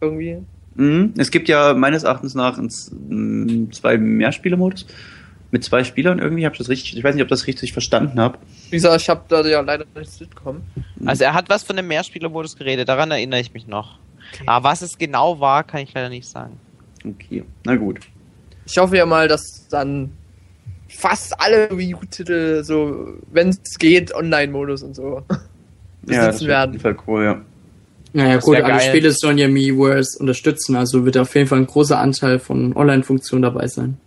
Irgendwie. 0.00 0.42
Mhm. 0.76 1.14
Es 1.16 1.30
gibt 1.30 1.48
ja 1.48 1.74
meines 1.74 2.02
Erachtens 2.02 2.34
nach 2.34 2.58
ein, 2.58 2.66
mm, 2.66 3.72
zwei 3.72 3.96
Mehrspieler-Modus. 3.98 4.86
Mit 5.50 5.62
zwei 5.62 5.84
Spielern 5.84 6.18
irgendwie, 6.18 6.44
hab 6.46 6.54
ich 6.54 6.58
das 6.58 6.68
richtig, 6.68 6.96
ich 6.96 7.04
weiß 7.04 7.14
nicht, 7.14 7.22
ob 7.22 7.26
ich 7.26 7.30
das 7.30 7.46
richtig 7.46 7.72
verstanden 7.72 8.18
habe. 8.18 8.38
Wie 8.70 8.76
gesagt, 8.76 9.00
ich 9.00 9.08
habe 9.08 9.20
da 9.28 9.46
ja 9.46 9.60
leider 9.60 9.84
nichts 9.94 10.18
mitbekommen. 10.18 10.62
Also 11.06 11.22
er 11.22 11.32
hat 11.32 11.48
was 11.48 11.62
von 11.62 11.76
dem 11.76 11.86
Mehrspielermodus 11.86 12.56
geredet, 12.56 12.88
daran 12.88 13.12
erinnere 13.12 13.38
ich 13.38 13.54
mich 13.54 13.68
noch. 13.68 13.98
Aber 14.46 14.64
was 14.70 14.82
es 14.82 14.98
genau 14.98 15.38
war, 15.38 15.62
kann 15.62 15.82
ich 15.82 15.94
leider 15.94 16.08
nicht 16.08 16.28
sagen. 16.28 16.58
Okay, 17.04 17.44
na 17.64 17.76
gut. 17.76 18.00
Ich 18.66 18.76
hoffe 18.78 18.96
ja 18.96 19.06
mal, 19.06 19.28
dass 19.28 19.68
dann 19.68 20.10
fast 20.88 21.40
alle 21.40 21.68
Wii 21.70 21.94
U-Titel 21.94 22.64
so, 22.64 23.14
wenn 23.30 23.50
es 23.50 23.78
geht, 23.78 24.12
Online-Modus 24.12 24.82
und 24.82 24.96
so 24.96 25.22
Ja, 25.28 25.36
das 26.02 26.06
besitzen 26.06 26.18
wäre 26.18 26.32
auf 26.32 26.48
werden. 26.48 26.72
jeden 26.72 26.82
Fall 26.82 26.96
cool, 27.06 27.24
ja. 27.24 27.40
Naja, 28.14 28.36
Das 28.36 28.44
gut, 28.44 28.56
alle 28.56 28.64
geil. 28.64 28.80
Spiele 28.80 29.10
sollen 29.10 29.38
ja 29.38 29.48
Miiverse 29.48 30.18
unterstützen, 30.20 30.76
also 30.76 31.04
wird 31.04 31.18
auf 31.18 31.34
jeden 31.34 31.48
Fall 31.48 31.58
ein 31.58 31.66
großer 31.66 31.98
Anteil 31.98 32.38
von 32.38 32.74
Online-Funktionen 32.74 33.42
dabei 33.42 33.66
sein. 33.66 33.98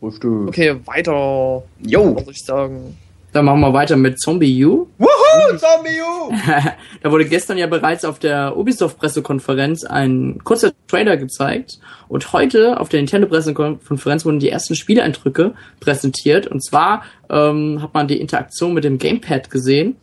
Frühstück. 0.00 0.48
Okay, 0.48 0.76
weiter, 0.84 1.62
Jo! 1.80 2.04
muss 2.04 2.24
ich 2.30 2.44
sagen. 2.44 2.96
Dann 3.32 3.44
machen 3.44 3.60
wir 3.60 3.72
weiter 3.72 3.96
mit 3.96 4.18
Zombie 4.18 4.64
U. 4.64 4.86
Wuhu, 4.98 5.56
Zombie 5.56 6.00
U! 6.00 6.32
da 7.02 7.10
wurde 7.12 7.26
gestern 7.26 7.58
ja 7.58 7.68
bereits 7.68 8.04
auf 8.04 8.18
der 8.18 8.56
Ubisoft-Pressekonferenz 8.56 9.84
ein 9.84 10.40
kurzer 10.42 10.72
Trailer 10.88 11.16
gezeigt. 11.16 11.78
Und 12.08 12.32
heute 12.32 12.80
auf 12.80 12.88
der 12.88 13.00
Nintendo-Pressekonferenz 13.00 14.24
wurden 14.24 14.40
die 14.40 14.48
ersten 14.48 14.74
Spieleeindrücke 14.74 15.54
präsentiert. 15.78 16.48
Und 16.48 16.64
zwar 16.64 17.02
ähm, 17.30 17.80
hat 17.82 17.94
man 17.94 18.08
die 18.08 18.20
Interaktion 18.20 18.72
mit 18.74 18.82
dem 18.82 18.98
Gamepad 18.98 19.50
gesehen. 19.50 19.96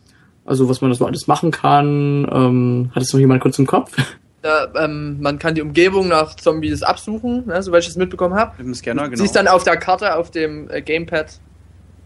Also 0.46 0.68
was 0.68 0.80
man 0.80 0.90
da 0.90 0.96
so 0.96 1.04
alles 1.06 1.26
machen 1.26 1.50
kann. 1.50 2.26
Ähm, 2.32 2.90
hat 2.94 3.02
es 3.02 3.12
noch 3.12 3.20
jemand 3.20 3.40
kurz 3.42 3.58
im 3.58 3.66
Kopf? 3.66 3.92
Ja, 4.44 4.68
ähm, 4.84 5.16
man 5.20 5.40
kann 5.40 5.56
die 5.56 5.62
Umgebung 5.62 6.06
nach 6.06 6.36
Zombies 6.36 6.84
absuchen, 6.84 7.46
ne, 7.48 7.60
soweit 7.64 7.82
ich 7.82 7.88
es 7.88 7.96
mitbekommen 7.96 8.34
habe. 8.34 8.52
Mit 8.58 8.66
dem 8.68 8.74
Scanner, 8.74 9.08
genau. 9.08 9.20
Siehst 9.20 9.34
dann 9.34 9.48
auf 9.48 9.64
der 9.64 9.76
Karte 9.76 10.14
auf 10.14 10.30
dem 10.30 10.70
äh, 10.70 10.82
Gamepad, 10.82 11.40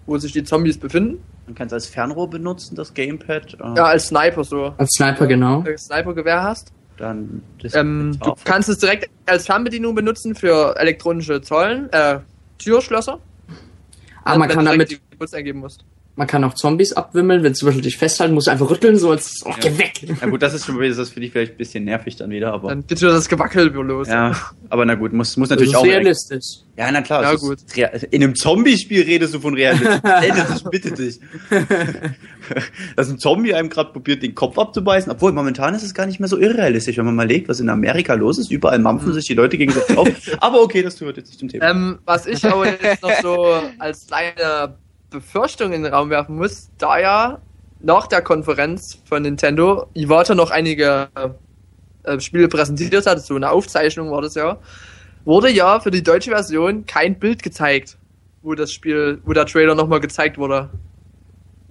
wo 0.06 0.16
sich 0.16 0.32
die 0.32 0.42
Zombies 0.42 0.78
befinden. 0.78 1.22
Man 1.44 1.54
kann 1.54 1.66
es 1.66 1.74
als 1.74 1.86
Fernrohr 1.86 2.30
benutzen, 2.30 2.76
das 2.76 2.94
Gamepad. 2.94 3.58
äh, 3.60 3.76
Ja, 3.76 3.84
als 3.84 4.06
Sniper 4.06 4.42
so. 4.44 4.72
Als 4.78 4.92
Sniper, 4.94 5.26
genau. 5.26 5.62
Wenn 5.64 5.72
du 5.72 5.78
Sniper-Gewehr 5.78 6.42
hast. 6.42 6.72
Dann 6.96 7.42
das 7.60 7.74
Ähm, 7.74 8.16
du 8.18 8.34
kannst 8.44 8.70
es 8.70 8.78
direkt 8.78 9.10
als 9.26 9.44
Fernbedienung 9.44 9.94
benutzen 9.94 10.34
für 10.34 10.74
elektronische 10.78 11.42
Zollen, 11.42 11.92
äh, 11.92 12.20
Türschlösser. 12.56 13.18
Aber 14.24 14.38
man 14.38 14.48
wenn 14.48 14.56
kann 14.56 14.64
damit, 14.64 14.90
die 14.92 14.98
Codes 15.18 15.34
eingeben 15.34 15.58
musst. 15.60 15.84
Man 16.20 16.26
kann 16.26 16.44
auch 16.44 16.52
Zombies 16.52 16.92
abwimmeln. 16.92 17.42
Wenn 17.42 17.54
du 17.54 17.58
zum 17.58 17.66
Beispiel 17.66 17.82
dich 17.82 17.96
festhalten 17.96 18.34
musst, 18.34 18.46
du 18.46 18.50
einfach 18.50 18.68
rütteln, 18.68 18.98
so 18.98 19.10
als, 19.10 19.40
oh, 19.46 19.54
geh 19.58 19.78
weg. 19.78 20.02
Na 20.20 20.28
gut, 20.28 20.42
das 20.42 20.52
ist 20.52 20.66
schon 20.66 20.78
wieder, 20.78 20.94
das 20.94 21.08
finde 21.08 21.26
ich 21.26 21.32
vielleicht 21.32 21.52
ein 21.52 21.56
bisschen 21.56 21.84
nervig 21.84 22.14
dann 22.16 22.28
wieder, 22.28 22.52
aber. 22.52 22.68
Dann 22.68 22.86
geht 22.86 23.00
wieder 23.00 23.12
das 23.12 23.26
Gewackel 23.26 23.68
los. 23.68 24.06
ja, 24.06 24.36
aber 24.68 24.84
na 24.84 24.96
gut, 24.96 25.14
muss, 25.14 25.38
muss 25.38 25.48
Das 25.48 25.56
natürlich 25.56 25.72
ist 25.72 25.78
auch. 25.78 25.84
realistisch. 25.84 26.44
Ja, 26.76 26.92
na 26.92 27.00
klar. 27.00 27.22
Ja, 27.22 27.32
ist 27.32 27.40
gut. 27.40 27.58
In 28.10 28.22
einem 28.22 28.34
Zombie-Spiel 28.34 29.02
redest 29.02 29.32
du 29.32 29.40
von 29.40 29.54
Realismus. 29.54 30.00
Ey, 30.02 30.30
ich 30.30 30.64
bitte 30.70 30.92
dich. 30.92 31.20
Dass 32.96 33.08
ein 33.08 33.18
Zombie 33.18 33.54
einem 33.54 33.70
gerade 33.70 33.90
probiert, 33.90 34.22
den 34.22 34.34
Kopf 34.34 34.58
abzubeißen. 34.58 35.10
Obwohl, 35.10 35.32
momentan 35.32 35.74
ist 35.74 35.84
es 35.84 35.94
gar 35.94 36.04
nicht 36.04 36.20
mehr 36.20 36.28
so 36.28 36.38
irrealistisch, 36.38 36.98
wenn 36.98 37.06
man 37.06 37.16
mal 37.16 37.26
legt, 37.26 37.48
was 37.48 37.60
in 37.60 37.70
Amerika 37.70 38.12
los 38.12 38.38
ist. 38.38 38.50
Überall 38.50 38.78
mampfen 38.78 39.14
sich 39.14 39.24
die 39.24 39.34
Leute 39.34 39.56
gegenseitig 39.56 39.96
auf. 39.96 40.08
Aber 40.40 40.60
okay, 40.62 40.82
das 40.82 40.98
gehört 40.98 41.16
jetzt 41.16 41.28
nicht 41.28 41.40
zum 41.40 41.48
Thema. 41.48 41.70
Ähm, 41.70 41.98
was 42.04 42.26
ich 42.26 42.44
aber 42.44 42.66
jetzt 42.66 43.02
noch 43.02 43.12
so 43.22 43.54
als 43.78 44.06
kleine 44.06 44.74
Befürchtung 45.10 45.72
in 45.72 45.82
den 45.82 45.92
Raum 45.92 46.10
werfen 46.10 46.36
muss, 46.36 46.70
da 46.78 46.98
ja 46.98 47.38
nach 47.80 48.06
der 48.06 48.22
Konferenz 48.22 48.98
von 49.04 49.22
Nintendo 49.22 49.86
Iwata 49.94 50.34
noch 50.34 50.50
einige 50.50 51.08
äh, 52.04 52.20
Spiele 52.20 52.48
präsentiert 52.48 53.06
hat, 53.06 53.20
so 53.24 53.34
eine 53.34 53.50
Aufzeichnung 53.50 54.10
war 54.10 54.22
das 54.22 54.34
ja, 54.34 54.58
wurde 55.24 55.50
ja 55.50 55.80
für 55.80 55.90
die 55.90 56.02
deutsche 56.02 56.30
Version 56.30 56.86
kein 56.86 57.18
Bild 57.18 57.42
gezeigt, 57.42 57.96
wo 58.42 58.54
das 58.54 58.70
Spiel, 58.72 59.20
wo 59.24 59.32
der 59.32 59.46
Trailer 59.46 59.74
nochmal 59.74 60.00
gezeigt 60.00 60.38
wurde, 60.38 60.70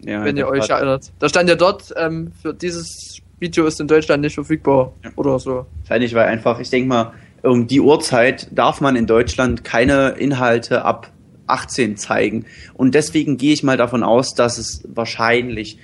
ja, 0.03 0.23
wenn 0.23 0.37
ihr 0.37 0.47
euch 0.47 0.69
war- 0.69 0.77
erinnert. 0.77 1.11
Da 1.19 1.29
stand 1.29 1.49
ja 1.49 1.55
dort, 1.55 1.93
ähm, 1.97 2.31
für 2.41 2.53
dieses 2.53 3.19
Video 3.39 3.65
ist 3.65 3.79
in 3.79 3.87
Deutschland 3.87 4.21
nicht 4.21 4.33
verfügbar 4.35 4.91
Ja. 5.03 5.11
oder 5.15 5.39
so. 5.39 5.65
Wahrscheinlich, 5.83 6.13
weil 6.13 6.25
einfach, 6.27 6.59
ich 6.59 6.69
denke 6.69 6.89
mal, 6.89 7.13
um 7.41 7.67
die 7.67 7.79
Uhrzeit 7.79 8.47
darf 8.51 8.81
man 8.81 8.95
in 8.97 9.07
Deutschland 9.07 9.63
keine 9.63 10.09
Inhalte 10.09 10.83
ab 10.83 11.09
18 11.49 11.97
zeigen. 11.97 12.45
Und 12.73 12.95
deswegen 12.95 13.37
gehe 13.37 13.53
ich 13.53 13.63
mal 13.63 13.77
davon 13.77 14.03
aus, 14.03 14.33
dass 14.33 14.57
es 14.57 14.83
wahrscheinlich, 14.87 15.77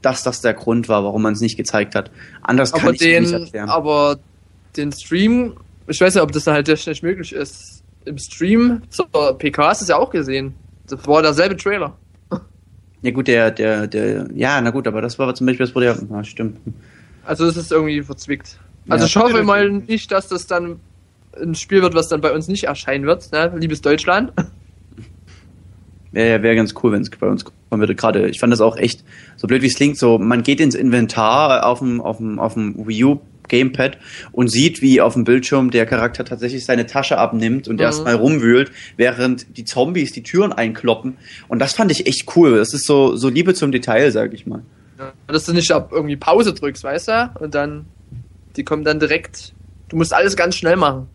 dass 0.00 0.22
das 0.22 0.40
der 0.40 0.54
Grund 0.54 0.88
war, 0.88 1.04
warum 1.04 1.22
man 1.22 1.34
es 1.34 1.40
nicht 1.40 1.56
gezeigt 1.56 1.94
hat. 1.94 2.10
Anders 2.42 2.72
kann 2.72 2.82
aber 2.82 2.94
ich 2.94 3.00
es 3.00 3.06
mir 3.06 3.20
nicht 3.20 3.32
den, 3.32 3.42
erklären. 3.42 3.68
aber 3.68 4.18
den 4.76 4.92
Stream, 4.92 5.54
ich 5.86 6.00
weiß 6.00 6.14
nicht, 6.14 6.22
ob 6.22 6.32
das 6.32 6.46
halt 6.46 6.66
technisch 6.66 7.02
möglich 7.02 7.32
ist. 7.32 7.82
Im 8.04 8.18
Stream 8.18 8.82
zur 8.90 9.06
PK 9.38 9.68
hast 9.68 9.80
du 9.80 9.84
es 9.84 9.88
ja 9.90 9.96
auch 9.96 10.10
gesehen. 10.10 10.54
Das 10.88 11.06
war 11.06 11.22
derselbe 11.22 11.56
Trailer. 11.56 11.96
Ja 13.02 13.10
gut, 13.10 13.26
der, 13.26 13.50
der, 13.50 13.88
der, 13.88 14.28
ja, 14.32 14.60
na 14.60 14.70
gut, 14.70 14.86
aber 14.86 15.02
das 15.02 15.18
war 15.18 15.34
zum 15.34 15.46
Beispiel, 15.46 15.66
das 15.66 15.74
wurde 15.74 15.86
ja, 15.86 15.96
na, 16.08 16.22
stimmt. 16.22 16.58
Also 17.24 17.46
es 17.46 17.56
ist 17.56 17.72
irgendwie 17.72 18.00
verzwickt. 18.00 18.58
Also 18.88 19.04
Ja, 19.04 19.08
ich 19.08 19.16
hoffe 19.16 19.42
mal 19.42 19.70
nicht, 19.70 20.10
dass 20.12 20.28
das 20.28 20.46
dann 20.46 20.78
ein 21.40 21.54
Spiel 21.54 21.82
wird, 21.82 21.94
was 21.94 22.08
dann 22.08 22.20
bei 22.20 22.32
uns 22.32 22.46
nicht 22.46 22.64
erscheinen 22.64 23.06
wird, 23.06 23.30
ne? 23.32 23.52
liebes 23.56 23.80
Deutschland. 23.80 24.32
Wäre 26.12 26.42
wär 26.42 26.54
ganz 26.54 26.74
cool, 26.82 26.92
wenn 26.92 27.02
es 27.02 27.10
bei 27.10 27.26
uns 27.26 27.44
kommen 27.44 27.80
würde. 27.80 27.94
Gerade, 27.94 28.28
ich 28.28 28.38
fand 28.38 28.52
das 28.52 28.60
auch 28.60 28.76
echt, 28.76 29.02
so 29.36 29.46
blöd 29.46 29.62
wie 29.62 29.66
es 29.66 29.74
klingt, 29.74 29.98
so, 29.98 30.18
man 30.18 30.42
geht 30.42 30.60
ins 30.60 30.74
Inventar 30.74 31.66
auf 31.66 31.78
dem, 31.80 32.00
auf 32.00 32.18
dem, 32.18 32.38
auf 32.38 32.54
dem 32.54 32.86
Wii 32.86 33.04
U 33.04 33.20
Gamepad 33.48 33.98
und 34.30 34.48
sieht, 34.50 34.82
wie 34.82 35.00
auf 35.00 35.14
dem 35.14 35.24
Bildschirm 35.24 35.70
der 35.70 35.84
Charakter 35.84 36.24
tatsächlich 36.24 36.64
seine 36.64 36.86
Tasche 36.86 37.18
abnimmt 37.18 37.66
und 37.68 37.76
Mhm. 37.76 37.82
erstmal 37.82 38.14
rumwühlt, 38.14 38.70
während 38.96 39.56
die 39.56 39.64
Zombies 39.64 40.12
die 40.12 40.22
Türen 40.22 40.52
einkloppen. 40.52 41.16
Und 41.48 41.58
das 41.58 41.72
fand 41.74 41.90
ich 41.90 42.06
echt 42.06 42.36
cool. 42.36 42.56
Das 42.58 42.72
ist 42.72 42.86
so, 42.86 43.16
so 43.16 43.28
Liebe 43.28 43.52
zum 43.54 43.72
Detail, 43.72 44.10
sag 44.10 44.32
ich 44.32 44.46
mal. 44.46 44.62
Dass 45.26 45.46
du 45.46 45.52
nicht 45.52 45.70
ab 45.72 45.90
irgendwie 45.92 46.16
Pause 46.16 46.54
drückst, 46.54 46.84
weißt 46.84 47.08
du? 47.08 47.30
Und 47.40 47.54
dann, 47.54 47.86
die 48.56 48.64
kommen 48.64 48.84
dann 48.84 49.00
direkt, 49.00 49.52
du 49.88 49.96
musst 49.96 50.14
alles 50.14 50.36
ganz 50.36 50.56
schnell 50.56 50.76
machen. 50.76 51.08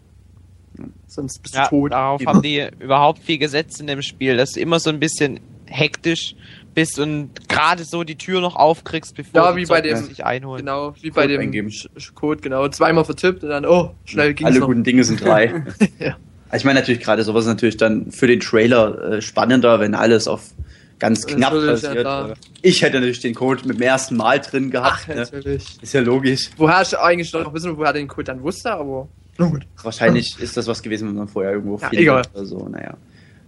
Sonst 1.08 1.42
bist 1.42 1.56
du 1.56 1.60
Ja, 1.60 1.68
tot. 1.68 1.92
darauf 1.94 2.26
haben 2.26 2.42
die 2.42 2.68
überhaupt 2.80 3.20
viel 3.24 3.38
gesetzt 3.38 3.80
in 3.80 3.88
dem 3.88 4.02
Spiel, 4.02 4.38
dass 4.38 4.52
du 4.52 4.60
immer 4.60 4.80
so 4.80 4.90
ein 4.90 5.00
bisschen 5.00 5.40
hektisch 5.66 6.36
bist 6.76 7.00
und 7.00 7.50
gerade 7.50 7.84
so 7.86 8.04
die 8.04 8.16
Tür 8.18 8.40
noch 8.42 8.56
aufkriegst, 8.56 9.16
bevor 9.16 9.42
Ja, 9.42 9.56
wie 9.56 9.66
bei 9.66 9.82
dem- 9.82 10.08
dich 10.08 10.24
einholen. 10.26 10.60
Genau, 10.66 10.94
wie 11.02 11.10
bei 11.10 11.22
Code 11.24 11.34
dem 11.34 11.42
eingeben. 11.42 11.72
Code, 12.14 12.42
genau. 12.42 12.68
Zweimal 12.70 13.04
vertippt 13.06 13.44
und 13.44 13.50
dann, 13.50 13.66
oh, 13.66 13.96
schnell 14.06 14.34
ging's 14.34 14.52
Alle 14.52 14.60
noch. 14.60 14.68
guten 14.68 14.84
Dinge 14.84 15.04
sind 15.04 15.24
drei. 15.24 15.64
Ja. 16.00 16.18
Ich 16.54 16.64
meine 16.64 16.80
natürlich 16.80 17.02
gerade 17.02 17.24
sowas 17.24 17.44
ist 17.44 17.50
natürlich 17.50 17.76
dann 17.78 18.10
für 18.12 18.28
den 18.28 18.40
Trailer 18.40 19.14
äh, 19.14 19.22
spannender, 19.22 19.80
wenn 19.82 19.94
alles 19.96 20.28
auf 20.30 20.52
ganz 21.00 21.26
knapp 21.28 21.52
Natürlich, 21.54 21.82
ja, 21.82 21.90
passiert. 22.04 22.38
Äh, 22.38 22.60
ich 22.62 22.82
hätte 22.82 22.96
natürlich 22.96 23.20
den 23.20 23.36
Code 23.36 23.68
mit 23.68 23.78
dem 23.78 23.82
ersten 23.82 24.16
Mal 24.16 24.40
drin 24.40 24.72
gehabt. 24.72 25.00
Ach, 25.04 25.08
ne? 25.10 25.16
natürlich. 25.16 25.82
Ist 25.82 25.94
ja 25.94 26.00
logisch. 26.02 26.50
Woher 26.56 26.82
ich 26.84 26.98
eigentlich 26.98 27.34
noch 27.34 27.54
wissen, 27.54 27.76
woher 27.78 27.92
den 27.92 28.08
Code 28.08 28.24
dann 28.26 28.42
wusste, 28.44 28.72
aber. 28.74 29.08
Gut. 29.38 29.68
Wahrscheinlich 29.84 30.40
ist 30.40 30.58
das 30.58 30.68
was 30.68 30.82
gewesen, 30.82 31.08
was 31.10 31.16
man 31.16 31.28
vorher 31.28 31.54
irgendwo 31.54 31.78
Ja, 31.78 31.90
egal. 31.92 32.24
oder 32.34 32.46
so. 32.46 32.68
Naja. 32.70 32.96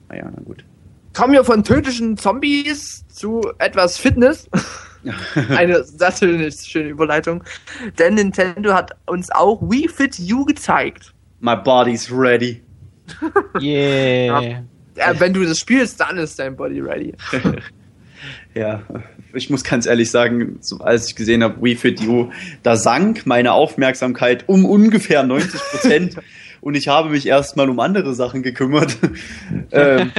Naja, 0.08 0.32
na 0.36 0.42
gut. 0.44 0.64
Kommen 1.14 1.34
wir 1.34 1.44
von 1.44 1.64
tödlichen 1.64 2.18
Zombies 2.18 3.06
zu 3.08 3.42
etwas 3.58 3.98
Fitness. 3.98 4.48
Eine 5.50 5.84
natürlich 6.00 6.56
schöne 6.62 6.90
Überleitung. 6.90 7.44
Denn 7.98 8.16
Nintendo 8.16 8.74
hat 8.74 8.96
uns 9.08 9.32
auch 9.32 9.62
Wii 9.62 9.88
Fit 9.88 10.20
U 10.32 10.46
gezeigt. 10.46 11.14
My 11.40 11.56
body's 11.56 12.12
ready. 12.12 12.62
Yeah. 13.60 14.64
Ja, 14.96 15.20
wenn 15.20 15.34
du 15.34 15.44
das 15.46 15.58
spielst, 15.60 16.00
dann 16.00 16.18
ist 16.18 16.38
dein 16.38 16.56
Body 16.56 16.82
ready. 16.82 17.14
Ja, 18.54 18.82
ich 19.34 19.50
muss 19.50 19.64
ganz 19.64 19.86
ehrlich 19.86 20.12
sagen, 20.12 20.58
so, 20.62 20.80
als 20.80 21.08
ich 21.08 21.16
gesehen 21.16 21.44
habe, 21.44 21.62
Wii 21.62 21.76
Fit 21.76 22.02
You, 22.02 22.30
da 22.64 22.76
sank 22.76 23.26
meine 23.26 23.54
Aufmerksamkeit 23.54 24.44
um 24.48 24.66
ungefähr 24.66 25.24
90 25.24 25.60
Prozent 25.72 26.16
und 26.62 26.76
ich 26.76 26.88
habe 26.88 27.10
mich 27.10 27.28
erstmal 27.28 27.70
um 27.70 27.80
andere 27.80 28.14
Sachen 28.14 28.44
gekümmert. 28.44 28.98
ähm, 29.72 30.12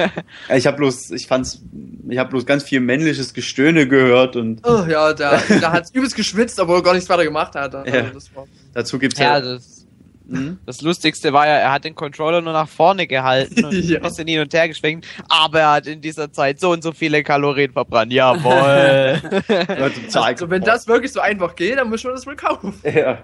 ich 0.55 0.67
habe 0.67 0.77
bloß, 0.79 1.11
ich 1.11 1.27
fand's, 1.27 1.63
ich 2.09 2.19
habe 2.19 2.31
bloß 2.31 2.47
ganz 2.47 2.63
viel 2.65 2.81
männliches 2.81 3.35
Gestöhne 3.35 3.87
gehört 3.89 4.37
und 4.37 4.61
Oh 4.67 4.85
ja, 4.89 5.13
da, 5.13 5.41
da 5.61 5.73
hat 5.73 5.89
übelst 5.93 6.17
geschwitzt, 6.17 6.59
obwohl 6.61 6.77
er 6.77 6.83
gar 6.83 6.95
nichts 6.95 7.09
weiter 7.09 7.25
gemacht 7.25 7.55
hat. 7.55 7.75
Also 7.75 7.95
Ja. 7.95 8.03
das 8.03 8.35
war, 8.35 8.47
dazu 8.75 8.99
gibt's 8.99 9.19
Ja, 9.19 9.39
ja, 9.39 9.59
das, 10.31 10.39
Hm? 10.39 10.59
das 10.67 10.81
Lustigste 10.83 11.33
war 11.33 11.47
ja, 11.47 11.55
er 11.55 11.73
hat 11.73 11.85
den 11.85 11.95
Controller 11.95 12.41
nur 12.41 12.53
nach 12.53 12.69
vorne 12.69 13.07
gehalten 13.07 13.65
und 13.65 13.73
Ja. 13.85 13.97
ein 13.99 14.03
bisschen 14.03 14.29
hin 14.29 14.41
und 14.41 14.53
her 14.55 14.69
geschwenkt, 14.69 15.07
aber 15.29 15.61
er 15.61 15.73
hat 15.73 15.87
in 15.87 16.01
dieser 16.01 16.33
Zeit 16.33 16.61
so 16.61 16.71
und 16.73 16.83
so 16.83 16.93
viele 16.93 17.23
Kalorien 17.23 17.73
verbrannt. 17.73 18.13
Jawohl. 18.13 19.21
Also, 20.15 20.51
wenn 20.51 20.63
das 20.63 20.87
wirklich 20.87 21.13
so 21.13 21.21
einfach 21.21 21.55
geht, 21.57 21.79
dann 21.79 21.89
muss 21.89 22.05
man 22.05 22.15
das 22.15 22.27
wohl 22.27 22.37
kaufen. 22.37 22.75
ja. 22.85 23.19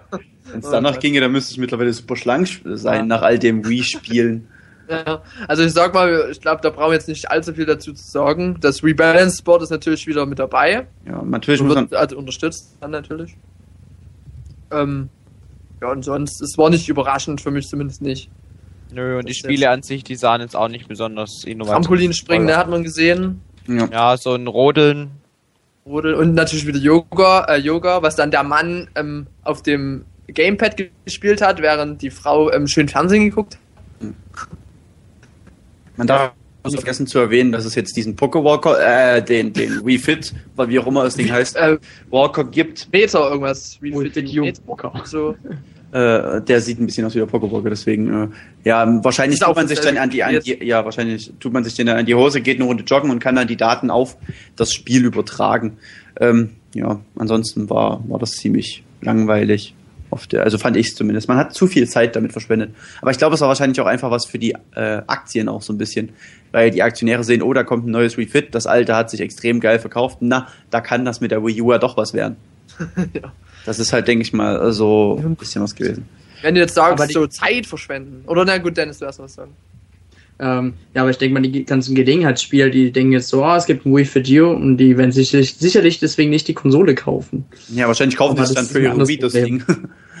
Wenn 0.51 0.59
es 0.59 0.69
danach 0.69 0.95
Oh, 0.95 0.99
ginge, 0.99 1.19
dann 1.21 1.31
müsste 1.31 1.51
ich 1.53 1.57
mittlerweile 1.57 1.91
super 1.93 2.15
schlank 2.15 2.47
sein 2.63 2.99
Ja. 2.99 3.03
nach 3.05 3.21
all 3.21 3.37
dem 3.39 3.67
Wii-Spielen. 3.67 4.47
Ja, 4.89 5.21
also 5.49 5.63
ich 5.63 5.73
sag 5.73 5.93
mal, 5.93 6.29
ich 6.31 6.39
glaube, 6.39 6.61
da 6.61 6.69
brauchen 6.69 6.91
wir 6.91 6.93
jetzt 6.93 7.09
nicht 7.09 7.29
allzu 7.29 7.53
viel 7.53 7.65
dazu 7.65 7.91
zu 7.93 8.03
sagen. 8.09 8.57
Das 8.61 8.81
Rebalance 8.83 9.43
Board 9.43 9.61
ist 9.63 9.69
natürlich 9.69 10.07
wieder 10.07 10.25
mit 10.25 10.39
dabei. 10.39 10.87
Ja, 11.05 11.21
natürlich 11.23 11.59
Und 11.59 11.67
muss 11.67 11.75
man, 11.75 11.91
wird 11.91 11.99
also 11.99 12.17
unterstützt 12.17 12.77
dann 12.79 12.91
natürlich. 12.91 13.35
Ähm, 14.71 15.09
ja, 15.81 15.91
und 15.91 16.03
sonst, 16.03 16.41
es 16.41 16.57
war 16.57 16.69
nicht 16.69 16.89
überraschend, 16.89 17.41
für 17.41 17.51
mich 17.51 17.67
zumindest 17.67 18.01
nicht. 18.01 18.29
Nö, 18.91 19.17
und 19.17 19.25
die 19.25 19.31
Das 19.33 19.37
ist 19.37 19.43
Spiele 19.43 19.69
an 19.69 19.83
sich, 19.83 20.03
die 20.03 20.15
sahen 20.15 20.41
jetzt 20.41 20.55
auch 20.55 20.69
nicht 20.69 20.87
besonders 20.87 21.43
innovativ. 21.43 21.73
Trampolinspringen, 21.73 22.47
ne, 22.47 22.57
hat 22.57 22.69
man 22.69 22.83
gesehen. 22.83 23.41
ja. 23.67 23.87
Ja, 23.91 24.17
so 24.17 24.33
ein 24.33 24.47
Rodeln. 24.47 25.11
Rodel 25.85 26.15
und 26.15 26.33
natürlich 26.33 26.65
wieder 26.67 26.79
Yoga, 26.79 27.45
äh, 27.45 27.57
Yoga, 27.57 28.01
was 28.01 28.15
dann 28.15 28.31
der 28.31 28.43
Mann 28.43 28.89
ähm, 28.95 29.27
auf 29.43 29.63
dem 29.63 30.05
Gamepad 30.27 30.75
gespielt 31.05 31.41
hat, 31.41 31.61
während 31.61 32.01
die 32.01 32.09
Frau 32.09 32.51
ähm, 32.51 32.67
schön 32.67 32.89
Fernsehen 32.89 33.23
geguckt 33.23 33.57
hat. 34.01 34.13
Man 35.95 36.07
darf 36.07 36.33
nicht 36.67 36.79
vergessen 36.79 37.07
zu 37.07 37.19
erwähnen, 37.19 37.51
dass 37.51 37.65
es 37.65 37.75
jetzt 37.75 37.95
diesen 37.97 38.15
Pokewalker, 38.15 39.15
äh, 39.17 39.23
den, 39.23 39.53
den 39.53 39.85
Wii 39.85 39.97
Fit, 39.97 40.33
weil 40.55 40.69
wie 40.69 40.79
auch 40.79 40.87
immer 40.87 41.03
das 41.03 41.15
Ding 41.15 41.31
heißt, 41.31 41.55
Äh, 41.55 41.77
Walker 42.09 42.43
gibt. 42.43 42.89
Meter 42.91 43.29
irgendwas. 43.29 43.77
Wie 43.81 43.93
Wii 43.93 44.09
Fit 44.09 44.37
U. 44.37 44.41
Meter, 44.41 44.61
So. 45.05 45.35
Äh, 45.91 46.41
der 46.41 46.59
sieht 46.59 46.79
ein 46.81 46.85
bisschen 46.85 47.05
aus 47.05 47.15
wie 47.15 47.19
der 47.19 47.27
Pokewalker, 47.27 47.69
deswegen, 47.69 48.23
äh, 48.23 48.27
ja, 48.65 49.03
wahrscheinlich 49.05 49.39
tut 49.39 49.55
man 49.55 49.69
sich 49.69 49.79
dann 49.79 49.97
an 49.97 50.09
die, 50.09 50.21
an 50.21 50.37
die, 50.43 50.65
ja, 50.65 50.83
wahrscheinlich 50.83 51.31
tut 51.39 51.53
man 51.53 51.63
sich 51.63 51.75
dann 51.75 51.87
an 51.87 52.05
die 52.05 52.13
Hose, 52.13 52.41
geht 52.41 52.57
eine 52.57 52.65
Runde 52.65 52.83
joggen 52.83 53.09
und 53.09 53.19
kann 53.19 53.35
dann 53.37 53.47
die 53.47 53.55
Daten 53.55 53.89
auf 53.89 54.17
das 54.57 54.73
Spiel 54.73 55.05
übertragen. 55.05 55.77
Ähm, 56.19 56.49
ja, 56.73 56.99
ansonsten 57.15 57.69
war, 57.69 58.03
war 58.09 58.19
das 58.19 58.31
ziemlich 58.31 58.83
langweilig. 59.01 59.75
Auf 60.09 60.25
der, 60.27 60.43
also 60.43 60.57
fand 60.57 60.77
ich 60.77 60.87
es 60.87 60.95
zumindest. 60.95 61.27
Man 61.27 61.37
hat 61.37 61.53
zu 61.53 61.67
viel 61.67 61.87
Zeit 61.87 62.15
damit 62.15 62.31
verschwendet. 62.31 62.73
Aber 63.01 63.11
ich 63.11 63.17
glaube, 63.17 63.35
es 63.35 63.41
war 63.41 63.49
wahrscheinlich 63.49 63.79
auch 63.81 63.85
einfach 63.87 64.09
was 64.09 64.25
für 64.25 64.39
die 64.39 64.55
äh, 64.75 65.01
Aktien 65.07 65.49
auch 65.49 65.61
so 65.61 65.73
ein 65.73 65.77
bisschen. 65.77 66.09
Weil 66.53 66.71
die 66.71 66.81
Aktionäre 66.81 67.23
sehen, 67.25 67.41
oh, 67.41 67.51
da 67.53 67.63
kommt 67.63 67.85
ein 67.87 67.91
neues 67.91 68.17
Wii 68.17 68.25
Fit, 68.27 68.55
das 68.55 68.67
alte 68.67 68.95
hat 68.95 69.09
sich 69.09 69.19
extrem 69.19 69.59
geil 69.59 69.79
verkauft. 69.79 70.19
Na, 70.21 70.47
da 70.69 70.79
kann 70.79 71.03
das 71.03 71.19
mit 71.19 71.31
der 71.31 71.43
Wii 71.45 71.61
U 71.61 71.71
ja 71.71 71.77
doch 71.77 71.97
was 71.97 72.13
werden. 72.13 72.37
Ja. 73.13 73.33
Das 73.65 73.79
ist 73.79 73.91
halt, 73.91 74.07
denke 74.07 74.21
ich 74.21 74.31
mal, 74.31 74.71
so 74.71 75.19
ein 75.21 75.35
bisschen 75.35 75.61
was 75.61 75.75
gewesen. 75.75 76.07
Wenn 76.41 76.55
du 76.55 76.61
jetzt 76.61 76.75
sagst, 76.75 76.93
Aber 76.93 77.07
die- 77.07 77.13
so 77.13 77.27
Zeit 77.27 77.65
verschwenden. 77.65 78.23
Oder 78.27 78.45
na 78.45 78.57
gut, 78.59 78.77
Dennis, 78.77 78.99
du 78.99 79.07
hast 79.07 79.19
was 79.19 79.33
sagen. 79.33 79.51
Ähm, 80.39 80.73
ja, 80.93 81.01
aber 81.01 81.09
ich 81.09 81.17
denke 81.17 81.33
mal, 81.33 81.47
die 81.47 81.65
ganzen 81.65 81.95
Gelegenheitsspieler, 81.95 82.69
die 82.69 82.91
denken 82.91 83.13
jetzt 83.13 83.29
so, 83.29 83.43
oh, 83.43 83.55
es 83.55 83.65
gibt 83.65 83.85
ein 83.85 83.95
Wii 83.95 84.05
Fit 84.05 84.29
U 84.29 84.51
und 84.51 84.77
die 84.77 84.97
werden 84.97 85.11
sich 85.11 85.29
sicherlich 85.29 85.99
deswegen 85.99 86.29
nicht 86.29 86.47
die 86.47 86.53
Konsole 86.53 86.93
kaufen. 86.93 87.45
Ja, 87.73 87.87
wahrscheinlich 87.87 88.17
kaufen 88.17 88.37
sie 88.37 88.43
es 88.43 88.53
dann 88.53 88.65
für 88.67 88.89
anderes 88.89 89.09
Wii 89.09 89.17
das. 89.17 89.33
Ding. 89.33 89.63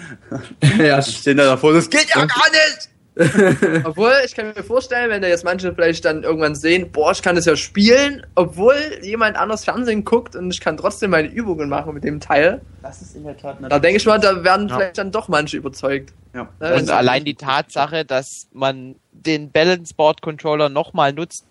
ja, 0.79 1.01
Stehen 1.01 1.37
da 1.37 1.45
davor, 1.45 1.73
das 1.73 1.89
geht 1.89 2.07
ja 2.09 2.25
gar 2.25 2.49
nicht! 2.49 2.89
Obwohl, 3.83 4.13
ich 4.25 4.35
kann 4.35 4.53
mir 4.55 4.63
vorstellen, 4.63 5.09
wenn 5.09 5.21
da 5.21 5.27
jetzt 5.27 5.43
manche 5.43 5.73
vielleicht 5.73 6.05
dann 6.05 6.23
irgendwann 6.23 6.55
sehen, 6.55 6.91
boah, 6.91 7.11
ich 7.11 7.21
kann 7.21 7.35
das 7.35 7.45
ja 7.45 7.55
spielen, 7.55 8.25
obwohl 8.35 8.75
jemand 9.01 9.37
anders 9.37 9.63
Fernsehen 9.65 10.05
guckt 10.05 10.35
und 10.35 10.51
ich 10.51 10.61
kann 10.61 10.77
trotzdem 10.77 11.11
meine 11.11 11.27
Übungen 11.27 11.67
machen 11.69 11.93
mit 11.93 12.03
dem 12.03 12.19
Teil. 12.19 12.61
Das 12.83 13.01
ist 13.01 13.15
in 13.15 13.23
der 13.23 13.35
Tat 13.37 13.57
Da 13.61 13.79
denke 13.79 13.97
ich 13.97 14.05
mal, 14.05 14.19
da 14.19 14.43
werden 14.43 14.69
Ja. 14.69 14.75
vielleicht 14.77 14.97
dann 14.99 15.11
doch 15.11 15.27
manche 15.27 15.57
überzeugt. 15.57 16.13
Ja. 16.35 16.47
Ja, 16.61 16.75
Und 16.75 16.89
allein 16.91 17.25
die 17.25 17.35
Tatsache, 17.35 18.05
dass 18.05 18.47
man 18.53 18.95
den 19.11 19.51
Balance 19.51 19.93
Board 19.95 20.21
Controller 20.21 20.69
nochmal 20.69 21.11
nutzen 21.13 21.45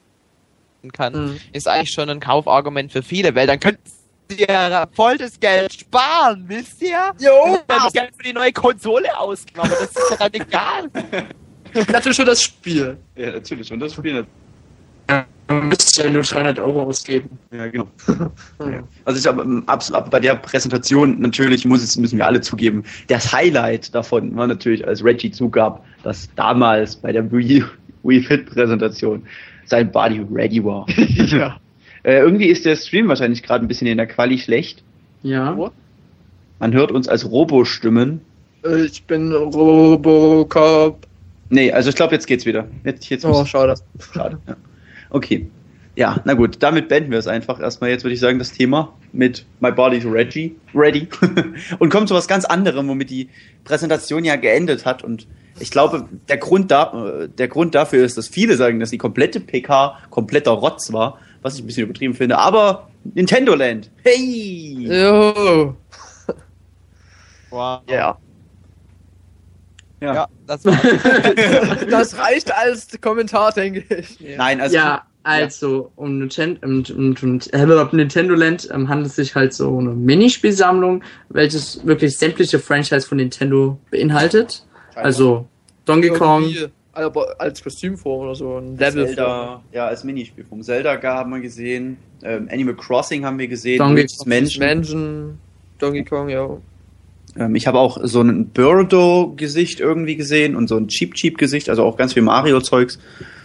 kann, 0.93 1.13
Mhm. 1.33 1.41
ist 1.53 1.67
eigentlich 1.67 1.91
schon 1.91 2.09
ein 2.11 2.21
Kaufargument 2.21 2.93
für 2.93 3.03
viele, 3.03 3.35
weil 3.35 3.49
dann 3.49 3.59
könnten 3.59 3.83
sie 4.29 4.45
ja 4.49 4.87
voll 4.95 5.19
das 5.19 5.39
Geld 5.41 5.73
sparen, 5.73 6.45
wisst 6.47 6.81
ihr? 6.83 7.11
Jo! 7.19 7.59
Dann 7.67 7.81
das 7.85 7.93
Geld 7.93 8.11
für 8.17 8.23
die 8.23 8.33
neue 8.33 8.53
Konsole 8.53 9.19
ausgeben, 9.19 9.61
aber 9.61 9.71
das 9.71 9.83
ist 9.91 10.11
ja 10.11 10.17
dann 10.17 10.35
egal. 10.35 10.91
Natürlich 11.93 12.17
schon 12.17 12.27
das 12.27 12.43
Spiel. 12.43 12.97
ja, 13.17 13.33
natürlich. 13.33 13.73
Und 13.73 13.81
das 13.81 13.93
Spiel. 13.95 14.27
man 15.49 15.69
müsste 15.69 16.05
ja 16.05 16.11
nur 16.11 16.23
300 16.23 16.59
Euro 16.59 16.83
ausgeben. 16.83 17.39
Ja, 17.53 17.67
genau. 17.69 17.89
Ja. 18.61 18.83
Also 19.05 19.21
ich 19.21 19.27
habe 19.27 19.43
ähm, 19.43 19.63
aber 19.67 20.11
bei 20.11 20.21
der 20.21 20.35
Präsentation 20.37 21.21
natürlich 21.21 21.65
muss 21.65 21.83
es 21.83 21.97
müssen 21.97 22.19
wir 22.19 22.27
alle 22.27 22.41
zugeben. 22.41 22.85
Das 23.09 23.33
Highlight 23.33 23.95
davon 23.95 24.35
war 24.37 24.47
natürlich, 24.47 24.87
als 24.87 25.05
Reggie 25.05 25.31
zugab, 25.31 25.85
dass 26.03 26.29
damals 26.35 26.97
bei 26.97 27.13
der 27.13 27.31
Wii, 27.31 27.65
Wii 28.03 28.23
Fit 28.23 28.47
Präsentation 28.47 29.23
sein 29.67 29.91
Body 29.91 30.25
ready 30.33 30.65
war. 30.65 30.87
ja. 31.17 31.59
äh, 32.03 32.19
irgendwie 32.19 32.47
ist 32.47 32.65
der 32.65 32.77
Stream 32.77 33.09
wahrscheinlich 33.09 33.43
gerade 33.43 33.65
ein 33.65 33.69
bisschen 33.69 33.87
in 33.87 33.99
der 33.99 34.07
Quali 34.07 34.39
schlecht. 34.39 34.83
Ja. 35.23 35.57
Man 36.59 36.73
hört 36.73 36.91
uns 36.93 37.09
als 37.09 37.29
Robo-Stimmen. 37.31 38.21
Äh, 38.65 38.85
Ich 38.87 39.03
bin 39.05 39.33
Robocop. 39.33 41.07
Nee, 41.49 41.73
also 41.73 41.91
ich 41.91 41.97
glaube, 41.97 42.15
jetzt 42.15 42.27
geht's 42.27 42.47
wieder. 42.47 42.67
Jetzt, 42.85 43.09
jetzt 43.09 43.25
Oh, 43.25 43.45
schade. 43.45 43.75
Schade. 44.13 44.39
Ja. 44.47 44.57
Okay. 45.11 45.49
Ja, 45.95 46.21
na 46.25 46.35
gut, 46.35 46.63
damit 46.63 46.89
beenden 46.89 47.11
wir 47.11 47.19
es 47.19 47.27
einfach. 47.27 47.59
Erstmal 47.59 47.89
jetzt 47.89 48.05
würde 48.05 48.13
ich 48.13 48.21
sagen, 48.21 48.39
das 48.39 48.53
Thema 48.53 48.93
mit 49.13 49.47
My 49.61 49.73
Body's 49.73 50.05
Reggie, 50.05 50.55
ready. 50.75 51.09
und 51.79 51.89
kommen 51.89 52.07
zu 52.07 52.15
was 52.15 52.29
ganz 52.29 52.45
anderem, 52.45 52.87
womit 52.89 53.09
die 53.09 53.31
Präsentation 53.65 54.23
ja 54.23 54.37
geendet 54.37 54.85
hat. 54.85 55.03
Und 55.03 55.27
ich 55.59 55.71
glaube, 55.71 56.07
der 56.29 56.37
Grund, 56.37 56.71
da, 56.71 57.27
der 57.39 57.49
Grund 57.49 57.75
dafür 57.75 58.05
ist, 58.05 58.19
dass 58.19 58.29
viele 58.29 58.57
sagen, 58.57 58.79
dass 58.79 58.91
die 58.91 58.99
komplette 58.99 59.41
PK 59.41 59.97
kompletter 60.11 60.51
Rotz 60.51 60.93
war, 60.93 61.19
was 61.41 61.55
ich 61.55 61.63
ein 61.63 61.67
bisschen 61.67 61.85
übertrieben 61.85 62.13
finde. 62.13 62.37
Aber 62.37 62.91
Nintendo 63.15 63.55
Land, 63.55 63.91
hey! 64.05 64.87
Jo. 64.87 65.75
Wow. 67.49 67.81
Ja. 67.89 68.19
Ja. 70.07 70.15
Ja, 70.15 70.29
das 70.47 70.63
Das 71.91 72.19
reicht 72.19 72.55
als 72.55 72.89
Kommentar, 73.01 73.53
denke 73.53 73.85
ich. 73.89 74.19
Nein, 74.37 74.61
also 74.61 74.77
ja, 74.77 75.03
also 75.25 75.91
um 75.97 76.19
Nintendo, 76.19 76.65
um, 76.65 76.85
um, 76.97 77.17
um, 77.21 77.89
Nintendo 77.93 78.35
Land 78.35 78.69
ähm, 78.73 78.89
handelt 78.89 79.09
es 79.09 79.17
sich 79.17 79.35
halt 79.35 79.53
so 79.53 79.77
eine 79.77 79.91
Minispielsammlung, 79.91 81.03
welches 81.31 81.85
wirklich 81.85 82.17
sämtliche 82.17 82.61
Franchise 82.61 83.09
von 83.09 83.17
Nintendo 83.17 83.77
beinhaltet. 83.91 84.65
Also 84.95 85.49
Donkey 85.85 86.11
Kong, 86.11 86.55
Aber 86.93 87.35
als 87.41 87.63
Kostümform 87.63 88.21
oder 88.21 88.35
so, 88.37 88.59
ein 88.59 88.77
Level. 88.77 89.07
Zelda, 89.07 89.63
ja, 89.73 89.89
als 89.89 90.05
Minispielform. 90.05 90.63
Zelda 90.63 91.03
haben 91.03 91.33
wir 91.33 91.41
gesehen, 91.41 91.97
ähm, 92.23 92.49
Animal 92.51 92.77
Crossing 92.77 93.25
haben 93.25 93.39
wir 93.39 93.49
gesehen, 93.49 93.79
Donkey 93.79 94.07
Kong. 94.07 94.29
Mansion, 94.59 95.39
Donkey 95.79 96.05
Kong, 96.05 96.29
ja. 96.29 96.57
Ähm, 97.39 97.55
ich 97.55 97.67
habe 97.67 97.79
auch 97.79 97.99
so 98.03 98.21
ein 98.23 98.49
Birdo-Gesicht 98.51 99.81
irgendwie 99.81 100.17
gesehen 100.17 100.57
und 100.57 100.69
so 100.69 100.77
ein 100.77 100.89
Cheap-Cheap-Gesicht, 100.89 101.69
also 101.69 101.85
auch 101.85 101.97
ganz 101.97 102.13
viel 102.15 102.23
Mario-Zeugs. 102.23 102.99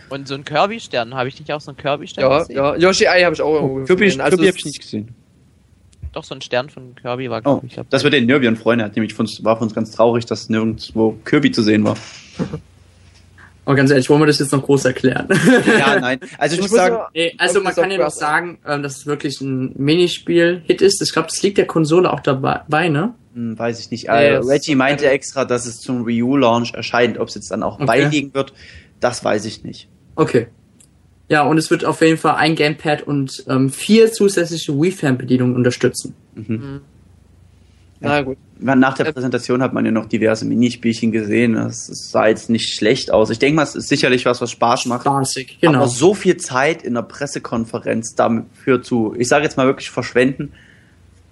Und 0.09 0.27
so 0.27 0.35
ein 0.35 0.43
Kirby-Stern, 0.43 1.13
habe 1.15 1.29
ich 1.29 1.39
nicht 1.39 1.51
auch 1.53 1.61
so 1.61 1.71
einen 1.71 1.77
Kirby-Stern 1.77 2.29
Ja, 2.29 2.39
gesehen? 2.39 2.55
ja. 2.55 2.75
Yoshi 2.75 3.05
Eye 3.05 3.23
habe 3.25 3.33
ich 3.35 3.41
auch 3.41 3.53
irgendwo 3.55 3.85
Kirby, 3.85 4.05
gesehen. 4.05 4.21
Also 4.21 4.37
Kirby 4.37 4.47
es- 4.49 4.53
habe 4.55 4.59
ich 4.59 4.65
nicht 4.65 4.81
gesehen. 4.81 5.15
Doch, 6.13 6.25
so 6.25 6.35
ein 6.35 6.41
Stern 6.41 6.69
von 6.69 6.93
Kirby 6.95 7.29
war, 7.29 7.37
Oh, 7.39 7.61
glaub 7.61 7.63
ich. 7.63 7.79
das 7.89 8.03
wird 8.03 8.13
den 8.13 8.25
Nirvion 8.25 8.57
freuen. 8.57 8.81
Hat 8.81 8.97
nämlich 8.97 9.13
von 9.13 9.25
uns, 9.25 9.41
war 9.45 9.55
für 9.57 9.63
uns 9.63 9.73
ganz 9.73 9.91
traurig, 9.91 10.25
dass 10.25 10.49
nirgendwo 10.49 11.13
Kirby 11.23 11.51
zu 11.51 11.63
sehen 11.63 11.85
war. 11.85 11.95
Aber 13.65 13.75
ganz 13.75 13.91
ehrlich, 13.91 14.09
wollen 14.09 14.21
wir 14.21 14.25
das 14.25 14.39
jetzt 14.39 14.51
noch 14.51 14.63
groß 14.63 14.85
erklären? 14.85 15.27
Ja, 15.79 15.99
nein. 15.99 16.19
Also 16.37 16.55
ich, 16.55 16.59
Ich 16.59 16.63
muss 16.69 16.71
sagen, 16.77 16.95
nur- 16.95 17.07
Nee, 17.13 17.33
also 17.37 17.61
man 17.61 17.73
kann 17.75 17.91
ja 17.91 17.97
noch 17.99 18.09
sagen, 18.09 18.57
ähm, 18.67 18.81
dass 18.83 18.97
es 18.97 19.05
wirklich 19.05 19.39
ein 19.39 19.73
Minispiel-Hit 19.77 20.81
ist. 20.81 21.01
Ich 21.01 21.13
glaube, 21.13 21.27
das 21.29 21.41
liegt 21.43 21.57
der 21.59 21.67
Konsole 21.67 22.11
auch 22.11 22.19
dabei, 22.19 22.89
ne? 22.89 23.13
Hm, 23.33 23.57
weiß 23.57 23.79
ich 23.79 23.91
nicht. 23.91 24.07
Äh, 24.09 24.35
Reggie 24.37 24.75
meinte 24.75 25.09
extra, 25.09 25.45
dass 25.45 25.65
es 25.65 25.79
zum 25.79 26.05
Wii 26.05 26.23
U 26.23 26.37
Launch 26.37 26.73
erscheint. 26.73 27.17
Ob 27.17 27.29
es 27.29 27.35
jetzt 27.35 27.51
dann 27.51 27.63
auch 27.63 27.75
Okay. 27.75 27.85
beiliegen 27.85 28.33
wird, 28.33 28.53
das 28.99 29.23
weiß 29.23 29.45
ich 29.45 29.63
nicht. 29.63 29.87
Okay. 30.15 30.47
Ja, 31.29 31.43
und 31.43 31.57
es 31.57 31.71
wird 31.71 31.85
auf 31.85 32.01
jeden 32.01 32.17
Fall 32.17 32.35
ein 32.35 32.55
Gamepad 32.55 33.03
und 33.03 33.45
ähm, 33.47 33.69
vier 33.69 34.11
zusätzliche 34.11 34.73
Wii-Fernbedienungen 34.73 35.55
unterstützen. 35.55 36.13
Na 38.01 38.21
gut. 38.21 38.37
Nach 38.59 38.95
der 38.95 39.11
Präsentation 39.11 39.61
hat 39.61 39.73
man 39.73 39.85
ja 39.85 39.91
noch 39.91 40.07
diverse 40.07 40.43
Minispielchen 40.45 41.11
gesehen. 41.11 41.53
Das 41.53 41.87
sah 41.87 42.27
jetzt 42.27 42.49
nicht 42.49 42.75
schlecht 42.75 43.11
aus. 43.11 43.29
Ich 43.29 43.39
denke 43.39 43.55
mal, 43.55 43.63
es 43.63 43.75
ist 43.75 43.87
sicherlich 43.87 44.25
was, 44.25 44.41
was 44.41 44.51
Spaß 44.51 44.87
macht. 44.87 45.03
Spaßig, 45.03 45.59
genau. 45.61 45.79
Aber 45.79 45.87
so 45.87 46.13
viel 46.13 46.37
Zeit 46.37 46.83
in 46.83 46.97
einer 46.97 47.07
Pressekonferenz 47.07 48.13
dafür 48.15 48.81
zu, 48.83 49.15
ich 49.17 49.27
sage 49.27 49.45
jetzt 49.45 49.55
mal 49.55 49.67
wirklich 49.67 49.89
verschwenden 49.89 50.51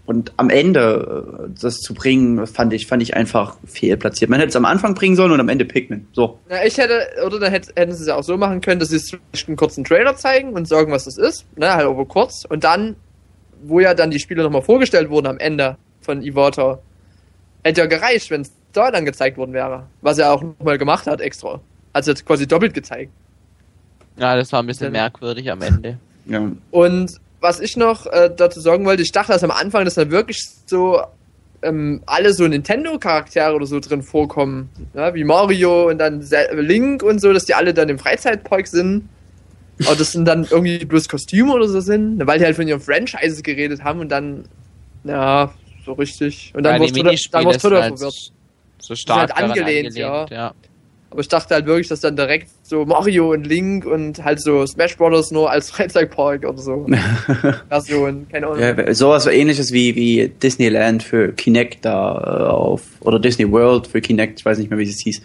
und 0.10 0.34
am 0.38 0.50
Ende 0.50 1.46
äh, 1.46 1.62
das 1.62 1.82
zu 1.82 1.94
bringen, 1.94 2.48
fand 2.48 2.74
ich, 2.74 2.88
fand 2.88 3.04
ich 3.04 3.16
einfach 3.16 3.58
fehlplatziert. 3.64 4.32
Man 4.32 4.40
hätte 4.40 4.50
es 4.50 4.56
am 4.56 4.66
Anfang 4.66 4.96
bringen 4.96 5.16
sollen 5.16 5.32
und 5.32 5.40
am 5.40 5.50
Ende 5.50 5.66
Pikmin. 5.66 6.08
So. 6.14 6.40
Na, 6.50 6.66
ich 6.66 6.80
hätte, 6.80 7.06
oder 7.24 7.40
dann 7.40 7.52
hätt, 7.52 7.68
hätten 7.76 7.92
sie 7.92 8.02
es 8.02 8.08
ja 8.08 8.16
auch 8.16 8.24
so 8.24 8.36
machen 8.36 8.60
können, 8.60 8.80
dass 8.80 8.90
sie 8.90 9.20
einen 9.46 9.56
kurzen 9.56 9.84
Trailer 9.84 10.16
zeigen 10.16 10.54
und 10.54 10.68
sagen, 10.68 10.92
was 10.92 11.06
das 11.06 11.20
ist, 11.20 11.46
ne, 11.56 11.76
halt 11.76 11.86
aber 11.86 12.06
kurz. 12.06 12.44
Und 12.44 12.64
dann, 12.64 12.96
wo 13.62 13.82
ja 13.82 13.94
dann 13.94 14.10
die 14.10 14.18
Spiele 14.18 14.42
nochmal 14.42 14.64
vorgestellt 14.64 15.12
wurden 15.12 15.28
am 15.28 15.38
Ende 15.38 15.78
von 16.02 16.24
Iwata, 16.24 16.80
hätte 17.64 17.82
ja 17.82 17.86
gereicht, 17.86 18.32
wenn 18.32 18.42
es 18.42 18.52
da 18.74 18.90
dann 18.90 19.06
gezeigt 19.06 19.38
worden 19.38 19.54
wäre. 19.54 19.86
Was 20.02 20.18
er 20.18 20.34
auch 20.34 20.42
nochmal 20.42 20.80
gemacht 20.80 21.06
hat 21.06 21.22
extra. 21.22 21.62
Also 21.94 22.10
jetzt 22.10 22.26
quasi 22.26 22.48
doppelt 22.48 22.74
gezeigt. 22.74 23.12
Ja, 24.18 24.36
das 24.36 24.52
war 24.54 24.64
ein 24.64 24.66
bisschen 24.66 24.92
merkwürdig 24.92 25.52
am 25.52 25.62
Ende. 25.62 26.00
Ja. 26.26 26.52
Und 26.72 27.20
was 27.40 27.60
ich 27.60 27.78
noch 27.78 28.06
äh, 28.08 28.30
dazu 28.36 28.60
sagen 28.60 28.86
wollte, 28.86 29.04
ich 29.04 29.12
dachte, 29.12 29.32
dass 29.32 29.44
am 29.44 29.52
Anfang, 29.52 29.86
dass 29.86 29.96
da 29.96 30.10
wirklich 30.10 30.48
so 30.66 31.02
ähm, 31.62 32.02
alle 32.06 32.34
so 32.34 32.48
Nintendo-Charaktere 32.48 33.54
oder 33.54 33.66
so 33.66 33.80
drin 33.80 34.02
vorkommen. 34.02 34.70
Ja, 34.94 35.14
wie 35.14 35.24
Mario 35.24 35.90
und 35.90 35.98
dann 35.98 36.26
Link 36.54 37.04
und 37.04 37.20
so, 37.20 37.34
dass 37.34 37.46
die 37.46 37.54
alle 37.54 37.74
dann 37.74 37.90
im 37.90 38.00
Freizeitpark 38.00 38.68
sind. 38.68 39.10
Aber 39.86 39.96
das 39.96 40.12
sind 40.12 40.26
dann 40.26 40.46
irgendwie 40.50 40.84
bloß 40.86 41.08
Kostüme 41.08 41.54
oder 41.54 41.68
so 41.68 41.80
sind, 41.80 42.26
weil 42.28 42.40
die 42.40 42.46
halt 42.46 42.56
von 42.56 42.68
ihren 42.68 42.82
Franchises 42.82 43.44
geredet 43.44 43.84
haben 43.84 44.02
und 44.02 44.10
dann, 44.10 44.46
ja, 45.06 45.54
so 45.86 45.94
richtig. 45.94 46.52
Und 46.54 46.64
dann 46.64 46.82
ja, 46.82 46.88
total 46.90 47.18
sind 47.18 47.34
halt 47.34 47.60
verwirrt. 47.62 48.32
so 48.80 48.96
stark 48.96 49.20
halt 49.20 49.30
daran 49.32 49.52
angelehnt, 49.52 49.96
ja. 49.96 50.26
ja. 50.30 50.54
Aber 51.12 51.22
ich 51.22 51.28
dachte 51.28 51.56
halt 51.56 51.66
wirklich, 51.66 51.88
dass 51.88 52.02
dann 52.02 52.16
direkt 52.16 52.50
so 52.62 52.86
Mario 52.86 53.32
und 53.32 53.48
Link 53.48 53.86
und 53.86 54.24
halt 54.24 54.42
so 54.42 54.66
Smash 54.66 54.96
Brothers 54.96 55.32
nur 55.32 55.50
als 55.50 55.72
Freizeitpark 55.72 56.46
oder 56.46 56.58
so. 56.58 56.86
Version, 57.70 58.28
keine 58.32 58.48
Ahnung. 58.48 58.60
Ja, 58.60 58.94
sowas 58.94 59.24
so 59.24 59.30
ähnliches 59.30 59.72
wie, 59.74 59.96
wie 59.96 60.30
Disneyland 60.30 61.02
für 61.02 61.34
Kinect 61.34 61.86
da 61.86 62.14
äh, 62.14 62.50
auf, 62.52 62.84
oder 63.00 63.20
Disney 63.20 63.52
World 63.52 63.88
für 63.88 64.02
Kinect, 64.02 64.40
ich 64.40 64.46
weiß 64.46 64.60
nicht 64.60 64.70
mehr, 64.70 64.78
wie 64.78 64.84
es 64.84 65.02
hieß, 65.02 65.22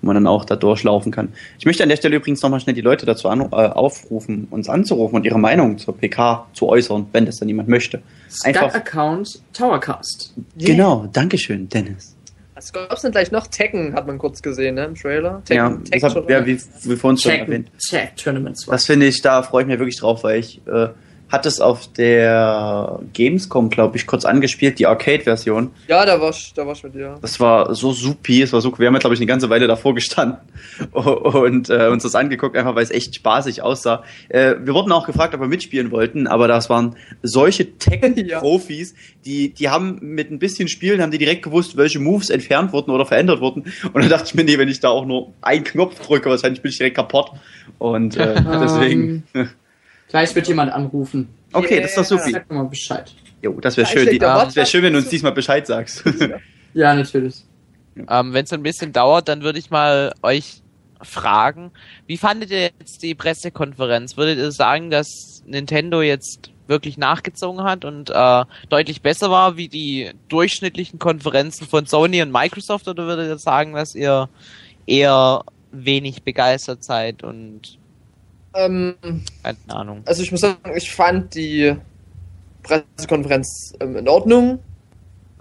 wo 0.00 0.06
man 0.08 0.16
dann 0.16 0.26
auch 0.26 0.44
da 0.44 0.56
durchlaufen 0.56 1.12
kann. 1.12 1.28
Ich 1.58 1.66
möchte 1.66 1.84
an 1.84 1.88
der 1.90 1.96
Stelle 1.96 2.16
übrigens 2.16 2.42
nochmal 2.42 2.58
schnell 2.58 2.74
die 2.74 2.80
Leute 2.80 3.06
dazu 3.06 3.28
an, 3.28 3.40
äh, 3.40 3.44
aufrufen, 3.54 4.48
uns 4.50 4.68
anzurufen 4.68 5.14
und 5.14 5.24
ihre 5.24 5.38
Meinung 5.38 5.78
zur 5.78 5.96
PK 5.96 6.48
zu 6.54 6.68
äußern, 6.68 7.06
wenn 7.12 7.26
das 7.26 7.38
dann 7.38 7.48
jemand 7.48 7.68
möchte. 7.68 8.02
Einfach, 8.42 8.70
Sky-Account 8.70 9.42
Towercast. 9.52 10.34
genau, 10.56 11.06
Dankeschön, 11.12 11.68
Dennis. 11.68 12.16
Es 12.60 12.72
gab's 12.74 13.00
dann 13.02 13.12
gleich 13.12 13.30
noch 13.30 13.46
Tekken, 13.46 13.94
hat 13.94 14.06
man 14.06 14.18
kurz 14.18 14.42
gesehen, 14.42 14.74
ne, 14.74 14.84
im 14.84 14.94
Trailer. 14.94 15.42
Ja, 15.48 15.70
Tekken, 15.70 15.84
das 15.90 16.14
hab, 16.14 16.28
ja 16.28 16.44
wie, 16.44 16.60
wie 16.82 16.96
vorhin 16.96 17.16
schon 17.16 17.32
Tekken 17.32 17.46
erwähnt. 17.52 17.70
Tag 17.90 18.16
Tournaments. 18.16 18.66
Das 18.66 18.84
finde 18.84 19.06
ich, 19.06 19.22
da 19.22 19.42
freue 19.42 19.62
ich 19.62 19.68
mich 19.68 19.78
wirklich 19.78 19.98
drauf, 19.98 20.24
weil 20.24 20.40
ich 20.40 20.60
äh, 20.66 20.88
hatte 21.30 21.48
es 21.48 21.60
auf 21.60 21.92
der 21.92 22.98
Gamescom, 23.12 23.70
glaube 23.70 23.96
ich, 23.96 24.06
kurz 24.06 24.24
angespielt, 24.24 24.78
die 24.78 24.86
Arcade-Version. 24.86 25.70
ja, 25.88 26.04
da 26.04 26.20
war's, 26.20 26.52
da 26.54 26.66
war's 26.66 26.82
mit 26.82 26.94
dir. 26.94 27.18
Das 27.22 27.38
war 27.38 27.74
so 27.74 27.92
supi, 27.92 28.42
es 28.42 28.52
war 28.52 28.60
so, 28.60 28.76
wir 28.78 28.88
haben 28.88 28.94
ja, 28.94 29.00
glaube 29.00 29.14
ich, 29.14 29.20
eine 29.20 29.26
ganze 29.26 29.48
Weile 29.48 29.68
davor 29.68 29.94
gestanden 29.94 30.40
und 30.92 31.70
äh, 31.70 31.88
uns 31.88 32.02
das 32.02 32.16
angeguckt, 32.16 32.56
einfach 32.56 32.74
weil 32.74 32.82
es 32.82 32.90
echt 32.90 33.14
spaßig 33.14 33.62
aussah. 33.62 34.02
Äh, 34.28 34.56
wir 34.60 34.74
wurden 34.74 34.90
auch 34.90 35.06
gefragt, 35.06 35.32
ob 35.34 35.40
wir 35.40 35.46
mitspielen 35.46 35.92
wollten, 35.92 36.26
aber 36.26 36.48
das 36.48 36.68
waren 36.68 36.96
solche 37.22 37.76
Tech-Profis, 37.78 38.94
die, 39.24 39.54
die 39.54 39.68
haben 39.68 39.98
mit 40.00 40.32
ein 40.32 40.40
bisschen 40.40 40.66
Spielen, 40.66 41.00
haben 41.00 41.12
die 41.12 41.18
direkt 41.18 41.44
gewusst, 41.44 41.76
welche 41.76 42.00
Moves 42.00 42.30
entfernt 42.30 42.72
wurden 42.72 42.90
oder 42.90 43.06
verändert 43.06 43.40
wurden. 43.40 43.64
Und 43.92 44.02
dann 44.02 44.08
dachte 44.08 44.24
ich 44.26 44.34
mir, 44.34 44.44
nee, 44.44 44.58
wenn 44.58 44.68
ich 44.68 44.80
da 44.80 44.88
auch 44.88 45.06
nur 45.06 45.32
einen 45.42 45.62
Knopf 45.62 46.04
drücke, 46.04 46.28
wahrscheinlich 46.28 46.60
bin 46.60 46.70
ich 46.70 46.78
direkt 46.78 46.96
kaputt. 46.96 47.30
Und 47.78 48.16
äh, 48.16 48.34
deswegen, 48.60 49.24
Gleich 50.10 50.34
wird 50.34 50.48
jemand 50.48 50.72
anrufen. 50.72 51.28
okay, 51.52 51.80
das 51.80 51.90
ist 51.90 51.98
doch 51.98 52.04
supi. 52.04 52.32
Sag 52.32 52.50
mal 52.50 52.64
Bescheid. 52.64 53.12
Jo, 53.42 53.58
das 53.60 53.76
wäre 53.76 53.86
schön. 53.86 54.08
Die, 54.10 54.18
das 54.18 54.28
wäre 54.28 54.46
WhatsApp 54.46 54.68
schön, 54.68 54.82
wenn 54.82 54.92
du 54.92 54.98
uns 54.98 55.08
diesmal 55.08 55.32
Bescheid 55.32 55.66
sagst. 55.66 56.04
Ja, 56.72 56.94
natürlich. 56.94 57.42
Ähm, 58.08 58.32
Wenn 58.32 58.44
es 58.44 58.52
ein 58.52 58.62
bisschen 58.62 58.92
dauert, 58.92 59.26
dann 59.28 59.42
würde 59.42 59.58
ich 59.58 59.70
mal 59.70 60.14
euch 60.22 60.62
fragen, 61.02 61.72
wie 62.06 62.16
fandet 62.16 62.52
ihr 62.52 62.70
jetzt 62.78 63.02
die 63.02 63.16
Pressekonferenz? 63.16 64.16
Würdet 64.16 64.38
ihr 64.38 64.52
sagen, 64.52 64.88
dass 64.88 65.42
Nintendo 65.46 66.00
jetzt 66.00 66.52
wirklich 66.68 66.96
nachgezogen 66.96 67.64
hat 67.64 67.84
und 67.84 68.10
äh, 68.10 68.44
deutlich 68.68 69.02
besser 69.02 69.32
war 69.32 69.56
wie 69.56 69.66
die 69.66 70.12
durchschnittlichen 70.28 71.00
Konferenzen 71.00 71.66
von 71.66 71.86
Sony 71.86 72.22
und 72.22 72.30
Microsoft 72.30 72.86
oder 72.86 73.06
würdet 73.06 73.28
ihr 73.28 73.38
sagen, 73.38 73.72
dass 73.72 73.96
ihr 73.96 74.28
eher 74.86 75.42
wenig 75.72 76.22
begeistert 76.22 76.84
seid 76.84 77.24
und 77.24 77.79
Ähm, 78.54 78.94
keine 79.42 79.56
Ahnung. 79.68 80.02
also 80.04 80.22
ich 80.22 80.32
muss 80.32 80.40
sagen, 80.40 80.58
ich 80.74 80.90
fand 80.90 81.34
die 81.34 81.74
Pressekonferenz 82.62 83.74
ähm, 83.80 83.96
in 83.96 84.08
Ordnung, 84.08 84.58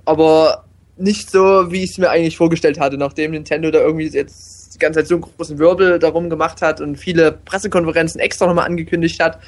aber 0.05 0.65
nicht 0.97 1.31
so, 1.31 1.71
wie 1.71 1.83
ich 1.83 1.91
es 1.91 1.97
mir 1.97 2.09
eigentlich 2.09 2.37
vorgestellt 2.37 2.79
hatte, 2.79 2.97
nachdem 2.97 3.31
Nintendo 3.31 3.71
da 3.71 3.79
irgendwie 3.79 4.07
jetzt 4.07 4.75
die 4.75 4.79
ganze 4.79 4.99
Zeit 4.99 5.07
so 5.07 5.15
einen 5.15 5.23
großen 5.23 5.57
Wirbel 5.57 5.97
darum 5.99 6.29
gemacht 6.29 6.61
hat 6.61 6.81
und 6.81 6.97
viele 6.97 7.31
Pressekonferenzen 7.31 8.19
extra 8.19 8.47
nochmal 8.47 8.65
angekündigt 8.65 9.21
hat. 9.21 9.39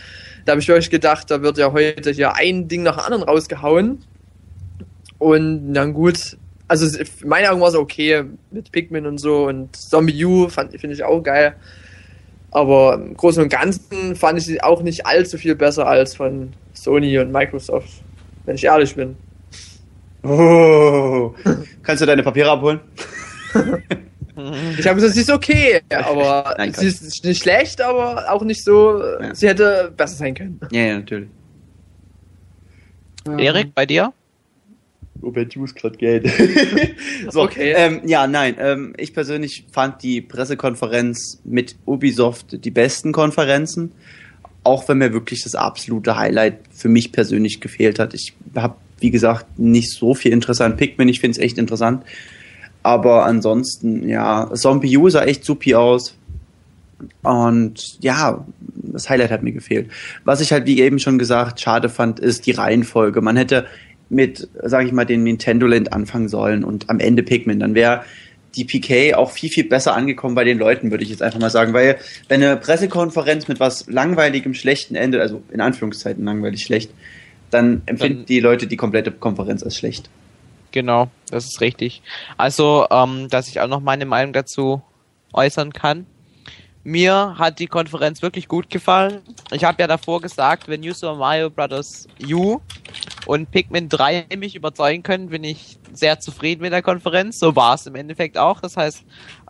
Da 0.46 0.52
habe 0.52 0.62
ich 0.62 0.68
wirklich 0.68 0.90
gedacht, 0.90 1.30
da 1.30 1.42
wird 1.42 1.58
ja 1.58 1.72
heute 1.72 2.12
hier 2.12 2.36
ein 2.36 2.68
Ding 2.68 2.84
nach 2.84 2.98
dem 2.98 3.06
anderen 3.06 3.24
rausgehauen. 3.24 4.00
Und 5.20 5.74
dann 5.74 5.94
gut, 5.94 6.38
also 6.68 6.98
in 6.98 7.30
meinen 7.30 7.48
Augen 7.48 7.62
war 7.62 7.70
es 7.70 7.76
okay 7.76 8.24
mit 8.50 8.72
Pikmin 8.72 9.06
und 9.06 9.20
so 9.20 9.48
und 9.48 9.76
Zombie 9.76 10.26
U 10.26 10.48
finde 10.50 10.92
ich 10.92 11.04
auch 11.04 11.22
geil. 11.22 11.56
Aber 12.52 12.96
im 12.96 13.16
Großen 13.16 13.42
und 13.42 13.50
Ganzen 13.50 14.16
fand 14.16 14.38
ich 14.40 14.46
sie 14.46 14.62
auch 14.62 14.84
nicht 14.84 15.06
allzu 15.06 15.38
viel 15.38 15.56
besser 15.56 15.88
als 15.88 16.16
von 16.16 16.52
Sony 16.74 17.18
und 17.18 17.32
Microsoft, 17.32 18.04
wenn 18.46 18.56
ich 18.56 18.66
ehrlich 18.66 18.94
bin. 18.96 19.16
oh. 20.24 21.34
Kannst 21.84 22.02
du 22.02 22.06
deine 22.06 22.24
Papiere 22.24 22.52
abholen? 22.52 22.82
Ich 24.78 24.88
habe 24.88 24.96
gesagt, 24.96 25.14
sie 25.14 25.22
ist 25.22 25.30
okay, 25.30 25.82
aber 25.90 26.56
Nein, 26.58 26.74
sie 26.74 26.88
ist 26.88 27.24
nicht 27.24 27.44
schlecht, 27.44 27.82
aber 27.82 28.32
auch 28.32 28.44
nicht 28.44 28.64
so. 28.64 29.02
Ja. 29.02 29.36
Sie 29.36 29.48
hätte 29.48 29.94
besser 29.96 30.16
sein 30.16 30.34
können. 30.34 30.60
Ja, 30.72 30.82
ja, 30.82 30.96
natürlich. 30.96 31.30
Ähm, 33.28 33.40
Erik, 33.40 33.76
bei 33.76 33.86
dir? 33.86 34.14
Robert 35.22 35.54
Juice 35.54 35.76
klaut 35.76 35.98
Geld. 36.00 36.30
so, 37.30 37.44
Okay. 37.44 37.74
Ähm, 37.76 38.02
ja, 38.06 38.28
nein, 38.28 38.56
ähm, 38.60 38.94
ich 38.98 39.14
persönlich 39.14 39.66
fand 39.72 40.04
die 40.04 40.22
Pressekonferenz 40.22 41.40
mit 41.44 41.76
Ubisoft 41.86 42.64
die 42.66 42.72
besten 42.72 43.12
Konferenzen, 43.12 43.92
auch 44.64 44.88
wenn 44.88 44.98
mir 44.98 45.14
wirklich 45.14 45.44
das 45.44 45.56
absolute 45.56 46.18
Highlight 46.18 46.60
für 46.72 46.90
mich 46.90 47.12
persönlich 47.12 47.62
gefehlt 47.62 48.00
hat. 48.00 48.14
Ich 48.14 48.34
habe, 48.56 48.76
wie 49.00 49.12
gesagt, 49.12 49.60
nicht 49.60 49.92
so 49.92 50.14
viel 50.14 50.32
interessant. 50.32 50.78
Pikmin, 50.78 51.10
ich 51.10 51.20
finde 51.20 51.38
es 51.38 51.44
echt 51.44 51.58
interessant. 51.58 52.04
Aber 52.84 53.26
ansonsten, 53.26 54.08
ja, 54.10 54.50
Zombie 54.54 54.98
U 54.98 55.10
sah 55.10 55.24
echt 55.24 55.46
supi 55.46 55.76
aus. 55.76 56.16
Und 57.24 57.98
ja, 58.02 58.46
das 58.76 59.10
Highlight 59.10 59.32
hat 59.32 59.44
mir 59.44 59.52
gefehlt. 59.52 59.90
Was 60.24 60.42
ich 60.42 60.52
halt, 60.52 60.66
wie 60.66 60.80
eben 60.80 61.00
schon 61.00 61.20
gesagt, 61.20 61.60
schade 61.60 61.90
fand, 61.90 62.20
ist 62.20 62.46
die 62.46 62.52
Reihenfolge. 62.52 63.22
Man 63.22 63.38
hätte 63.38 63.66
mit, 64.12 64.48
sage 64.64 64.86
ich 64.86 64.92
mal, 64.92 65.06
den 65.06 65.24
Nintendo 65.24 65.66
Land 65.68 65.94
anfangen 65.94 66.28
sollen 66.30 66.64
und 66.64 66.90
am 66.90 67.00
Ende 67.00 67.24
Pikmin. 67.24 67.60
Dann 67.60 67.74
wäre 67.76 68.04
die 68.56 68.66
PK 68.66 69.16
auch 69.16 69.32
viel, 69.32 69.50
viel 69.50 69.64
besser 69.64 69.96
angekommen 69.96 70.36
bei 70.36 70.44
den 70.44 70.58
Leuten, 70.60 70.92
würde 70.92 71.04
ich 71.04 71.10
jetzt 71.10 71.22
einfach 71.24 71.40
mal 71.40 71.50
sagen. 71.50 71.74
Weil 71.74 71.98
wenn 72.28 72.44
eine 72.44 72.58
Pressekonferenz 72.58 73.48
mit 73.48 73.60
was 73.60 73.88
langweiligem, 73.88 74.54
schlechten 74.54 74.96
Ende, 74.96 75.22
also 75.22 75.42
in 75.52 75.62
Anführungszeiten 75.62 76.26
langweilig 76.26 76.64
schlecht, 76.64 76.92
dann 77.50 77.82
empfinden 77.86 78.20
Dann- 78.20 78.26
die 78.26 78.40
Leute 78.40 78.68
die 78.68 78.78
komplette 78.78 79.12
Konferenz 79.12 79.64
als 79.64 79.78
schlecht. 79.78 80.10
Genau, 80.72 81.10
das 81.30 81.46
ist 81.46 81.62
richtig. 81.62 82.02
Also, 82.38 82.88
ähm, 82.92 83.28
dass 83.30 83.50
ich 83.50 83.60
auch 83.60 83.68
noch 83.68 83.82
meine 83.82 84.06
Meinung 84.06 84.32
dazu 84.34 84.82
äußern 85.34 85.74
kann. 85.74 86.06
Mir 86.84 87.36
hat 87.38 87.60
die 87.60 87.68
Konferenz 87.68 88.22
wirklich 88.22 88.48
gut 88.48 88.70
gefallen. 88.70 89.20
Ich 89.52 89.64
habe 89.64 89.82
ja 89.82 89.88
davor 89.88 90.20
gesagt, 90.22 90.68
wenn 90.68 90.82
New 90.82 90.94
Super 90.94 91.16
Mario 91.16 91.50
Bros. 91.50 92.08
U 92.28 92.60
und 93.26 93.52
Pikmin 93.52 93.90
3 93.90 94.26
mich 94.38 94.56
überzeugen 94.56 95.04
können, 95.04 95.30
bin 95.30 95.44
ich 95.44 95.78
sehr 95.94 96.20
zufrieden 96.20 96.62
mit 96.62 96.74
der 96.74 96.82
Konferenz. 96.82 97.40
So 97.40 97.56
war 97.56 97.76
es 97.76 97.86
im 97.86 97.96
Endeffekt 97.96 98.38
auch. 98.38 98.60
Das 98.62 98.78
heißt, 98.78 99.04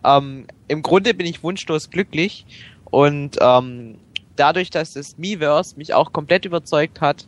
ähm, 0.04 0.46
im 0.68 0.82
Grunde 0.82 1.14
bin 1.14 1.26
ich 1.26 1.42
wunschlos 1.42 1.90
glücklich 1.90 2.46
und 2.90 3.38
ähm, 3.40 3.96
dadurch, 4.36 4.70
dass 4.70 4.92
das 4.92 5.18
Miiverse 5.18 5.76
mich 5.76 5.94
auch 5.94 6.12
komplett 6.12 6.44
überzeugt 6.44 7.00
hat, 7.00 7.26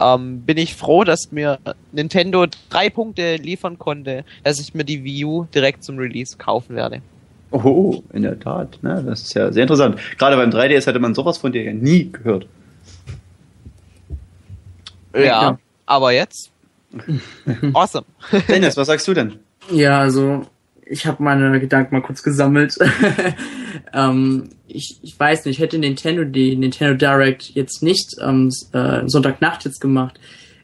ähm, 0.00 0.42
bin 0.42 0.58
ich 0.58 0.76
froh, 0.76 1.04
dass 1.04 1.32
mir 1.32 1.58
Nintendo 1.92 2.46
drei 2.70 2.90
Punkte 2.90 3.36
liefern 3.36 3.78
konnte, 3.78 4.24
dass 4.44 4.60
ich 4.60 4.74
mir 4.74 4.84
die 4.84 5.02
Wii 5.02 5.24
U 5.24 5.44
direkt 5.54 5.82
zum 5.82 5.98
Release 5.98 6.36
kaufen 6.36 6.76
werde. 6.76 7.02
Oh, 7.50 8.02
in 8.12 8.22
der 8.22 8.38
Tat. 8.38 8.78
Ne? 8.82 9.02
Das 9.04 9.22
ist 9.22 9.34
ja 9.34 9.50
sehr 9.52 9.62
interessant. 9.62 9.98
Gerade 10.18 10.36
beim 10.36 10.50
3DS 10.50 10.86
hätte 10.86 10.98
man 10.98 11.14
sowas 11.14 11.38
von 11.38 11.50
dir 11.50 11.62
ja 11.62 11.72
nie 11.72 12.12
gehört. 12.12 12.46
Ja, 15.14 15.22
Ja. 15.22 15.58
Aber 15.88 16.12
jetzt. 16.12 16.50
awesome. 17.72 18.06
Dennis, 18.48 18.76
was 18.76 18.86
sagst 18.86 19.08
du 19.08 19.14
denn? 19.14 19.38
Ja, 19.70 20.00
also 20.00 20.46
ich 20.86 21.06
habe 21.06 21.22
meine 21.22 21.60
Gedanken 21.60 21.94
mal 21.94 22.02
kurz 22.02 22.22
gesammelt. 22.22 22.76
ähm, 23.92 24.50
ich, 24.66 24.98
ich 25.02 25.18
weiß 25.18 25.44
nicht, 25.44 25.60
hätte 25.60 25.78
Nintendo 25.78 26.24
die 26.24 26.56
Nintendo 26.56 26.94
Direct 26.94 27.50
jetzt 27.54 27.82
nicht 27.82 28.20
am 28.20 28.48
äh, 28.72 29.02
Sonntagnacht 29.06 29.64
jetzt 29.64 29.80
gemacht, 29.80 30.18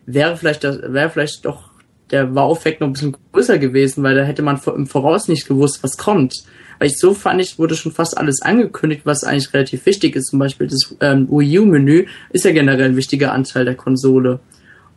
wäre 0.06 0.36
vielleicht 0.36 0.64
das, 0.64 0.80
wäre 0.82 1.10
vielleicht 1.10 1.44
doch 1.44 1.70
der 2.10 2.34
Wow-Effekt 2.34 2.80
noch 2.80 2.88
ein 2.88 2.92
bisschen 2.92 3.16
größer 3.32 3.58
gewesen, 3.58 4.02
weil 4.02 4.14
da 4.14 4.24
hätte 4.24 4.42
man 4.42 4.60
im 4.76 4.86
Voraus 4.86 5.28
nicht 5.28 5.48
gewusst, 5.48 5.82
was 5.82 5.96
kommt. 5.96 6.44
Weil 6.78 6.88
ich 6.88 6.98
so 6.98 7.14
fand, 7.14 7.40
ich 7.40 7.58
wurde 7.58 7.76
schon 7.76 7.92
fast 7.92 8.18
alles 8.18 8.42
angekündigt, 8.42 9.02
was 9.04 9.24
eigentlich 9.24 9.52
relativ 9.54 9.86
wichtig 9.86 10.16
ist. 10.16 10.26
Zum 10.30 10.38
Beispiel 10.38 10.66
das 10.66 10.94
ähm, 11.00 11.28
Wii 11.30 11.60
U-Menü 11.60 12.06
ist 12.30 12.44
ja 12.44 12.52
generell 12.52 12.90
ein 12.90 12.96
wichtiger 12.96 13.32
Anteil 13.32 13.64
der 13.64 13.76
Konsole. 13.76 14.40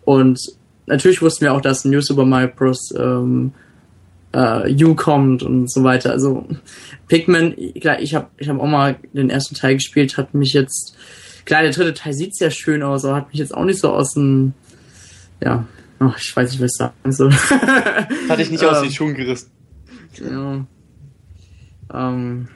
Und 0.08 0.40
natürlich 0.86 1.22
wussten 1.22 1.42
wir 1.42 1.54
auch, 1.54 1.60
dass 1.60 1.84
New 1.84 2.00
Super 2.00 2.24
Mario 2.24 2.48
Bros. 2.56 2.94
Ähm, 2.98 3.52
äh, 4.32 4.86
U 4.86 4.96
kommt 4.96 5.44
und 5.44 5.70
so 5.70 5.84
weiter. 5.84 6.12
Also 6.12 6.48
Pikmin, 7.10 7.74
klar, 7.82 8.00
ich 8.00 8.16
habe 8.16 8.28
ich 8.38 8.48
hab 8.48 8.58
auch 8.58 8.68
mal 8.68 8.96
den 9.12 9.30
ersten 9.30 9.56
Teil 9.56 9.76
gespielt, 9.76 10.16
hat 10.16 10.34
mich 10.34 10.54
jetzt, 10.54 10.96
klar, 11.44 11.62
der 11.62 11.72
dritte 11.72 11.94
Teil 11.94 12.14
sieht 12.14 12.38
sehr 12.38 12.52
schön 12.52 12.84
aus, 12.84 13.04
aber 13.04 13.16
hat 13.16 13.30
mich 13.30 13.40
jetzt 13.40 13.54
auch 13.54 13.66
nicht 13.66 13.80
so 13.80 13.92
aus 13.92 14.14
dem, 14.14 14.54
ja, 15.44 15.66
oh, 16.00 16.12
ich 16.18 16.34
weiß 16.36 16.52
nicht, 16.52 16.62
was 16.62 16.72
ich 16.72 16.78
sagen 16.78 17.12
soll. 17.12 17.34
Hatte 18.30 18.42
ich 18.42 18.52
nicht 18.52 18.64
aus 18.64 18.78
Ähm, 18.82 18.84
den 18.84 18.92
Schuhen 18.94 19.14
gerissen. 19.14 19.52
ja. 20.22 20.66
Ähm, 21.94 22.48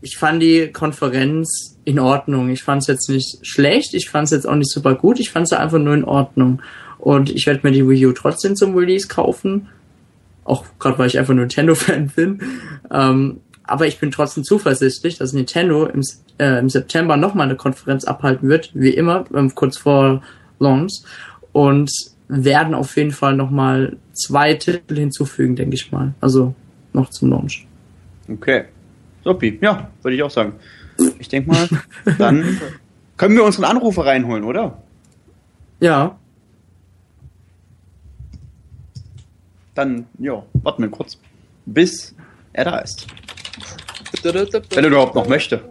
ich 0.00 0.16
fand 0.16 0.42
die 0.42 0.68
Konferenz 0.72 1.78
in 1.84 1.98
Ordnung. 1.98 2.50
Ich 2.50 2.62
fand 2.62 2.82
es 2.82 2.88
jetzt 2.88 3.08
nicht 3.08 3.46
schlecht, 3.46 3.94
ich 3.94 4.10
fand 4.10 4.26
es 4.26 4.30
jetzt 4.30 4.48
auch 4.48 4.54
nicht 4.54 4.70
super 4.70 4.94
gut, 4.94 5.18
ich 5.20 5.30
fand 5.30 5.46
es 5.46 5.52
einfach 5.52 5.78
nur 5.78 5.94
in 5.94 6.04
Ordnung. 6.04 6.62
Und 6.98 7.30
ich 7.30 7.46
werde 7.46 7.60
mir 7.62 7.72
die 7.72 7.88
Wii 7.88 8.06
U 8.06 8.12
trotzdem 8.12 8.56
zum 8.56 8.76
Release 8.76 9.08
kaufen. 9.08 9.68
Auch 10.44 10.64
gerade 10.78 10.98
weil 10.98 11.06
ich 11.06 11.18
einfach 11.18 11.34
Nintendo-Fan 11.34 12.08
bin. 12.16 12.40
Ähm, 12.90 13.40
aber 13.64 13.86
ich 13.86 13.98
bin 13.98 14.10
trotzdem 14.10 14.44
zuversichtlich, 14.44 15.18
dass 15.18 15.32
Nintendo 15.32 15.86
im, 15.86 16.02
äh, 16.38 16.58
im 16.58 16.68
September 16.68 17.16
nochmal 17.16 17.46
eine 17.46 17.56
Konferenz 17.56 18.04
abhalten 18.04 18.48
wird, 18.48 18.70
wie 18.74 18.90
immer, 18.90 19.24
ähm, 19.34 19.54
kurz 19.54 19.76
vor 19.76 20.22
Launch. 20.58 21.02
Und 21.52 21.90
werden 22.28 22.74
auf 22.74 22.96
jeden 22.96 23.10
Fall 23.10 23.34
nochmal 23.34 23.96
zwei 24.12 24.54
Titel 24.54 24.96
hinzufügen, 24.96 25.56
denke 25.56 25.74
ich 25.74 25.92
mal. 25.92 26.14
Also 26.20 26.54
noch 26.92 27.10
zum 27.10 27.30
Launch. 27.30 27.66
Okay. 28.30 28.64
Sopi, 29.28 29.58
ja, 29.60 29.90
würde 30.02 30.16
ich 30.16 30.22
auch 30.22 30.30
sagen. 30.30 30.54
Ich 31.18 31.28
denke 31.28 31.50
mal, 31.50 31.68
dann 32.18 32.60
können 33.16 33.36
wir 33.36 33.44
unseren 33.44 33.64
Anrufer 33.64 34.06
reinholen, 34.06 34.44
oder? 34.44 34.82
Ja, 35.80 36.18
Dann, 39.78 40.06
ja, 40.18 40.42
warten 40.64 40.82
wir 40.82 40.90
kurz, 40.90 41.16
bis 41.64 42.12
er 42.52 42.64
da 42.64 42.78
ist. 42.78 43.06
Wenn 44.24 44.84
er 44.84 44.90
überhaupt 44.90 45.14
noch 45.14 45.28
möchte. 45.28 45.62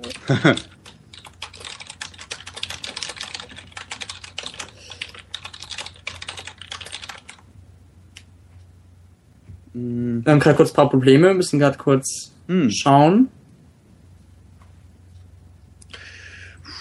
Wir 9.73 10.31
haben 10.31 10.39
gerade 10.39 10.55
kurz 10.55 10.71
ein 10.71 10.75
paar 10.75 10.89
Probleme, 10.89 11.33
müssen 11.33 11.59
gerade 11.59 11.77
kurz 11.77 12.31
hm, 12.47 12.71
schauen. 12.71 13.27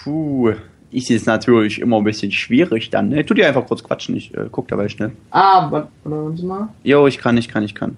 Puh. 0.07 0.53
Ist 0.89 1.09
jetzt 1.09 1.27
natürlich 1.27 1.79
immer 1.81 1.97
ein 1.97 2.03
bisschen 2.05 2.31
schwierig 2.31 2.89
dann, 2.89 3.09
ne? 3.09 3.25
Tu 3.25 3.33
dir 3.33 3.47
einfach 3.47 3.65
kurz 3.65 3.83
quatschen, 3.83 4.15
ich 4.15 4.33
äh, 4.33 4.47
guck 4.51 4.69
dabei 4.69 4.87
schnell. 4.87 5.11
Ah, 5.31 5.69
warte 5.69 5.89
warte 6.05 6.45
mal. 6.45 6.69
Jo, 6.83 7.07
ich 7.07 7.17
kann, 7.17 7.37
ich 7.37 7.49
kann, 7.49 7.63
ich 7.63 7.75
kann. 7.75 7.97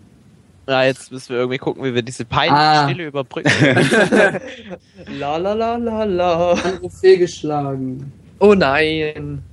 Ja, 0.68 0.84
jetzt 0.84 1.12
müssen 1.12 1.30
wir 1.30 1.38
irgendwie 1.38 1.57
gucken, 1.60 1.84
wie 1.84 1.93
wir 1.93 2.01
diese 2.01 2.26
peinliche 2.26 2.55
Ah. 2.55 2.88
Stille 2.89 3.07
überbrücken. 3.07 3.51
La 5.20 5.38
la 5.38 5.53
la 5.53 5.76
la 5.78 6.03
la. 6.03 6.55
Fehlgeschlagen. 7.01 8.12
Oh 8.39 8.53
nein. 8.55 9.43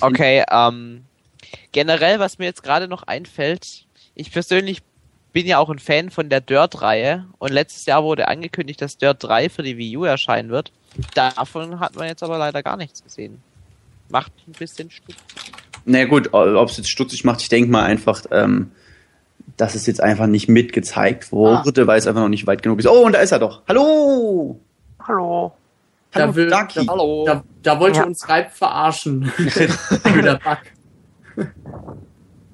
Okay, 0.00 0.44
ähm, 0.50 1.02
generell, 1.72 2.18
was 2.20 2.38
mir 2.38 2.46
jetzt 2.46 2.62
gerade 2.62 2.88
noch 2.88 3.02
einfällt, 3.04 3.84
ich 4.14 4.32
persönlich 4.32 4.80
bin 5.32 5.46
ja 5.46 5.58
auch 5.58 5.70
ein 5.70 5.78
Fan 5.78 6.10
von 6.10 6.28
der 6.28 6.40
Dirt-Reihe 6.40 7.26
und 7.38 7.52
letztes 7.52 7.86
Jahr 7.86 8.02
wurde 8.02 8.28
angekündigt, 8.28 8.80
dass 8.82 8.98
Dirt 8.98 9.22
3 9.22 9.48
für 9.48 9.62
die 9.62 9.76
Wii 9.76 9.96
U 9.98 10.04
erscheinen 10.04 10.50
wird. 10.50 10.72
Davon 11.14 11.80
hat 11.80 11.94
man 11.96 12.08
jetzt 12.08 12.22
aber 12.22 12.38
leider 12.38 12.62
gar 12.62 12.76
nichts 12.76 13.02
gesehen. 13.02 13.40
Macht 14.10 14.32
ein 14.48 14.52
bisschen 14.52 14.90
stuck. 14.90 15.14
Na 15.84 16.04
gut, 16.04 16.32
ob 16.34 16.68
es 16.68 16.76
jetzt 16.76 16.90
stutzig 16.90 17.24
macht, 17.24 17.40
ich 17.40 17.48
denke 17.48 17.70
mal 17.70 17.84
einfach, 17.84 18.22
ähm, 18.30 18.70
dass 19.56 19.74
es 19.74 19.86
jetzt 19.86 20.02
einfach 20.02 20.26
nicht 20.26 20.48
mitgezeigt 20.48 21.32
wurde, 21.32 21.86
weil 21.86 21.98
es 21.98 22.06
einfach 22.06 22.22
noch 22.22 22.28
nicht 22.28 22.46
weit 22.46 22.62
genug 22.62 22.78
ist. 22.80 22.86
Oh, 22.86 23.04
und 23.06 23.12
da 23.12 23.20
ist 23.20 23.32
er 23.32 23.38
doch. 23.38 23.62
Hallo! 23.68 24.58
Hallo. 25.06 25.52
Hallo, 26.14 26.26
Da 26.26 26.34
will- 26.34 26.50
Ducky. 26.50 26.86
Hallo. 26.86 27.24
Da, 27.24 27.44
da 27.62 27.78
wollte 27.80 28.00
Ja. 28.00 28.04
uns 28.06 28.28
Reib 28.28 28.50
verarschen. 28.52 29.32
Der 30.04 30.34
Bug. 30.38 31.46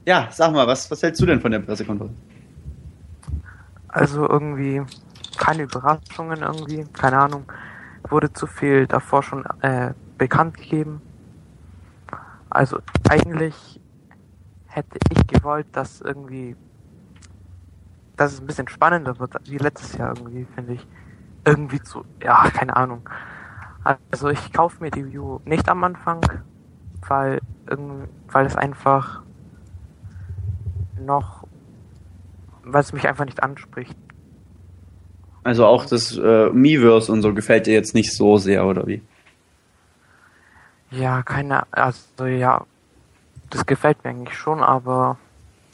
Ja, 0.04 0.28
sag 0.30 0.52
mal, 0.52 0.66
was, 0.66 0.90
was 0.90 1.02
hältst 1.02 1.20
du 1.20 1.26
denn 1.26 1.40
von 1.40 1.50
der 1.50 1.58
Pressekonferenz? 1.60 2.14
Also 3.88 4.28
irgendwie 4.28 4.82
keine 5.38 5.62
Überraschungen 5.64 6.42
irgendwie, 6.42 6.84
keine 6.92 7.18
Ahnung. 7.18 7.44
Wurde 8.08 8.32
zu 8.32 8.46
viel 8.46 8.86
davor 8.86 9.22
schon 9.22 9.44
äh, 9.62 9.94
bekannt 10.18 10.56
gegeben. 10.56 11.02
Also 12.50 12.78
eigentlich 13.08 13.80
hätte 14.66 14.98
ich 15.10 15.26
gewollt, 15.26 15.66
dass 15.72 16.00
irgendwie 16.00 16.56
dass 18.16 18.32
es 18.32 18.40
ein 18.40 18.46
bisschen 18.46 18.68
spannender 18.68 19.18
wird 19.18 19.34
wie 19.50 19.58
letztes 19.58 19.96
Jahr 19.98 20.16
irgendwie, 20.16 20.46
finde 20.54 20.74
ich. 20.74 20.86
Irgendwie 21.44 21.80
zu, 21.80 22.04
ja, 22.22 22.48
keine 22.50 22.74
Ahnung. 22.74 23.08
Also 24.10 24.30
ich 24.30 24.52
kaufe 24.52 24.82
mir 24.82 24.90
die 24.90 25.18
U 25.18 25.40
nicht 25.44 25.68
am 25.68 25.84
Anfang, 25.84 26.20
weil 27.06 27.40
weil 28.28 28.46
es 28.46 28.56
einfach 28.56 29.22
noch 30.98 31.46
weil 32.64 32.80
es 32.80 32.92
mich 32.92 33.06
einfach 33.06 33.24
nicht 33.24 33.42
anspricht. 33.42 33.96
Also 35.46 35.64
auch 35.64 35.86
das 35.86 36.16
äh, 36.16 36.50
Miiverse 36.50 37.12
und 37.12 37.22
so 37.22 37.32
gefällt 37.32 37.68
dir 37.68 37.74
jetzt 37.74 37.94
nicht 37.94 38.12
so 38.12 38.36
sehr, 38.36 38.66
oder 38.66 38.84
wie? 38.88 39.00
Ja, 40.90 41.22
keine, 41.22 41.62
also 41.70 42.26
ja, 42.26 42.64
das 43.50 43.64
gefällt 43.64 44.02
mir 44.02 44.10
eigentlich 44.10 44.36
schon, 44.36 44.60
aber 44.60 45.18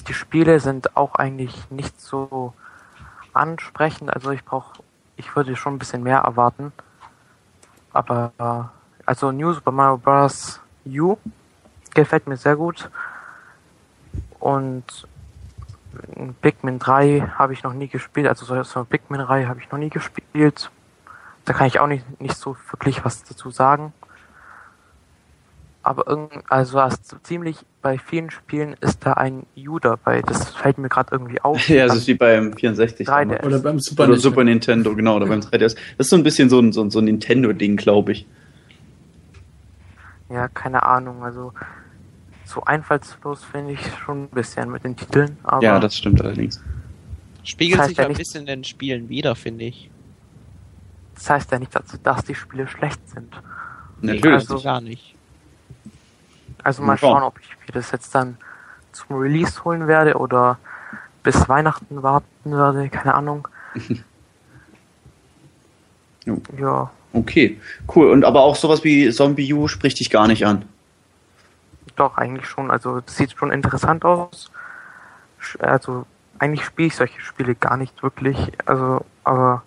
die 0.09 0.13
Spiele 0.13 0.61
sind 0.61 0.95
auch 0.95 1.15
eigentlich 1.15 1.71
nicht 1.71 1.99
so 1.99 2.53
ansprechend. 3.33 4.13
Also 4.13 4.31
ich 4.33 4.45
brauche, 4.45 4.83
ich 5.17 5.35
würde 5.35 5.57
schon 5.57 5.77
ein 5.77 5.79
bisschen 5.79 6.03
mehr 6.03 6.19
erwarten. 6.19 6.75
Aber 7.95 8.33
äh, 8.39 9.07
also 9.07 9.33
New 9.33 9.55
Super 9.55 9.73
Mario 9.73 9.97
Bros. 9.97 10.61
U 10.85 11.17
gefällt 11.95 12.27
mir 12.27 12.37
sehr 12.37 12.57
gut. 12.57 12.91
Und 14.39 15.09
Pikmin 16.41 16.79
3 16.79 17.33
habe 17.39 17.53
ich 17.53 17.63
noch 17.63 17.75
nie 17.75 17.89
gespielt, 17.89 18.27
also 18.27 18.45
so 18.45 18.55
eine 18.55 18.85
Pikmin-Reihe 18.85 19.49
habe 19.49 19.61
ich 19.61 19.71
noch 19.71 19.79
nie 19.79 19.91
gespielt. 19.91 20.71
Da 21.45 21.53
kann 21.53 21.67
ich 21.67 21.81
auch 21.81 21.87
nicht, 21.87 22.21
nicht 22.21 22.37
so 22.37 22.57
wirklich 22.71 23.05
was 23.05 23.25
dazu 23.25 23.51
sagen. 23.51 23.93
Aber 25.83 26.07
irgend, 26.07 26.45
also 26.49 26.81
ziemlich 27.25 27.57
bei 27.81 27.99
vielen 27.99 28.31
Spielen 28.31 28.77
ist 28.81 29.05
da 29.05 29.15
ein 29.15 29.47
U 29.57 29.81
dabei. 29.81 30.23
Das 30.23 30.51
fällt 30.51 30.79
mir 30.79 30.89
gerade 30.89 31.09
irgendwie 31.11 31.41
auf. 31.41 31.59
Ja, 31.69 31.87
das 31.87 31.97
ist 31.97 32.07
wie 32.07 32.15
beim 32.15 32.53
64. 32.53 33.09
3DS. 33.09 33.11
damals. 33.11 33.45
Oder 33.45 33.59
beim 33.59 33.81
Super, 33.81 34.05
Oder 34.05 34.13
Nintendo. 34.13 34.31
Super 34.31 34.45
Nintendo, 34.45 34.95
genau, 34.95 35.17
oder 35.17 35.27
beim 35.27 35.41
3DS. 35.41 35.59
Das 35.59 36.07
ist 36.07 36.11
so 36.11 36.17
ein 36.17 36.23
bisschen 36.23 36.49
so 36.49 36.61
ein, 36.61 36.73
so 36.73 36.83
ein, 36.83 36.91
so 36.91 37.01
ein 37.01 37.07
Nintendo-Ding, 37.07 37.77
glaube 37.77 38.13
ich. 38.13 38.27
Ja, 40.31 40.47
keine 40.49 40.85
Ahnung. 40.85 41.25
Also 41.25 41.53
so 42.53 42.63
einfallslos 42.65 43.43
finde 43.45 43.73
ich 43.73 43.81
schon 44.05 44.25
ein 44.25 44.29
bisschen 44.29 44.71
mit 44.71 44.85
den 44.85 44.97
Titeln. 44.97 45.37
Aber 45.45 45.63
Ja, 45.63 45.79
das 45.79 45.97
stimmt 45.97 46.21
allerdings. 46.23 46.61
Spiegelt 47.45 47.79
Das 47.79 47.83
heißt 47.83 47.89
sich 47.91 47.99
ja 47.99 48.05
ein 48.05 48.09
nicht- 48.11 48.19
bisschen 48.19 48.41
in 48.43 48.47
den 48.47 48.65
Spielen 48.65 49.09
wieder, 49.09 49.35
finde 49.35 49.65
ich. 49.65 49.91
das 51.15 51.29
heißt 51.31 51.53
ja 51.53 51.59
nicht 51.59 51.75
dazu, 51.75 51.97
dass 52.03 52.25
die 52.25 52.35
Spiele 52.35 52.67
schlecht 52.69 53.01
sind. 53.09 53.33
Natürlich. 54.01 54.49
Also- 54.49 54.61
gar 54.61 54.81
nicht. 54.81 55.15
Also 56.65 56.83
mal 56.83 56.97
schauen, 56.99 57.23
ob 57.23 57.39
ich 57.41 57.49
mir 57.67 57.73
das 57.73 57.91
jetzt 57.93 58.15
dann 58.15 58.37
zum 58.93 59.17
Release 59.17 59.65
holen 59.65 59.87
werde 59.89 60.15
oder 60.17 60.59
bis 61.23 61.49
Weihnachten 61.49 62.03
warten 62.03 62.27
werde, 62.53 62.89
keine 62.89 63.15
Ahnung. 63.15 63.49
Ja, 66.59 66.91
Okay, 67.15 67.61
cool. 67.95 68.11
Und 68.11 68.25
aber 68.25 68.41
auch 68.43 68.57
sowas 68.57 68.85
wie 68.85 69.11
Zombie 69.11 69.53
U 69.53 69.69
spricht 69.69 70.01
dich 70.01 70.09
gar 70.09 70.27
nicht 70.29 70.47
an. 70.47 70.65
Doch, 71.97 72.17
eigentlich 72.17 72.47
schon. 72.47 72.71
Also 72.71 73.01
das 73.01 73.17
sieht 73.17 73.33
schon 73.33 73.53
interessant 73.53 74.05
aus. 74.05 74.51
Also 75.59 76.07
eigentlich 76.39 76.65
spiele 76.65 76.89
ich 76.89 76.97
solche 76.97 77.21
Spiele 77.21 77.55
gar 77.55 77.77
nicht 77.77 78.03
wirklich. 78.03 78.53
Also, 78.67 79.05
aber 79.25 79.63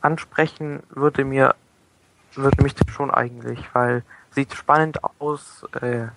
ansprechen 0.00 0.82
würde 0.90 1.24
mir 1.24 1.54
würde 2.36 2.62
mich 2.62 2.74
das 2.74 2.92
schon 2.92 3.10
eigentlich, 3.10 3.60
weil 3.74 4.02
sieht 4.30 4.54
spannend 4.54 4.98
aus. 5.20 5.64
Äh, 5.80 6.08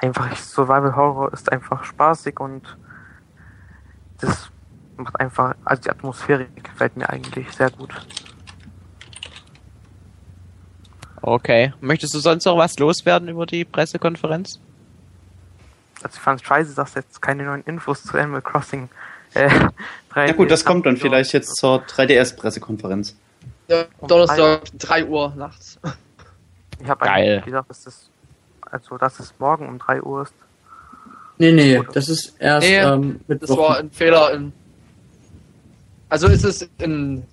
einfach 0.00 0.34
Survival 0.36 0.94
Horror 0.94 1.32
ist 1.32 1.50
einfach 1.50 1.84
spaßig 1.84 2.38
und 2.38 2.76
das 4.20 4.50
macht 4.96 5.18
einfach, 5.20 5.54
also 5.64 5.82
die 5.82 5.90
Atmosphäre 5.90 6.46
gefällt 6.62 6.96
mir 6.96 7.10
eigentlich 7.10 7.52
sehr 7.52 7.70
gut. 7.70 8.06
Okay. 11.26 11.72
Möchtest 11.80 12.14
du 12.14 12.20
sonst 12.20 12.44
noch 12.44 12.56
was 12.56 12.78
loswerden 12.78 13.28
über 13.28 13.46
die 13.46 13.64
Pressekonferenz? 13.64 14.60
Also 16.00 16.14
ich 16.14 16.20
fand 16.20 16.40
es 16.40 16.46
scheiße, 16.46 16.74
dass 16.76 16.94
jetzt 16.94 17.20
keine 17.20 17.42
neuen 17.42 17.64
Infos 17.64 18.04
zu 18.04 18.16
Animal 18.16 18.42
Crossing 18.42 18.88
äh, 19.34 19.50
3 20.10 20.28
Ja 20.28 20.32
gut, 20.34 20.52
das 20.52 20.64
kommt 20.64 20.86
dann 20.86 20.96
vielleicht 20.96 21.32
jetzt 21.32 21.56
zur 21.56 21.82
3DS-Pressekonferenz. 21.82 23.16
Ja, 23.66 23.86
Donnerstag, 24.06 24.62
3 24.78 25.06
Uhr 25.06 25.34
nachts. 25.36 25.80
Ich 26.80 26.88
habe 26.88 27.04
Geil. 27.04 27.32
eigentlich 27.32 27.44
gedacht, 27.46 27.70
dass 27.70 27.82
das, 27.82 28.08
also 28.70 28.96
dass 28.96 29.18
es 29.18 29.34
morgen 29.40 29.68
um 29.68 29.78
3 29.80 30.02
Uhr 30.02 30.22
ist. 30.22 30.34
Nee, 31.38 31.50
nee, 31.50 31.82
das 31.92 32.08
ist 32.08 32.36
erst 32.38 32.68
Nee, 32.68 32.78
ähm, 32.78 33.20
Das 33.26 33.50
war 33.50 33.78
ein 33.78 33.90
Fehler. 33.90 34.32
In, 34.32 34.52
also 36.08 36.28
ist 36.28 36.44
es 36.44 36.68
in 36.78 37.24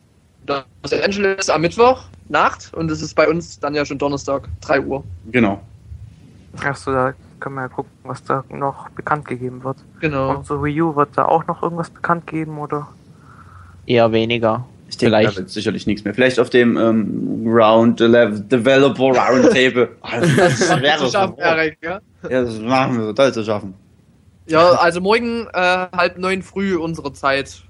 Los 0.48 0.94
Angeles 0.94 1.52
am 1.52 1.62
Mittwoch 1.62 2.06
Nacht 2.34 2.72
und 2.74 2.92
es 2.92 3.02
ist 3.02 3.14
bei 3.16 3.30
uns 3.30 3.60
dann 3.60 3.74
ja 3.76 3.86
schon 3.86 3.98
Donnerstag, 3.98 4.50
3 4.62 4.82
Uhr. 4.82 5.04
Genau. 5.32 5.62
Achso, 6.64 6.92
da 6.92 7.14
können 7.40 7.56
wir 7.56 7.62
ja 7.62 7.68
gucken, 7.70 7.92
was 8.04 8.24
da 8.24 8.44
noch 8.50 8.90
bekannt 8.90 9.26
gegeben 9.26 9.64
wird. 9.64 9.78
Genau. 10.02 10.36
Und 10.38 10.46
zur 10.46 10.64
Wii 10.64 10.82
U 10.82 10.96
wird 10.96 11.10
da 11.16 11.26
auch 11.26 11.48
noch 11.48 11.64
irgendwas 11.64 11.90
bekannt 11.90 12.28
geben, 12.28 12.58
oder? 12.58 12.88
Eher 13.86 14.12
weniger. 14.12 14.66
Ich 14.90 14.98
denke, 14.98 15.16
Vielleicht. 15.18 15.34
da 15.38 15.40
wird 15.42 15.50
sicherlich 15.50 15.88
nichts 15.88 16.04
mehr. 16.04 16.14
Vielleicht 16.14 16.40
auf 16.40 16.50
dem 16.52 16.78
ähm, 16.78 17.44
Round 17.48 18.00
Developer 18.00 19.04
Roundtable. 19.04 19.90
Das 20.12 20.60
Das 20.70 20.82
wäre 20.82 20.98
zu 21.00 21.06
so. 21.06 21.12
schaffen, 21.12 21.38
Erik, 21.40 21.78
ja? 21.82 22.00
Ja, 22.30 22.42
das 22.44 22.60
machen 22.60 22.98
wir 23.00 23.06
total 23.08 23.34
zu 23.34 23.44
schaffen. 23.44 23.74
ja, 24.48 24.72
also 24.74 25.02
morgen 25.02 25.48
äh, 25.54 25.88
halb 25.96 26.18
neun 26.18 26.42
früh 26.44 26.76
unsere 26.76 27.12
Zeit. 27.14 27.64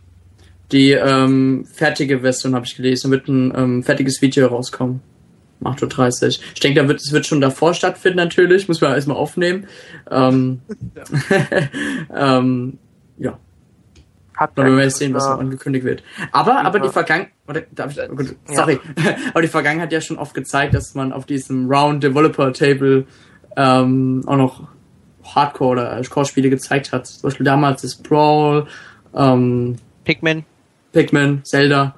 Die 0.74 0.92
ähm, 0.92 1.66
fertige 1.72 2.22
Version 2.22 2.56
habe 2.56 2.66
ich 2.66 2.76
gelesen, 2.76 3.10
da 3.10 3.18
wird 3.18 3.28
ein 3.28 3.54
ähm, 3.56 3.84
fertiges 3.84 4.22
Video 4.22 4.48
rauskommen. 4.48 5.02
Um 5.60 5.72
8.30 5.72 6.24
Uhr. 6.24 6.30
Ich 6.56 6.60
denke, 6.60 6.82
da 6.82 6.88
wird, 6.88 7.00
es 7.00 7.12
wird 7.14 7.26
schon 7.26 7.40
davor 7.40 7.74
stattfinden 7.74 8.18
natürlich, 8.18 8.68
muss 8.68 8.82
man 8.82 8.94
erstmal 8.94 9.16
aufnehmen. 9.16 9.68
Ähm, 10.10 10.62
ähm, 12.16 12.80
ja, 13.18 13.38
Habt 14.36 14.58
dann 14.58 14.66
werden 14.66 14.78
wir 14.78 14.84
jetzt 14.86 14.98
sehen, 14.98 15.14
was 15.14 15.26
noch 15.26 15.40
angekündigt 15.40 15.86
wird. 15.86 16.04
Aber, 16.32 16.66
aber 16.66 16.80
die 16.80 16.88
Ja. 16.88 16.92
Vergangenheit, 16.92 17.32
Gott, 17.46 18.36
sorry, 18.46 18.80
aber 19.30 19.42
die 19.42 19.48
Vergangenheit 19.48 19.88
hat 19.88 19.94
ja 19.94 20.02
schon 20.02 20.18
oft 20.18 20.34
gezeigt, 20.34 20.74
dass 20.74 20.96
man 20.96 21.14
auf 21.14 21.26
diesem 21.26 21.70
Round 21.72 22.04
Developer 22.04 22.52
Table 22.52 23.06
ähm, 23.56 24.24
auch 24.26 24.38
noch 24.38 24.68
Hardcore 25.24 25.72
oder 25.72 26.02
Core-Spiele 26.10 26.50
gezeigt 26.50 26.92
hat. 26.92 27.06
Zum 27.06 27.30
Beispiel 27.30 27.46
damals 27.46 27.84
das 27.84 27.96
Brawl, 27.96 28.68
ähm, 29.16 29.78
Pikmin, 30.04 30.46
Pikmin, 30.94 31.44
Zelda, 31.44 31.96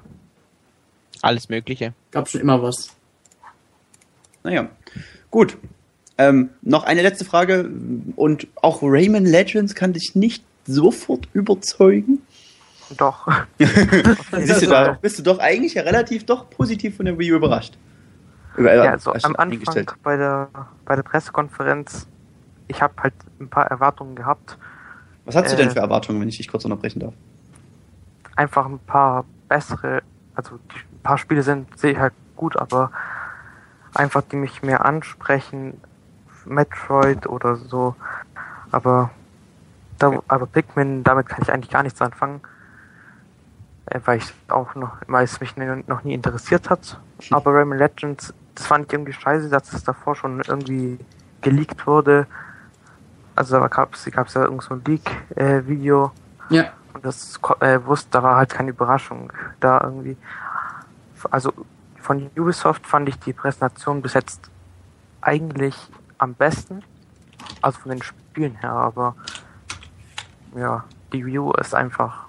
alles 1.22 1.48
Mögliche. 1.48 1.92
gab 2.10 2.28
schon 2.28 2.40
immer 2.40 2.62
was. 2.62 2.94
Naja, 4.42 4.68
gut. 5.30 5.56
Ähm, 6.18 6.50
noch 6.62 6.84
eine 6.84 7.02
letzte 7.02 7.24
Frage. 7.24 7.68
Und 8.16 8.46
auch 8.62 8.80
Rayman 8.82 9.26
Legends 9.26 9.74
kann 9.74 9.92
dich 9.92 10.14
nicht 10.14 10.42
sofort 10.66 11.28
überzeugen? 11.32 12.22
Doch. 12.96 13.28
Siehst 13.58 14.62
du, 14.62 14.66
da 14.66 14.92
bist 14.92 15.18
du 15.18 15.22
doch 15.22 15.38
eigentlich 15.40 15.74
ja 15.74 15.82
relativ 15.82 16.24
doch 16.24 16.48
positiv 16.48 16.96
von 16.96 17.06
der 17.06 17.18
Wii 17.18 17.32
U 17.32 17.36
überrascht. 17.36 17.74
Über, 18.56 18.74
Ja, 18.74 18.92
also 18.92 19.12
hast 19.12 19.24
am 19.24 19.34
du 19.34 19.38
Anfang 19.38 19.86
bei 20.02 20.16
der 20.16 20.48
bei 20.84 20.96
der 20.96 21.02
Pressekonferenz, 21.02 22.06
ich 22.68 22.80
habe 22.80 22.94
halt 23.02 23.14
ein 23.40 23.48
paar 23.48 23.66
Erwartungen 23.66 24.14
gehabt. 24.14 24.56
Was 25.24 25.34
hast 25.34 25.50
du 25.50 25.54
äh, 25.54 25.58
denn 25.58 25.70
für 25.70 25.80
Erwartungen, 25.80 26.20
wenn 26.20 26.28
ich 26.28 26.38
dich 26.38 26.48
kurz 26.48 26.64
unterbrechen 26.64 27.00
darf? 27.00 27.14
Einfach 28.36 28.66
ein 28.66 28.78
paar 28.78 29.24
bessere, 29.48 30.02
also 30.34 30.58
die, 30.58 30.78
ein 30.78 31.02
paar 31.02 31.18
Spiele 31.18 31.42
sind 31.42 31.68
ich 31.82 31.98
halt 31.98 32.12
gut, 32.36 32.56
aber 32.56 32.90
einfach 33.94 34.22
die 34.22 34.36
mich 34.36 34.62
mehr 34.62 34.84
ansprechen, 34.84 35.80
Metroid 36.44 37.26
oder 37.26 37.56
so. 37.56 37.96
Aber 38.70 39.10
da, 39.98 40.22
aber 40.28 40.46
Pikmin, 40.46 41.02
damit 41.02 41.28
kann 41.28 41.42
ich 41.42 41.52
eigentlich 41.52 41.70
gar 41.70 41.82
nichts 41.82 42.00
anfangen. 42.00 42.40
Äh, 43.86 44.00
Weil 44.04 44.18
ich 44.18 44.32
auch 44.48 44.74
noch, 44.74 44.96
weil 45.06 45.24
es 45.24 45.40
mich 45.40 45.56
noch 45.56 46.04
nie 46.04 46.14
interessiert 46.14 46.70
hat. 46.70 47.00
Aber 47.30 47.54
Rayman 47.54 47.78
Legends, 47.78 48.34
das 48.54 48.66
fand 48.66 48.86
ich 48.86 48.92
irgendwie 48.92 49.12
scheiße, 49.12 49.48
dass 49.48 49.72
es 49.72 49.84
davor 49.84 50.14
schon 50.14 50.40
irgendwie 50.46 50.98
geleakt 51.40 51.86
wurde. 51.86 52.26
Also 53.34 53.58
da 53.58 53.68
gab 53.68 53.94
es 53.94 54.04
gab's 54.10 54.34
ja 54.34 54.44
irgend 54.44 54.62
so 54.62 54.74
ein 54.74 54.82
Leak-Video. 54.84 56.10
Ja, 56.48 56.72
Und 56.96 57.04
das 57.04 57.38
äh, 57.60 57.78
wusste, 57.84 58.08
da 58.10 58.22
war 58.22 58.36
halt 58.38 58.48
keine 58.48 58.70
Überraschung 58.70 59.30
da 59.60 59.78
irgendwie. 59.84 60.16
Also 61.30 61.52
von 62.00 62.30
Ubisoft 62.38 62.86
fand 62.86 63.06
ich 63.10 63.18
die 63.18 63.34
Präsentation 63.34 64.00
bis 64.00 64.14
jetzt 64.14 64.50
eigentlich 65.20 65.74
am 66.16 66.32
besten. 66.32 66.82
Also 67.60 67.80
von 67.80 67.90
den 67.90 68.02
Spielen 68.02 68.54
her, 68.56 68.70
aber 68.72 69.14
ja, 70.56 70.84
die 71.12 71.26
View 71.26 71.52
ist 71.52 71.74
einfach 71.74 72.24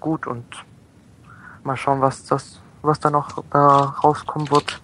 gut 0.00 0.26
und 0.26 0.44
mal 1.62 1.76
schauen, 1.76 2.00
was 2.00 2.24
das, 2.24 2.60
was 2.82 2.98
da 2.98 3.10
noch 3.10 3.44
da 3.52 3.94
rauskommen 4.02 4.50
wird. 4.50 4.80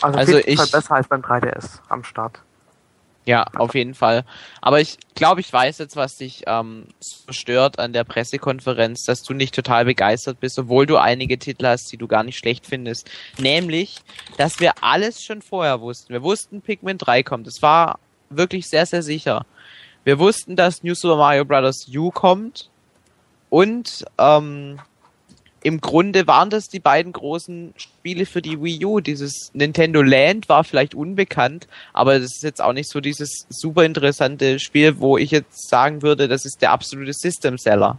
Also, 0.00 0.16
Also 0.18 0.36
auf 0.38 0.44
jeden 0.46 0.56
Fall 0.58 0.66
ich- 0.66 0.72
besser 0.72 0.94
als 0.94 1.08
beim 1.08 1.22
3DS 1.22 1.80
am 1.88 2.04
Start. 2.04 2.40
Ja, 3.26 3.44
auf 3.54 3.74
jeden 3.74 3.94
Fall. 3.94 4.24
Aber 4.62 4.80
ich 4.80 4.96
glaube, 5.14 5.40
ich 5.40 5.52
weiß 5.52 5.78
jetzt, 5.78 5.94
was 5.94 6.16
dich 6.16 6.44
ähm, 6.46 6.86
stört 7.28 7.78
an 7.78 7.92
der 7.92 8.04
Pressekonferenz, 8.04 9.04
dass 9.04 9.22
du 9.22 9.34
nicht 9.34 9.54
total 9.54 9.84
begeistert 9.84 10.40
bist, 10.40 10.58
obwohl 10.58 10.86
du 10.86 10.96
einige 10.96 11.38
Titel 11.38 11.66
hast, 11.66 11.92
die 11.92 11.98
du 11.98 12.08
gar 12.08 12.24
nicht 12.24 12.38
schlecht 12.38 12.66
findest. 12.66 13.10
Nämlich, 13.38 13.98
dass 14.38 14.58
wir 14.58 14.72
alles 14.82 15.22
schon 15.22 15.42
vorher 15.42 15.80
wussten. 15.80 16.12
Wir 16.12 16.22
wussten, 16.22 16.62
Pikmin 16.62 16.98
3 16.98 17.22
kommt. 17.22 17.46
Es 17.46 17.60
war 17.60 17.98
wirklich 18.30 18.68
sehr, 18.68 18.86
sehr 18.86 19.02
sicher. 19.02 19.44
Wir 20.04 20.18
wussten, 20.18 20.56
dass 20.56 20.82
New 20.82 20.94
Super 20.94 21.16
Mario 21.16 21.44
Bros. 21.44 21.86
U 21.94 22.10
kommt. 22.10 22.70
Und 23.50 24.04
ähm, 24.16 24.80
im 25.62 25.80
Grunde 25.80 26.26
waren 26.26 26.48
das 26.48 26.68
die 26.68 26.80
beiden 26.80 27.12
großen 27.12 27.74
Spiele 27.76 28.24
für 28.24 28.40
die 28.40 28.62
Wii 28.62 28.84
U. 28.84 29.00
Dieses 29.00 29.50
Nintendo 29.52 30.00
Land 30.00 30.48
war 30.48 30.64
vielleicht 30.64 30.94
unbekannt, 30.94 31.68
aber 31.92 32.18
das 32.18 32.36
ist 32.36 32.42
jetzt 32.42 32.62
auch 32.62 32.72
nicht 32.72 32.90
so 32.90 33.00
dieses 33.00 33.46
super 33.50 33.84
interessante 33.84 34.58
Spiel, 34.58 34.98
wo 35.00 35.18
ich 35.18 35.30
jetzt 35.30 35.68
sagen 35.68 36.02
würde, 36.02 36.28
das 36.28 36.46
ist 36.46 36.62
der 36.62 36.72
absolute 36.72 37.12
System 37.12 37.58
Seller. 37.58 37.98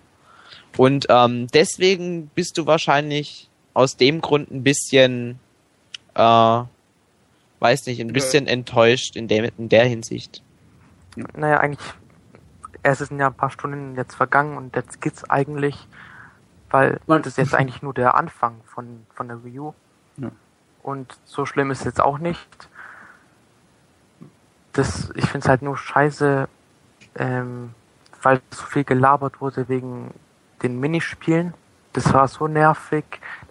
Und 0.77 1.05
ähm, 1.09 1.47
deswegen 1.53 2.27
bist 2.33 2.57
du 2.57 2.65
wahrscheinlich 2.65 3.49
aus 3.73 3.95
dem 3.97 4.21
Grund 4.21 4.51
ein 4.51 4.63
bisschen, 4.63 5.39
äh, 6.15 6.63
weiß 7.59 7.85
nicht, 7.85 7.99
ein 8.01 8.13
bisschen 8.13 8.47
enttäuscht 8.47 9.15
in 9.15 9.27
der, 9.27 9.51
in 9.57 9.69
der 9.69 9.85
Hinsicht. 9.85 10.41
Naja, 11.35 11.59
eigentlich, 11.59 11.93
es 12.83 12.99
sind 12.99 13.19
ja 13.19 13.27
ein 13.27 13.33
paar 13.33 13.51
Stunden 13.51 13.95
jetzt 13.95 14.15
vergangen 14.15 14.57
und 14.57 14.75
jetzt 14.75 15.01
geht's 15.01 15.29
eigentlich, 15.29 15.75
weil 16.71 16.99
das 17.05 17.27
ist 17.27 17.37
jetzt 17.37 17.55
eigentlich 17.55 17.81
nur 17.81 17.93
der 17.93 18.15
Anfang 18.15 18.55
von, 18.65 19.05
von 19.13 19.27
der 19.27 19.43
Wii 19.43 19.59
U. 19.59 19.73
Ja. 20.17 20.31
Und 20.83 21.17
so 21.25 21.45
schlimm 21.45 21.71
ist 21.71 21.79
es 21.79 21.85
jetzt 21.85 22.01
auch 22.01 22.17
nicht. 22.17 22.69
Das, 24.73 25.11
ich 25.15 25.25
finde 25.25 25.45
es 25.45 25.49
halt 25.49 25.61
nur 25.61 25.77
scheiße, 25.77 26.47
ähm, 27.15 27.73
weil 28.21 28.41
so 28.51 28.65
viel 28.65 28.83
gelabert 28.83 29.41
wurde 29.41 29.67
wegen 29.67 30.13
den 30.63 30.79
Minispielen. 30.79 31.53
Das 31.93 32.13
war 32.13 32.27
so 32.27 32.47
nervig. 32.47 33.03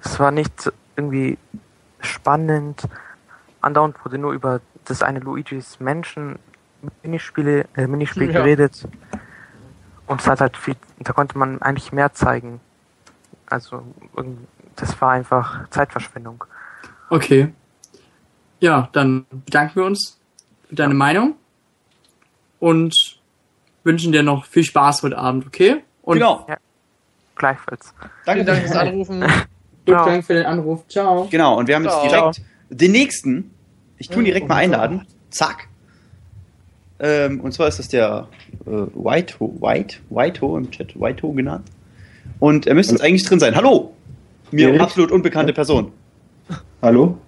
Das 0.03 0.18
war 0.18 0.31
nicht 0.31 0.73
irgendwie 0.97 1.37
spannend. 2.01 2.89
Andauernd 3.61 4.03
wurde 4.05 4.16
nur 4.16 4.33
über 4.33 4.61
das 4.87 5.03
eine 5.03 5.21
Luigi's 5.21 5.79
Menschen 5.79 6.39
Minispiele, 7.03 7.66
äh, 7.77 7.87
Minispiel 7.87 8.31
Ja. 8.31 8.41
geredet. 8.41 8.89
Und 10.07 10.23
es 10.23 10.27
hat 10.27 10.41
halt 10.41 10.57
viel, 10.57 10.77
da 10.99 11.12
konnte 11.12 11.37
man 11.37 11.61
eigentlich 11.61 11.93
mehr 11.93 12.12
zeigen. 12.14 12.61
Also 13.51 13.83
das 14.77 14.99
war 15.01 15.11
einfach 15.11 15.69
Zeitverschwendung. 15.69 16.45
Okay. 17.11 17.53
Ja, 18.61 18.89
dann 18.93 19.27
bedanken 19.31 19.77
wir 19.77 19.85
uns 19.85 20.19
für 20.69 20.77
deine 20.77 20.95
Meinung 20.95 21.35
und 22.61 22.95
wünschen 23.85 24.13
dir 24.13 24.23
noch 24.23 24.45
viel 24.45 24.65
Spaß 24.65 25.03
heute 25.03 25.19
Abend, 25.19 25.47
okay? 25.47 25.83
Und 26.03 26.19
genau. 26.19 26.47
Gleichfalls. 27.35 27.95
Danke. 28.25 28.45
Vielen 28.45 28.47
Dank 28.47 28.61
fürs 28.61 28.77
Anrufen. 28.77 29.23
vielen 29.23 29.47
Ja. 29.87 30.05
Dank 30.05 30.25
für 30.25 30.35
den 30.35 30.47
Anruf. 30.47 30.87
Ciao. 30.89 31.27
Genau, 31.31 31.59
und 31.59 31.69
wir 31.69 31.75
haben 31.75 31.85
jetzt 31.85 31.95
Ciao. 31.95 32.09
direkt 32.09 32.43
den 32.69 32.93
nächsten. 32.93 33.55
Ich 33.97 34.09
tue 34.09 34.19
ihn 34.19 34.27
direkt 34.27 34.49
mal 34.49 34.57
einladen. 34.57 35.07
Zack. 35.31 35.69
Ähm, 36.99 37.41
und 37.41 37.53
zwar 37.53 37.69
ist 37.69 37.79
das 37.79 37.89
der 37.89 38.29
äh, 38.67 38.71
Whiteho, 38.71 39.57
White, 39.61 39.97
Whiteho 40.11 40.59
im 40.59 40.71
Chat, 40.71 41.01
Whiteho 41.01 41.33
genannt. 41.33 41.67
Und 42.39 42.66
er 42.66 42.74
müsste 42.74 42.95
jetzt 42.95 43.03
eigentlich 43.03 43.24
drin 43.24 43.41
sein. 43.41 43.55
Hallo! 43.55 43.95
Mir 44.51 44.68
Erik? 44.68 44.81
absolut 44.81 45.11
unbekannte 45.12 45.53
Person. 45.53 45.93
Hallo? 46.83 47.18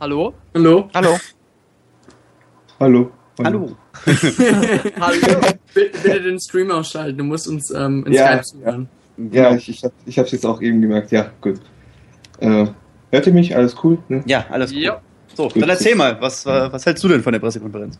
Hallo? 0.00 0.34
Hallo. 0.54 0.88
Hallo. 0.94 1.18
Hallo? 2.80 3.10
Hallo. 3.38 3.40
Hallo? 3.42 3.76
Bitte, 4.04 5.58
bitte 6.02 6.20
den 6.22 6.38
Stream 6.40 6.70
ausschalten. 6.70 7.18
Du 7.18 7.24
musst 7.24 7.48
uns 7.48 7.70
ähm, 7.70 8.04
in 8.06 8.12
Ja, 8.12 8.26
Skype 8.26 8.42
zuhören. 8.42 8.88
Ja, 9.30 9.54
ich, 9.54 9.68
ich, 9.68 9.84
hab, 9.84 9.92
ich 10.06 10.18
hab's 10.18 10.32
jetzt 10.32 10.44
auch 10.46 10.60
eben 10.60 10.80
gemerkt. 10.80 11.10
Ja, 11.12 11.30
gut. 11.40 11.60
Äh, 12.40 12.66
hört 13.10 13.26
ihr 13.26 13.32
mich? 13.32 13.56
Alles 13.56 13.76
cool? 13.82 13.98
Ne? 14.08 14.22
Ja, 14.26 14.44
alles 14.50 14.72
gut. 14.72 14.80
Ja. 14.80 15.00
So, 15.34 15.48
dann 15.48 15.68
erzähl 15.68 15.94
mal, 15.96 16.20
was, 16.20 16.46
äh, 16.46 16.72
was 16.72 16.86
hältst 16.86 17.02
du 17.02 17.08
denn 17.08 17.22
von 17.22 17.32
der 17.32 17.40
Pressekonferenz? 17.40 17.98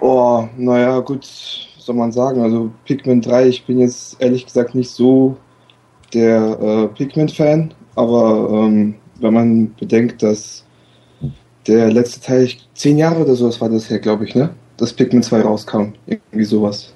Oh, 0.00 0.48
naja, 0.56 1.00
gut, 1.00 1.26
soll 1.84 1.94
man 1.94 2.12
sagen. 2.12 2.42
Also 2.42 2.70
Pikmin 2.84 3.20
3, 3.20 3.48
ich 3.48 3.64
bin 3.64 3.78
jetzt 3.78 4.16
ehrlich 4.20 4.46
gesagt 4.46 4.74
nicht 4.74 4.90
so 4.90 5.36
der 6.12 6.58
äh, 6.60 6.86
Pikmin-Fan, 6.88 7.74
aber 7.96 8.48
ähm, 8.52 8.94
wenn 9.20 9.34
man 9.34 9.74
bedenkt, 9.74 10.22
dass 10.22 10.64
der 11.66 11.90
letzte 11.90 12.20
Teil, 12.20 12.44
ich, 12.44 12.68
zehn 12.74 12.98
Jahre 12.98 13.22
oder 13.22 13.34
sowas 13.34 13.60
war 13.60 13.68
das 13.68 13.88
her, 13.88 13.98
glaube 13.98 14.24
ich, 14.24 14.34
ne? 14.34 14.50
Dass 14.76 14.92
Pikmin 14.92 15.22
2 15.22 15.40
rauskam. 15.40 15.92
Irgendwie 16.06 16.44
sowas. 16.44 16.92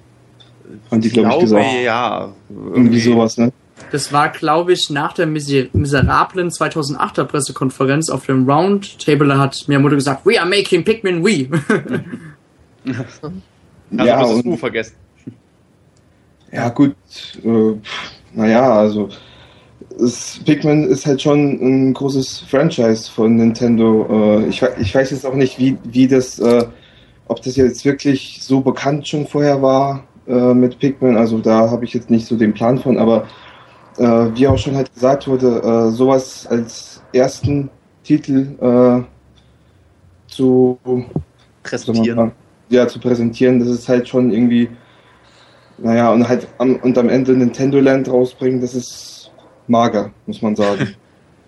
Haben 0.91 1.01
die, 1.01 1.11
glaube 1.11 1.30
ich, 1.34 1.41
gesagt. 1.41 1.66
ja. 1.84 2.32
Irgendwie 2.51 3.01
sowas, 3.01 3.39
ne? 3.39 3.53
Das 3.93 4.12
war, 4.12 4.28
glaube 4.28 4.72
ich, 4.72 4.91
nach 4.91 5.12
der 5.14 5.26
miser 5.26 5.64
miserablen 5.72 6.51
2008er 6.51 7.24
Pressekonferenz 7.24 8.11
auf 8.11 8.26
dem 8.26 8.49
Roundtable 8.49 9.39
hat 9.39 9.64
Miyamoto 9.68 9.95
gesagt, 9.95 10.26
we 10.26 10.39
are 10.39 10.49
making 10.49 10.84
Pikmin 10.84 11.24
Wii. 11.24 11.49
Also 13.97 14.07
ja, 14.07 14.16
du 14.16 14.22
hast 14.22 14.36
das 14.39 14.45
U 14.45 14.57
vergessen. 14.57 14.95
Ja, 16.51 16.70
gut. 16.70 16.97
Äh, 17.45 17.74
naja, 18.32 18.72
also 18.72 19.11
es, 19.99 20.41
Pikmin 20.47 20.84
ist 20.84 21.07
halt 21.07 21.20
schon 21.20 21.59
ein 21.61 21.93
großes 21.93 22.41
Franchise 22.49 23.11
von 23.11 23.36
Nintendo. 23.36 24.07
Äh, 24.41 24.49
ich, 24.49 24.62
ich 24.80 24.95
weiß 24.95 25.11
jetzt 25.11 25.26
auch 25.26 25.34
nicht, 25.34 25.59
wie, 25.59 25.76
wie 25.84 26.09
das, 26.09 26.39
äh, 26.39 26.64
ob 27.26 27.43
das 27.43 27.57
jetzt 27.57 27.84
wirklich 27.84 28.39
so 28.41 28.61
bekannt 28.61 29.07
schon 29.07 29.26
vorher 29.26 29.61
war 29.61 30.05
äh, 30.26 30.55
mit 30.55 30.78
Pikmin. 30.78 31.16
Also 31.16 31.39
da 31.39 31.70
habe 31.70 31.84
ich 31.84 31.93
jetzt 31.93 32.11
nicht 32.11 32.26
so 32.26 32.36
den 32.36 32.55
Plan 32.55 32.78
von, 32.78 32.99
aber 32.99 33.26
äh, 33.99 34.30
wie 34.34 34.47
auch 34.47 34.59
schon 34.59 34.76
halt 34.76 34.93
gesagt 34.95 35.28
wurde, 35.28 35.61
äh, 35.62 35.91
sowas 35.91 36.47
als 36.47 37.03
ersten 37.12 37.70
Titel 38.05 38.57
äh, 38.61 39.03
zu 40.30 40.78
Präsentieren. 41.62 42.32
Ja, 42.69 42.87
zu 42.87 43.01
präsentieren, 43.01 43.59
das 43.59 43.69
ist 43.69 43.89
halt 43.89 44.09
schon 44.09 44.31
irgendwie, 44.31 44.69
naja, 45.79 46.11
und 46.11 46.29
halt 46.29 46.47
am, 46.59 46.77
und 46.77 46.97
am 46.99 47.09
Ende 47.09 47.33
Nintendo 47.33 47.81
Land 47.81 48.09
rausbringen, 48.09 48.61
das 48.61 48.75
ist 48.75 49.31
mager, 49.66 50.11
muss 50.27 50.43
man 50.43 50.57
sagen. 50.57 50.95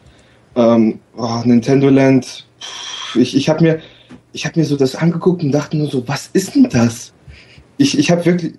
ähm, 0.56 1.00
oh, 1.16 1.40
Nintendo 1.44 1.88
Land, 1.88 2.46
pff, 2.60 3.16
ich, 3.16 3.36
ich 3.36 3.48
habe 3.48 3.62
mir, 3.62 3.80
ich 4.32 4.46
habe 4.46 4.58
mir 4.58 4.64
so 4.64 4.76
das 4.76 4.94
angeguckt 4.94 5.42
und 5.42 5.52
dachte 5.52 5.76
nur 5.76 5.88
so, 5.88 6.06
was 6.06 6.30
ist 6.32 6.54
denn 6.54 6.68
das? 6.70 7.12
Ich, 7.76 7.98
ich 7.98 8.10
habe 8.10 8.24
wirklich, 8.24 8.54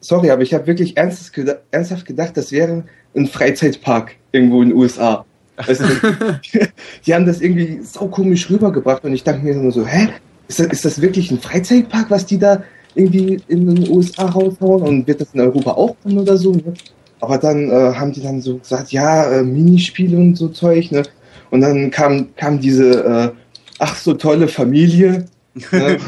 sorry, 0.00 0.30
aber 0.30 0.42
ich 0.42 0.54
habe 0.54 0.66
wirklich 0.66 0.96
ernsthaft, 0.96 1.58
ernsthaft 1.70 2.06
gedacht, 2.06 2.36
das 2.36 2.52
wäre 2.52 2.84
ein 3.16 3.26
Freizeitpark 3.26 4.16
irgendwo 4.32 4.62
in 4.62 4.70
den 4.70 4.78
USA. 4.78 5.24
Weißt 5.56 5.80
du, 5.80 6.40
die 7.06 7.14
haben 7.14 7.26
das 7.26 7.40
irgendwie 7.40 7.80
so 7.82 8.08
komisch 8.08 8.50
rübergebracht 8.50 9.04
und 9.04 9.14
ich 9.14 9.24
dachte 9.24 9.40
mir 9.40 9.54
nur 9.54 9.72
so, 9.72 9.86
hä? 9.86 10.08
Ist 10.48 10.58
das, 10.58 10.66
ist 10.66 10.84
das 10.84 11.00
wirklich 11.00 11.30
ein 11.30 11.40
Freizeitpark, 11.40 12.10
was 12.10 12.26
die 12.26 12.38
da 12.38 12.62
irgendwie 12.94 13.40
in 13.48 13.74
den 13.74 13.90
USA 13.90 14.26
raushauen 14.26 14.82
und 14.82 15.06
wird 15.06 15.20
das 15.20 15.28
in 15.32 15.40
Europa 15.40 15.72
auch 15.72 15.96
kommen 16.02 16.18
oder 16.18 16.36
so? 16.36 16.52
Ne? 16.52 16.74
Aber 17.20 17.38
dann 17.38 17.70
äh, 17.70 17.94
haben 17.94 18.12
die 18.12 18.22
dann 18.22 18.40
so 18.40 18.58
gesagt, 18.58 18.92
ja, 18.92 19.30
äh, 19.30 19.42
Minispiele 19.42 20.16
und 20.16 20.36
so 20.36 20.48
Zeug, 20.48 20.92
ne? 20.92 21.02
Und 21.50 21.60
dann 21.60 21.90
kam, 21.90 22.34
kam 22.36 22.60
diese, 22.60 23.04
äh, 23.04 23.30
ach 23.78 23.96
so 23.96 24.14
tolle 24.14 24.48
Familie. 24.48 25.26
Ne? 25.72 25.98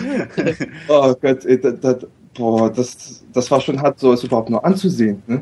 oh 0.88 1.14
Gott, 1.20 1.44
ey, 1.44 1.60
das, 1.60 1.74
das, 1.80 1.96
boah, 2.34 2.70
das, 2.70 3.24
das 3.32 3.50
war 3.50 3.60
schon 3.60 3.80
hart, 3.80 3.98
so 3.98 4.12
es 4.12 4.24
überhaupt 4.24 4.50
nur 4.50 4.64
anzusehen. 4.64 5.22
Ne? 5.26 5.40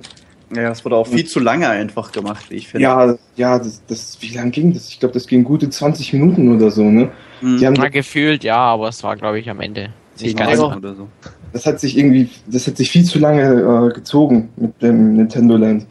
Ja, 0.55 0.69
das 0.69 0.85
wurde 0.85 0.97
auch 0.97 1.07
viel 1.07 1.25
zu 1.27 1.41
lange 1.41 1.69
einfach 1.69 2.13
gemacht, 2.13 2.47
wie 2.51 2.57
ich 2.57 2.69
finde. 2.69 2.85
Ja, 2.85 3.15
ja, 3.37 3.59
das, 3.59 3.83
das, 3.87 4.19
wie 4.21 4.35
lang 4.35 4.51
ging 4.51 4.73
das? 4.73 4.89
Ich 4.89 5.01
glaube, 5.01 5.15
das 5.15 5.27
ging 5.27 5.45
gute 5.45 5.69
20 5.69 6.13
Minuten 6.13 6.55
oder 6.55 6.71
so, 6.71 6.85
ne? 6.85 7.11
Mhm. 7.41 7.59
Die 7.59 7.67
haben, 7.67 7.75
Mal 7.75 7.91
gefühlt, 7.91 8.45
ja, 8.45 8.57
aber 8.57 8.89
es 8.89 9.03
war, 9.03 9.17
glaube 9.17 9.39
ich, 9.41 9.51
am 9.51 9.61
Ende 9.61 9.91
nicht 10.21 10.37
ganz 10.37 10.59
Neun 10.59 10.73
so. 10.73 10.77
oder 10.77 10.95
so. 10.95 11.09
das 11.53 11.67
hat 11.67 11.81
sich 11.81 11.99
irgendwie, 11.99 12.29
das 12.47 12.67
hat 12.67 12.77
sich 12.77 12.91
viel 12.91 13.05
zu 13.05 13.19
lange 13.19 13.89
äh, 13.91 13.93
gezogen 13.95 14.49
mit 14.57 14.81
dem 14.81 15.17
Nintendo 15.17 15.57
Land. 15.57 15.87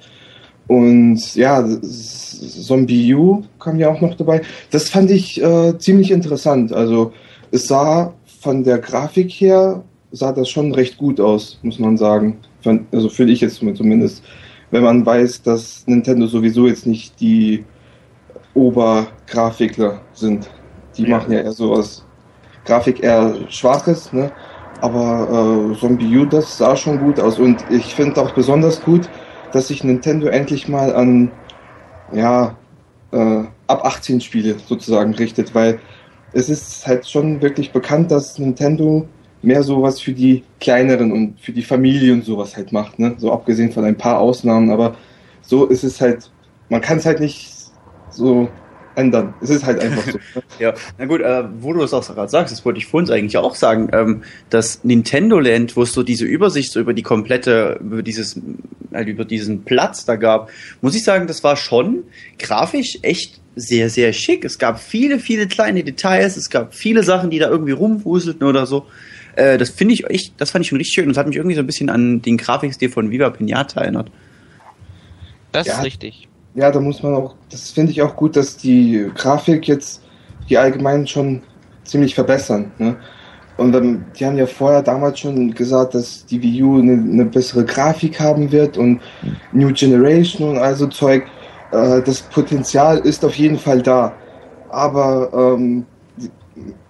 Und 0.68 1.36
ja, 1.36 1.62
das- 1.62 2.66
Zombie 2.66 3.14
U 3.14 3.44
kam 3.60 3.78
ja 3.80 3.90
auch 3.90 4.02
noch 4.02 4.16
dabei. 4.16 4.42
Das 4.72 4.90
fand 4.90 5.12
ich 5.12 5.42
äh, 5.42 5.78
ziemlich 5.78 6.12
interessant. 6.12 6.72
Also 6.74 7.14
es 7.52 7.68
sah 7.68 8.14
von 8.42 8.64
der 8.64 8.80
Grafik 8.80 9.30
her, 9.32 9.84
sah 10.12 10.32
das 10.32 10.50
schon 10.50 10.74
recht 10.74 10.98
gut 10.98 11.20
aus, 11.20 11.60
muss 11.62 11.80
man 11.80 11.98
sagen. 11.98 12.38
Also 12.92 13.10
finde 13.10 13.34
ich 13.34 13.42
jetzt 13.42 13.58
zumindest. 13.58 14.24
Wenn 14.74 14.82
man 14.84 15.06
weiß, 15.06 15.44
dass 15.44 15.86
Nintendo 15.86 16.26
sowieso 16.26 16.66
jetzt 16.66 16.88
nicht 16.88 17.20
die 17.20 17.64
Obergrafikler 18.56 20.02
sind. 20.14 20.50
Die 20.98 21.04
Ja. 21.04 21.18
machen 21.18 21.32
ja 21.32 21.42
eher 21.42 21.52
sowas 21.52 22.04
Grafik 22.66 23.04
eher 23.04 23.36
Schwaches, 23.50 24.12
ne? 24.12 24.32
Aber 24.82 25.70
äh, 25.76 25.80
Zombie 25.80 26.18
U, 26.18 26.26
das 26.26 26.58
sah 26.58 26.76
schon 26.76 26.98
gut 26.98 27.20
aus. 27.20 27.38
Und 27.38 27.64
ich 27.70 27.94
finde 27.94 28.20
auch 28.20 28.32
besonders 28.32 28.82
gut, 28.82 29.08
dass 29.52 29.68
sich 29.68 29.84
Nintendo 29.84 30.26
endlich 30.26 30.68
mal 30.68 30.96
an 30.96 31.32
ja, 32.12 32.56
äh, 33.12 33.44
ab 33.68 33.86
18 33.86 34.22
Spiele 34.22 34.56
sozusagen 34.68 35.14
richtet, 35.14 35.54
weil 35.54 35.78
es 36.32 36.50
ist 36.50 36.88
halt 36.88 37.08
schon 37.08 37.44
wirklich 37.44 37.72
bekannt, 37.72 38.10
dass 38.10 38.40
Nintendo 38.40 39.08
mehr 39.44 39.64
sowas 39.64 40.00
für 40.00 40.14
die 40.14 40.44
kleineren 40.60 41.12
und 41.12 41.40
für 41.40 41.52
die 41.52 41.64
Familie 41.64 42.14
und 42.14 42.26
sowas 42.26 42.56
halt 42.56 42.72
macht, 42.72 42.98
ne? 43.00 43.16
So 43.18 43.32
abgesehen 43.32 43.72
von 43.72 43.84
ein 43.84 43.98
paar 43.98 44.20
Ausnahmen, 44.20 44.72
aber 44.72 44.96
so 45.42 45.66
ist 45.66 45.84
es 45.84 46.02
halt, 46.02 46.32
man 46.70 46.82
kann 46.82 46.98
es 46.98 47.06
halt 47.06 47.20
nicht 47.20 47.52
so 48.10 48.48
ändern. 48.96 49.34
Es 49.42 49.50
ist 49.50 49.66
halt 49.66 49.82
einfach 49.82 50.06
so. 50.06 50.18
Ne? 50.18 50.44
Ja, 50.60 50.74
na 51.00 51.06
gut, 51.06 51.22
äh, 51.22 51.44
wo 51.60 51.74
du 51.74 51.80
das 51.80 51.94
auch 51.94 52.06
gerade 52.06 52.30
sagst, 52.30 52.52
das 52.54 52.64
wollte 52.64 52.78
ich 52.78 52.86
vorhin 52.86 53.10
eigentlich 53.12 53.38
auch 53.38 53.56
sagen, 53.56 53.90
ähm, 53.92 54.22
das 54.52 54.84
Nintendo 54.84 55.40
Land, 55.40 55.76
wo 55.76 55.82
es 55.82 55.94
so 55.94 56.04
diese 56.04 56.26
Übersicht 56.26 56.72
so 56.72 56.80
über 56.80 56.94
die 56.94 57.02
komplette, 57.02 57.80
über 57.82 58.04
dieses, 58.04 58.40
halt 58.94 59.08
über 59.08 59.26
diesen 59.26 59.64
Platz 59.64 60.06
da 60.06 60.16
gab, 60.16 60.52
muss 60.82 60.96
ich 60.96 61.04
sagen, 61.04 61.26
das 61.26 61.44
war 61.44 61.56
schon 61.56 62.04
grafisch 62.38 63.00
echt 63.02 63.42
sehr, 63.56 63.90
sehr 63.90 64.14
schick. 64.14 64.46
Es 64.46 64.60
gab 64.60 64.80
viele, 64.80 65.20
viele 65.20 65.48
kleine 65.48 65.84
Details, 65.84 66.38
es 66.38 66.50
gab 66.50 66.74
viele 66.74 67.04
Sachen, 67.04 67.30
die 67.30 67.40
da 67.40 67.50
irgendwie 67.50 67.74
rumwuselten 67.74 68.48
oder 68.48 68.66
so. 68.66 68.86
Äh, 69.36 69.58
das 69.58 69.70
finde 69.70 69.94
ich 69.94 70.10
echt, 70.10 70.34
das 70.38 70.52
fand 70.52 70.64
ich 70.64 70.70
schon 70.70 70.78
richtig 70.78 70.94
schön 70.94 71.06
und 71.06 71.10
das 71.10 71.18
hat 71.18 71.28
mich 71.28 71.38
irgendwie 71.38 71.56
so 71.56 71.62
ein 71.62 71.68
bisschen 71.68 71.90
an 71.90 72.22
den 72.22 72.38
Grafikstil 72.38 72.90
von 72.90 73.10
Viva 73.12 73.30
Pinata 73.30 73.82
erinnert. 73.82 74.12
Das 75.52 75.68
Ja. 75.68 75.78
ist 75.78 75.84
richtig. 75.84 76.28
Ja, 76.56 76.72
da 76.72 76.80
muss 76.80 77.02
man 77.02 77.16
auch, 77.16 77.36
das 77.52 77.72
finde 77.72 77.92
ich 77.92 78.02
auch 78.02 78.16
gut, 78.16 78.36
dass 78.36 78.58
die 78.58 79.10
Grafik 79.16 79.68
jetzt 79.68 80.02
die 80.50 80.58
allgemein 80.58 81.08
schon 81.08 81.42
ziemlich 81.84 82.14
verbessern. 82.16 82.72
Ne? 82.78 82.96
Und 83.58 83.72
dann, 83.72 84.06
die 84.18 84.26
haben 84.26 84.38
ja 84.38 84.46
vorher 84.46 84.82
damals 84.82 85.20
schon 85.20 85.54
gesagt, 85.54 85.94
dass 85.96 86.26
die 86.26 86.42
Wii 86.42 86.64
U 86.64 86.80
eine, 86.80 86.94
eine 86.94 87.26
bessere 87.26 87.64
Grafik 87.66 88.20
haben 88.20 88.52
wird 88.52 88.78
und 88.78 89.00
New 89.52 89.72
Generation 89.74 90.50
und 90.52 90.58
also 90.58 90.88
Zeug. 90.88 91.24
Äh, 91.72 92.02
das 92.02 92.22
Potenzial 92.22 93.00
ist 93.00 93.24
auf 93.24 93.36
jeden 93.36 93.58
Fall 93.58 93.82
da. 93.82 94.14
Aber 94.70 95.56
ähm, 95.56 95.86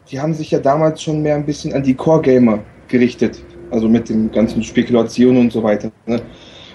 die, 0.09 0.19
haben 0.19 0.33
sich 0.33 0.51
ja 0.51 0.59
damals 0.59 1.01
schon 1.01 1.21
mehr 1.21 1.35
ein 1.35 1.45
bisschen 1.45 1.73
an 1.73 1.83
die 1.83 1.93
Core-Gamer 1.93 2.59
gerichtet. 2.87 3.43
Also 3.71 3.89
mit 3.89 4.09
den 4.09 4.31
ganzen 4.31 4.63
Spekulationen 4.63 5.41
und 5.41 5.51
so 5.51 5.63
weiter. 5.63 5.91
Ne? 6.05 6.21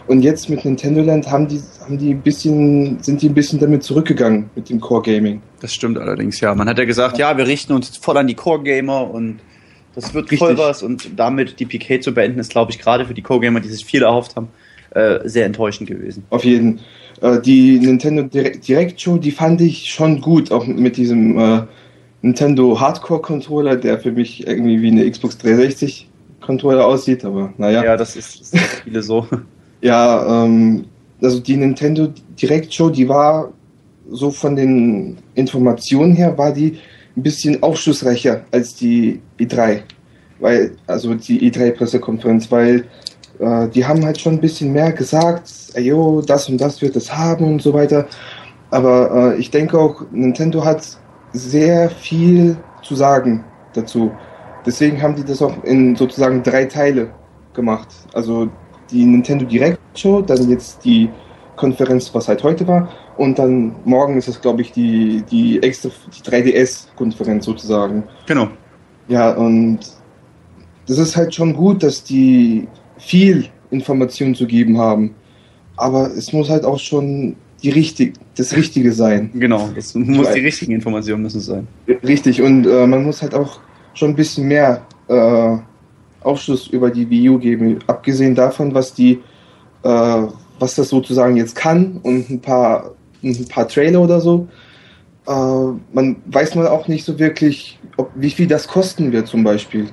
Und 0.08 0.22
jetzt 0.22 0.48
mit 0.48 0.64
Nintendo 0.64 1.02
Land 1.02 1.30
haben 1.30 1.46
die, 1.46 1.60
haben 1.84 1.98
die 1.98 2.14
ein 2.14 2.22
bisschen, 2.22 3.00
sind 3.02 3.20
die 3.20 3.28
ein 3.28 3.34
bisschen 3.34 3.58
damit 3.58 3.82
zurückgegangen 3.82 4.48
mit 4.56 4.70
dem 4.70 4.80
Core 4.80 5.02
Gaming. 5.02 5.42
Das 5.60 5.74
stimmt 5.74 5.98
allerdings, 5.98 6.40
ja. 6.40 6.54
Man 6.54 6.66
hat 6.68 6.78
ja 6.78 6.86
gesagt, 6.86 7.18
ja, 7.18 7.36
wir 7.36 7.46
richten 7.46 7.74
uns 7.74 7.94
voll 7.98 8.16
an 8.16 8.26
die 8.26 8.34
Core-Gamer 8.34 9.10
und 9.10 9.40
das 9.94 10.14
wird 10.14 10.28
voll 10.30 10.48
Richtig. 10.50 10.66
was 10.66 10.82
und 10.82 11.10
damit 11.16 11.60
die 11.60 11.66
PK 11.66 12.00
zu 12.00 12.14
beenden 12.14 12.38
ist, 12.38 12.50
glaube 12.50 12.70
ich, 12.70 12.78
gerade 12.78 13.04
für 13.04 13.14
die 13.14 13.22
Core-Gamer, 13.22 13.60
die 13.60 13.68
sich 13.68 13.84
viel 13.84 14.02
erhofft 14.02 14.34
haben, 14.36 14.48
äh, 14.90 15.28
sehr 15.28 15.44
enttäuschend 15.44 15.88
gewesen. 15.88 16.24
Auf 16.30 16.44
jeden. 16.44 16.80
Äh, 17.20 17.40
die 17.40 17.78
Nintendo 17.78 18.22
Direct, 18.22 18.66
Direct 18.66 19.00
Show, 19.00 19.18
die 19.18 19.30
fand 19.30 19.60
ich 19.60 19.92
schon 19.92 20.20
gut, 20.20 20.50
auch 20.52 20.66
mit 20.66 20.96
diesem 20.96 21.38
äh, 21.38 21.62
Nintendo 22.22 22.78
Hardcore 22.78 23.20
Controller, 23.20 23.76
der 23.76 23.98
für 23.98 24.12
mich 24.12 24.46
irgendwie 24.46 24.82
wie 24.82 24.88
eine 24.88 25.10
Xbox 25.10 25.38
360 25.38 26.08
Controller 26.40 26.86
aussieht, 26.86 27.24
aber 27.24 27.52
naja. 27.58 27.84
Ja, 27.84 27.96
das 27.96 28.16
ist, 28.16 28.40
ist 28.40 28.58
für 28.58 28.82
viele 28.84 29.02
so. 29.02 29.26
Ja, 29.80 30.44
ähm, 30.44 30.86
also 31.22 31.38
die 31.38 31.56
Nintendo 31.56 32.08
Direct 32.40 32.74
Show, 32.74 32.90
die 32.90 33.08
war 33.08 33.52
so 34.10 34.32
von 34.32 34.56
den 34.56 35.18
Informationen 35.36 36.16
her, 36.16 36.36
war 36.36 36.52
die 36.52 36.78
ein 37.16 37.22
bisschen 37.22 37.62
aufschlussreicher 37.62 38.42
als 38.50 38.74
die 38.74 39.20
E3. 39.38 39.82
Weil, 40.40 40.72
also 40.88 41.14
die 41.14 41.48
E3-Pressekonferenz, 41.48 42.50
weil 42.50 42.86
äh, 43.38 43.68
die 43.68 43.84
haben 43.84 44.04
halt 44.04 44.20
schon 44.20 44.34
ein 44.34 44.40
bisschen 44.40 44.72
mehr 44.72 44.92
gesagt, 44.92 45.50
ey, 45.74 45.84
yo, 45.84 46.22
das 46.22 46.48
und 46.48 46.60
das 46.60 46.80
wird 46.80 46.96
es 46.96 47.16
haben 47.16 47.44
und 47.44 47.62
so 47.62 47.72
weiter. 47.72 48.06
Aber 48.70 49.34
äh, 49.34 49.38
ich 49.38 49.50
denke 49.50 49.78
auch, 49.78 50.02
Nintendo 50.12 50.64
hat 50.64 50.98
sehr 51.32 51.90
viel 51.90 52.56
zu 52.82 52.94
sagen 52.94 53.44
dazu. 53.74 54.12
Deswegen 54.66 55.00
haben 55.00 55.14
die 55.14 55.24
das 55.24 55.40
auch 55.42 55.62
in 55.64 55.96
sozusagen 55.96 56.42
drei 56.42 56.64
Teile 56.64 57.10
gemacht. 57.54 57.88
Also 58.12 58.48
die 58.90 59.04
Nintendo 59.04 59.44
Direct 59.44 59.78
Show, 59.94 60.22
dann 60.22 60.48
jetzt 60.48 60.84
die 60.84 61.08
Konferenz, 61.56 62.14
was 62.14 62.28
halt 62.28 62.42
heute 62.42 62.66
war, 62.66 62.88
und 63.16 63.38
dann 63.38 63.74
morgen 63.84 64.16
ist 64.16 64.28
es, 64.28 64.40
glaube 64.40 64.62
ich, 64.62 64.72
die, 64.72 65.24
die 65.30 65.60
extra 65.62 65.90
die 66.16 66.30
3DS-Konferenz 66.30 67.44
sozusagen. 67.44 68.04
Genau. 68.26 68.48
Ja, 69.08 69.32
und 69.32 69.80
das 70.86 70.98
ist 70.98 71.16
halt 71.16 71.34
schon 71.34 71.54
gut, 71.54 71.82
dass 71.82 72.04
die 72.04 72.68
viel 72.98 73.48
Informationen 73.70 74.34
zu 74.34 74.46
geben 74.46 74.78
haben. 74.78 75.14
Aber 75.76 76.10
es 76.16 76.32
muss 76.32 76.48
halt 76.48 76.64
auch 76.64 76.78
schon 76.78 77.36
die 77.62 77.70
richtig, 77.70 78.14
das 78.36 78.56
Richtige 78.56 78.92
sein. 78.92 79.30
Genau, 79.34 79.68
das 79.74 79.94
muss 79.94 80.32
die 80.32 80.40
richtigen 80.40 80.72
Informationen 80.72 81.22
müssen 81.22 81.40
sein. 81.40 81.66
Richtig, 82.04 82.40
und 82.40 82.66
äh, 82.66 82.86
man 82.86 83.02
muss 83.04 83.22
halt 83.22 83.34
auch 83.34 83.60
schon 83.94 84.10
ein 84.10 84.16
bisschen 84.16 84.46
mehr 84.46 84.82
äh, 85.08 85.56
Aufschluss 86.20 86.68
über 86.68 86.90
die 86.90 87.08
Wii 87.08 87.30
U 87.30 87.38
geben. 87.38 87.78
Abgesehen 87.86 88.34
davon, 88.34 88.74
was 88.74 88.94
die, 88.94 89.20
äh, 89.82 90.22
was 90.58 90.74
das 90.74 90.88
sozusagen 90.88 91.36
jetzt 91.36 91.56
kann 91.56 91.98
und 92.02 92.30
ein 92.30 92.40
paar, 92.40 92.94
ein 93.22 93.48
paar 93.48 93.66
Trailer 93.68 94.00
oder 94.00 94.20
so. 94.20 94.48
Äh, 95.26 95.32
man 95.92 96.16
weiß 96.26 96.54
man 96.54 96.66
auch 96.68 96.88
nicht 96.88 97.04
so 97.04 97.18
wirklich, 97.18 97.78
ob, 97.96 98.10
wie 98.14 98.30
viel 98.30 98.46
das 98.46 98.68
kosten 98.68 99.12
wird 99.12 99.26
zum 99.26 99.42
Beispiel. 99.42 99.88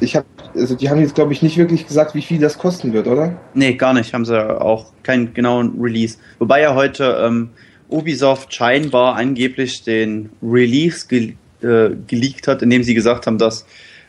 Ich 0.00 0.16
habe, 0.16 0.26
also 0.54 0.74
die 0.74 0.90
haben 0.90 1.00
jetzt 1.00 1.14
glaube 1.14 1.32
ich 1.32 1.42
nicht 1.42 1.56
wirklich 1.56 1.86
gesagt, 1.86 2.14
wie 2.14 2.22
viel 2.22 2.40
das 2.40 2.58
kosten 2.58 2.92
wird, 2.92 3.06
oder? 3.06 3.36
Nee, 3.54 3.74
gar 3.74 3.92
nicht. 3.94 4.12
Haben 4.14 4.24
sie 4.24 4.60
auch 4.60 4.86
keinen 5.02 5.34
genauen 5.34 5.80
Release. 5.80 6.18
Wobei 6.38 6.60
ja 6.62 6.74
heute 6.74 7.22
ähm, 7.24 7.50
Ubisoft 7.88 8.52
scheinbar 8.54 9.14
angeblich 9.16 9.82
den 9.84 10.30
Release 10.42 11.06
ge 11.08 11.34
äh, 11.62 11.90
geleakt 12.06 12.46
hat, 12.48 12.62
indem 12.62 12.82
sie 12.84 12.94
gesagt 12.94 13.26
haben, 13.26 13.38
dass 13.38 13.66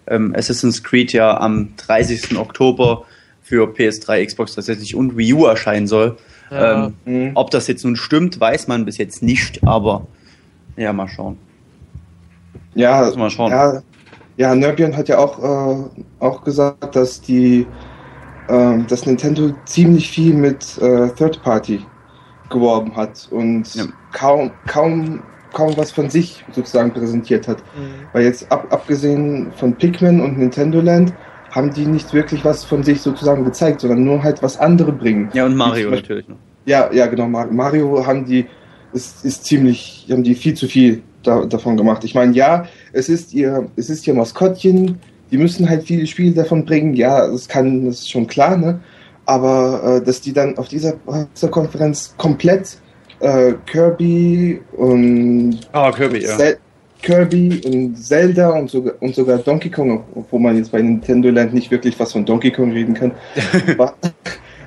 ähm, 0.07 0.33
Assassin's 0.35 0.83
Creed 0.83 1.13
ja 1.13 1.39
am 1.39 1.69
30. 1.77 2.37
Oktober 2.37 3.05
für 3.41 3.67
PS3, 3.73 4.25
Xbox 4.25 4.53
360 4.55 4.95
und 4.95 5.17
Wii 5.17 5.33
U 5.33 5.45
erscheinen 5.45 5.87
soll. 5.87 6.17
Ja. 6.51 6.85
Ähm, 6.85 6.93
Mhm. 7.05 7.31
ob 7.35 7.51
das 7.51 7.67
jetzt 7.67 7.83
nun 7.85 7.95
stimmt, 7.95 8.39
weiß 8.39 8.67
man 8.67 8.85
bis 8.85 8.97
jetzt 8.97 9.21
nicht, 9.23 9.63
aber 9.67 10.07
ja, 10.77 10.93
mal 10.93 11.07
schauen. 11.07 11.37
Ja, 12.75 13.05
Muss 13.05 13.15
mal 13.17 13.29
schauen. 13.29 13.51
ja, 13.51 13.81
ja, 14.39 14.55
Nerbion 14.55 14.95
hat 14.95 15.09
ja 15.09 15.17
auch, 15.17 15.37
äh, 15.43 15.89
auch 16.19 16.43
gesagt, 16.45 16.95
dass 16.95 17.19
die, 17.19 17.67
ähm, 18.47 18.87
dass 18.87 19.05
Nintendo 19.05 19.51
ziemlich 19.65 20.09
viel 20.09 20.33
mit 20.33 20.77
äh, 20.77 21.09
Third 21.09 21.43
Party 21.43 21.85
geworben 22.49 22.95
hat 22.95 23.27
und 23.31 23.75
Ja. 23.75 23.83
kaum, 24.13 24.51
kaum, 24.65 25.21
kaum 25.53 25.75
was 25.75 25.91
von 25.91 26.09
sich 26.09 26.45
sozusagen 26.53 26.91
präsentiert 26.91 27.49
hat. 27.49 27.57
Weil 28.13 28.23
jetzt 28.23 28.49
ab, 28.49 28.65
abgesehen 28.69 29.51
von 29.57 29.75
Pikmin 29.75 30.21
und 30.21 30.37
Nintendo 30.37 30.79
Land 30.79 31.13
haben 31.51 31.73
die 31.73 31.85
nicht 31.85 32.13
wirklich 32.13 32.45
was 32.45 32.63
von 32.63 32.81
sich 32.81 33.01
sozusagen 33.01 33.43
gezeigt, 33.43 33.81
sondern 33.81 34.05
nur 34.05 34.23
halt 34.23 34.41
was 34.41 34.57
andere 34.57 34.93
bringen. 34.93 35.29
Ja, 35.33 35.45
und 35.45 35.55
Mario 35.55 35.91
natürlich 35.91 36.29
noch. 36.29 36.37
Ja, 36.65 36.89
ja, 36.93 37.07
genau. 37.07 37.27
Mar- 37.27 37.51
Mario 37.51 38.05
haben 38.05 38.25
die, 38.25 38.45
es 38.93 39.25
ist 39.25 39.43
ziemlich, 39.45 40.07
haben 40.09 40.23
die 40.23 40.35
viel 40.35 40.53
zu 40.53 40.67
viel 40.67 41.03
da, 41.29 41.45
davon 41.45 41.77
gemacht. 41.77 42.03
Ich 42.03 42.15
meine, 42.15 42.33
ja, 42.33 42.65
es 42.91 43.09
ist 43.09 43.33
ihr, 43.33 43.67
es 43.75 43.89
ist 43.89 44.07
ihr 44.07 44.13
Maskottchen. 44.13 44.99
Die 45.31 45.37
müssen 45.37 45.69
halt 45.69 45.83
viele 45.83 46.07
Spiele 46.07 46.33
davon 46.33 46.65
bringen. 46.65 46.95
Ja, 46.95 47.27
das 47.27 47.47
kann, 47.47 47.85
das 47.85 47.99
ist 47.99 48.09
schon 48.09 48.27
klar, 48.27 48.57
ne? 48.57 48.79
Aber 49.25 49.97
äh, 49.97 50.03
dass 50.03 50.21
die 50.21 50.33
dann 50.33 50.57
auf 50.57 50.67
dieser 50.67 50.93
Pressekonferenz 50.93 52.15
komplett 52.17 52.77
äh, 53.19 53.53
Kirby 53.67 54.59
und 54.75 55.59
Ah, 55.71 55.91
Kirby, 55.91 56.23
ja. 56.23 56.37
Kirby 57.01 57.61
und 57.65 57.95
Zelda 57.95 58.49
und 58.49 58.69
sogar, 58.71 58.95
und 59.01 59.13
sogar 59.13 59.37
Donkey 59.37 59.69
Kong, 59.69 60.03
obwohl 60.15 60.39
man 60.39 60.57
jetzt 60.57 60.71
bei 60.71 60.81
Nintendo 60.81 61.29
Land 61.29 61.53
nicht 61.53 61.69
wirklich 61.69 61.99
was 61.99 62.11
von 62.11 62.25
Donkey 62.25 62.51
Kong 62.51 62.71
reden 62.71 62.93
kann. 62.93 63.11
Aber, 63.77 63.93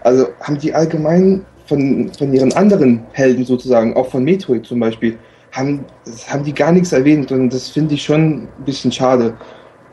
also 0.02 0.28
haben 0.40 0.58
die 0.58 0.72
allgemein 0.72 1.44
von, 1.66 2.10
von 2.16 2.32
ihren 2.32 2.52
anderen 2.52 3.00
Helden 3.12 3.44
sozusagen, 3.44 3.94
auch 3.94 4.10
von 4.10 4.24
Metroid 4.24 4.64
zum 4.64 4.80
Beispiel, 4.80 5.18
haben, 5.52 5.84
haben 6.28 6.44
die 6.44 6.54
gar 6.54 6.72
nichts 6.72 6.92
erwähnt 6.92 7.30
und 7.30 7.50
das 7.52 7.68
finde 7.68 7.94
ich 7.94 8.02
schon 8.02 8.48
ein 8.58 8.64
bisschen 8.64 8.90
schade. 8.90 9.34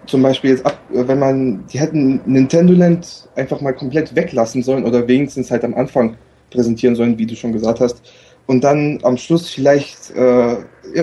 Zum 0.06 0.24
Beispiel 0.24 0.52
jetzt 0.52 0.66
ab, 0.66 0.80
wenn 0.90 1.20
man, 1.20 1.66
die 1.68 1.80
hätten 1.80 2.22
Nintendo 2.26 2.74
Land 2.74 3.30
einfach 3.36 3.62
mal 3.62 3.74
komplett 3.74 4.16
weglassen 4.16 4.64
sollen 4.64 4.86
oder 4.86 5.08
wenigstens 5.08 5.52
halt 5.52 5.64
am 5.64 5.76
Anfang 5.76 6.16
präsentieren 6.50 6.96
sollen, 6.96 7.18
wie 7.18 7.26
du 7.26 7.36
schon 7.36 7.54
gesagt 7.54 7.80
hast. 7.80 8.02
Und 8.48 8.64
dann 8.64 8.98
am 9.04 9.18
Schluss 9.18 9.50
vielleicht 9.50 10.10
äh, 10.16 10.56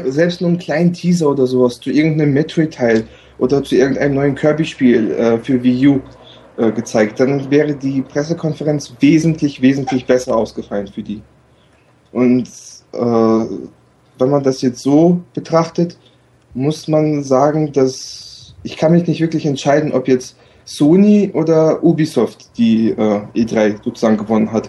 selbst 0.07 0.41
nur 0.41 0.51
einen 0.51 0.59
kleinen 0.59 0.93
Teaser 0.93 1.31
oder 1.31 1.47
sowas 1.47 1.79
zu 1.79 1.91
irgendeinem 1.91 2.33
Metroid-Teil 2.33 3.05
oder 3.39 3.63
zu 3.63 3.77
irgendeinem 3.77 4.15
neuen 4.15 4.35
Kirby-Spiel 4.35 5.13
äh, 5.13 5.39
für 5.39 5.63
Wii 5.63 5.87
U 5.87 6.01
äh, 6.57 6.73
gezeigt. 6.73 7.21
Dann 7.21 7.49
wäre 7.49 7.75
die 7.75 8.03
Pressekonferenz 8.03 8.95
wesentlich, 8.99 9.63
wesentlich 9.63 10.07
besser 10.07 10.37
ausgefallen 10.37 10.89
für 10.89 11.03
die. 11.03 11.23
Und 12.11 12.49
äh, 12.93 13.45
wenn 14.19 14.31
man 14.31 14.43
das 14.43 14.63
jetzt 14.63 14.81
so 14.81 15.21
betrachtet, 15.35 15.97
muss 16.55 16.89
man 16.89 17.23
sagen, 17.23 17.73
dass 17.73 18.55
ich 18.63 18.77
kann 18.77 18.93
mich 18.93 19.07
nicht 19.07 19.21
wirklich 19.21 19.47
entscheiden, 19.47 19.93
ob 19.93 20.09
jetzt 20.09 20.37
Sony 20.65 21.31
oder 21.33 21.83
Ubisoft 21.85 22.59
die 22.59 22.91
äh, 22.91 23.21
E3 23.35 23.77
sozusagen 23.85 24.17
gewonnen 24.17 24.51
hat. 24.53 24.69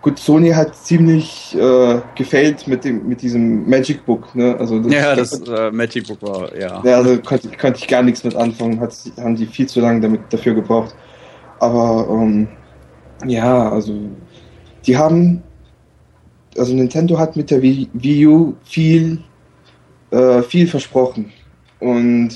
Gut, 0.00 0.18
Sony 0.18 0.50
hat 0.50 0.74
ziemlich 0.76 1.56
äh, 1.58 2.00
gefailt 2.14 2.66
mit 2.68 2.84
dem 2.84 3.06
mit 3.08 3.20
diesem 3.20 3.68
Magic 3.68 4.06
Book, 4.06 4.34
ne? 4.34 4.56
Also 4.58 4.78
das, 4.78 4.92
Ja, 4.92 5.14
das 5.14 5.40
äh, 5.40 5.70
Magic 5.70 6.06
Book 6.06 6.22
war, 6.22 6.56
ja. 6.56 6.80
ja, 6.84 6.96
also 6.96 7.18
konnte, 7.18 7.50
konnte 7.60 7.80
ich 7.80 7.88
gar 7.88 8.02
nichts 8.02 8.22
mit 8.24 8.34
anfangen, 8.36 8.80
hat, 8.80 8.94
haben 9.18 9.36
die 9.36 9.46
viel 9.46 9.68
zu 9.68 9.80
lange 9.80 10.00
damit 10.00 10.20
dafür 10.30 10.54
gebraucht. 10.54 10.94
Aber 11.58 12.06
ähm, 12.10 12.48
ja, 13.26 13.70
also 13.70 13.92
die 14.86 14.96
haben, 14.96 15.42
also 16.58 16.74
Nintendo 16.74 17.18
hat 17.18 17.36
mit 17.36 17.50
der 17.50 17.62
Wii, 17.62 17.88
Wii 17.92 18.26
U 18.26 18.54
viel, 18.64 19.22
äh, 20.10 20.42
viel 20.42 20.66
versprochen 20.66 21.32
und 21.80 22.30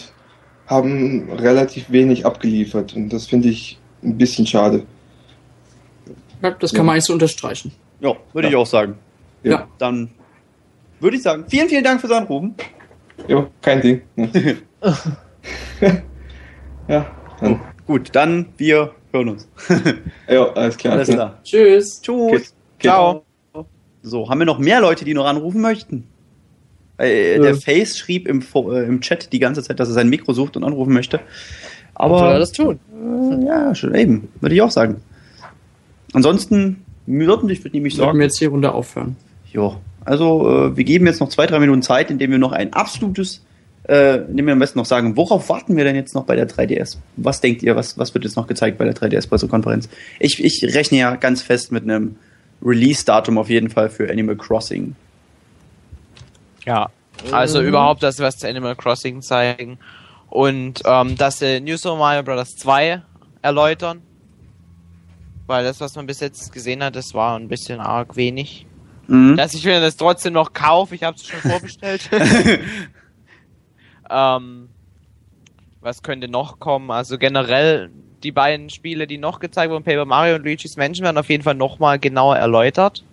haben 0.67 1.31
relativ 1.33 1.91
wenig 1.91 2.25
abgeliefert 2.25 2.95
und 2.95 3.09
das 3.11 3.27
finde 3.27 3.49
ich 3.49 3.79
ein 4.03 4.17
bisschen 4.17 4.47
schade. 4.47 4.85
Ja, 6.43 6.51
das 6.53 6.73
kann 6.73 6.79
Ja. 6.79 6.85
man 6.85 6.93
eigentlich 6.95 7.05
so 7.05 7.13
unterstreichen. 7.13 7.73
Ja, 8.01 8.17
würde 8.33 8.49
ich 8.49 8.57
auch 8.57 8.67
sagen. 8.67 8.95
Ja. 9.43 9.69
Dann 9.79 10.11
würde 11.01 11.17
ich 11.17 11.23
sagen, 11.23 11.45
vielen, 11.49 11.69
vielen 11.69 11.85
Dank 11.85 12.01
fürs 12.01 12.13
Anrufen. 12.13 12.55
Jo, 13.29 13.49
kein 13.61 13.81
Ding. 13.81 14.03
Ja, 16.89 17.07
dann, 17.41 17.61
Gut, 17.87 18.09
dann 18.13 18.49
wir 18.57 18.93
hören 19.13 19.29
uns. 19.31 19.49
ja, 20.29 20.53
alles 20.53 20.77
klar. 20.77 20.95
Alles 20.95 21.09
klar. 21.09 21.41
Tschüss. 21.45 22.01
Tschüss. 22.01 22.55
Ciao. 22.81 23.25
So, 24.03 24.29
haben 24.29 24.41
wir 24.41 24.47
noch 24.47 24.59
mehr 24.59 24.81
Leute, 24.81 25.05
die 25.05 25.15
noch 25.15 25.27
anrufen 25.27 25.61
möchten? 25.61 26.05
Äh, 26.99 27.39
der 27.39 27.55
Face 27.55 27.99
schrieb 27.99 28.29
im, 28.29 28.43
äh, 28.55 28.85
im 28.85 29.01
Chat 29.01 29.33
die 29.33 29.39
ganze 29.39 29.63
Zeit, 29.63 29.81
dass 29.81 29.89
er 29.89 29.95
sein 29.95 30.09
Mikro 30.09 30.33
sucht 30.33 30.57
und 30.57 30.65
anrufen 30.65 30.93
möchte. 30.93 31.21
Aber 31.95 32.19
soll 32.19 32.33
er 32.33 32.39
das 32.39 32.53
tun? 32.53 32.81
äh, 32.95 33.47
ja, 33.47 33.75
schon 33.75 33.95
eben, 33.95 34.29
würde 34.41 34.55
ich 34.55 34.63
auch 34.63 34.71
sagen. 34.71 35.03
Ansonsten 36.13 36.85
würden 37.07 37.49
ich 37.49 37.65
würde 37.65 37.77
nämlich 37.77 37.95
Sollten 37.95 38.09
sagen, 38.09 38.19
wir 38.19 38.27
jetzt 38.27 38.39
hier 38.39 38.49
runter 38.49 38.75
aufhören. 38.75 39.17
ja, 39.53 39.77
also 40.05 40.49
äh, 40.49 40.77
wir 40.77 40.85
geben 40.85 41.07
jetzt 41.07 41.21
noch 41.21 41.29
zwei, 41.29 41.47
drei 41.47 41.59
Minuten 41.61 41.83
Zeit, 41.83 42.11
indem 42.11 42.33
wir 42.33 42.39
noch 42.39 42.53
ein 42.53 42.73
absolutes, 42.73 43.43
äh, 43.89 44.19
indem 44.19 44.47
wir 44.47 44.53
am 44.53 44.59
besten 44.59 44.79
noch 44.79 44.87
sagen, 44.87 45.17
worauf 45.17 45.49
warten 45.49 45.77
wir 45.77 45.85
denn 45.85 45.97
jetzt 45.97 46.15
noch 46.15 46.25
bei 46.25 46.37
der 46.37 46.49
3DS? 46.49 46.99
Was 47.17 47.41
denkt 47.41 47.63
ihr, 47.63 47.77
was, 47.77 47.99
was 47.99 48.13
wird 48.15 48.25
jetzt 48.25 48.37
noch 48.37 48.47
gezeigt 48.47 48.79
bei 48.79 48.85
der 48.85 48.95
3DS-Pressekonferenz? 48.95 49.89
Ich, 50.19 50.43
ich 50.43 50.75
rechne 50.75 50.99
ja 50.99 51.17
ganz 51.17 51.43
fest 51.43 51.73
mit 51.73 51.85
einem 51.85 52.17
Release-Datum 52.65 53.39
auf 53.39 53.49
jeden 53.49 53.71
Fall 53.71 53.91
für 53.91 54.11
Animal 54.11 54.37
Crossing. 54.37 54.95
Ja. 56.65 56.91
Also 57.31 57.61
überhaupt, 57.61 58.03
dass 58.03 58.17
sie 58.17 58.23
was 58.23 58.39
zu 58.39 58.49
Animal 58.49 58.77
Crossing 58.77 59.23
zeigen. 59.23 59.79
Und 60.29 60.83
ähm, 60.87 61.17
dass 61.17 61.39
sie 61.41 61.61
New 61.61 61.77
Super 61.77 61.97
Mario 61.97 62.23
Bros. 62.23 62.57
2 62.57 63.03
erläutern. 63.43 64.03
weil 65.47 65.65
das, 65.65 65.81
was 65.81 65.95
man 65.97 66.07
bis 66.07 66.21
jetzt 66.21 66.53
gesehen 66.53 66.83
hat, 66.83 66.97
das 66.97 67.15
war 67.15 67.39
ein 67.39 67.49
bisschen 67.49 67.81
arg 67.81 68.17
wenig. 68.17 68.67
Mhm. 69.09 69.37
Dass 69.37 69.55
ich 69.55 69.65
mir 69.65 69.81
das 69.81 69.97
trotzdem 69.97 70.33
noch 70.33 70.53
kaufe, 70.53 70.95
ich 70.95 71.03
habe 71.03 71.17
es 71.17 71.27
schon 71.27 71.41
vorbestellt. 71.51 72.09
ähm, 74.11 74.69
was 75.81 76.03
könnte 76.03 76.29
noch 76.29 76.61
kommen? 76.61 76.91
Also 76.91 77.19
generell 77.19 77.91
die 78.25 78.33
beiden 78.33 78.71
Spiele, 78.71 79.07
die 79.07 79.19
noch 79.19 79.41
gezeigt 79.41 79.71
wurden, 79.71 79.85
Paper 79.85 80.05
Mario 80.05 80.37
und 80.37 80.45
Luigi's 80.45 80.77
Mansion, 80.77 81.05
werden 81.05 81.19
auf 81.19 81.29
jeden 81.31 81.43
Fall 81.43 81.55
nochmal 81.55 81.99
genauer 81.99 82.37
erläutert. 82.37 83.05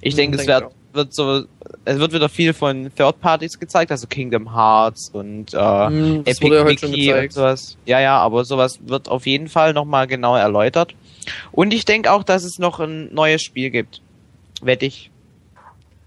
Ich 0.00 0.14
Mhm, 0.14 0.18
denke, 0.18 0.36
es 0.38 0.46
wird, 0.46 0.64
wird 0.92 1.14
so, 1.14 1.44
es 1.84 1.98
wird 1.98 2.12
wieder 2.12 2.28
viel 2.28 2.52
von 2.52 2.90
Third 2.94 3.20
Parties 3.20 3.58
gezeigt, 3.58 3.90
also 3.90 4.06
Kingdom 4.06 4.54
Hearts 4.54 5.10
und 5.10 5.54
äh, 5.54 5.56
Hm, 5.86 6.24
das 6.24 6.36
Epic 6.36 6.54
ja 6.54 6.64
Mickey 6.64 7.12
und 7.14 7.32
sowas. 7.32 7.76
Ja, 7.86 8.00
ja, 8.00 8.18
aber 8.18 8.44
sowas 8.44 8.78
wird 8.86 9.08
auf 9.08 9.26
jeden 9.26 9.48
Fall 9.48 9.72
nochmal 9.72 10.06
genauer 10.06 10.38
erläutert. 10.40 10.94
Und 11.52 11.72
ich 11.72 11.84
denke 11.84 12.10
auch, 12.12 12.24
dass 12.24 12.44
es 12.44 12.58
noch 12.58 12.80
ein 12.80 13.12
neues 13.14 13.42
Spiel 13.42 13.70
gibt. 13.70 14.02
Wette 14.62 14.86
ich. 14.86 15.10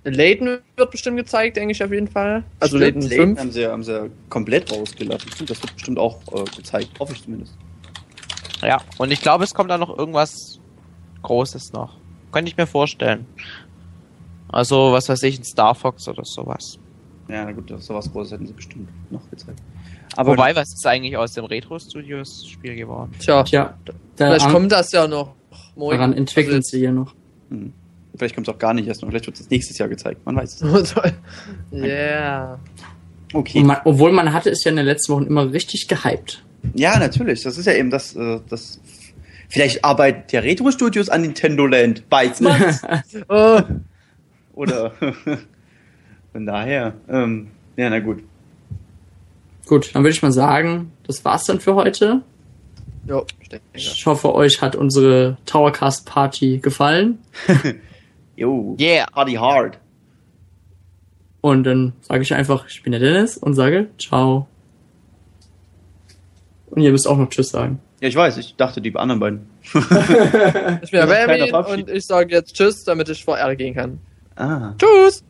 Layton 0.05 0.59
wird 0.75 0.91
bestimmt 0.91 1.17
gezeigt, 1.17 1.55
denke 1.55 1.71
ich 1.71 1.83
auf 1.83 1.91
jeden 1.91 2.09
Fall. 2.09 2.43
Also 2.59 2.77
Layton 2.77 3.01
Layton 3.03 3.37
5. 3.37 3.39
haben 3.39 3.51
sie, 3.51 3.65
haben 3.67 3.83
sie 3.83 4.11
komplett 4.29 4.69
rausgelassen. 4.71 5.31
Das 5.45 5.61
wird 5.63 5.73
bestimmt 5.75 5.97
auch 5.97 6.19
äh, 6.33 6.43
gezeigt. 6.57 6.99
Hoffe 6.99 7.13
ich 7.13 7.23
zumindest. 7.23 7.57
Ja, 8.63 8.81
und 8.97 9.11
ich 9.11 9.21
glaube, 9.21 9.43
es 9.43 9.53
kommt 9.53 9.69
da 9.69 9.77
noch 9.77 9.97
irgendwas 9.97 10.59
Großes 11.23 11.73
noch. 11.73 11.97
Könnte 12.31 12.49
ich 12.49 12.57
mir 12.57 12.67
vorstellen. 12.67 13.25
Also, 14.49 14.91
was 14.91 15.09
weiß 15.09 15.23
ich, 15.23 15.39
ein 15.39 15.43
Star 15.43 15.73
Fox 15.75 16.07
oder 16.07 16.25
sowas. 16.25 16.77
Ja, 17.27 17.45
na 17.45 17.51
gut, 17.51 17.73
sowas 17.81 18.11
Großes 18.11 18.33
hätten 18.33 18.47
sie 18.47 18.53
bestimmt 18.53 18.89
noch 19.11 19.27
gezeigt. 19.29 19.59
Aber 20.15 20.33
Wobei, 20.33 20.55
was 20.55 20.73
ist 20.73 20.85
eigentlich 20.85 21.17
aus 21.17 21.33
dem 21.33 21.45
Retro 21.45 21.79
Studios 21.79 22.45
Spiel 22.47 22.75
geworden? 22.75 23.11
Tja, 23.19 23.43
Tja, 23.43 23.73
vielleicht 24.15 24.49
kommt 24.49 24.71
das 24.71 24.91
ja 24.91 25.07
noch. 25.07 25.33
Moin. 25.75 25.97
daran 25.97 26.13
entwickeln 26.13 26.57
Also 26.57 26.69
sie 26.69 26.79
hier 26.79 26.91
noch. 26.91 27.15
hm, 27.49 27.73
vielleicht 28.15 28.35
kommt 28.35 28.47
es 28.47 28.53
auch 28.53 28.59
gar 28.59 28.73
nicht 28.75 28.87
erst 28.87 29.01
noch. 29.01 29.09
Vielleicht 29.09 29.25
wird 29.25 29.39
es 29.39 29.49
nächstes 29.49 29.77
Jahr 29.79 29.89
gezeigt. 29.89 30.23
Man 30.25 30.35
weiß 30.35 30.61
es. 30.61 30.95
Yeah. 31.73 32.59
Okay. 33.33 33.63
Man, 33.63 33.77
obwohl 33.85 34.11
man 34.11 34.31
hatte 34.31 34.51
es 34.51 34.63
ja 34.63 34.69
in 34.69 34.77
den 34.77 34.85
letzten 34.85 35.13
Wochen 35.13 35.23
immer 35.23 35.51
richtig 35.51 35.87
gehypt. 35.87 36.43
Ja, 36.73 36.97
natürlich. 36.99 37.43
Das 37.43 37.57
ist 37.57 37.65
ja 37.65 37.73
eben 37.73 37.89
das, 37.89 38.15
äh, 38.15 38.39
das. 38.49 38.79
Vielleicht 39.49 39.85
arbeitet 39.85 40.31
der 40.31 40.43
Retro 40.43 40.71
Studios 40.71 41.09
an 41.09 41.21
Nintendo 41.21 41.65
Land. 41.67 42.03
Man's? 42.09 42.81
Oh, 43.27 43.61
Oder. 44.53 44.91
Von 46.31 46.45
daher. 46.45 46.93
Ähm, 47.09 47.49
ja, 47.77 47.89
na 47.89 47.99
gut. 47.99 48.23
Gut, 49.67 49.91
dann 49.93 50.03
würde 50.03 50.13
ich 50.13 50.21
mal 50.21 50.31
sagen, 50.31 50.91
das 51.05 51.23
war's 51.23 51.45
dann 51.45 51.59
für 51.59 51.75
heute. 51.75 52.21
jo. 53.07 53.25
Ich 53.73 54.05
hoffe, 54.05 54.33
euch 54.33 54.61
hat 54.61 54.75
unsere 54.75 55.37
Towercast 55.45 56.05
Party 56.05 56.57
gefallen. 56.57 57.19
Jo. 58.35 58.75
Yeah! 58.79 59.05
Party 59.11 59.33
hard. 59.33 59.77
Und 61.41 61.65
dann 61.65 61.93
sage 62.01 62.23
ich 62.23 62.33
einfach, 62.33 62.67
ich 62.67 62.81
bin 62.83 62.91
der 62.91 63.01
Dennis 63.01 63.37
und 63.37 63.53
sage 63.53 63.89
ciao. 63.99 64.47
Und 66.75 66.81
ihr 66.81 66.91
müsst 66.91 67.07
auch 67.07 67.17
noch 67.17 67.29
Tschüss 67.29 67.49
sagen. 67.49 67.79
Ja, 68.01 68.07
ich 68.07 68.15
weiß. 68.15 68.37
Ich 68.37 68.55
dachte, 68.55 68.81
die 68.81 68.95
anderen 68.95 69.19
beiden. 69.19 69.49
Ich 69.61 69.71
bin 69.71 69.81
der 70.91 71.07
Baby 71.07 71.51
und 71.51 71.89
ich 71.89 72.05
sage 72.05 72.33
jetzt 72.33 72.55
Tschüss, 72.55 72.83
damit 72.83 73.09
ich 73.09 73.23
vor 73.23 73.37
R 73.37 73.55
gehen 73.55 73.75
kann. 73.75 73.99
Ah. 74.35 74.73
Tschüss! 74.77 75.23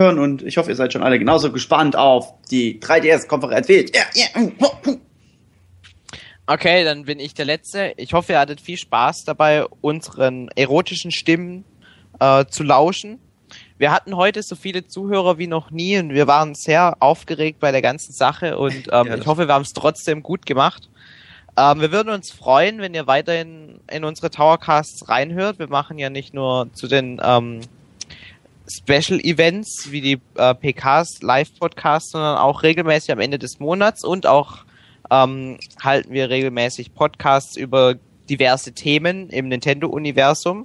hören 0.00 0.18
und 0.18 0.42
ich 0.42 0.56
hoffe, 0.56 0.70
ihr 0.70 0.76
seid 0.76 0.92
schon 0.92 1.02
alle 1.02 1.18
genauso 1.18 1.52
gespannt 1.52 1.96
auf 1.96 2.34
die 2.50 2.80
3DS-Konferenz. 2.80 3.68
wie 3.68 3.74
ich. 3.74 3.92
Ja, 3.94 4.02
ja. 4.14 4.96
Okay, 6.46 6.84
dann 6.84 7.04
bin 7.04 7.20
ich 7.20 7.32
der 7.32 7.46
Letzte. 7.46 7.94
Ich 7.96 8.12
hoffe, 8.12 8.32
ihr 8.32 8.38
hattet 8.38 8.60
viel 8.60 8.76
Spaß 8.76 9.24
dabei, 9.24 9.64
unseren 9.80 10.48
erotischen 10.48 11.10
Stimmen 11.10 11.64
äh, 12.20 12.44
zu 12.46 12.64
lauschen. 12.64 13.18
Wir 13.84 13.92
hatten 13.92 14.16
heute 14.16 14.42
so 14.42 14.56
viele 14.56 14.86
Zuhörer 14.86 15.36
wie 15.36 15.46
noch 15.46 15.70
nie 15.70 15.98
und 15.98 16.14
wir 16.14 16.26
waren 16.26 16.54
sehr 16.54 16.96
aufgeregt 17.00 17.60
bei 17.60 17.70
der 17.70 17.82
ganzen 17.82 18.14
Sache 18.14 18.56
und 18.56 18.88
ähm, 18.90 19.06
Ja, 19.08 19.14
ich 19.14 19.26
hoffe, 19.26 19.46
wir 19.46 19.52
haben 19.52 19.60
es 19.60 19.74
trotzdem 19.74 20.22
gut 20.22 20.46
gemacht. 20.46 20.88
Ähm, 21.58 21.82
wir 21.82 21.92
würden 21.92 22.08
uns 22.08 22.32
freuen, 22.32 22.78
wenn 22.78 22.94
ihr 22.94 23.06
weiterhin 23.06 23.80
in 23.92 24.04
unsere 24.04 24.30
Towercasts 24.30 25.06
reinhört. 25.10 25.58
Wir 25.58 25.68
machen 25.68 25.98
ja 25.98 26.08
nicht 26.08 26.32
nur 26.32 26.72
zu 26.72 26.88
den 26.88 27.20
ähm, 27.22 27.60
Special 28.66 29.20
Events 29.20 29.88
wie 29.90 30.00
die 30.00 30.18
äh, 30.36 30.54
PKs, 30.54 31.20
Live-Podcasts, 31.20 32.12
sondern 32.12 32.38
auch 32.38 32.62
regelmäßig 32.62 33.12
am 33.12 33.20
Ende 33.20 33.38
des 33.38 33.60
Monats 33.60 34.02
und 34.02 34.26
auch 34.26 34.64
ähm, 35.10 35.58
halten 35.82 36.10
wir 36.10 36.30
regelmäßig 36.30 36.94
Podcasts 36.94 37.54
über 37.54 37.96
diverse 38.30 38.72
Themen 38.72 39.28
im 39.28 39.48
Nintendo-Universum. 39.48 40.64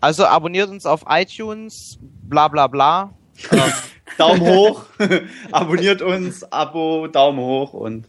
Also 0.00 0.24
abonniert 0.24 0.70
uns 0.70 0.86
auf 0.86 1.04
iTunes, 1.08 1.98
bla 2.00 2.48
bla 2.48 2.66
bla. 2.66 3.12
Ähm, 3.52 3.60
Daumen 4.18 4.40
hoch. 4.40 4.84
Abonniert 5.52 6.02
uns, 6.02 6.50
Abo, 6.50 7.06
Daumen 7.08 7.38
hoch 7.38 7.72
und 7.72 8.06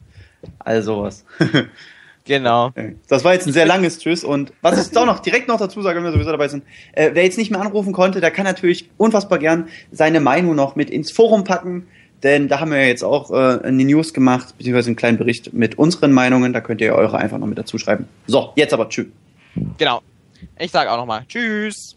all 0.59 0.81
sowas. 0.81 1.25
genau. 2.25 2.71
Das 3.07 3.23
war 3.23 3.33
jetzt 3.33 3.47
ein 3.47 3.53
sehr 3.53 3.65
langes 3.65 3.99
Tschüss 3.99 4.23
und 4.23 4.53
was 4.61 4.89
ich 4.89 4.95
auch 4.97 5.05
noch 5.05 5.19
direkt 5.19 5.47
noch 5.47 5.59
dazu 5.59 5.81
sage, 5.81 5.97
wenn 5.97 6.05
wir 6.05 6.11
sowieso 6.11 6.31
dabei 6.31 6.47
sind, 6.47 6.63
äh, 6.93 7.11
wer 7.13 7.23
jetzt 7.23 7.37
nicht 7.37 7.51
mehr 7.51 7.61
anrufen 7.61 7.93
konnte, 7.93 8.21
der 8.21 8.31
kann 8.31 8.45
natürlich 8.45 8.89
unfassbar 8.97 9.39
gern 9.39 9.67
seine 9.91 10.19
Meinung 10.19 10.55
noch 10.55 10.75
mit 10.75 10.89
ins 10.89 11.11
Forum 11.11 11.43
packen, 11.43 11.87
denn 12.23 12.47
da 12.47 12.59
haben 12.59 12.71
wir 12.71 12.79
ja 12.79 12.87
jetzt 12.87 13.03
auch 13.03 13.31
äh, 13.31 13.59
eine 13.63 13.83
News 13.83 14.13
gemacht, 14.13 14.57
beziehungsweise 14.57 14.87
einen 14.87 14.95
kleinen 14.95 15.17
Bericht 15.17 15.53
mit 15.53 15.77
unseren 15.77 16.11
Meinungen, 16.11 16.53
da 16.53 16.61
könnt 16.61 16.81
ihr 16.81 16.95
eure 16.95 17.17
einfach 17.17 17.37
noch 17.37 17.47
mit 17.47 17.57
dazu 17.57 17.77
schreiben. 17.77 18.07
So, 18.27 18.53
jetzt 18.55 18.73
aber 18.73 18.89
tschüss. 18.89 19.07
Genau. 19.77 20.01
Ich 20.57 20.71
sage 20.71 20.91
auch 20.91 20.97
nochmal 20.97 21.25
Tschüss. 21.27 21.95